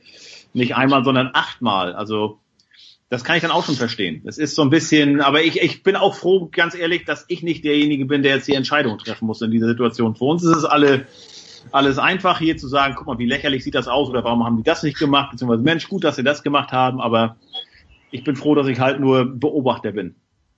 [0.54, 1.94] Nicht einmal, sondern achtmal.
[1.94, 2.40] Also
[3.10, 4.24] das kann ich dann auch schon verstehen.
[4.26, 7.44] Es ist so ein bisschen, aber ich, ich bin auch froh, ganz ehrlich, dass ich
[7.44, 10.16] nicht derjenige bin, der jetzt die Entscheidung treffen muss in dieser Situation.
[10.16, 11.06] Für uns ist es alle
[11.72, 14.58] alles einfach hier zu sagen, guck mal, wie lächerlich sieht das aus oder warum haben
[14.58, 17.38] die das nicht gemacht, beziehungsweise Mensch, gut, dass sie das gemacht haben, aber
[18.16, 20.16] ich bin froh, dass ich halt nur Beobachter bin.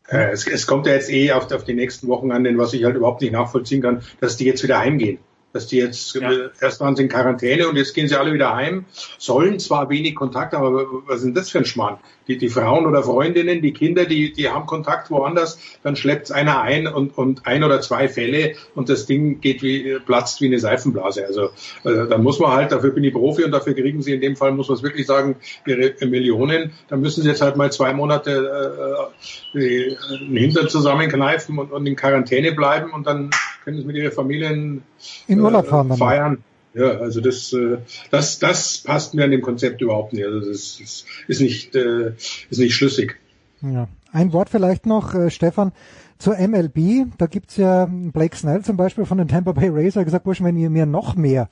[0.07, 2.73] Äh, es, es kommt ja jetzt eh auf, auf die nächsten Wochen an, denn was
[2.73, 5.19] ich halt überhaupt nicht nachvollziehen kann, dass die jetzt wieder heimgehen
[5.57, 6.31] dass die jetzt ja.
[6.61, 8.85] erst waren sie in Quarantäne und jetzt gehen sie alle wieder heim,
[9.17, 11.97] sollen zwar wenig Kontakt, aber was ist denn das für ein Schmarrn?
[12.27, 16.61] Die, die Frauen oder Freundinnen, die Kinder, die, die haben Kontakt woanders, dann schleppt einer
[16.61, 20.59] ein und, und ein oder zwei Fälle und das Ding geht wie, platzt wie eine
[20.59, 21.25] Seifenblase.
[21.25, 21.45] Also
[21.83, 24.35] äh, da muss man halt, dafür bin ich Profi und dafür kriegen sie in dem
[24.35, 26.73] Fall, muss man es wirklich sagen, ihre Millionen.
[26.87, 29.09] Da müssen sie jetzt halt mal zwei Monate
[29.55, 33.31] äh, den Hintern zusammenkneifen und, und in Quarantäne bleiben und dann
[33.67, 34.81] können mit ihren Familien
[35.27, 35.91] in Urlaub fahren.
[35.91, 36.37] Äh, feiern.
[36.73, 37.77] Ja, also das, äh,
[38.11, 40.25] das, das passt mir an dem Konzept überhaupt nicht.
[40.25, 42.13] Also das, das ist nicht, äh,
[42.49, 43.17] ist nicht schlüssig.
[43.61, 43.89] Ja.
[44.13, 45.73] Ein Wort vielleicht noch, äh, Stefan,
[46.17, 47.07] zur MLB.
[47.17, 50.55] Da gibt's ja Blake Snell zum Beispiel von den Tampa Bay Rays, gesagt, Bursch, wenn
[50.55, 51.49] ihr mir noch mehr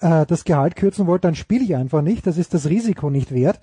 [0.00, 2.26] äh, das Gehalt kürzen wollt, dann spiele ich einfach nicht.
[2.26, 3.60] Das ist das Risiko nicht wert.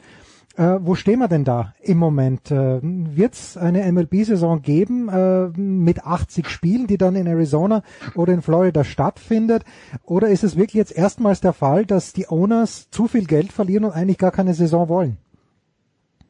[0.55, 2.51] Äh, wo stehen wir denn da im Moment?
[2.51, 7.81] Äh, Wird es eine MLB-Saison geben äh, mit 80 Spielen, die dann in Arizona
[8.13, 9.63] oder in Florida stattfindet?
[10.03, 13.85] Oder ist es wirklich jetzt erstmals der Fall, dass die Owners zu viel Geld verlieren
[13.85, 15.17] und eigentlich gar keine Saison wollen?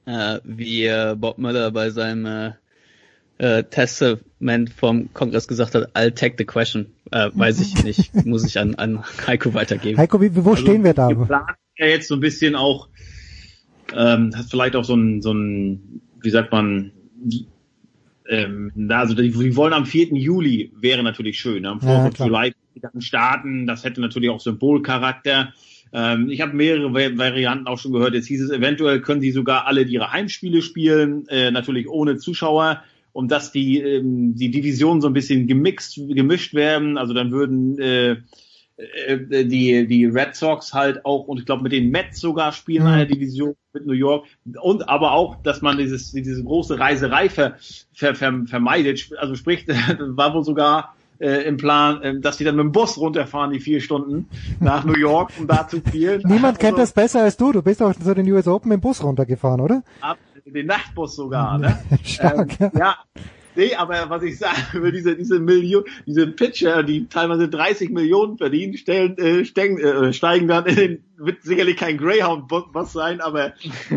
[0.06, 2.52] Äh, wie äh, Bob Müller bei seinem äh,
[3.40, 6.94] äh, Testament vom Kongress gesagt hat, I'll take the question.
[7.12, 9.98] Äh, weiß ich nicht, muss ich an, an Heiko weitergeben.
[9.98, 11.10] Heiko, wie, wo also, stehen wir da?
[11.10, 11.46] Plan
[11.78, 12.88] ja jetzt so ein bisschen auch
[13.96, 16.92] ähm, hat vielleicht auch so ein, so ein, wie sagt man,
[18.28, 20.14] ähm, also die, die wollen am 4.
[20.14, 21.64] Juli wäre natürlich schön.
[21.64, 21.70] Ne?
[21.70, 21.90] Am 4.
[21.90, 22.54] Ja, Juli
[23.00, 25.54] starten, das hätte natürlich auch Symbolcharakter.
[25.92, 28.14] Ähm, ich habe mehrere Varianten auch schon gehört.
[28.14, 32.84] Jetzt hieß es, eventuell können sie sogar alle ihre Heimspiele spielen, äh, natürlich ohne Zuschauer,
[33.12, 36.98] um dass die, ähm, die Divisionen so ein bisschen gemixt, gemischt werden.
[36.98, 38.18] Also dann würden äh,
[38.78, 42.88] die, die Red Sox halt auch, und ich glaube mit den Mets sogar spielen in
[42.88, 44.26] einer Division mit New York.
[44.62, 47.56] Und aber auch, dass man dieses, diese große Reiserei ver,
[47.94, 49.12] ver, ver, vermeidet.
[49.18, 49.68] Also sprich,
[50.00, 53.60] war wohl sogar äh, im Plan, äh, dass die dann mit dem Bus runterfahren, die
[53.60, 54.28] vier Stunden
[54.60, 56.22] nach New York, um da zu spielen.
[56.26, 57.52] Niemand also, kennt das besser als du.
[57.52, 59.84] Du bist auch zu den US Open mit dem Bus runtergefahren, oder?
[60.02, 61.80] Ab, den Nachtbus sogar, ne?
[62.04, 62.80] Stark, ähm, ja.
[62.80, 62.96] ja.
[63.56, 68.38] Nee, aber was ich sage, über diese, diese Million, diese Pitcher, die teilweise 30 Millionen
[68.38, 73.54] verdienen, stellen, äh, steigen, äh, steigen dann in den, wird sicherlich kein Greyhound-Bus sein, aber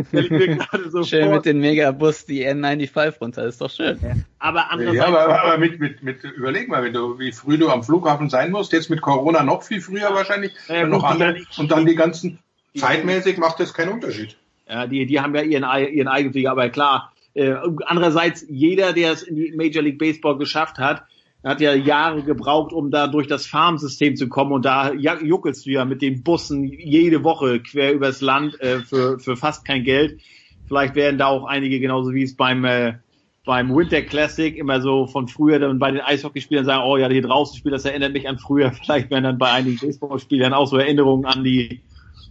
[0.09, 1.37] stelle ich mir gerade so schön vor.
[1.37, 3.99] mit dem Megabus die N95 runter, ist doch schön.
[4.03, 4.15] Ja.
[4.39, 4.97] Aber andererseits.
[4.97, 8.29] Ja, aber, aber mit, mit, mit, überleg mal, wenn du, wie früh du am Flughafen
[8.29, 11.95] sein musst, jetzt mit Corona noch viel früher wahrscheinlich, ja, noch andere, und dann die
[11.95, 12.39] ganzen,
[12.77, 14.37] zeitmäßig macht das keinen Unterschied.
[14.69, 19.23] Ja, die, die haben ja ihren, ihren Eigenflieger, aber klar, Äh, andererseits, jeder, der es
[19.23, 21.03] in die Major League Baseball geschafft hat,
[21.45, 25.71] hat ja Jahre gebraucht, um da durch das Farmsystem zu kommen und da juckelst du
[25.71, 30.21] ja mit den Bussen jede Woche quer übers Land äh, für, für fast kein Geld.
[30.67, 32.95] Vielleicht werden da auch einige, genauso wie es beim äh,
[33.45, 37.23] beim Winter Classic immer so von früher dann bei den Eishockeyspielern sagen, oh ja, hier
[37.23, 38.73] draußen spielt, das erinnert mich an früher.
[38.83, 41.83] Vielleicht werden dann bei einigen Baseballspielern auch so Erinnerungen an die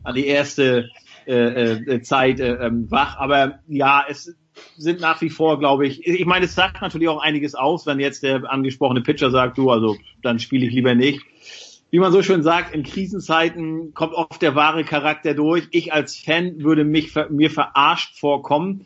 [0.04, 0.90] an die erste
[1.28, 3.18] äh, äh, Zeit äh, ähm, wach.
[3.18, 4.36] Aber ja, es
[4.78, 8.00] sind nach wie vor, glaube ich, ich meine, es sagt natürlich auch einiges aus, wenn
[8.00, 11.22] jetzt der angesprochene Pitcher sagt, du, also dann spiele ich lieber nicht.
[11.92, 15.68] Wie man so schön sagt, in Krisenzeiten kommt oft der wahre Charakter durch.
[15.72, 18.86] Ich als Fan würde mich mir verarscht vorkommen,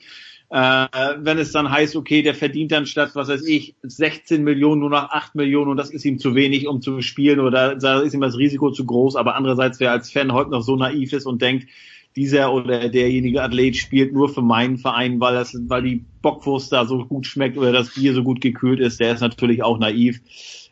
[0.49, 4.81] äh, wenn es dann heißt, okay, der verdient dann statt, was weiß ich, 16 Millionen
[4.81, 8.01] nur noch 8 Millionen und das ist ihm zu wenig, um zu spielen oder da
[8.01, 9.15] ist ihm das Risiko zu groß.
[9.15, 11.67] Aber andererseits, wer als Fan heute noch so naiv ist und denkt,
[12.15, 16.85] dieser oder derjenige Athlet spielt nur für meinen Verein, weil das, weil die Bockwurst da
[16.85, 20.19] so gut schmeckt oder das Bier so gut gekühlt ist, der ist natürlich auch naiv.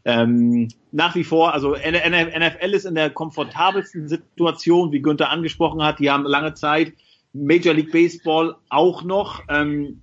[0.03, 5.99] Ähm, nach wie vor, also NFL ist in der komfortabelsten Situation, wie Günther angesprochen hat.
[5.99, 6.93] Die haben lange Zeit
[7.33, 9.43] Major League Baseball auch noch.
[9.49, 10.01] Ähm,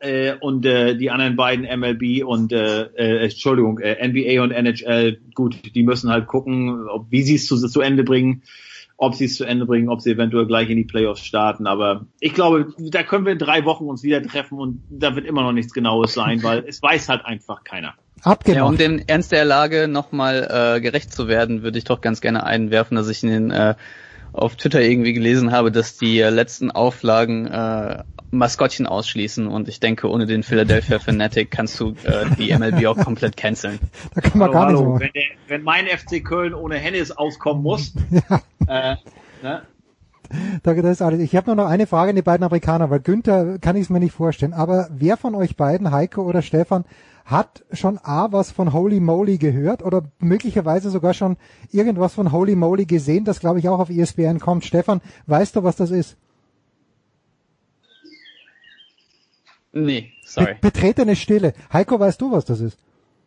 [0.00, 5.18] äh, und äh, die anderen beiden MLB und äh, äh, Entschuldigung äh, NBA und NHL
[5.34, 8.42] gut die müssen halt gucken ob, wie sie es zu, zu Ende bringen
[8.98, 11.66] ob sie es zu Ende bringen, ob sie eventuell gleich in die Playoffs starten.
[11.66, 15.24] Aber ich glaube, da können wir in drei Wochen uns wieder treffen und da wird
[15.24, 17.94] immer noch nichts Genaues sein, weil es weiß halt einfach keiner.
[18.22, 18.56] Abgemacht.
[18.56, 22.20] Ja, um dem Ernst der Lage nochmal äh, gerecht zu werden, würde ich doch ganz
[22.20, 23.76] gerne einwerfen, dass ich in den äh,
[24.32, 30.10] auf Twitter irgendwie gelesen habe, dass die letzten Auflagen äh, Maskottchen ausschließen und ich denke,
[30.10, 33.78] ohne den Philadelphia Fanatic kannst du äh, die MLB auch komplett canceln.
[34.14, 35.00] Da kann man hallo, gar nicht hallo.
[35.00, 38.92] Wenn, der, wenn mein FC Köln ohne Hennis auskommen muss, ja.
[38.92, 38.96] äh,
[39.42, 39.62] ne?
[40.62, 41.20] Da, das ist alles.
[41.20, 43.90] Ich habe nur noch eine Frage an die beiden Amerikaner, weil Günther kann ich es
[43.90, 44.52] mir nicht vorstellen.
[44.52, 46.84] Aber wer von euch beiden, Heiko oder Stefan,
[47.28, 51.36] hat schon A was von Holy Moly gehört oder möglicherweise sogar schon
[51.70, 54.64] irgendwas von Holy Moly gesehen, das glaube ich auch auf ESPN kommt.
[54.64, 56.16] Stefan, weißt du, was das ist?
[59.72, 60.54] Nee, sorry.
[60.54, 61.52] Be betretene Stille.
[61.70, 62.78] Heiko, weißt du, was das ist?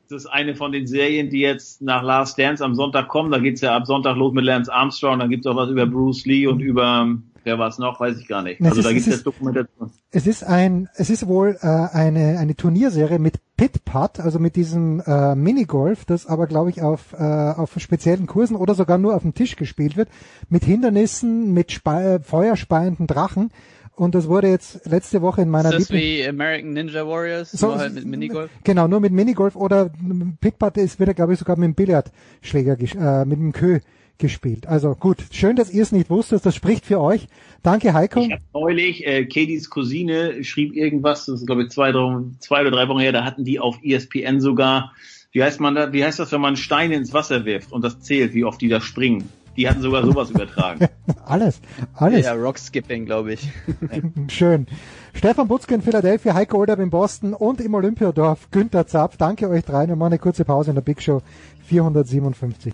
[0.09, 3.31] Das ist eine von den Serien, die jetzt nach Last Dance am Sonntag kommen.
[3.31, 5.19] Da geht's ja ab Sonntag los mit Lance Armstrong.
[5.19, 7.07] Dann gibt's auch was über Bruce Lee und über
[7.43, 7.99] Wer war es noch?
[7.99, 8.61] Weiß ich gar nicht.
[8.61, 9.91] Es also ist, da gibt es Dokumentation.
[10.11, 14.55] Es ist ein, es ist wohl äh, eine eine Turnierserie mit Pit Putt, also mit
[14.55, 19.15] diesem äh, Minigolf, das aber glaube ich auf äh, auf speziellen Kursen oder sogar nur
[19.15, 20.09] auf dem Tisch gespielt wird,
[20.49, 23.51] mit Hindernissen, mit Spe feuerspeienden Drachen.
[23.95, 27.67] Und das wurde jetzt letzte Woche in meiner Ist das wie American Ninja Warriors, so,
[27.67, 28.49] nur halt mit Minigolf?
[28.63, 29.91] Genau, nur mit Minigolf oder
[30.39, 33.79] Pitputt ist wieder, glaube ich, sogar mit dem Billardschläger, äh, mit dem Kö
[34.17, 34.67] gespielt.
[34.67, 36.45] Also gut, schön, dass ihr es nicht wusstet.
[36.45, 37.27] Das spricht für euch.
[37.63, 38.21] Danke, Heiko.
[38.21, 42.61] Ich hab neulich, äh, Katie's Cousine schrieb irgendwas, das ist glaube ich zwei, drei, zwei
[42.61, 44.93] oder drei Wochen her, da hatten die auf ESPN sogar,
[45.31, 47.99] wie heißt man da, wie heißt das, wenn man Steine ins Wasser wirft und das
[47.99, 49.29] zählt, wie oft die da springen?
[49.57, 50.87] Die hatten sogar sowas übertragen.
[51.25, 51.59] alles,
[51.93, 52.25] alles.
[52.25, 53.49] Ja, Rockskipping, glaube ich.
[54.29, 54.67] Schön.
[55.13, 59.17] Stefan Butzke in Philadelphia, Heiko Older in Boston und im Olympiadorf Günther Zapf.
[59.17, 59.89] Danke euch dreien.
[59.89, 61.21] Wir machen eine kurze Pause in der Big Show
[61.65, 62.73] 457.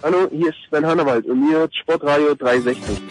[0.00, 3.02] Hallo, hier ist Sven Hannawald und mir hört Sportradio 360.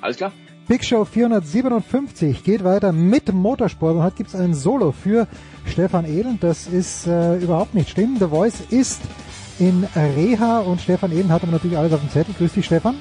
[0.00, 0.30] Alles klar.
[0.68, 5.26] Big Show 457 geht weiter mit Motorsport und heute gibt es ein Solo für
[5.66, 6.38] Stefan Ehlen.
[6.40, 8.16] Das ist äh, überhaupt nicht schlimm.
[8.20, 9.02] The Voice ist
[9.58, 12.32] in Reha und Stefan Ehlen hat aber natürlich alles auf dem Zettel.
[12.38, 12.94] Grüß dich, Stefan.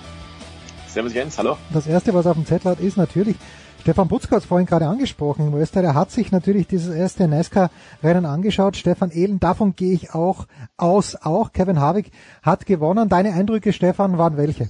[0.88, 1.58] Servus Jens, hallo.
[1.72, 3.36] Das erste, was auf dem Zettel hat, ist natürlich
[3.84, 5.46] Stefan Butzko hat es vorhin gerade angesprochen.
[5.46, 8.78] In Österreich hat sich natürlich dieses erste NASCAR-Rennen angeschaut.
[8.78, 10.48] Stefan Ehlen, davon gehe ich auch
[10.78, 11.18] aus.
[11.22, 13.10] Auch Kevin Harvick hat gewonnen.
[13.10, 14.70] Deine Eindrücke, Stefan, waren welche?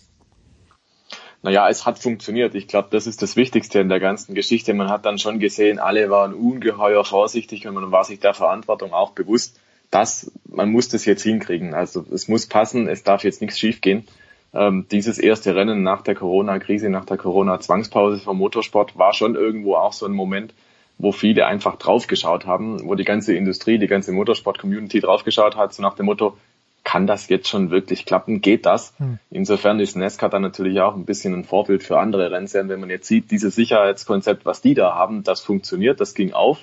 [1.44, 2.56] Naja, es hat funktioniert.
[2.56, 4.74] Ich glaube, das ist das Wichtigste in der ganzen Geschichte.
[4.74, 8.94] Man hat dann schon gesehen, alle waren ungeheuer vorsichtig und man war sich der Verantwortung
[8.94, 9.60] auch bewusst,
[9.92, 11.76] dass man muss das jetzt hinkriegen.
[11.76, 14.08] Also es muss passen, es darf jetzt nichts schiefgehen
[14.54, 19.76] ähm, dieses erste Rennen nach der Corona-Krise, nach der Corona-Zwangspause vom Motorsport war schon irgendwo
[19.76, 20.54] auch so ein Moment,
[21.00, 25.82] wo viele einfach draufgeschaut haben, wo die ganze Industrie, die ganze Motorsport-Community draufgeschaut hat, so
[25.82, 26.38] nach dem Motto,
[26.84, 28.42] kann das jetzt schon wirklich klappen?
[28.42, 28.94] Geht das?
[28.98, 29.18] Hm.
[29.32, 32.90] Insofern ist NASCAR dann natürlich auch ein bisschen ein Vorbild für andere Rennserien, wenn man
[32.90, 36.60] jetzt sieht, dieses Sicherheitskonzept, was die da haben, das funktioniert, das ging auf.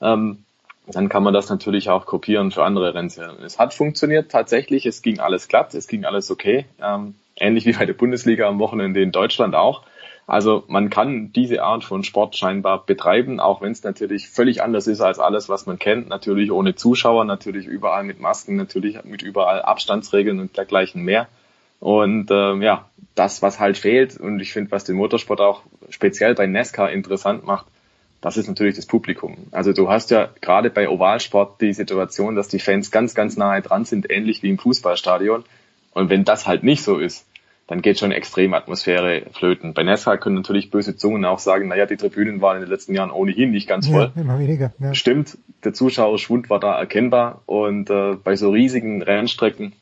[0.00, 0.44] Ähm,
[0.86, 3.42] dann kann man das natürlich auch kopieren für andere Rennserien.
[3.42, 6.66] Es hat funktioniert tatsächlich, es ging alles glatt, es ging alles okay.
[6.80, 9.82] Ähm, ähnlich wie bei der Bundesliga am Wochenende in Deutschland auch.
[10.26, 14.86] Also man kann diese Art von Sport scheinbar betreiben, auch wenn es natürlich völlig anders
[14.86, 16.08] ist als alles, was man kennt.
[16.08, 21.28] Natürlich ohne Zuschauer, natürlich überall mit Masken, natürlich mit überall Abstandsregeln und dergleichen mehr.
[21.80, 26.34] Und ähm, ja, das, was halt fehlt, und ich finde, was den Motorsport auch speziell
[26.34, 27.66] bei NASCAR interessant macht,
[28.22, 29.36] das ist natürlich das Publikum.
[29.50, 33.60] Also du hast ja gerade bei Ovalsport die Situation, dass die Fans ganz, ganz nahe
[33.60, 35.44] dran sind, ähnlich wie im Fußballstadion.
[35.94, 37.26] Und wenn das halt nicht so ist,
[37.66, 39.72] dann geht schon extrem Atmosphäre flöten.
[39.72, 42.94] Bei NASCAR können natürlich böse Zungen auch sagen, naja, die Tribünen waren in den letzten
[42.94, 44.12] Jahren ohnehin nicht ganz voll.
[44.14, 44.72] Ja, immer weniger.
[44.78, 44.92] Ja.
[44.92, 49.72] Stimmt, der Zuschauerschwund war da erkennbar und äh, bei so riesigen Rennstrecken,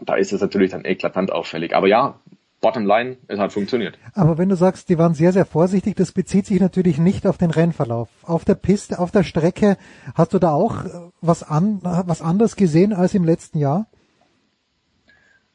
[0.00, 1.76] da ist es natürlich dann eklatant auffällig.
[1.76, 2.16] Aber ja,
[2.60, 3.96] bottom line, es hat funktioniert.
[4.14, 7.38] Aber wenn du sagst, die waren sehr, sehr vorsichtig, das bezieht sich natürlich nicht auf
[7.38, 8.08] den Rennverlauf.
[8.24, 9.76] Auf der Piste, auf der Strecke,
[10.14, 10.84] hast du da auch
[11.20, 13.86] was, an, was anderes gesehen als im letzten Jahr?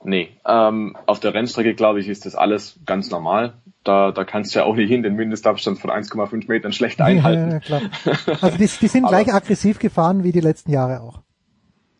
[0.05, 3.53] Nee, ähm, auf der Rennstrecke, glaube ich, ist das alles ganz normal.
[3.83, 7.51] Da, da kannst du ja auch nicht hin den Mindestabstand von 1,5 Metern schlecht einhalten.
[7.51, 7.81] Ja, klar.
[8.41, 11.21] Also die, die sind gleich aggressiv gefahren wie die letzten Jahre auch.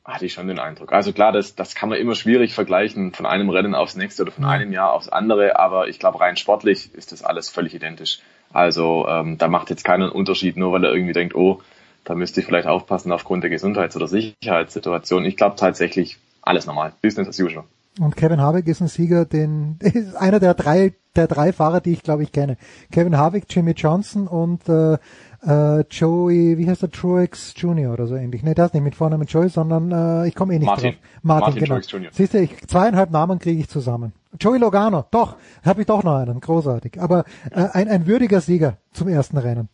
[0.05, 0.91] Hatte ich schon den Eindruck.
[0.91, 4.33] Also klar, das, das kann man immer schwierig vergleichen von einem Rennen aufs nächste oder
[4.33, 8.19] von einem Jahr aufs andere, aber ich glaube rein sportlich ist das alles völlig identisch.
[8.51, 11.61] Also ähm, da macht jetzt keinen Unterschied, nur weil er irgendwie denkt, oh,
[12.03, 15.23] da müsste ich vielleicht aufpassen aufgrund der Gesundheits- oder Sicherheitssituation.
[15.23, 17.63] Ich glaube tatsächlich alles normal, Business as usual.
[17.99, 21.91] Und Kevin Harvick ist ein Sieger, den ist einer der drei der drei Fahrer, die
[21.91, 22.57] ich glaube ich kenne.
[22.91, 24.97] Kevin Harvick, Jimmy Johnson und äh,
[25.45, 27.93] äh, Joey, wie heißt der, Truex Jr.
[27.93, 28.43] oder so ähnlich.
[28.43, 30.91] Nee, das nicht mit Vornamen Joey, sondern äh, ich komme eh nicht Martin.
[30.91, 31.01] drauf.
[31.21, 31.75] Martin, Martin genau.
[31.75, 32.09] Truex Jr.
[32.11, 34.13] Siehst du, ich, zweieinhalb Namen kriege ich zusammen.
[34.39, 36.99] Joey Logano, doch, habe ich doch noch einen, großartig.
[36.99, 39.69] Aber äh, ein, ein würdiger Sieger zum ersten Rennen.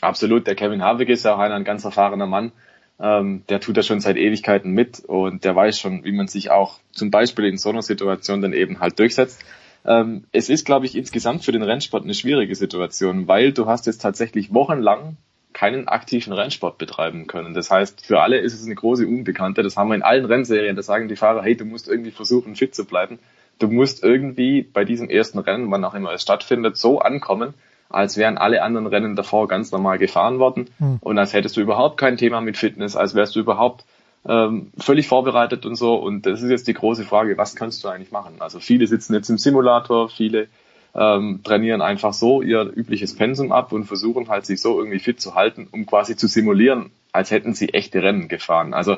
[0.00, 2.52] Absolut, der Kevin Harvick ist ja auch einer, ein ganz erfahrener Mann.
[3.00, 6.50] Ähm, der tut das schon seit Ewigkeiten mit und der weiß schon, wie man sich
[6.50, 9.44] auch zum Beispiel in so einer Situation dann eben halt durchsetzt.
[9.84, 13.86] Ähm, es ist, glaube ich, insgesamt für den Rennsport eine schwierige Situation, weil du hast
[13.86, 15.16] jetzt tatsächlich wochenlang
[15.52, 17.54] keinen aktiven Rennsport betreiben können.
[17.54, 19.62] Das heißt, für alle ist es eine große Unbekannte.
[19.62, 20.76] Das haben wir in allen Rennserien.
[20.76, 23.18] Da sagen die Fahrer, hey, du musst irgendwie versuchen, fit zu bleiben.
[23.58, 27.54] Du musst irgendwie bei diesem ersten Rennen, wann auch immer es stattfindet, so ankommen,
[27.88, 30.98] als wären alle anderen Rennen davor ganz normal gefahren worden Hm.
[31.00, 33.84] und als hättest du überhaupt kein Thema mit Fitness, als wärst du überhaupt
[34.26, 35.94] ähm, völlig vorbereitet und so.
[35.94, 38.36] Und das ist jetzt die große Frage, was kannst du eigentlich machen?
[38.40, 40.48] Also viele sitzen jetzt im Simulator, viele
[40.94, 45.20] ähm, trainieren einfach so ihr übliches Pensum ab und versuchen halt sich so irgendwie fit
[45.20, 48.74] zu halten, um quasi zu simulieren, als hätten sie echte Rennen gefahren.
[48.74, 48.96] Also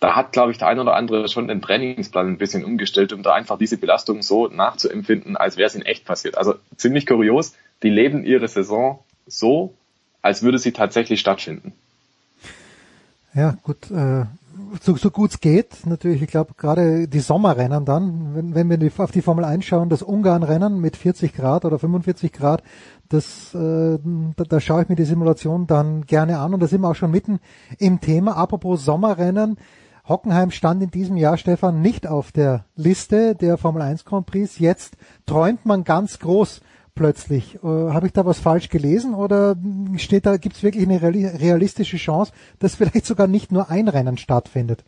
[0.00, 3.22] da hat, glaube ich, der ein oder andere schon den Trainingsplan ein bisschen umgestellt, um
[3.22, 6.38] da einfach diese Belastung so nachzuempfinden, als wäre es in echt passiert.
[6.38, 9.74] Also ziemlich kurios, die leben ihre Saison so,
[10.22, 11.72] als würde sie tatsächlich stattfinden.
[13.34, 14.24] Ja, gut, äh,
[14.80, 15.86] so, so gut es geht.
[15.86, 19.64] Natürlich, ich glaube, gerade die Sommerrennen dann, wenn, wenn wir die, auf die Formel 1
[19.64, 22.62] schauen, das Ungarn-Rennen mit 40 Grad oder 45 Grad,
[23.08, 23.98] das, äh,
[24.36, 26.94] da, da schaue ich mir die Simulation dann gerne an und da sind wir auch
[26.94, 27.40] schon mitten
[27.78, 28.36] im Thema.
[28.36, 29.58] Apropos Sommerrennen,
[30.08, 34.58] Hockenheim stand in diesem Jahr, Stefan, nicht auf der Liste der Formel 1 Grand Prix.
[34.58, 36.60] Jetzt träumt man ganz groß
[36.94, 37.56] plötzlich.
[37.56, 39.56] Äh, Habe ich da was falsch gelesen oder
[39.96, 43.88] steht da, gibt es wirklich eine reali- realistische Chance, dass vielleicht sogar nicht nur ein
[43.88, 44.84] Rennen stattfindet?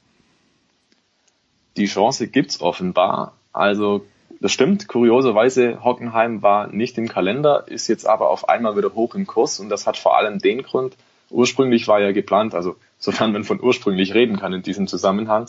[1.76, 3.32] Die Chance gibt's offenbar.
[3.52, 4.04] Also
[4.40, 9.14] das stimmt, kurioserweise Hockenheim war nicht im Kalender, ist jetzt aber auf einmal wieder hoch
[9.14, 10.96] im Kurs und das hat vor allem den Grund,
[11.30, 15.46] ursprünglich war ja geplant, also sofern man von ursprünglich reden kann in diesem Zusammenhang,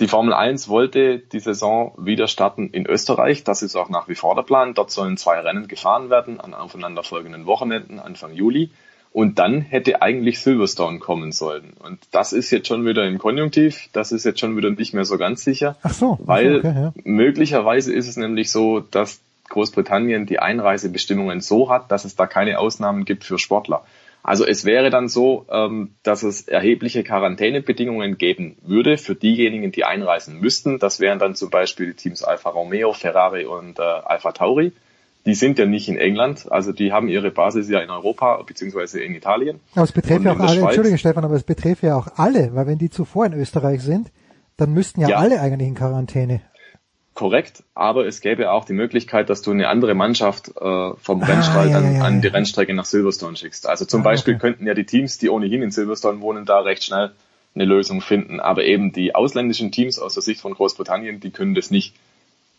[0.00, 3.42] die Formel 1 wollte die Saison wieder starten in Österreich.
[3.42, 4.74] Das ist auch nach wie vor der Plan.
[4.74, 8.70] Dort sollen zwei Rennen gefahren werden an aufeinanderfolgenden Wochenenden Anfang Juli.
[9.12, 11.72] Und dann hätte eigentlich Silverstone kommen sollen.
[11.82, 13.88] Und das ist jetzt schon wieder im Konjunktiv.
[13.92, 15.76] Das ist jetzt schon wieder nicht mehr so ganz sicher.
[15.82, 16.18] Ach so.
[16.20, 16.92] Weil okay, ja.
[17.04, 22.58] möglicherweise ist es nämlich so, dass Großbritannien die Einreisebestimmungen so hat, dass es da keine
[22.58, 23.82] Ausnahmen gibt für Sportler.
[24.28, 29.84] Also es wäre dann so, ähm, dass es erhebliche Quarantänebedingungen geben würde für diejenigen, die
[29.84, 30.78] einreisen müssten.
[30.78, 34.72] Das wären dann zum Beispiel die Teams Alfa Romeo, Ferrari und äh, Alfa Tauri.
[35.24, 39.00] Die sind ja nicht in England, also die haben ihre Basis ja in Europa beziehungsweise
[39.00, 39.60] in Italien.
[39.74, 42.54] Aber es betrifft ja auch alle, Schweiz- Entschuldige Stefan, aber es betrifft ja auch alle,
[42.54, 44.10] weil wenn die zuvor in Österreich sind,
[44.58, 45.16] dann müssten ja, Ja.
[45.16, 46.42] alle eigentlich in Quarantäne.
[47.18, 51.66] Korrekt, aber es gäbe auch die Möglichkeit, dass du eine andere Mannschaft äh, vom Rennstall
[51.66, 52.32] Ah, ja, dann ja, ja, an die ja.
[52.32, 53.68] Rennstrecke nach Silverstone schickst.
[53.68, 54.40] Also zum Ah, Beispiel okay.
[54.40, 57.10] könnten ja die Teams, die ohnehin in Silverstone wohnen, da recht schnell
[57.56, 58.38] eine Lösung finden.
[58.38, 61.92] Aber eben die ausländischen Teams aus der Sicht von Großbritannien, die können das nicht.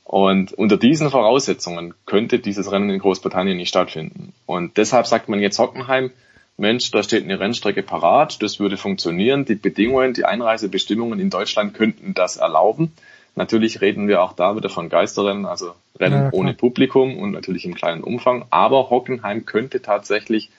[0.04, 4.34] Und unter diesen Voraussetzungen könnte dieses Rennen in Großbritannien nicht stattfinden.
[4.46, 6.12] Und deshalb sagt man jetzt Hockenheim,
[6.58, 9.46] Mensch, da steht eine Rennstrecke parat, das würde funktionieren.
[9.46, 12.92] Die Bedingungen, die Einreisebestimmungen in Deutschland könnten das erlauben.
[13.35, 17.66] Natürlich reden wir auch da wieder von Geisterrennen, also Rennen Ja, ohne Publikum und natürlich
[17.66, 18.45] im kleinen Umfang.
[18.49, 20.49] Aber Hockenheim könnte tatsächlich,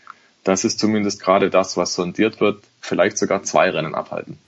[0.44, 4.38] das ist zumindest gerade das, was sondiert wird, vielleicht sogar zwei Rennen abhalten.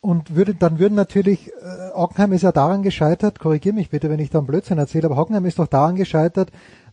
[0.00, 4.20] und würde, dann würden natürlich, äh, Ockenheim ist ja daran gescheitert, korrigier mich bitte, wenn
[4.20, 6.50] ich da einen Blödsinn erzähle, aber Hockenheim ist doch daran gescheitert,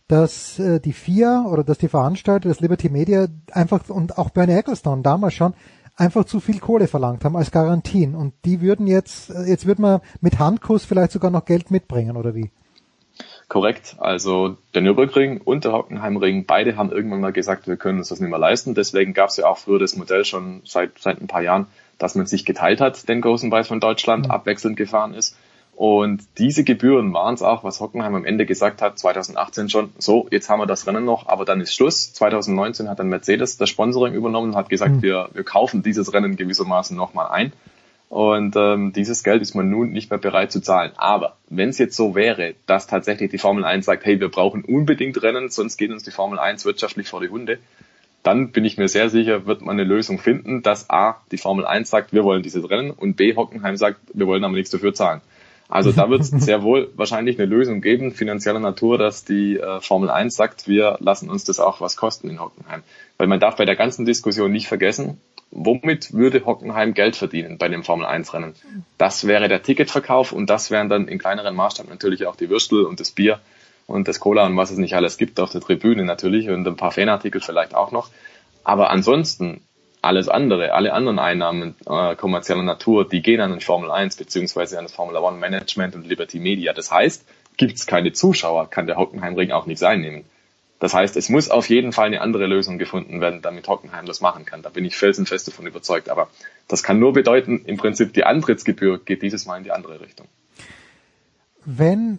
[0.08, 4.54] dass äh, die FIA oder dass die Veranstalter, das Liberty Media einfach und auch Bernie
[4.54, 5.54] Ecclestone damals schon
[5.96, 9.82] einfach zu viel Kohle verlangt haben als Garantien und die würden jetzt, äh, jetzt würde
[9.82, 12.50] man mit Handkuss vielleicht sogar noch Geld mitbringen oder wie?
[13.48, 13.96] Korrekt.
[13.98, 18.18] Also der Nürburgring und der Hockenheimring, beide haben irgendwann mal gesagt, wir können uns das
[18.18, 18.74] nicht mehr leisten.
[18.74, 21.66] Deswegen gab es ja auch früher das Modell schon seit, seit ein paar Jahren,
[21.98, 24.30] dass man sich geteilt hat, den Großen Preis von Deutschland, mhm.
[24.32, 25.36] abwechselnd gefahren ist.
[25.76, 30.28] Und diese Gebühren waren es auch, was Hockenheim am Ende gesagt hat, 2018 schon, so,
[30.30, 32.12] jetzt haben wir das Rennen noch, aber dann ist Schluss.
[32.12, 35.02] 2019 hat dann Mercedes das Sponsoring übernommen und hat gesagt, mhm.
[35.02, 37.52] wir, wir kaufen dieses Rennen gewissermaßen nochmal ein.
[38.08, 40.92] Und ähm, dieses Geld ist man nun nicht mehr bereit zu zahlen.
[40.96, 44.64] Aber wenn es jetzt so wäre, dass tatsächlich die Formel 1 sagt, hey, wir brauchen
[44.64, 47.58] unbedingt Rennen, sonst geht uns die Formel 1 wirtschaftlich vor die Hunde,
[48.22, 51.66] dann bin ich mir sehr sicher, wird man eine Lösung finden, dass A, die Formel
[51.66, 54.94] 1 sagt, wir wollen dieses Rennen und B, Hockenheim sagt, wir wollen aber nichts dafür
[54.94, 55.20] zahlen.
[55.68, 59.80] Also da wird es sehr wohl wahrscheinlich eine Lösung geben, finanzieller Natur, dass die äh,
[59.80, 62.82] Formel 1 sagt, wir lassen uns das auch was kosten in Hockenheim.
[63.16, 65.20] Weil man darf bei der ganzen Diskussion nicht vergessen,
[65.50, 68.54] womit würde Hockenheim Geld verdienen bei dem Formel 1 Rennen?
[68.98, 72.84] Das wäre der Ticketverkauf und das wären dann in kleineren Maßstab natürlich auch die Würstel
[72.84, 73.40] und das Bier
[73.86, 76.76] und das Cola und was es nicht alles gibt auf der Tribüne natürlich und ein
[76.76, 78.10] paar Fanartikel vielleicht auch noch.
[78.64, 79.60] Aber ansonsten
[80.04, 84.78] alles andere, alle anderen Einnahmen äh, kommerzieller Natur, die gehen an den Formel 1 beziehungsweise
[84.78, 86.72] an das Formula One Management und Liberty Media.
[86.72, 87.24] Das heißt,
[87.56, 90.24] gibt es keine Zuschauer, kann der Hockenheimring auch nichts einnehmen.
[90.80, 94.20] Das heißt, es muss auf jeden Fall eine andere Lösung gefunden werden, damit Hockenheim das
[94.20, 94.62] machen kann.
[94.62, 96.10] Da bin ich felsenfest davon überzeugt.
[96.10, 96.28] Aber
[96.68, 100.26] das kann nur bedeuten, im Prinzip die Antrittsgebühr geht dieses Mal in die andere Richtung.
[101.64, 102.18] Wenn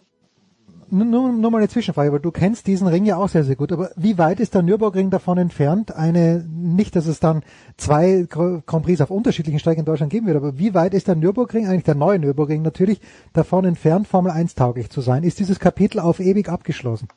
[0.90, 3.72] nur, nur mal eine Zwischenfrage, weil du kennst diesen Ring ja auch sehr, sehr gut,
[3.72, 5.96] aber wie weit ist der Nürburgring davon entfernt?
[5.96, 7.44] Eine, nicht, dass es dann
[7.78, 11.16] zwei Grand Prix auf unterschiedlichen Strecken in Deutschland geben wird, aber wie weit ist der
[11.16, 13.00] Nürburgring, eigentlich der neue Nürburgring natürlich,
[13.34, 15.24] davon entfernt, Formel 1 tauglich zu sein?
[15.24, 17.08] Ist dieses Kapitel auf ewig abgeschlossen?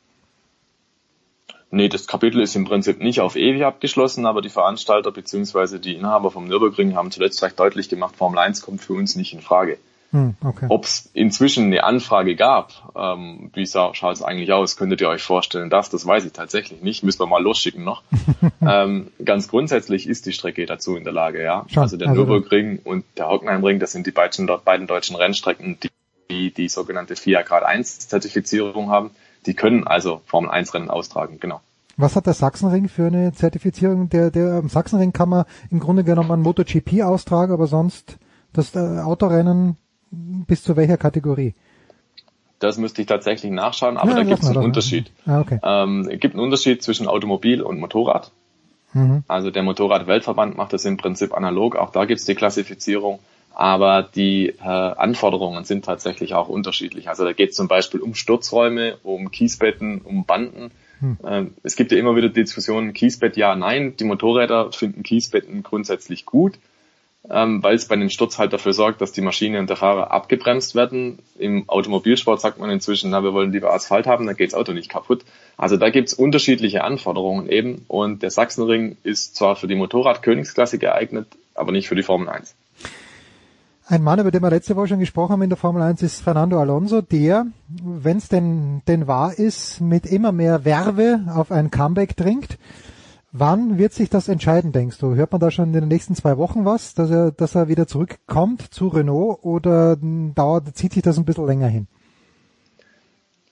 [1.71, 5.77] Nee, das Kapitel ist im Prinzip nicht auf ewig abgeschlossen, aber die Veranstalter bzw.
[5.77, 9.33] die Inhaber vom Nürburgring haben zuletzt recht deutlich gemacht, Formel 1 kommt für uns nicht
[9.33, 9.77] in Frage.
[10.11, 10.65] Hm, okay.
[10.69, 15.21] Ob es inzwischen eine Anfrage gab, ähm, wie schaut es eigentlich aus, könntet ihr euch
[15.21, 18.01] vorstellen, das, das weiß ich tatsächlich nicht, müssen wir mal losschicken noch.
[18.61, 21.65] ähm, ganz grundsätzlich ist die Strecke dazu in der Lage, ja.
[21.67, 25.79] Schon, also der also Nürburgring und der Hockenheimring, das sind die beiden, beiden deutschen Rennstrecken,
[25.79, 25.89] die
[26.29, 29.11] die, die sogenannte FIA Grad 1 Zertifizierung haben.
[29.45, 31.61] Die können also Formel 1 Rennen austragen, genau.
[31.97, 34.09] Was hat der Sachsenring für eine Zertifizierung?
[34.09, 38.17] Der, der am Sachsenring kann man im Grunde genommen ein MotoGP austragen, aber sonst
[38.53, 39.77] das äh, Autorennen
[40.11, 41.53] bis zu welcher Kategorie?
[42.59, 45.11] Das müsste ich tatsächlich nachschauen, aber ja, da gibt es einen Unterschied.
[45.25, 45.59] Ah, okay.
[45.63, 48.31] ähm, es gibt einen Unterschied zwischen Automobil und Motorrad.
[48.93, 49.23] Mhm.
[49.27, 53.19] Also der Motorrad-Weltverband macht das im Prinzip analog, auch da gibt es die Klassifizierung,
[53.53, 57.07] aber die äh, Anforderungen sind tatsächlich auch unterschiedlich.
[57.07, 60.71] Also da geht es zum Beispiel um Sturzräume, um Kiesbetten, um Banden.
[60.99, 61.17] Hm.
[61.25, 63.95] Ähm, es gibt ja immer wieder Diskussionen, Kiesbett ja, nein.
[63.97, 66.59] Die Motorräder finden Kiesbetten grundsätzlich gut
[67.29, 70.11] ähm, weil es bei den Sturz halt dafür sorgt, dass die Maschine und der Fahrer
[70.11, 71.19] abgebremst werden.
[71.37, 74.73] Im Automobilsport sagt man inzwischen, na, wir wollen lieber Asphalt haben, dann geht das Auto
[74.73, 75.23] nicht kaputt.
[75.57, 81.27] Also da gibt's unterschiedliche Anforderungen eben und der Sachsenring ist zwar für die Motorrad-Königsklasse geeignet,
[81.53, 82.55] aber nicht für die Formel 1.
[83.91, 86.21] Ein Mann, über den wir letzte Woche schon gesprochen haben in der Formel 1, ist
[86.21, 91.71] Fernando Alonso, der, wenn es denn, denn wahr ist, mit immer mehr Werbe auf ein
[91.71, 92.59] Comeback dringt.
[93.31, 95.13] Wann wird sich das entscheiden, denkst du?
[95.13, 97.85] Hört man da schon in den nächsten zwei Wochen was, dass er, dass er wieder
[97.85, 101.87] zurückkommt zu Renault oder dauert, zieht sich das ein bisschen länger hin?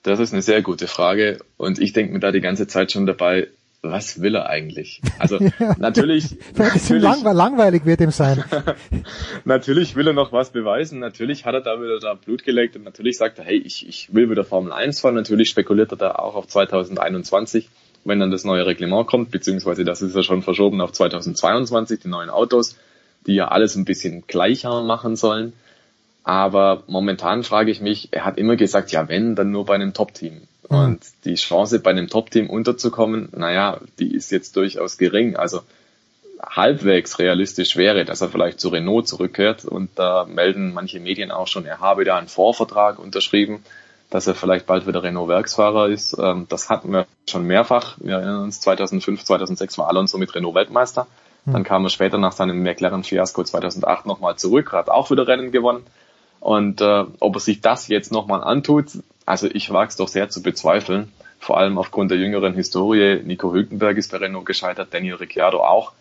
[0.02, 3.06] Das ist eine sehr gute Frage und ich denke mir da die ganze Zeit schon
[3.06, 3.48] dabei,
[3.80, 5.00] was will er eigentlich?
[5.20, 5.76] Also ja.
[5.78, 8.42] natürlich, natürlich lang, langweilig wird ihm sein.
[9.44, 12.82] natürlich will er noch was beweisen, natürlich hat er da wieder da Blut gelegt und
[12.82, 16.12] natürlich sagt er, hey, ich, ich will wieder Formel 1 fahren, natürlich spekuliert er da
[16.16, 17.68] auch auf 2021
[18.08, 22.08] wenn dann das neue Reglement kommt, beziehungsweise das ist ja schon verschoben auf 2022, die
[22.08, 22.76] neuen Autos,
[23.26, 25.52] die ja alles ein bisschen gleicher machen sollen.
[26.24, 29.94] Aber momentan frage ich mich, er hat immer gesagt, ja wenn, dann nur bei einem
[29.94, 30.42] Top-Team.
[30.68, 30.76] Mhm.
[30.76, 35.36] Und die Chance, bei einem Top-Team unterzukommen, naja, die ist jetzt durchaus gering.
[35.36, 35.60] Also
[36.40, 39.64] halbwegs realistisch wäre, dass er vielleicht zu Renault zurückkehrt.
[39.64, 43.64] Und da melden manche Medien auch schon, er habe da einen Vorvertrag unterschrieben
[44.10, 46.16] dass er vielleicht bald wieder Renault-Werksfahrer ist.
[46.18, 47.96] Ähm, das hatten wir schon mehrfach.
[47.98, 51.06] Wir erinnern uns, 2005, 2006 war Alonso mit Renault Weltmeister.
[51.44, 51.52] Hm.
[51.52, 55.84] Dann kam er später nach seinem McLaren-Fiasko 2008 nochmal zurück, hat auch wieder Rennen gewonnen.
[56.40, 58.86] Und äh, ob er sich das jetzt nochmal antut,
[59.26, 61.12] also ich wage es doch sehr zu bezweifeln.
[61.38, 63.20] Vor allem aufgrund der jüngeren Historie.
[63.22, 65.92] Nico Hülkenberg ist bei Renault gescheitert, Daniel Ricciardo auch.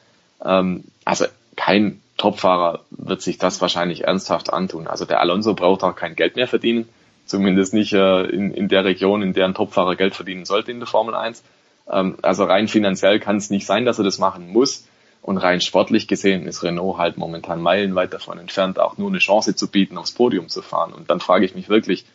[0.43, 4.87] Ähm, also kein Topfahrer wird sich das wahrscheinlich ernsthaft antun.
[4.87, 6.87] Also der Alonso braucht auch kein Geld mehr verdienen,
[7.27, 10.79] zumindest nicht äh, in, in der Region, in der ein Topfahrer Geld verdienen sollte in
[10.79, 11.43] der Formel 1.
[11.89, 14.87] Ähm, also rein finanziell kann es nicht sein, dass er das machen muss.
[15.21, 19.55] Und rein sportlich gesehen ist Renault halt momentan meilenweit davon entfernt, auch nur eine Chance
[19.55, 20.93] zu bieten, aufs Podium zu fahren.
[20.93, 22.05] Und dann frage ich mich wirklich,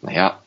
[0.00, 0.38] naja,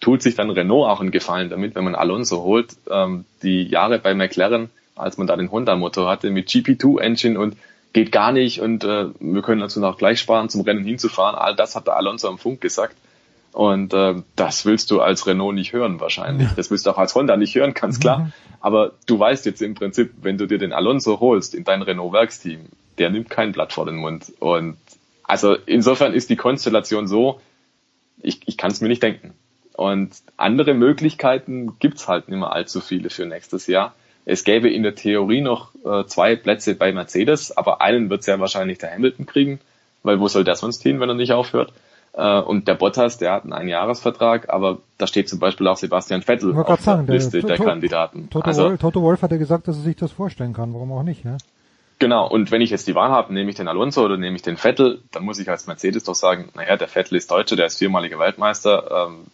[0.00, 3.98] tut sich dann Renault auch einen Gefallen damit, wenn man Alonso holt, ähm, die Jahre
[3.98, 7.56] bei McLaren, als man da den Honda-Motor hatte, mit GP2-Engine und
[7.94, 11.36] geht gar nicht und äh, wir können dazu noch gleich sparen, zum Rennen hinzufahren.
[11.36, 12.96] All das hat der Alonso am Funk gesagt.
[13.54, 16.48] Und äh, das willst du als Renault nicht hören wahrscheinlich.
[16.56, 18.18] Das willst du auch als Honda nicht hören, ganz klar.
[18.18, 18.32] Mhm.
[18.60, 22.66] Aber du weißt jetzt im Prinzip, wenn du dir den Alonso holst in dein Renault-Werksteam,
[22.98, 24.32] der nimmt kein Blatt vor den Mund.
[24.40, 24.76] Und
[25.22, 27.40] also insofern ist die Konstellation so,
[28.20, 29.34] ich, ich kann es mir nicht denken.
[29.74, 33.94] Und andere Möglichkeiten gibt's halt nicht mehr allzu viele für nächstes Jahr.
[34.24, 38.40] Es gäbe in der Theorie noch äh, zwei Plätze bei Mercedes, aber einen wird sehr
[38.40, 39.60] wahrscheinlich der Hamilton kriegen,
[40.02, 41.72] weil wo soll der sonst hin, wenn er nicht aufhört?
[42.16, 46.22] Äh, und der Bottas, der hat einen Einjahresvertrag, aber da steht zum Beispiel auch Sebastian
[46.22, 48.30] Vettel auf sagen, der Liste der, der Kandidaten.
[48.30, 50.92] Toto, also, Wolf, Toto Wolf hat ja gesagt, dass er sich das vorstellen kann, warum
[50.92, 51.38] auch nicht, ne?
[51.98, 54.42] Genau, und wenn ich jetzt die Wahl habe, nehme ich den Alonso oder nehme ich
[54.42, 57.66] den Vettel, dann muss ich als Mercedes doch sagen, naja, der Vettel ist Deutscher, der
[57.66, 59.24] ist viermaliger Weltmeister, ähm,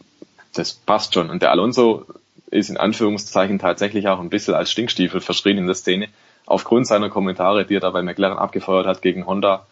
[0.55, 1.31] das passt schon.
[1.31, 2.07] Und der Alonso
[2.51, 6.09] ist in Anführungszeichen tatsächlich auch ein bisschen als Stinkstiefel verschrien in der Szene,
[6.47, 9.67] aufgrund seiner Kommentare, die er da bei McLaren abgefeuert hat gegen Honda,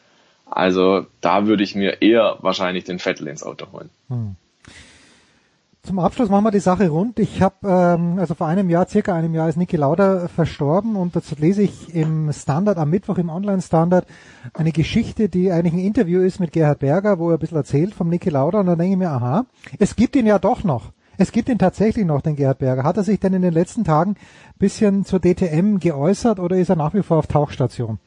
[0.50, 3.90] also da würde ich mir eher wahrscheinlich den Vettel ins Auto holen.
[4.08, 4.36] Hm.
[5.88, 7.18] Zum Abschluss machen wir die Sache rund.
[7.18, 11.16] Ich habe, ähm, also vor einem Jahr, circa einem Jahr ist Niki Lauda verstorben und
[11.16, 14.06] dazu lese ich im Standard, am Mittwoch im Online-Standard
[14.52, 17.94] eine Geschichte, die eigentlich ein Interview ist mit Gerhard Berger, wo er ein bisschen erzählt
[17.94, 19.46] vom Niki Lauda und dann denke ich mir, aha,
[19.78, 20.92] es gibt ihn ja doch noch.
[21.16, 22.84] Es gibt ihn tatsächlich noch, den Gerhard Berger.
[22.84, 24.16] Hat er sich denn in den letzten Tagen
[24.58, 27.98] bisschen zur DTM geäußert oder ist er nach wie vor auf Tauchstation?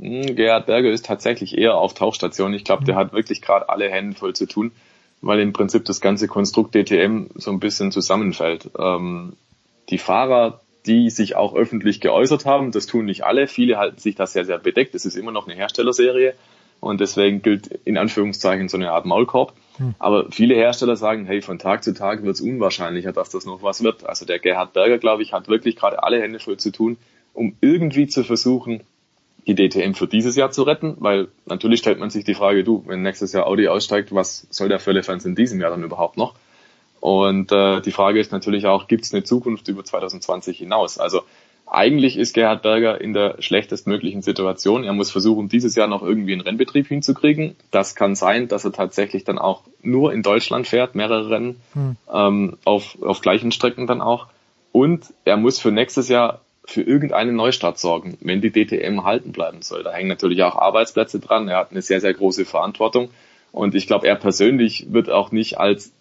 [0.00, 2.54] Hm, Gerhard Berger ist tatsächlich eher auf Tauchstation.
[2.54, 4.72] Ich glaube, der hat wirklich gerade alle Hände voll zu tun,
[5.20, 8.70] weil im Prinzip das ganze Konstrukt DTM so ein bisschen zusammenfällt.
[8.78, 9.34] Ähm,
[9.90, 13.46] die Fahrer, die sich auch öffentlich geäußert haben, das tun nicht alle.
[13.46, 14.94] Viele halten sich das sehr, sehr bedeckt.
[14.94, 16.34] Es ist immer noch eine Herstellerserie
[16.80, 19.52] und deswegen gilt in Anführungszeichen so eine Art Maulkorb.
[19.78, 19.94] Hm.
[19.98, 23.62] Aber viele Hersteller sagen, hey, von Tag zu Tag wird es unwahrscheinlicher, dass das noch
[23.62, 24.06] was wird.
[24.06, 26.96] Also der Gerhard Berger, glaube ich, hat wirklich gerade alle Hände voll zu tun,
[27.34, 28.82] um irgendwie zu versuchen,
[29.48, 32.84] die DTM für dieses Jahr zu retten, weil natürlich stellt man sich die Frage, du,
[32.86, 36.34] wenn nächstes Jahr Audi aussteigt, was soll der Völlefans in diesem Jahr dann überhaupt noch?
[37.00, 40.98] Und äh, die Frage ist natürlich auch, gibt es eine Zukunft über 2020 hinaus?
[40.98, 41.22] Also
[41.66, 44.84] eigentlich ist Gerhard Berger in der schlechtestmöglichen Situation.
[44.84, 47.56] Er muss versuchen, dieses Jahr noch irgendwie einen Rennbetrieb hinzukriegen.
[47.70, 51.96] Das kann sein, dass er tatsächlich dann auch nur in Deutschland fährt, mehrere Rennen, hm.
[52.12, 54.26] ähm, auf, auf gleichen Strecken dann auch.
[54.72, 59.62] Und er muss für nächstes Jahr für irgendeinen Neustart sorgen, wenn die DTM halten bleiben
[59.62, 59.82] soll.
[59.82, 61.48] Da hängen natürlich auch Arbeitsplätze dran.
[61.48, 63.08] Er hat eine sehr, sehr große Verantwortung.
[63.52, 65.92] Und ich glaube, er persönlich wird auch nicht als,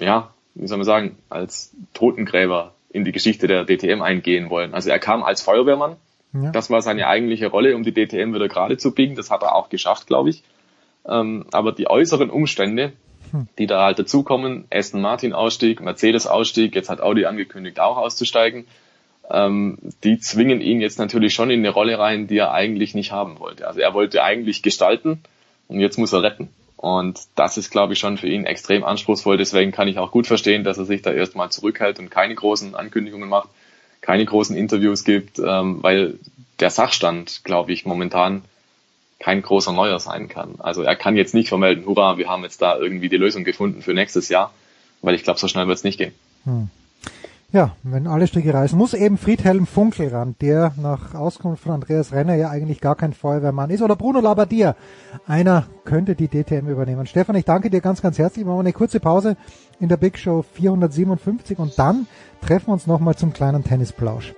[0.00, 4.74] ja, wie soll man sagen, als Totengräber in die Geschichte der DTM eingehen wollen.
[4.74, 5.94] Also er kam als Feuerwehrmann.
[6.32, 6.50] Ja.
[6.50, 9.14] Das war seine eigentliche Rolle, um die DTM wieder gerade zu biegen.
[9.14, 10.42] Das hat er auch geschafft, glaube ich.
[11.06, 12.92] Ähm, aber die äußeren Umstände,
[13.30, 13.46] hm.
[13.58, 18.66] die da halt dazukommen, Aston Martin Ausstieg, Mercedes Ausstieg, jetzt hat Audi angekündigt, auch auszusteigen
[19.30, 23.12] ähm, die zwingen ihn jetzt natürlich schon in eine Rolle rein, die er eigentlich nicht
[23.12, 23.66] haben wollte.
[23.66, 25.20] Also er wollte eigentlich gestalten
[25.68, 26.48] und jetzt muss er retten.
[26.76, 29.38] Und das ist, glaube ich, schon für ihn extrem anspruchsvoll.
[29.38, 32.74] Deswegen kann ich auch gut verstehen, dass er sich da erstmal zurückhält und keine großen
[32.74, 33.48] Ankündigungen macht,
[34.00, 36.18] keine großen Interviews gibt, ähm, weil
[36.60, 38.42] der Sachstand, glaube ich, momentan
[39.18, 40.56] kein großer Neuer sein kann.
[40.58, 43.82] Also er kann jetzt nicht vermelden, hurra, wir haben jetzt da irgendwie die Lösung gefunden
[43.82, 44.52] für nächstes Jahr,
[45.00, 46.12] weil ich glaube, so schnell wird es nicht gehen.
[46.44, 46.68] Hm.
[47.52, 52.12] Ja, wenn alle Stricke reißen, muss eben Friedhelm Funkel ran, der nach Auskunft von Andreas
[52.12, 53.82] Renner ja eigentlich gar kein Feuerwehrmann ist.
[53.82, 54.74] Oder Bruno Labbadia.
[55.28, 57.06] Einer könnte die DTM übernehmen.
[57.06, 58.44] Stefan, ich danke dir ganz, ganz herzlich.
[58.44, 59.36] Wir machen eine kurze Pause
[59.78, 62.08] in der Big Show 457 und dann
[62.44, 64.34] treffen wir uns nochmal zum kleinen Tennisplausch.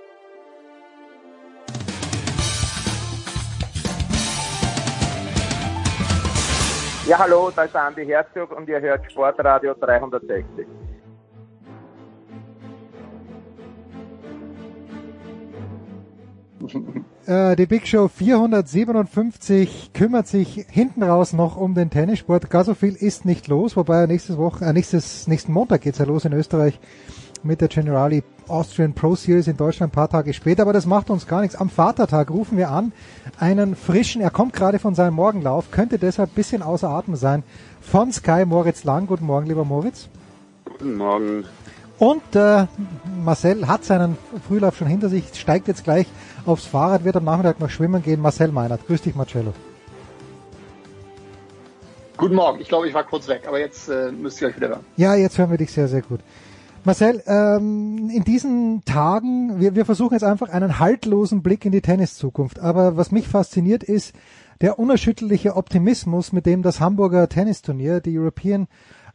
[7.07, 10.67] Ja, hallo, da ist Andi Herzog und ihr hört Sportradio 360.
[17.25, 22.49] Äh, die Big Show 457 kümmert sich hinten raus noch um den Tennissport.
[22.49, 26.05] Gar so viel ist nicht los, wobei nächstes Woche, äh, nächstes, nächsten Montag geht's ja
[26.05, 26.79] los in Österreich
[27.43, 31.09] mit der Generali Austrian Pro Series in Deutschland ein paar Tage später, aber das macht
[31.09, 31.55] uns gar nichts.
[31.55, 32.91] Am Vatertag rufen wir an
[33.37, 37.43] einen frischen, er kommt gerade von seinem Morgenlauf, könnte deshalb ein bisschen außer Atem sein,
[37.79, 39.07] von Sky Moritz Lang.
[39.07, 40.09] Guten Morgen, lieber Moritz.
[40.65, 41.45] Guten Morgen.
[41.99, 42.65] Und äh,
[43.23, 46.07] Marcel hat seinen Frühlauf schon hinter sich, steigt jetzt gleich
[46.45, 48.21] aufs Fahrrad, wird am Nachmittag noch schwimmen gehen.
[48.21, 49.53] Marcel Meinert, grüß dich Marcello.
[52.15, 54.69] Guten Morgen, ich glaube, ich war kurz weg, aber jetzt äh, müsst ihr euch wieder
[54.69, 54.85] hören.
[54.95, 56.21] Ja, jetzt hören wir dich sehr, sehr gut.
[56.85, 61.81] Marcel, ähm, in diesen Tagen, wir, wir versuchen jetzt einfach einen haltlosen Blick in die
[61.81, 62.59] Tenniszukunft.
[62.59, 64.13] Aber was mich fasziniert ist
[64.61, 68.67] der unerschütterliche Optimismus, mit dem das Hamburger Tennisturnier, die European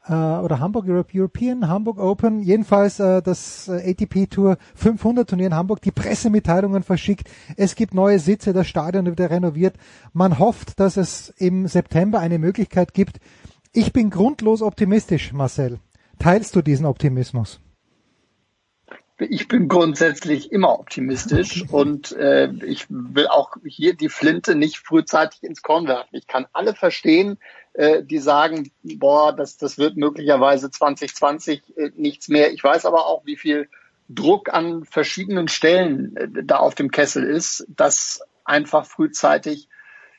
[0.06, 5.46] äh, oder Hamburg Europe, European Hamburg Open, jedenfalls äh, das äh, ATP Tour 500 Turnier
[5.48, 7.28] in Hamburg, die Pressemitteilungen verschickt.
[7.56, 9.76] Es gibt neue Sitze, das Stadion wird renoviert.
[10.12, 13.18] Man hofft, dass es im September eine Möglichkeit gibt.
[13.72, 15.78] Ich bin grundlos optimistisch, Marcel.
[16.18, 17.60] Teilst du diesen Optimismus?
[19.18, 25.44] Ich bin grundsätzlich immer optimistisch und äh, ich will auch hier die Flinte nicht frühzeitig
[25.44, 26.08] ins Korn werfen.
[26.12, 27.38] Ich kann alle verstehen,
[28.02, 32.52] die sagen, boah, das, das wird möglicherweise 2020 äh, nichts mehr.
[32.52, 33.68] Ich weiß aber auch, wie viel
[34.08, 39.68] Druck an verschiedenen Stellen äh, da auf dem Kessel ist, dass einfach frühzeitig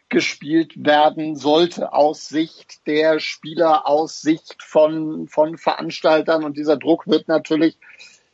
[0.10, 6.44] gespielt werden sollte aus Sicht der Spieler, aus Sicht von, von Veranstaltern.
[6.44, 7.78] Und dieser Druck wird natürlich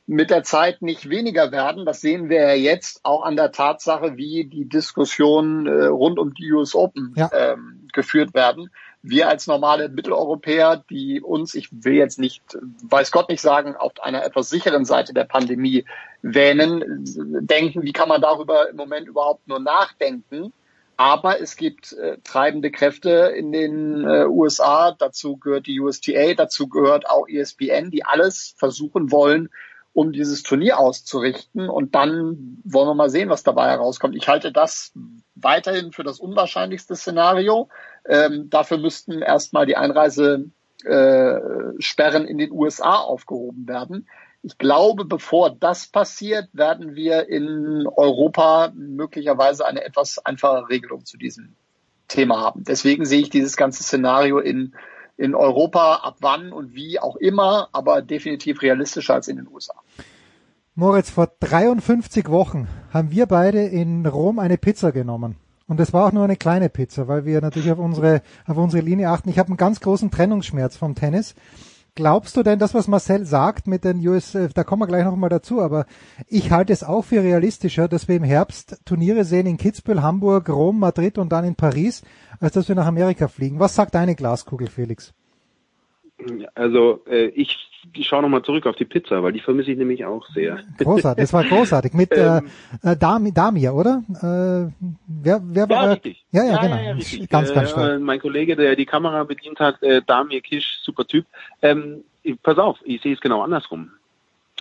[0.06, 1.86] mit der Zeit nicht weniger werden.
[1.86, 6.34] Das sehen wir ja jetzt auch an der Tatsache, wie die Diskussionen äh, rund um
[6.34, 7.30] die US Open ja.
[7.34, 8.70] ähm, geführt werden.
[9.04, 12.44] Wir als normale Mitteleuropäer, die uns, ich will jetzt nicht,
[12.84, 15.86] weiß Gott nicht sagen, auf einer etwas sicheren Seite der Pandemie
[16.22, 17.04] wähnen,
[17.42, 20.54] denken, wie kann man darüber im Moment überhaupt nur nachdenken?
[20.98, 26.68] Aber es gibt äh, treibende Kräfte in den äh, USA, dazu gehört die USTA, dazu
[26.68, 29.50] gehört auch ESPN, die alles versuchen wollen,
[29.94, 31.70] um dieses Turnier auszurichten.
[31.70, 34.16] Und dann wollen wir mal sehen, was dabei herauskommt.
[34.16, 34.94] Ich halte das
[35.36, 37.70] weiterhin für das unwahrscheinlichste Szenario.
[38.08, 40.56] Ähm, dafür müssten erstmal die Einreisesperren
[40.86, 44.08] äh, in den USA aufgehoben werden.
[44.44, 51.18] Ich glaube, bevor das passiert, werden wir in Europa möglicherweise eine etwas einfache Regelung zu
[51.18, 51.56] diesem
[52.08, 52.64] Thema haben.
[52.64, 54.74] Deswegen sehe ich dieses ganze Szenario in,
[55.22, 59.76] in Europa ab wann und wie auch immer, aber definitiv realistischer als in den USA.
[60.74, 65.36] Moritz, vor 53 Wochen haben wir beide in Rom eine Pizza genommen.
[65.68, 68.84] Und es war auch nur eine kleine Pizza, weil wir natürlich auf unsere, auf unsere
[68.84, 69.30] Linie achten.
[69.30, 71.36] Ich habe einen ganz großen Trennungsschmerz vom Tennis.
[71.94, 75.16] Glaubst du denn, das, was Marcel sagt mit den US, da kommen wir gleich noch
[75.18, 75.86] mal dazu, aber
[76.28, 80.48] ich halte es auch für realistischer, dass wir im Herbst Turniere sehen in Kitzbühel, Hamburg,
[80.48, 82.02] Rom, Madrid und dann in Paris,
[82.42, 83.60] als dass wir nach Amerika fliegen.
[83.60, 85.14] Was sagt deine Glaskugel, Felix?
[86.54, 87.58] Also äh, ich
[88.02, 90.60] schaue nochmal zurück auf die Pizza, weil die vermisse ich nämlich auch sehr.
[90.78, 91.94] Großartig, das war großartig.
[91.94, 92.50] Mit ähm,
[92.84, 94.04] äh, Dami, Damir, oder?
[94.10, 94.72] Äh,
[95.08, 96.26] wer, wer war ja, richtig.
[96.32, 96.76] Ja, ja, ja genau.
[96.76, 97.30] Ja, richtig.
[97.30, 97.94] Ganz, ganz stark.
[97.94, 101.26] Äh, mein Kollege, der die Kamera bedient hat, äh, Damir Kisch, super Typ.
[101.62, 102.04] Ähm,
[102.44, 103.92] pass auf, ich sehe es genau andersrum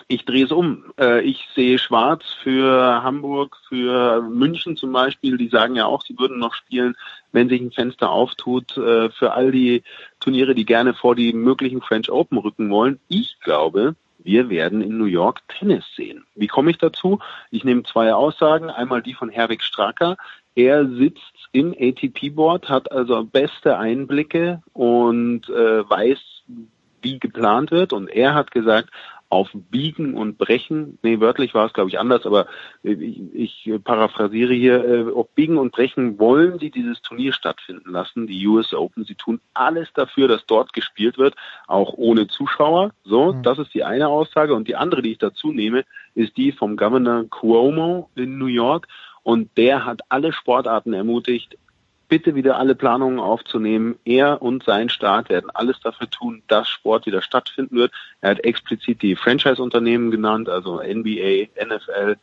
[0.08, 0.92] ich drehe es um.
[0.98, 5.36] Äh, ich sehe schwarz für Hamburg, für München zum Beispiel.
[5.36, 6.96] Die sagen ja auch, sie würden noch spielen,
[7.32, 8.76] wenn sich ein Fenster auftut.
[8.76, 9.82] Äh, für all die
[10.20, 13.00] Turniere, die gerne vor die möglichen French Open rücken wollen.
[13.08, 16.24] Ich glaube, wir werden in New York Tennis sehen.
[16.34, 17.20] Wie komme ich dazu?
[17.50, 18.70] Ich nehme zwei Aussagen.
[18.70, 20.16] Einmal die von Herwig Stracker.
[20.54, 26.18] Er sitzt im ATP-Board, hat also beste Einblicke und äh, weiß,
[27.02, 27.92] wie geplant wird.
[27.92, 28.90] Und er hat gesagt,
[29.31, 32.47] auf Biegen und Brechen, nee, wörtlich war es, glaube ich, anders, aber
[32.83, 38.26] ich, ich paraphrasiere hier, äh, auf Biegen und Brechen wollen sie dieses Turnier stattfinden lassen,
[38.26, 39.05] die US Open.
[39.05, 41.36] Sie tun alles dafür, dass dort gespielt wird,
[41.68, 42.91] auch ohne Zuschauer.
[43.05, 43.44] So, mhm.
[43.44, 44.52] das ist die eine Aussage.
[44.52, 45.84] Und die andere, die ich dazu nehme,
[46.17, 48.89] ist die vom Governor Cuomo in New York.
[49.23, 51.57] Und der hat alle Sportarten ermutigt,
[52.10, 53.98] bitte wieder alle Planungen aufzunehmen.
[54.05, 57.92] Er und sein Staat werden alles dafür tun, dass Sport wieder stattfinden wird.
[58.20, 62.16] Er hat explizit die Franchise-Unternehmen genannt, also NBA, NFL,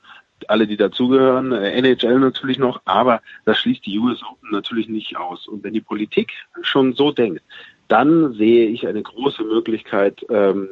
[0.48, 5.17] alle, die dazugehören, äh, NHL natürlich noch, aber das schließt die US Open natürlich nicht
[5.17, 5.48] aus.
[5.48, 7.41] Und wenn die Politik schon so denkt,
[7.88, 10.69] dann sehe ich eine große Möglichkeit, ähm,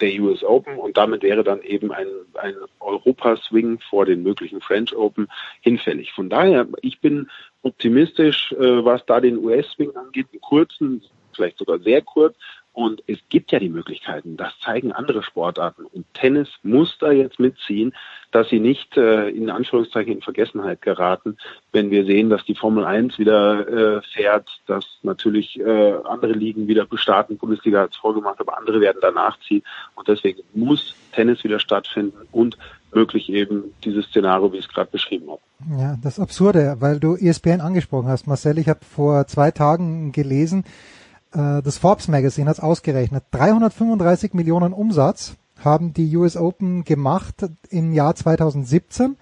[0.00, 4.94] der US Open und damit wäre dann eben ein, ein Europa-Swing vor den möglichen French
[4.94, 5.28] Open
[5.60, 6.12] hinfällig.
[6.12, 7.28] Von daher, ich bin
[7.62, 11.02] optimistisch, äh, was da den US-Swing angeht, einen kurzen,
[11.34, 12.36] vielleicht sogar sehr kurz,
[12.72, 15.84] und es gibt ja die Möglichkeiten, das zeigen andere Sportarten.
[15.86, 17.92] Und Tennis muss da jetzt mitziehen,
[18.30, 21.36] dass sie nicht äh, in Anführungszeichen in Vergessenheit geraten,
[21.72, 26.68] wenn wir sehen, dass die Formel 1 wieder äh, fährt, dass natürlich äh, andere Ligen
[26.68, 27.38] wieder bestarten.
[27.38, 29.62] Bundesliga hat es vorgemacht, aber andere werden danach ziehen.
[29.96, 32.56] Und deswegen muss Tennis wieder stattfinden und
[32.92, 35.40] möglich eben dieses Szenario, wie ich es gerade beschrieben habe.
[35.78, 38.58] Ja, das Absurde, weil du ESPN angesprochen hast, Marcel.
[38.58, 40.64] Ich habe vor zwei Tagen gelesen,
[41.32, 47.34] äh, das Forbes Magazine hat ausgerechnet, 335 Millionen Umsatz haben die US Open gemacht
[47.68, 49.16] im Jahr 2017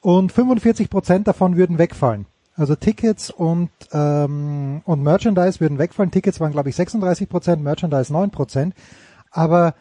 [0.00, 2.26] und 45 Prozent davon würden wegfallen.
[2.54, 6.10] Also Tickets und, ähm, und Merchandise würden wegfallen.
[6.10, 8.74] Tickets waren, glaube ich, 36 Prozent, Merchandise 9 Prozent.
[9.30, 9.74] Aber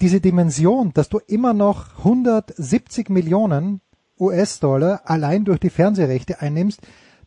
[0.00, 3.80] diese Dimension, dass du immer noch 170 Millionen
[4.20, 6.80] US-Dollar allein durch die Fernsehrechte einnimmst,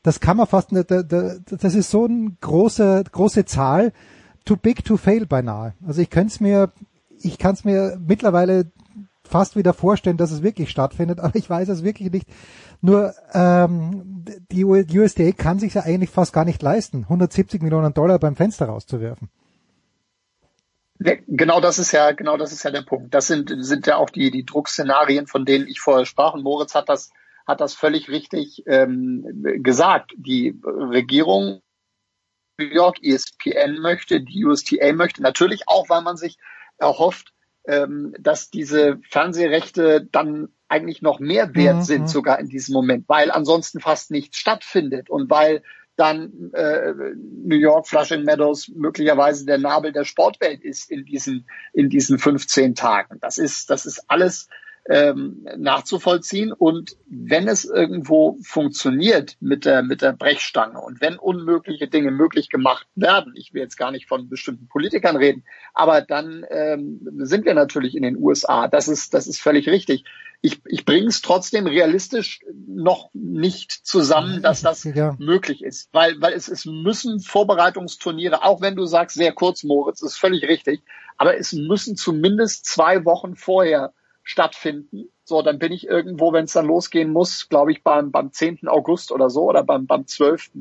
[0.04, 3.94] das kann man fast, das ist so eine große, große Zahl,
[4.46, 5.74] too big to fail beinahe.
[5.86, 6.72] Also ich könnte es mir,
[7.20, 8.72] ich kann es mir mittlerweile
[9.24, 12.28] fast wieder vorstellen, dass es wirklich stattfindet, aber ich weiß es wirklich nicht.
[12.82, 18.20] Nur ähm, die USDA kann sich ja eigentlich fast gar nicht leisten, 170 Millionen Dollar
[18.20, 19.30] beim Fenster rauszuwerfen.
[21.00, 23.14] Genau das ist ja, genau das ist ja der Punkt.
[23.14, 26.36] Das sind, sind ja auch die, die Druckszenarien, von denen ich vorher sprach.
[26.36, 27.10] Und Moritz hat das,
[27.48, 29.26] hat das völlig richtig ähm,
[29.64, 30.12] gesagt.
[30.18, 31.62] Die Regierung
[32.58, 36.38] New York ESPN möchte, die USTA möchte, natürlich auch, weil man sich
[36.78, 37.34] erhofft,
[37.66, 41.82] ähm, dass diese Fernsehrechte dann eigentlich noch mehr wert mhm.
[41.82, 45.64] sind, sogar in diesem Moment, weil ansonsten fast nichts stattfindet und weil
[45.98, 51.90] dann äh, New York Flushing Meadows möglicherweise der Nabel der Sportwelt ist in diesen in
[51.90, 53.20] diesen 15 Tagen.
[53.20, 54.48] Das ist das ist alles
[54.90, 61.88] ähm, nachzuvollziehen und wenn es irgendwo funktioniert mit der mit der Brechstange und wenn unmögliche
[61.88, 65.44] Dinge möglich gemacht werden, ich will jetzt gar nicht von bestimmten Politikern reden,
[65.74, 68.68] aber dann ähm, sind wir natürlich in den USA.
[68.68, 70.06] Das ist das ist völlig richtig
[70.42, 75.16] ich, ich bringe es trotzdem realistisch noch nicht zusammen, dass das ja.
[75.20, 75.90] möglich ist.
[75.94, 80.44] Weil, weil es, es müssen Vorbereitungsturniere, auch wenn du sagst, sehr kurz, Moritz, ist völlig
[80.44, 80.82] richtig,
[81.18, 83.94] aber es müssen zumindest zwei Wochen vorher
[84.32, 85.10] stattfinden.
[85.24, 88.68] So, dann bin ich irgendwo, wenn es dann losgehen muss, glaube ich, beim, beim 10.
[88.68, 90.52] August oder so oder beim, beim 12.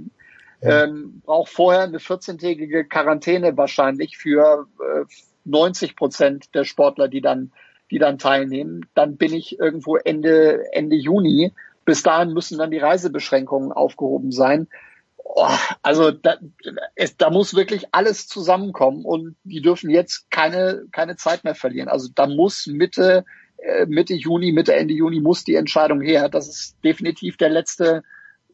[0.62, 0.84] Ja.
[0.84, 5.05] Ähm, brauche vorher eine 14-tägige Quarantäne wahrscheinlich für äh,
[5.44, 7.52] 90 Prozent der Sportler, die dann
[7.90, 8.86] die dann teilnehmen.
[8.94, 11.52] Dann bin ich irgendwo Ende, Ende Juni.
[11.84, 14.68] Bis dahin müssen dann die Reisebeschränkungen aufgehoben sein.
[15.16, 15.49] Oh,
[15.82, 16.36] also da,
[16.94, 21.89] es, da muss wirklich alles zusammenkommen und die dürfen jetzt keine, keine Zeit mehr verlieren.
[21.89, 23.24] Also da muss Mitte,
[23.86, 26.28] Mitte Juni, Mitte, Ende Juni muss die Entscheidung her.
[26.28, 28.02] Das ist definitiv der letzte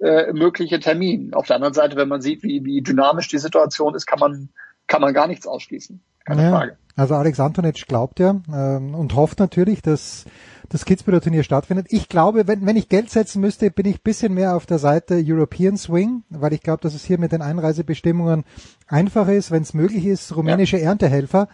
[0.01, 1.35] äh, mögliche Termin.
[1.35, 4.49] Auf der anderen Seite, wenn man sieht, wie, wie dynamisch die Situation ist, kann man,
[4.87, 6.01] kann man gar nichts ausschließen.
[6.25, 6.77] Keine ja, Frage.
[6.97, 10.25] Also Alex Antonitsch glaubt ja ähm, und hofft natürlich, dass
[10.69, 11.87] das Kitzbühler Turnier stattfindet.
[11.91, 15.23] Ich glaube, wenn, wenn ich Geld setzen müsste, bin ich bisschen mehr auf der Seite
[15.25, 18.45] European Swing, weil ich glaube, dass es hier mit den Einreisebestimmungen
[18.89, 20.85] einfacher ist, wenn es möglich ist, rumänische ja.
[20.85, 21.49] Erntehelfer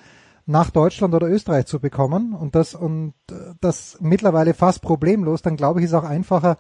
[0.46, 5.56] nach Deutschland oder Österreich zu bekommen und das und äh, das mittlerweile fast problemlos, dann
[5.56, 6.56] glaube ich, ist auch einfacher,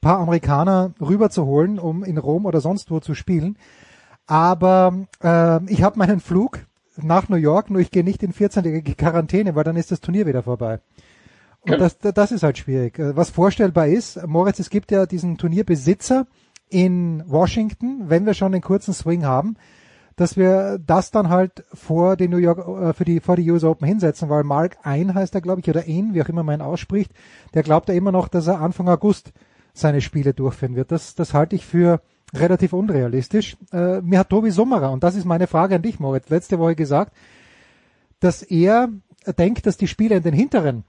[0.00, 3.56] paar Amerikaner rüberzuholen, um in Rom oder sonst wo zu spielen.
[4.26, 8.96] Aber äh, ich habe meinen Flug nach New York, nur ich gehe nicht in 14-tägige
[8.96, 10.80] Quarantäne, weil dann ist das Turnier wieder vorbei.
[11.60, 12.98] Und das, das ist halt schwierig.
[12.98, 16.26] Was vorstellbar ist, Moritz, es gibt ja diesen Turnierbesitzer
[16.68, 19.56] in Washington, wenn wir schon den kurzen Swing haben,
[20.16, 23.64] dass wir das dann halt vor die New York, äh, für die, vor die US
[23.64, 26.60] Open hinsetzen, weil Mark Ein heißt er, glaube ich, oder Ein, wie auch immer man
[26.60, 27.12] ihn ausspricht,
[27.54, 29.32] der glaubt ja immer noch, dass er Anfang August
[29.72, 30.92] seine Spiele durchführen wird.
[30.92, 32.00] Das, das halte ich für
[32.34, 33.56] relativ unrealistisch.
[33.72, 36.76] Äh, mir hat Tobi Sommerer, und das ist meine Frage an dich, Moritz, letzte Woche
[36.76, 37.14] gesagt,
[38.20, 38.88] dass er
[39.38, 40.84] denkt, dass die Spieler in den hinteren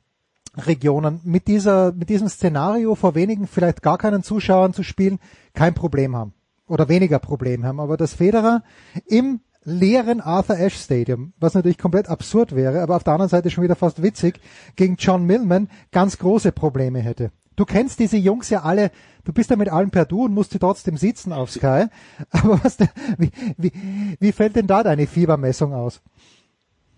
[0.55, 5.19] Regionen mit dieser, mit diesem Szenario vor wenigen vielleicht gar keinen Zuschauern zu spielen,
[5.53, 6.33] kein Problem haben.
[6.67, 7.79] Oder weniger Problem haben.
[7.79, 8.63] Aber dass Federer
[9.07, 13.49] im leeren Arthur Ashe Stadium, was natürlich komplett absurd wäre, aber auf der anderen Seite
[13.49, 14.39] schon wieder fast witzig,
[14.75, 17.31] gegen John Millman ganz große Probleme hätte.
[17.55, 18.91] Du kennst diese Jungs ja alle,
[19.25, 21.85] du bist ja mit allen per Du und musst sie trotzdem sitzen auf Sky.
[22.31, 22.79] Aber was,
[23.17, 23.71] wie, wie,
[24.19, 26.01] wie fällt denn da deine Fiebermessung aus?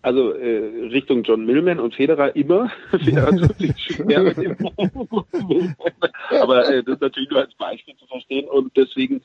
[0.02, 2.72] Also äh, Richtung John Millman und Federer immer.
[2.92, 4.56] Federer tut sich schwer mit dem
[6.30, 9.22] Aber äh, das ist natürlich nur als Beispiel zu verstehen und deswegen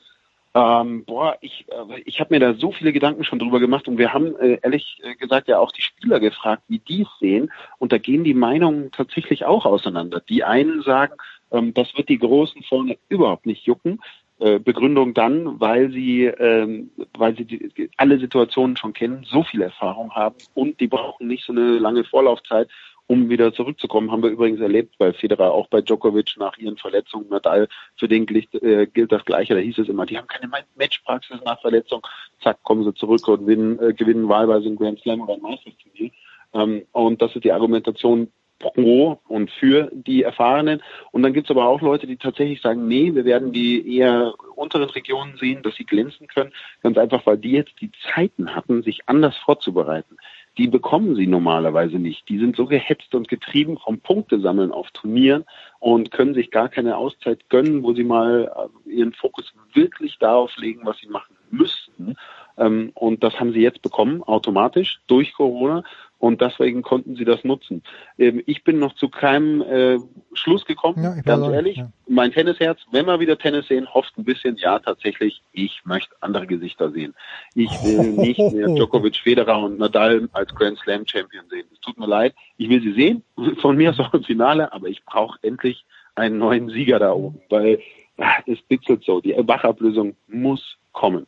[0.53, 3.97] ähm, boah, ich, äh, ich habe mir da so viele Gedanken schon drüber gemacht und
[3.97, 7.51] wir haben äh, ehrlich äh, gesagt ja auch die Spieler gefragt, wie die es sehen
[7.79, 10.21] und da gehen die Meinungen tatsächlich auch auseinander.
[10.27, 11.13] Die einen sagen,
[11.51, 13.99] ähm, das wird die Großen vorne überhaupt nicht jucken.
[14.39, 19.61] Äh, Begründung dann, weil sie, ähm, weil sie die, alle Situationen schon kennen, so viel
[19.61, 22.67] Erfahrung haben und die brauchen nicht so eine lange Vorlaufzeit,
[23.11, 24.09] um wieder zurückzukommen.
[24.09, 27.27] Haben wir übrigens erlebt bei Federer, auch bei Djokovic nach ihren Verletzungen.
[27.27, 27.67] Nadal,
[27.97, 29.53] für den gilt, äh, gilt das Gleiche.
[29.53, 32.07] Da hieß es immer, die haben keine Matchpraxis nach Verletzung.
[32.41, 36.11] Zack, kommen sie zurück und gewinnen, äh, gewinnen wahlweise ein Grand Slam oder ein Meisterturnier.
[36.53, 40.81] Ähm, und das ist die Argumentation pro und für die Erfahrenen.
[41.11, 44.33] Und dann gibt es aber auch Leute, die tatsächlich sagen, nee, wir werden die eher
[44.55, 46.53] unteren Regionen sehen, dass sie glänzen können.
[46.81, 50.15] Ganz einfach, weil die jetzt die Zeiten hatten, sich anders vorzubereiten.
[50.57, 52.27] Die bekommen sie normalerweise nicht.
[52.27, 55.45] Die sind so gehetzt und getrieben vom Punktesammeln auf Turnieren
[55.79, 58.51] und können sich gar keine Auszeit gönnen, wo sie mal
[58.85, 62.15] äh, ihren Fokus wirklich darauf legen, was sie machen müssten.
[62.57, 65.83] Ähm, und das haben sie jetzt bekommen, automatisch, durch Corona
[66.21, 67.81] und deswegen konnten sie das nutzen.
[68.19, 69.97] Ähm, ich bin noch zu keinem äh,
[70.33, 71.77] Schluss gekommen, Ja, ganz auch, ehrlich.
[71.77, 71.91] ja.
[72.07, 76.45] Mein Tennisherz, wenn wir wieder Tennis sehen, hofft ein bisschen, ja tatsächlich, ich möchte andere
[76.45, 77.15] Gesichter sehen.
[77.55, 81.65] Ich will nicht mehr Djokovic, Federer und Nadal als Grand Slam Champion sehen.
[81.73, 83.23] Es tut mir leid, ich will sie sehen,
[83.59, 87.41] von mir aus auch im Finale, aber ich brauche endlich einen neuen Sieger da oben,
[87.49, 87.79] weil
[88.19, 91.25] ah, es bitzelt so, die Wachablösung muss kommen.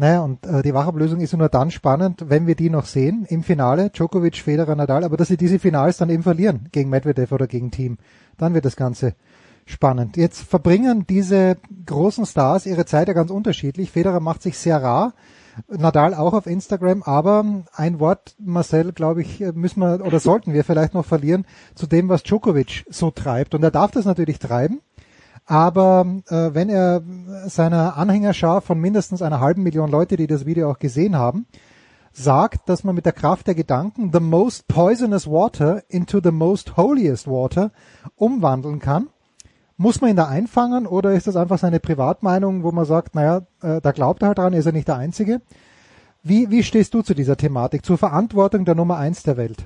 [0.00, 3.42] Naja, und äh, die Wachablösung ist nur dann spannend, wenn wir die noch sehen im
[3.42, 7.46] Finale, Djokovic, Federer, Nadal, aber dass sie diese Finals dann eben verlieren gegen Medvedev oder
[7.46, 7.98] gegen Team,
[8.38, 9.12] dann wird das Ganze
[9.66, 10.16] spannend.
[10.16, 13.90] Jetzt verbringen diese großen Stars ihre Zeit ja ganz unterschiedlich.
[13.90, 15.12] Federer macht sich sehr rar,
[15.68, 20.64] Nadal auch auf Instagram, aber ein Wort, Marcel, glaube ich, müssen wir oder sollten wir
[20.64, 23.54] vielleicht noch verlieren zu dem, was Djokovic so treibt.
[23.54, 24.80] Und er darf das natürlich treiben.
[25.50, 27.02] Aber äh, wenn er
[27.46, 31.46] seiner Anhängerschar von mindestens einer halben Million Leute, die das Video auch gesehen haben,
[32.12, 36.76] sagt, dass man mit der Kraft der Gedanken the most poisonous water into the most
[36.76, 37.72] holiest water
[38.14, 39.08] umwandeln kann,
[39.76, 43.42] muss man ihn da einfangen oder ist das einfach seine Privatmeinung, wo man sagt, naja,
[43.60, 45.40] äh, da glaubt er halt dran, ist er nicht der Einzige?
[46.22, 49.64] Wie, wie stehst du zu dieser Thematik, zur Verantwortung der Nummer eins der Welt?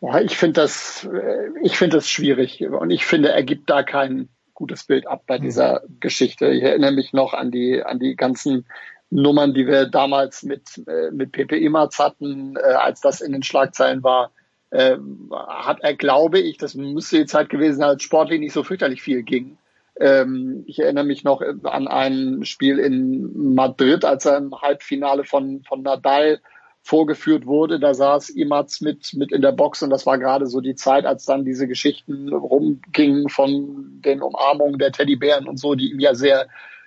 [0.00, 3.82] Ja, ich finde das, äh, ich finde das schwierig und ich finde, er gibt da
[3.82, 6.48] kein gutes Bild ab bei dieser Geschichte.
[6.48, 8.66] Ich erinnere mich noch an die, an die ganzen
[9.10, 13.42] Nummern, die wir damals mit, äh, mit Pepe Imatz hatten, äh, als das in den
[13.42, 14.32] Schlagzeilen war.
[14.70, 14.96] Äh,
[15.30, 19.00] hat er, glaube ich, das müsste die Zeit gewesen sein, als sportlich nicht so fürchterlich
[19.00, 19.58] viel ging.
[19.98, 25.62] Ähm, ich erinnere mich noch an ein Spiel in Madrid, als er im Halbfinale von,
[25.62, 26.40] von Nadal
[26.86, 27.80] vorgeführt wurde.
[27.80, 31.04] Da saß Imatz mit, mit in der Box und das war gerade so die Zeit,
[31.04, 36.14] als dann diese Geschichten rumgingen von den Umarmungen der Teddybären und so, die ihm ja
[36.14, 36.46] sehr,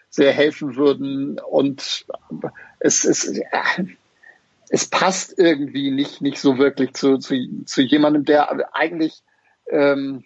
[0.09, 1.37] sehr helfen würden.
[1.39, 2.05] Und
[2.79, 3.41] es, es,
[4.69, 9.21] es passt irgendwie nicht, nicht so wirklich zu, zu, zu jemandem, der eigentlich,
[9.69, 10.23] ähm,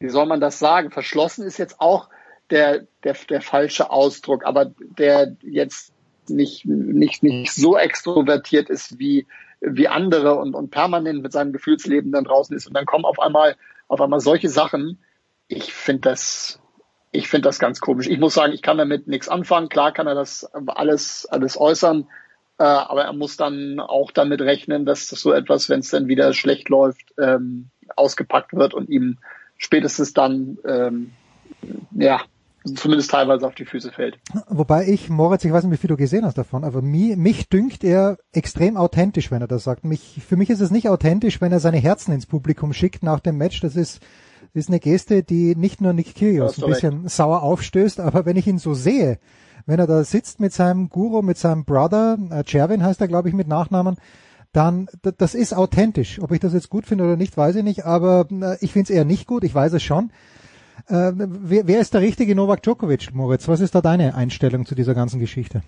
[0.00, 2.08] wie soll man das sagen, verschlossen ist jetzt auch
[2.50, 5.93] der, der, der falsche Ausdruck, aber der jetzt
[6.30, 9.26] nicht, nicht, nicht so extrovertiert ist wie,
[9.60, 12.66] wie andere und, und permanent mit seinem Gefühlsleben dann draußen ist.
[12.66, 13.56] Und dann kommen auf einmal,
[13.88, 14.98] auf einmal solche Sachen.
[15.48, 16.60] Ich finde das,
[17.12, 18.08] ich finde das ganz komisch.
[18.08, 19.68] Ich muss sagen, ich kann damit nichts anfangen.
[19.68, 22.08] Klar kann er das alles, alles äußern.
[22.58, 26.08] Äh, aber er muss dann auch damit rechnen, dass das so etwas, wenn es dann
[26.08, 29.18] wieder schlecht läuft, ähm, ausgepackt wird und ihm
[29.56, 31.12] spätestens dann, ähm,
[31.92, 32.20] ja,
[32.64, 34.18] zumindest teilweise auf die Füße fällt.
[34.48, 37.48] Wobei ich, Moritz, ich weiß nicht, wie viel du gesehen hast davon, aber mich, mich
[37.48, 39.84] dünkt er extrem authentisch, wenn er das sagt.
[39.84, 43.20] Mich, für mich ist es nicht authentisch, wenn er seine Herzen ins Publikum schickt nach
[43.20, 43.60] dem Match.
[43.60, 44.00] Das ist,
[44.54, 47.10] ist eine Geste, die nicht nur Nick Kyrgios ein bisschen recht.
[47.10, 49.18] sauer aufstößt, aber wenn ich ihn so sehe,
[49.66, 53.28] wenn er da sitzt mit seinem Guru, mit seinem Brother, äh, Chervin heißt er, glaube
[53.28, 53.96] ich, mit Nachnamen,
[54.52, 54.86] dann,
[55.18, 56.20] das ist authentisch.
[56.22, 58.84] Ob ich das jetzt gut finde oder nicht, weiß ich nicht, aber äh, ich finde
[58.92, 60.12] es eher nicht gut, ich weiß es schon.
[60.88, 63.48] Äh, wer, wer ist der richtige Novak Djokovic, Moritz?
[63.48, 65.62] Was ist da deine Einstellung zu dieser ganzen Geschichte?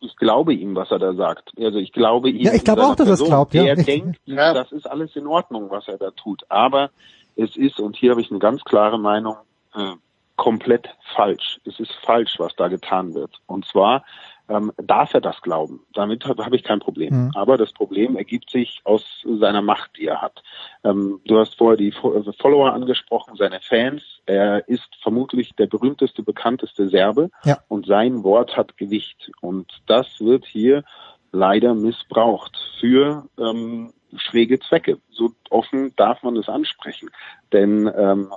[0.00, 1.52] Ich glaube ihm, was er da sagt.
[1.58, 2.42] Also ich glaube ihm.
[2.42, 3.54] Ja, ich glaube auch, dass er es glaubt.
[3.54, 3.64] Ja.
[3.64, 4.52] Er denkt, ja.
[4.52, 6.44] das ist alles in Ordnung, was er da tut.
[6.48, 6.90] Aber
[7.34, 9.36] es ist, und hier habe ich eine ganz klare Meinung,
[9.74, 9.92] äh,
[10.36, 11.58] komplett falsch.
[11.64, 13.30] Es ist falsch, was da getan wird.
[13.46, 14.04] Und zwar
[14.48, 15.80] ähm, darf er das glauben.
[15.92, 17.26] Damit habe hab ich kein Problem.
[17.26, 17.30] Mhm.
[17.34, 20.42] Aber das Problem ergibt sich aus seiner Macht, die er hat.
[20.84, 24.02] Ähm, du hast vorher die Follower angesprochen, seine Fans.
[24.26, 27.58] Er ist vermutlich der berühmteste, bekannteste Serbe ja.
[27.68, 29.30] und sein Wort hat Gewicht.
[29.40, 30.84] Und das wird hier
[31.32, 34.98] leider missbraucht für ähm, schräge Zwecke.
[35.10, 37.10] So offen darf man es ansprechen.
[37.52, 38.30] Denn ähm,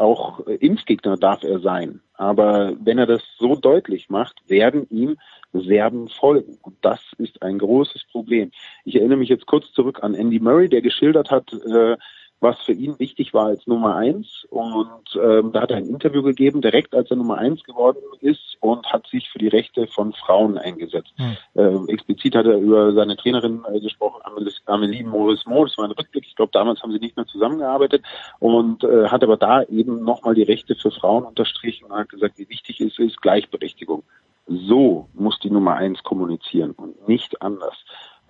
[0.00, 2.00] auch Impfgegner darf er sein.
[2.14, 5.16] Aber wenn er das so deutlich macht, werden ihm
[5.52, 6.58] Serben folgen.
[6.62, 8.50] Und das ist ein großes Problem.
[8.84, 11.96] Ich erinnere mich jetzt kurz zurück an Andy Murray, der geschildert hat, äh,
[12.40, 14.46] was für ihn wichtig war als Nummer eins.
[14.48, 18.56] Und ähm, da hat er ein Interview gegeben, direkt als er Nummer eins geworden ist
[18.60, 21.12] und hat sich für die Rechte von Frauen eingesetzt.
[21.16, 21.36] Hm.
[21.54, 24.22] Äh, explizit hat er über seine Trainerin äh, gesprochen,
[24.66, 25.64] Amelie Morismo.
[25.64, 26.26] Das war ein Rückblick.
[26.26, 28.02] Ich glaube, damals haben sie nicht mehr zusammengearbeitet
[28.38, 32.38] und äh, hat aber da eben nochmal die Rechte für Frauen unterstrichen und hat gesagt,
[32.38, 34.02] wie wichtig es ist, Gleichberechtigung.
[34.46, 37.76] So muss die Nummer eins kommunizieren und nicht anders.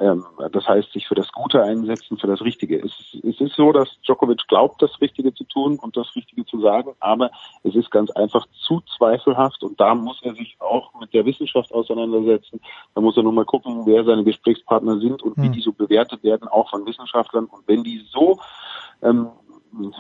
[0.01, 2.79] Ähm, das heißt, sich für das Gute einsetzen, für das Richtige.
[2.79, 6.61] Es, es ist so, dass Djokovic glaubt, das Richtige zu tun und das Richtige zu
[6.61, 7.31] sagen, aber
[7.65, 11.71] es ist ganz einfach zu zweifelhaft und da muss er sich auch mit der Wissenschaft
[11.73, 12.61] auseinandersetzen.
[12.95, 15.53] Da muss er nur mal gucken, wer seine Gesprächspartner sind und wie Hm.
[15.53, 17.45] die so bewertet werden, auch von Wissenschaftlern.
[17.45, 18.41] Und wenn die so,
[19.03, 19.29] ähm,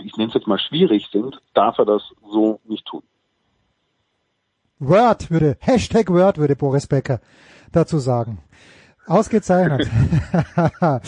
[0.03, 3.03] ich nenne es jetzt mal schwierig sind, darf er das so nicht tun.
[4.79, 7.21] Word würde, Hashtag Word würde Boris Becker
[7.71, 8.39] dazu sagen.
[9.11, 9.91] Ausgezeichnet.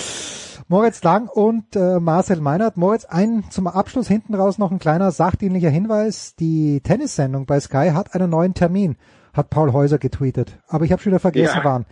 [0.68, 2.76] Moritz Lang und äh, Marcel Meinert.
[2.76, 6.34] Moritz, ein zum Abschluss hinten raus noch ein kleiner sachdienlicher Hinweis.
[6.36, 8.96] Die Tennissendung bei Sky hat einen neuen Termin,
[9.34, 10.58] hat Paul Häuser getweetet.
[10.68, 11.64] Aber ich habe schon wieder vergessen, Ja.
[11.64, 11.86] wann.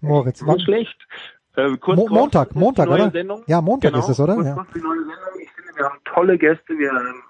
[0.00, 0.96] Moritz, Nicht schlecht.
[1.56, 3.10] Äh, kurz, Mo kurz, Montag, Montag, neue oder?
[3.10, 3.42] Sendung.
[3.46, 4.34] Ja, Montag genau, ist es, oder?
[4.34, 4.54] Kurz, Ja.
[4.54, 5.40] kurz die neue Sendung.
[5.42, 6.68] Ich finde, wir haben tolle Gäste.
[6.78, 7.22] Wir ähm, haben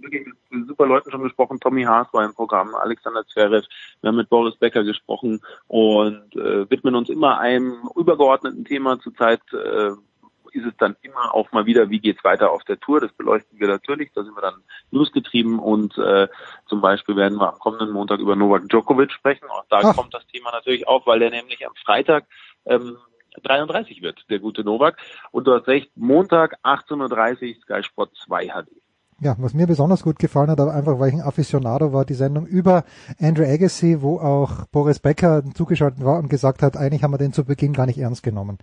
[0.00, 1.60] wirklich mit super Leuten schon gesprochen.
[1.60, 3.66] Tommy Haas war im Programm, Alexander Zverev.
[4.00, 8.98] Wir haben mit Boris Becker gesprochen und äh, widmen uns immer einem übergeordneten Thema.
[9.00, 9.90] Zurzeit äh,
[10.52, 13.00] ist es dann immer auch mal wieder, wie geht's weiter auf der Tour.
[13.00, 14.10] Das beleuchten wir natürlich.
[14.14, 16.28] Da sind wir dann newsgetrieben und äh,
[16.66, 19.48] zum Beispiel werden wir am kommenden Montag über Novak Djokovic sprechen.
[19.48, 19.96] Auch da Ach.
[19.96, 22.26] kommt das Thema natürlich auf, weil der nämlich am Freitag
[22.64, 22.96] ähm,
[23.42, 24.98] 33 wird, der gute Novak.
[25.30, 28.85] Und du hast recht, Montag 18.30 Uhr Sky Sport 2 HD.
[29.20, 32.14] Ja, was mir besonders gut gefallen hat, aber einfach weil ich ein Aficionado war, die
[32.14, 32.84] Sendung über
[33.18, 37.32] Andrew Agassi, wo auch Boris Becker zugeschaltet war und gesagt hat, eigentlich haben wir den
[37.32, 38.58] zu Beginn gar nicht ernst genommen.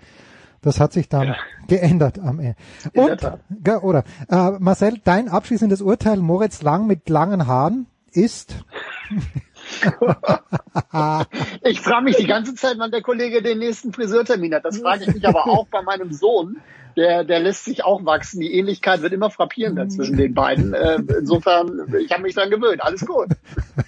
[0.61, 1.35] Das hat sich dann
[1.67, 2.56] geändert am Ende.
[2.93, 3.22] Und,
[3.65, 8.64] ja, oder, äh, Marcel, dein abschließendes Urteil, Moritz Lang mit langen Haaren ist?
[11.64, 14.66] Ich frage mich die ganze Zeit, wann der Kollege den nächsten Friseurtermin hat.
[14.66, 16.61] Das frage ich mich aber auch bei meinem Sohn.
[16.95, 18.40] Der, der lässt sich auch wachsen.
[18.42, 20.74] Die Ähnlichkeit wird immer frappierender zwischen den beiden.
[20.74, 22.84] Äh, insofern, ich habe mich dran gewöhnt.
[22.84, 23.30] Alles gut.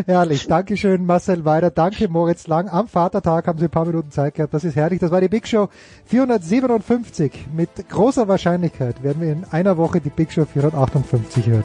[0.06, 2.68] Herrlich, Dankeschön Marcel Weider, danke Moritz Lang.
[2.68, 5.00] Am Vatertag haben Sie ein paar Minuten Zeit gehabt, das ist herrlich.
[5.00, 5.68] Das war die Big Show
[6.06, 7.48] 457.
[7.52, 11.64] Mit großer Wahrscheinlichkeit werden wir in einer Woche die Big Show 458 hören.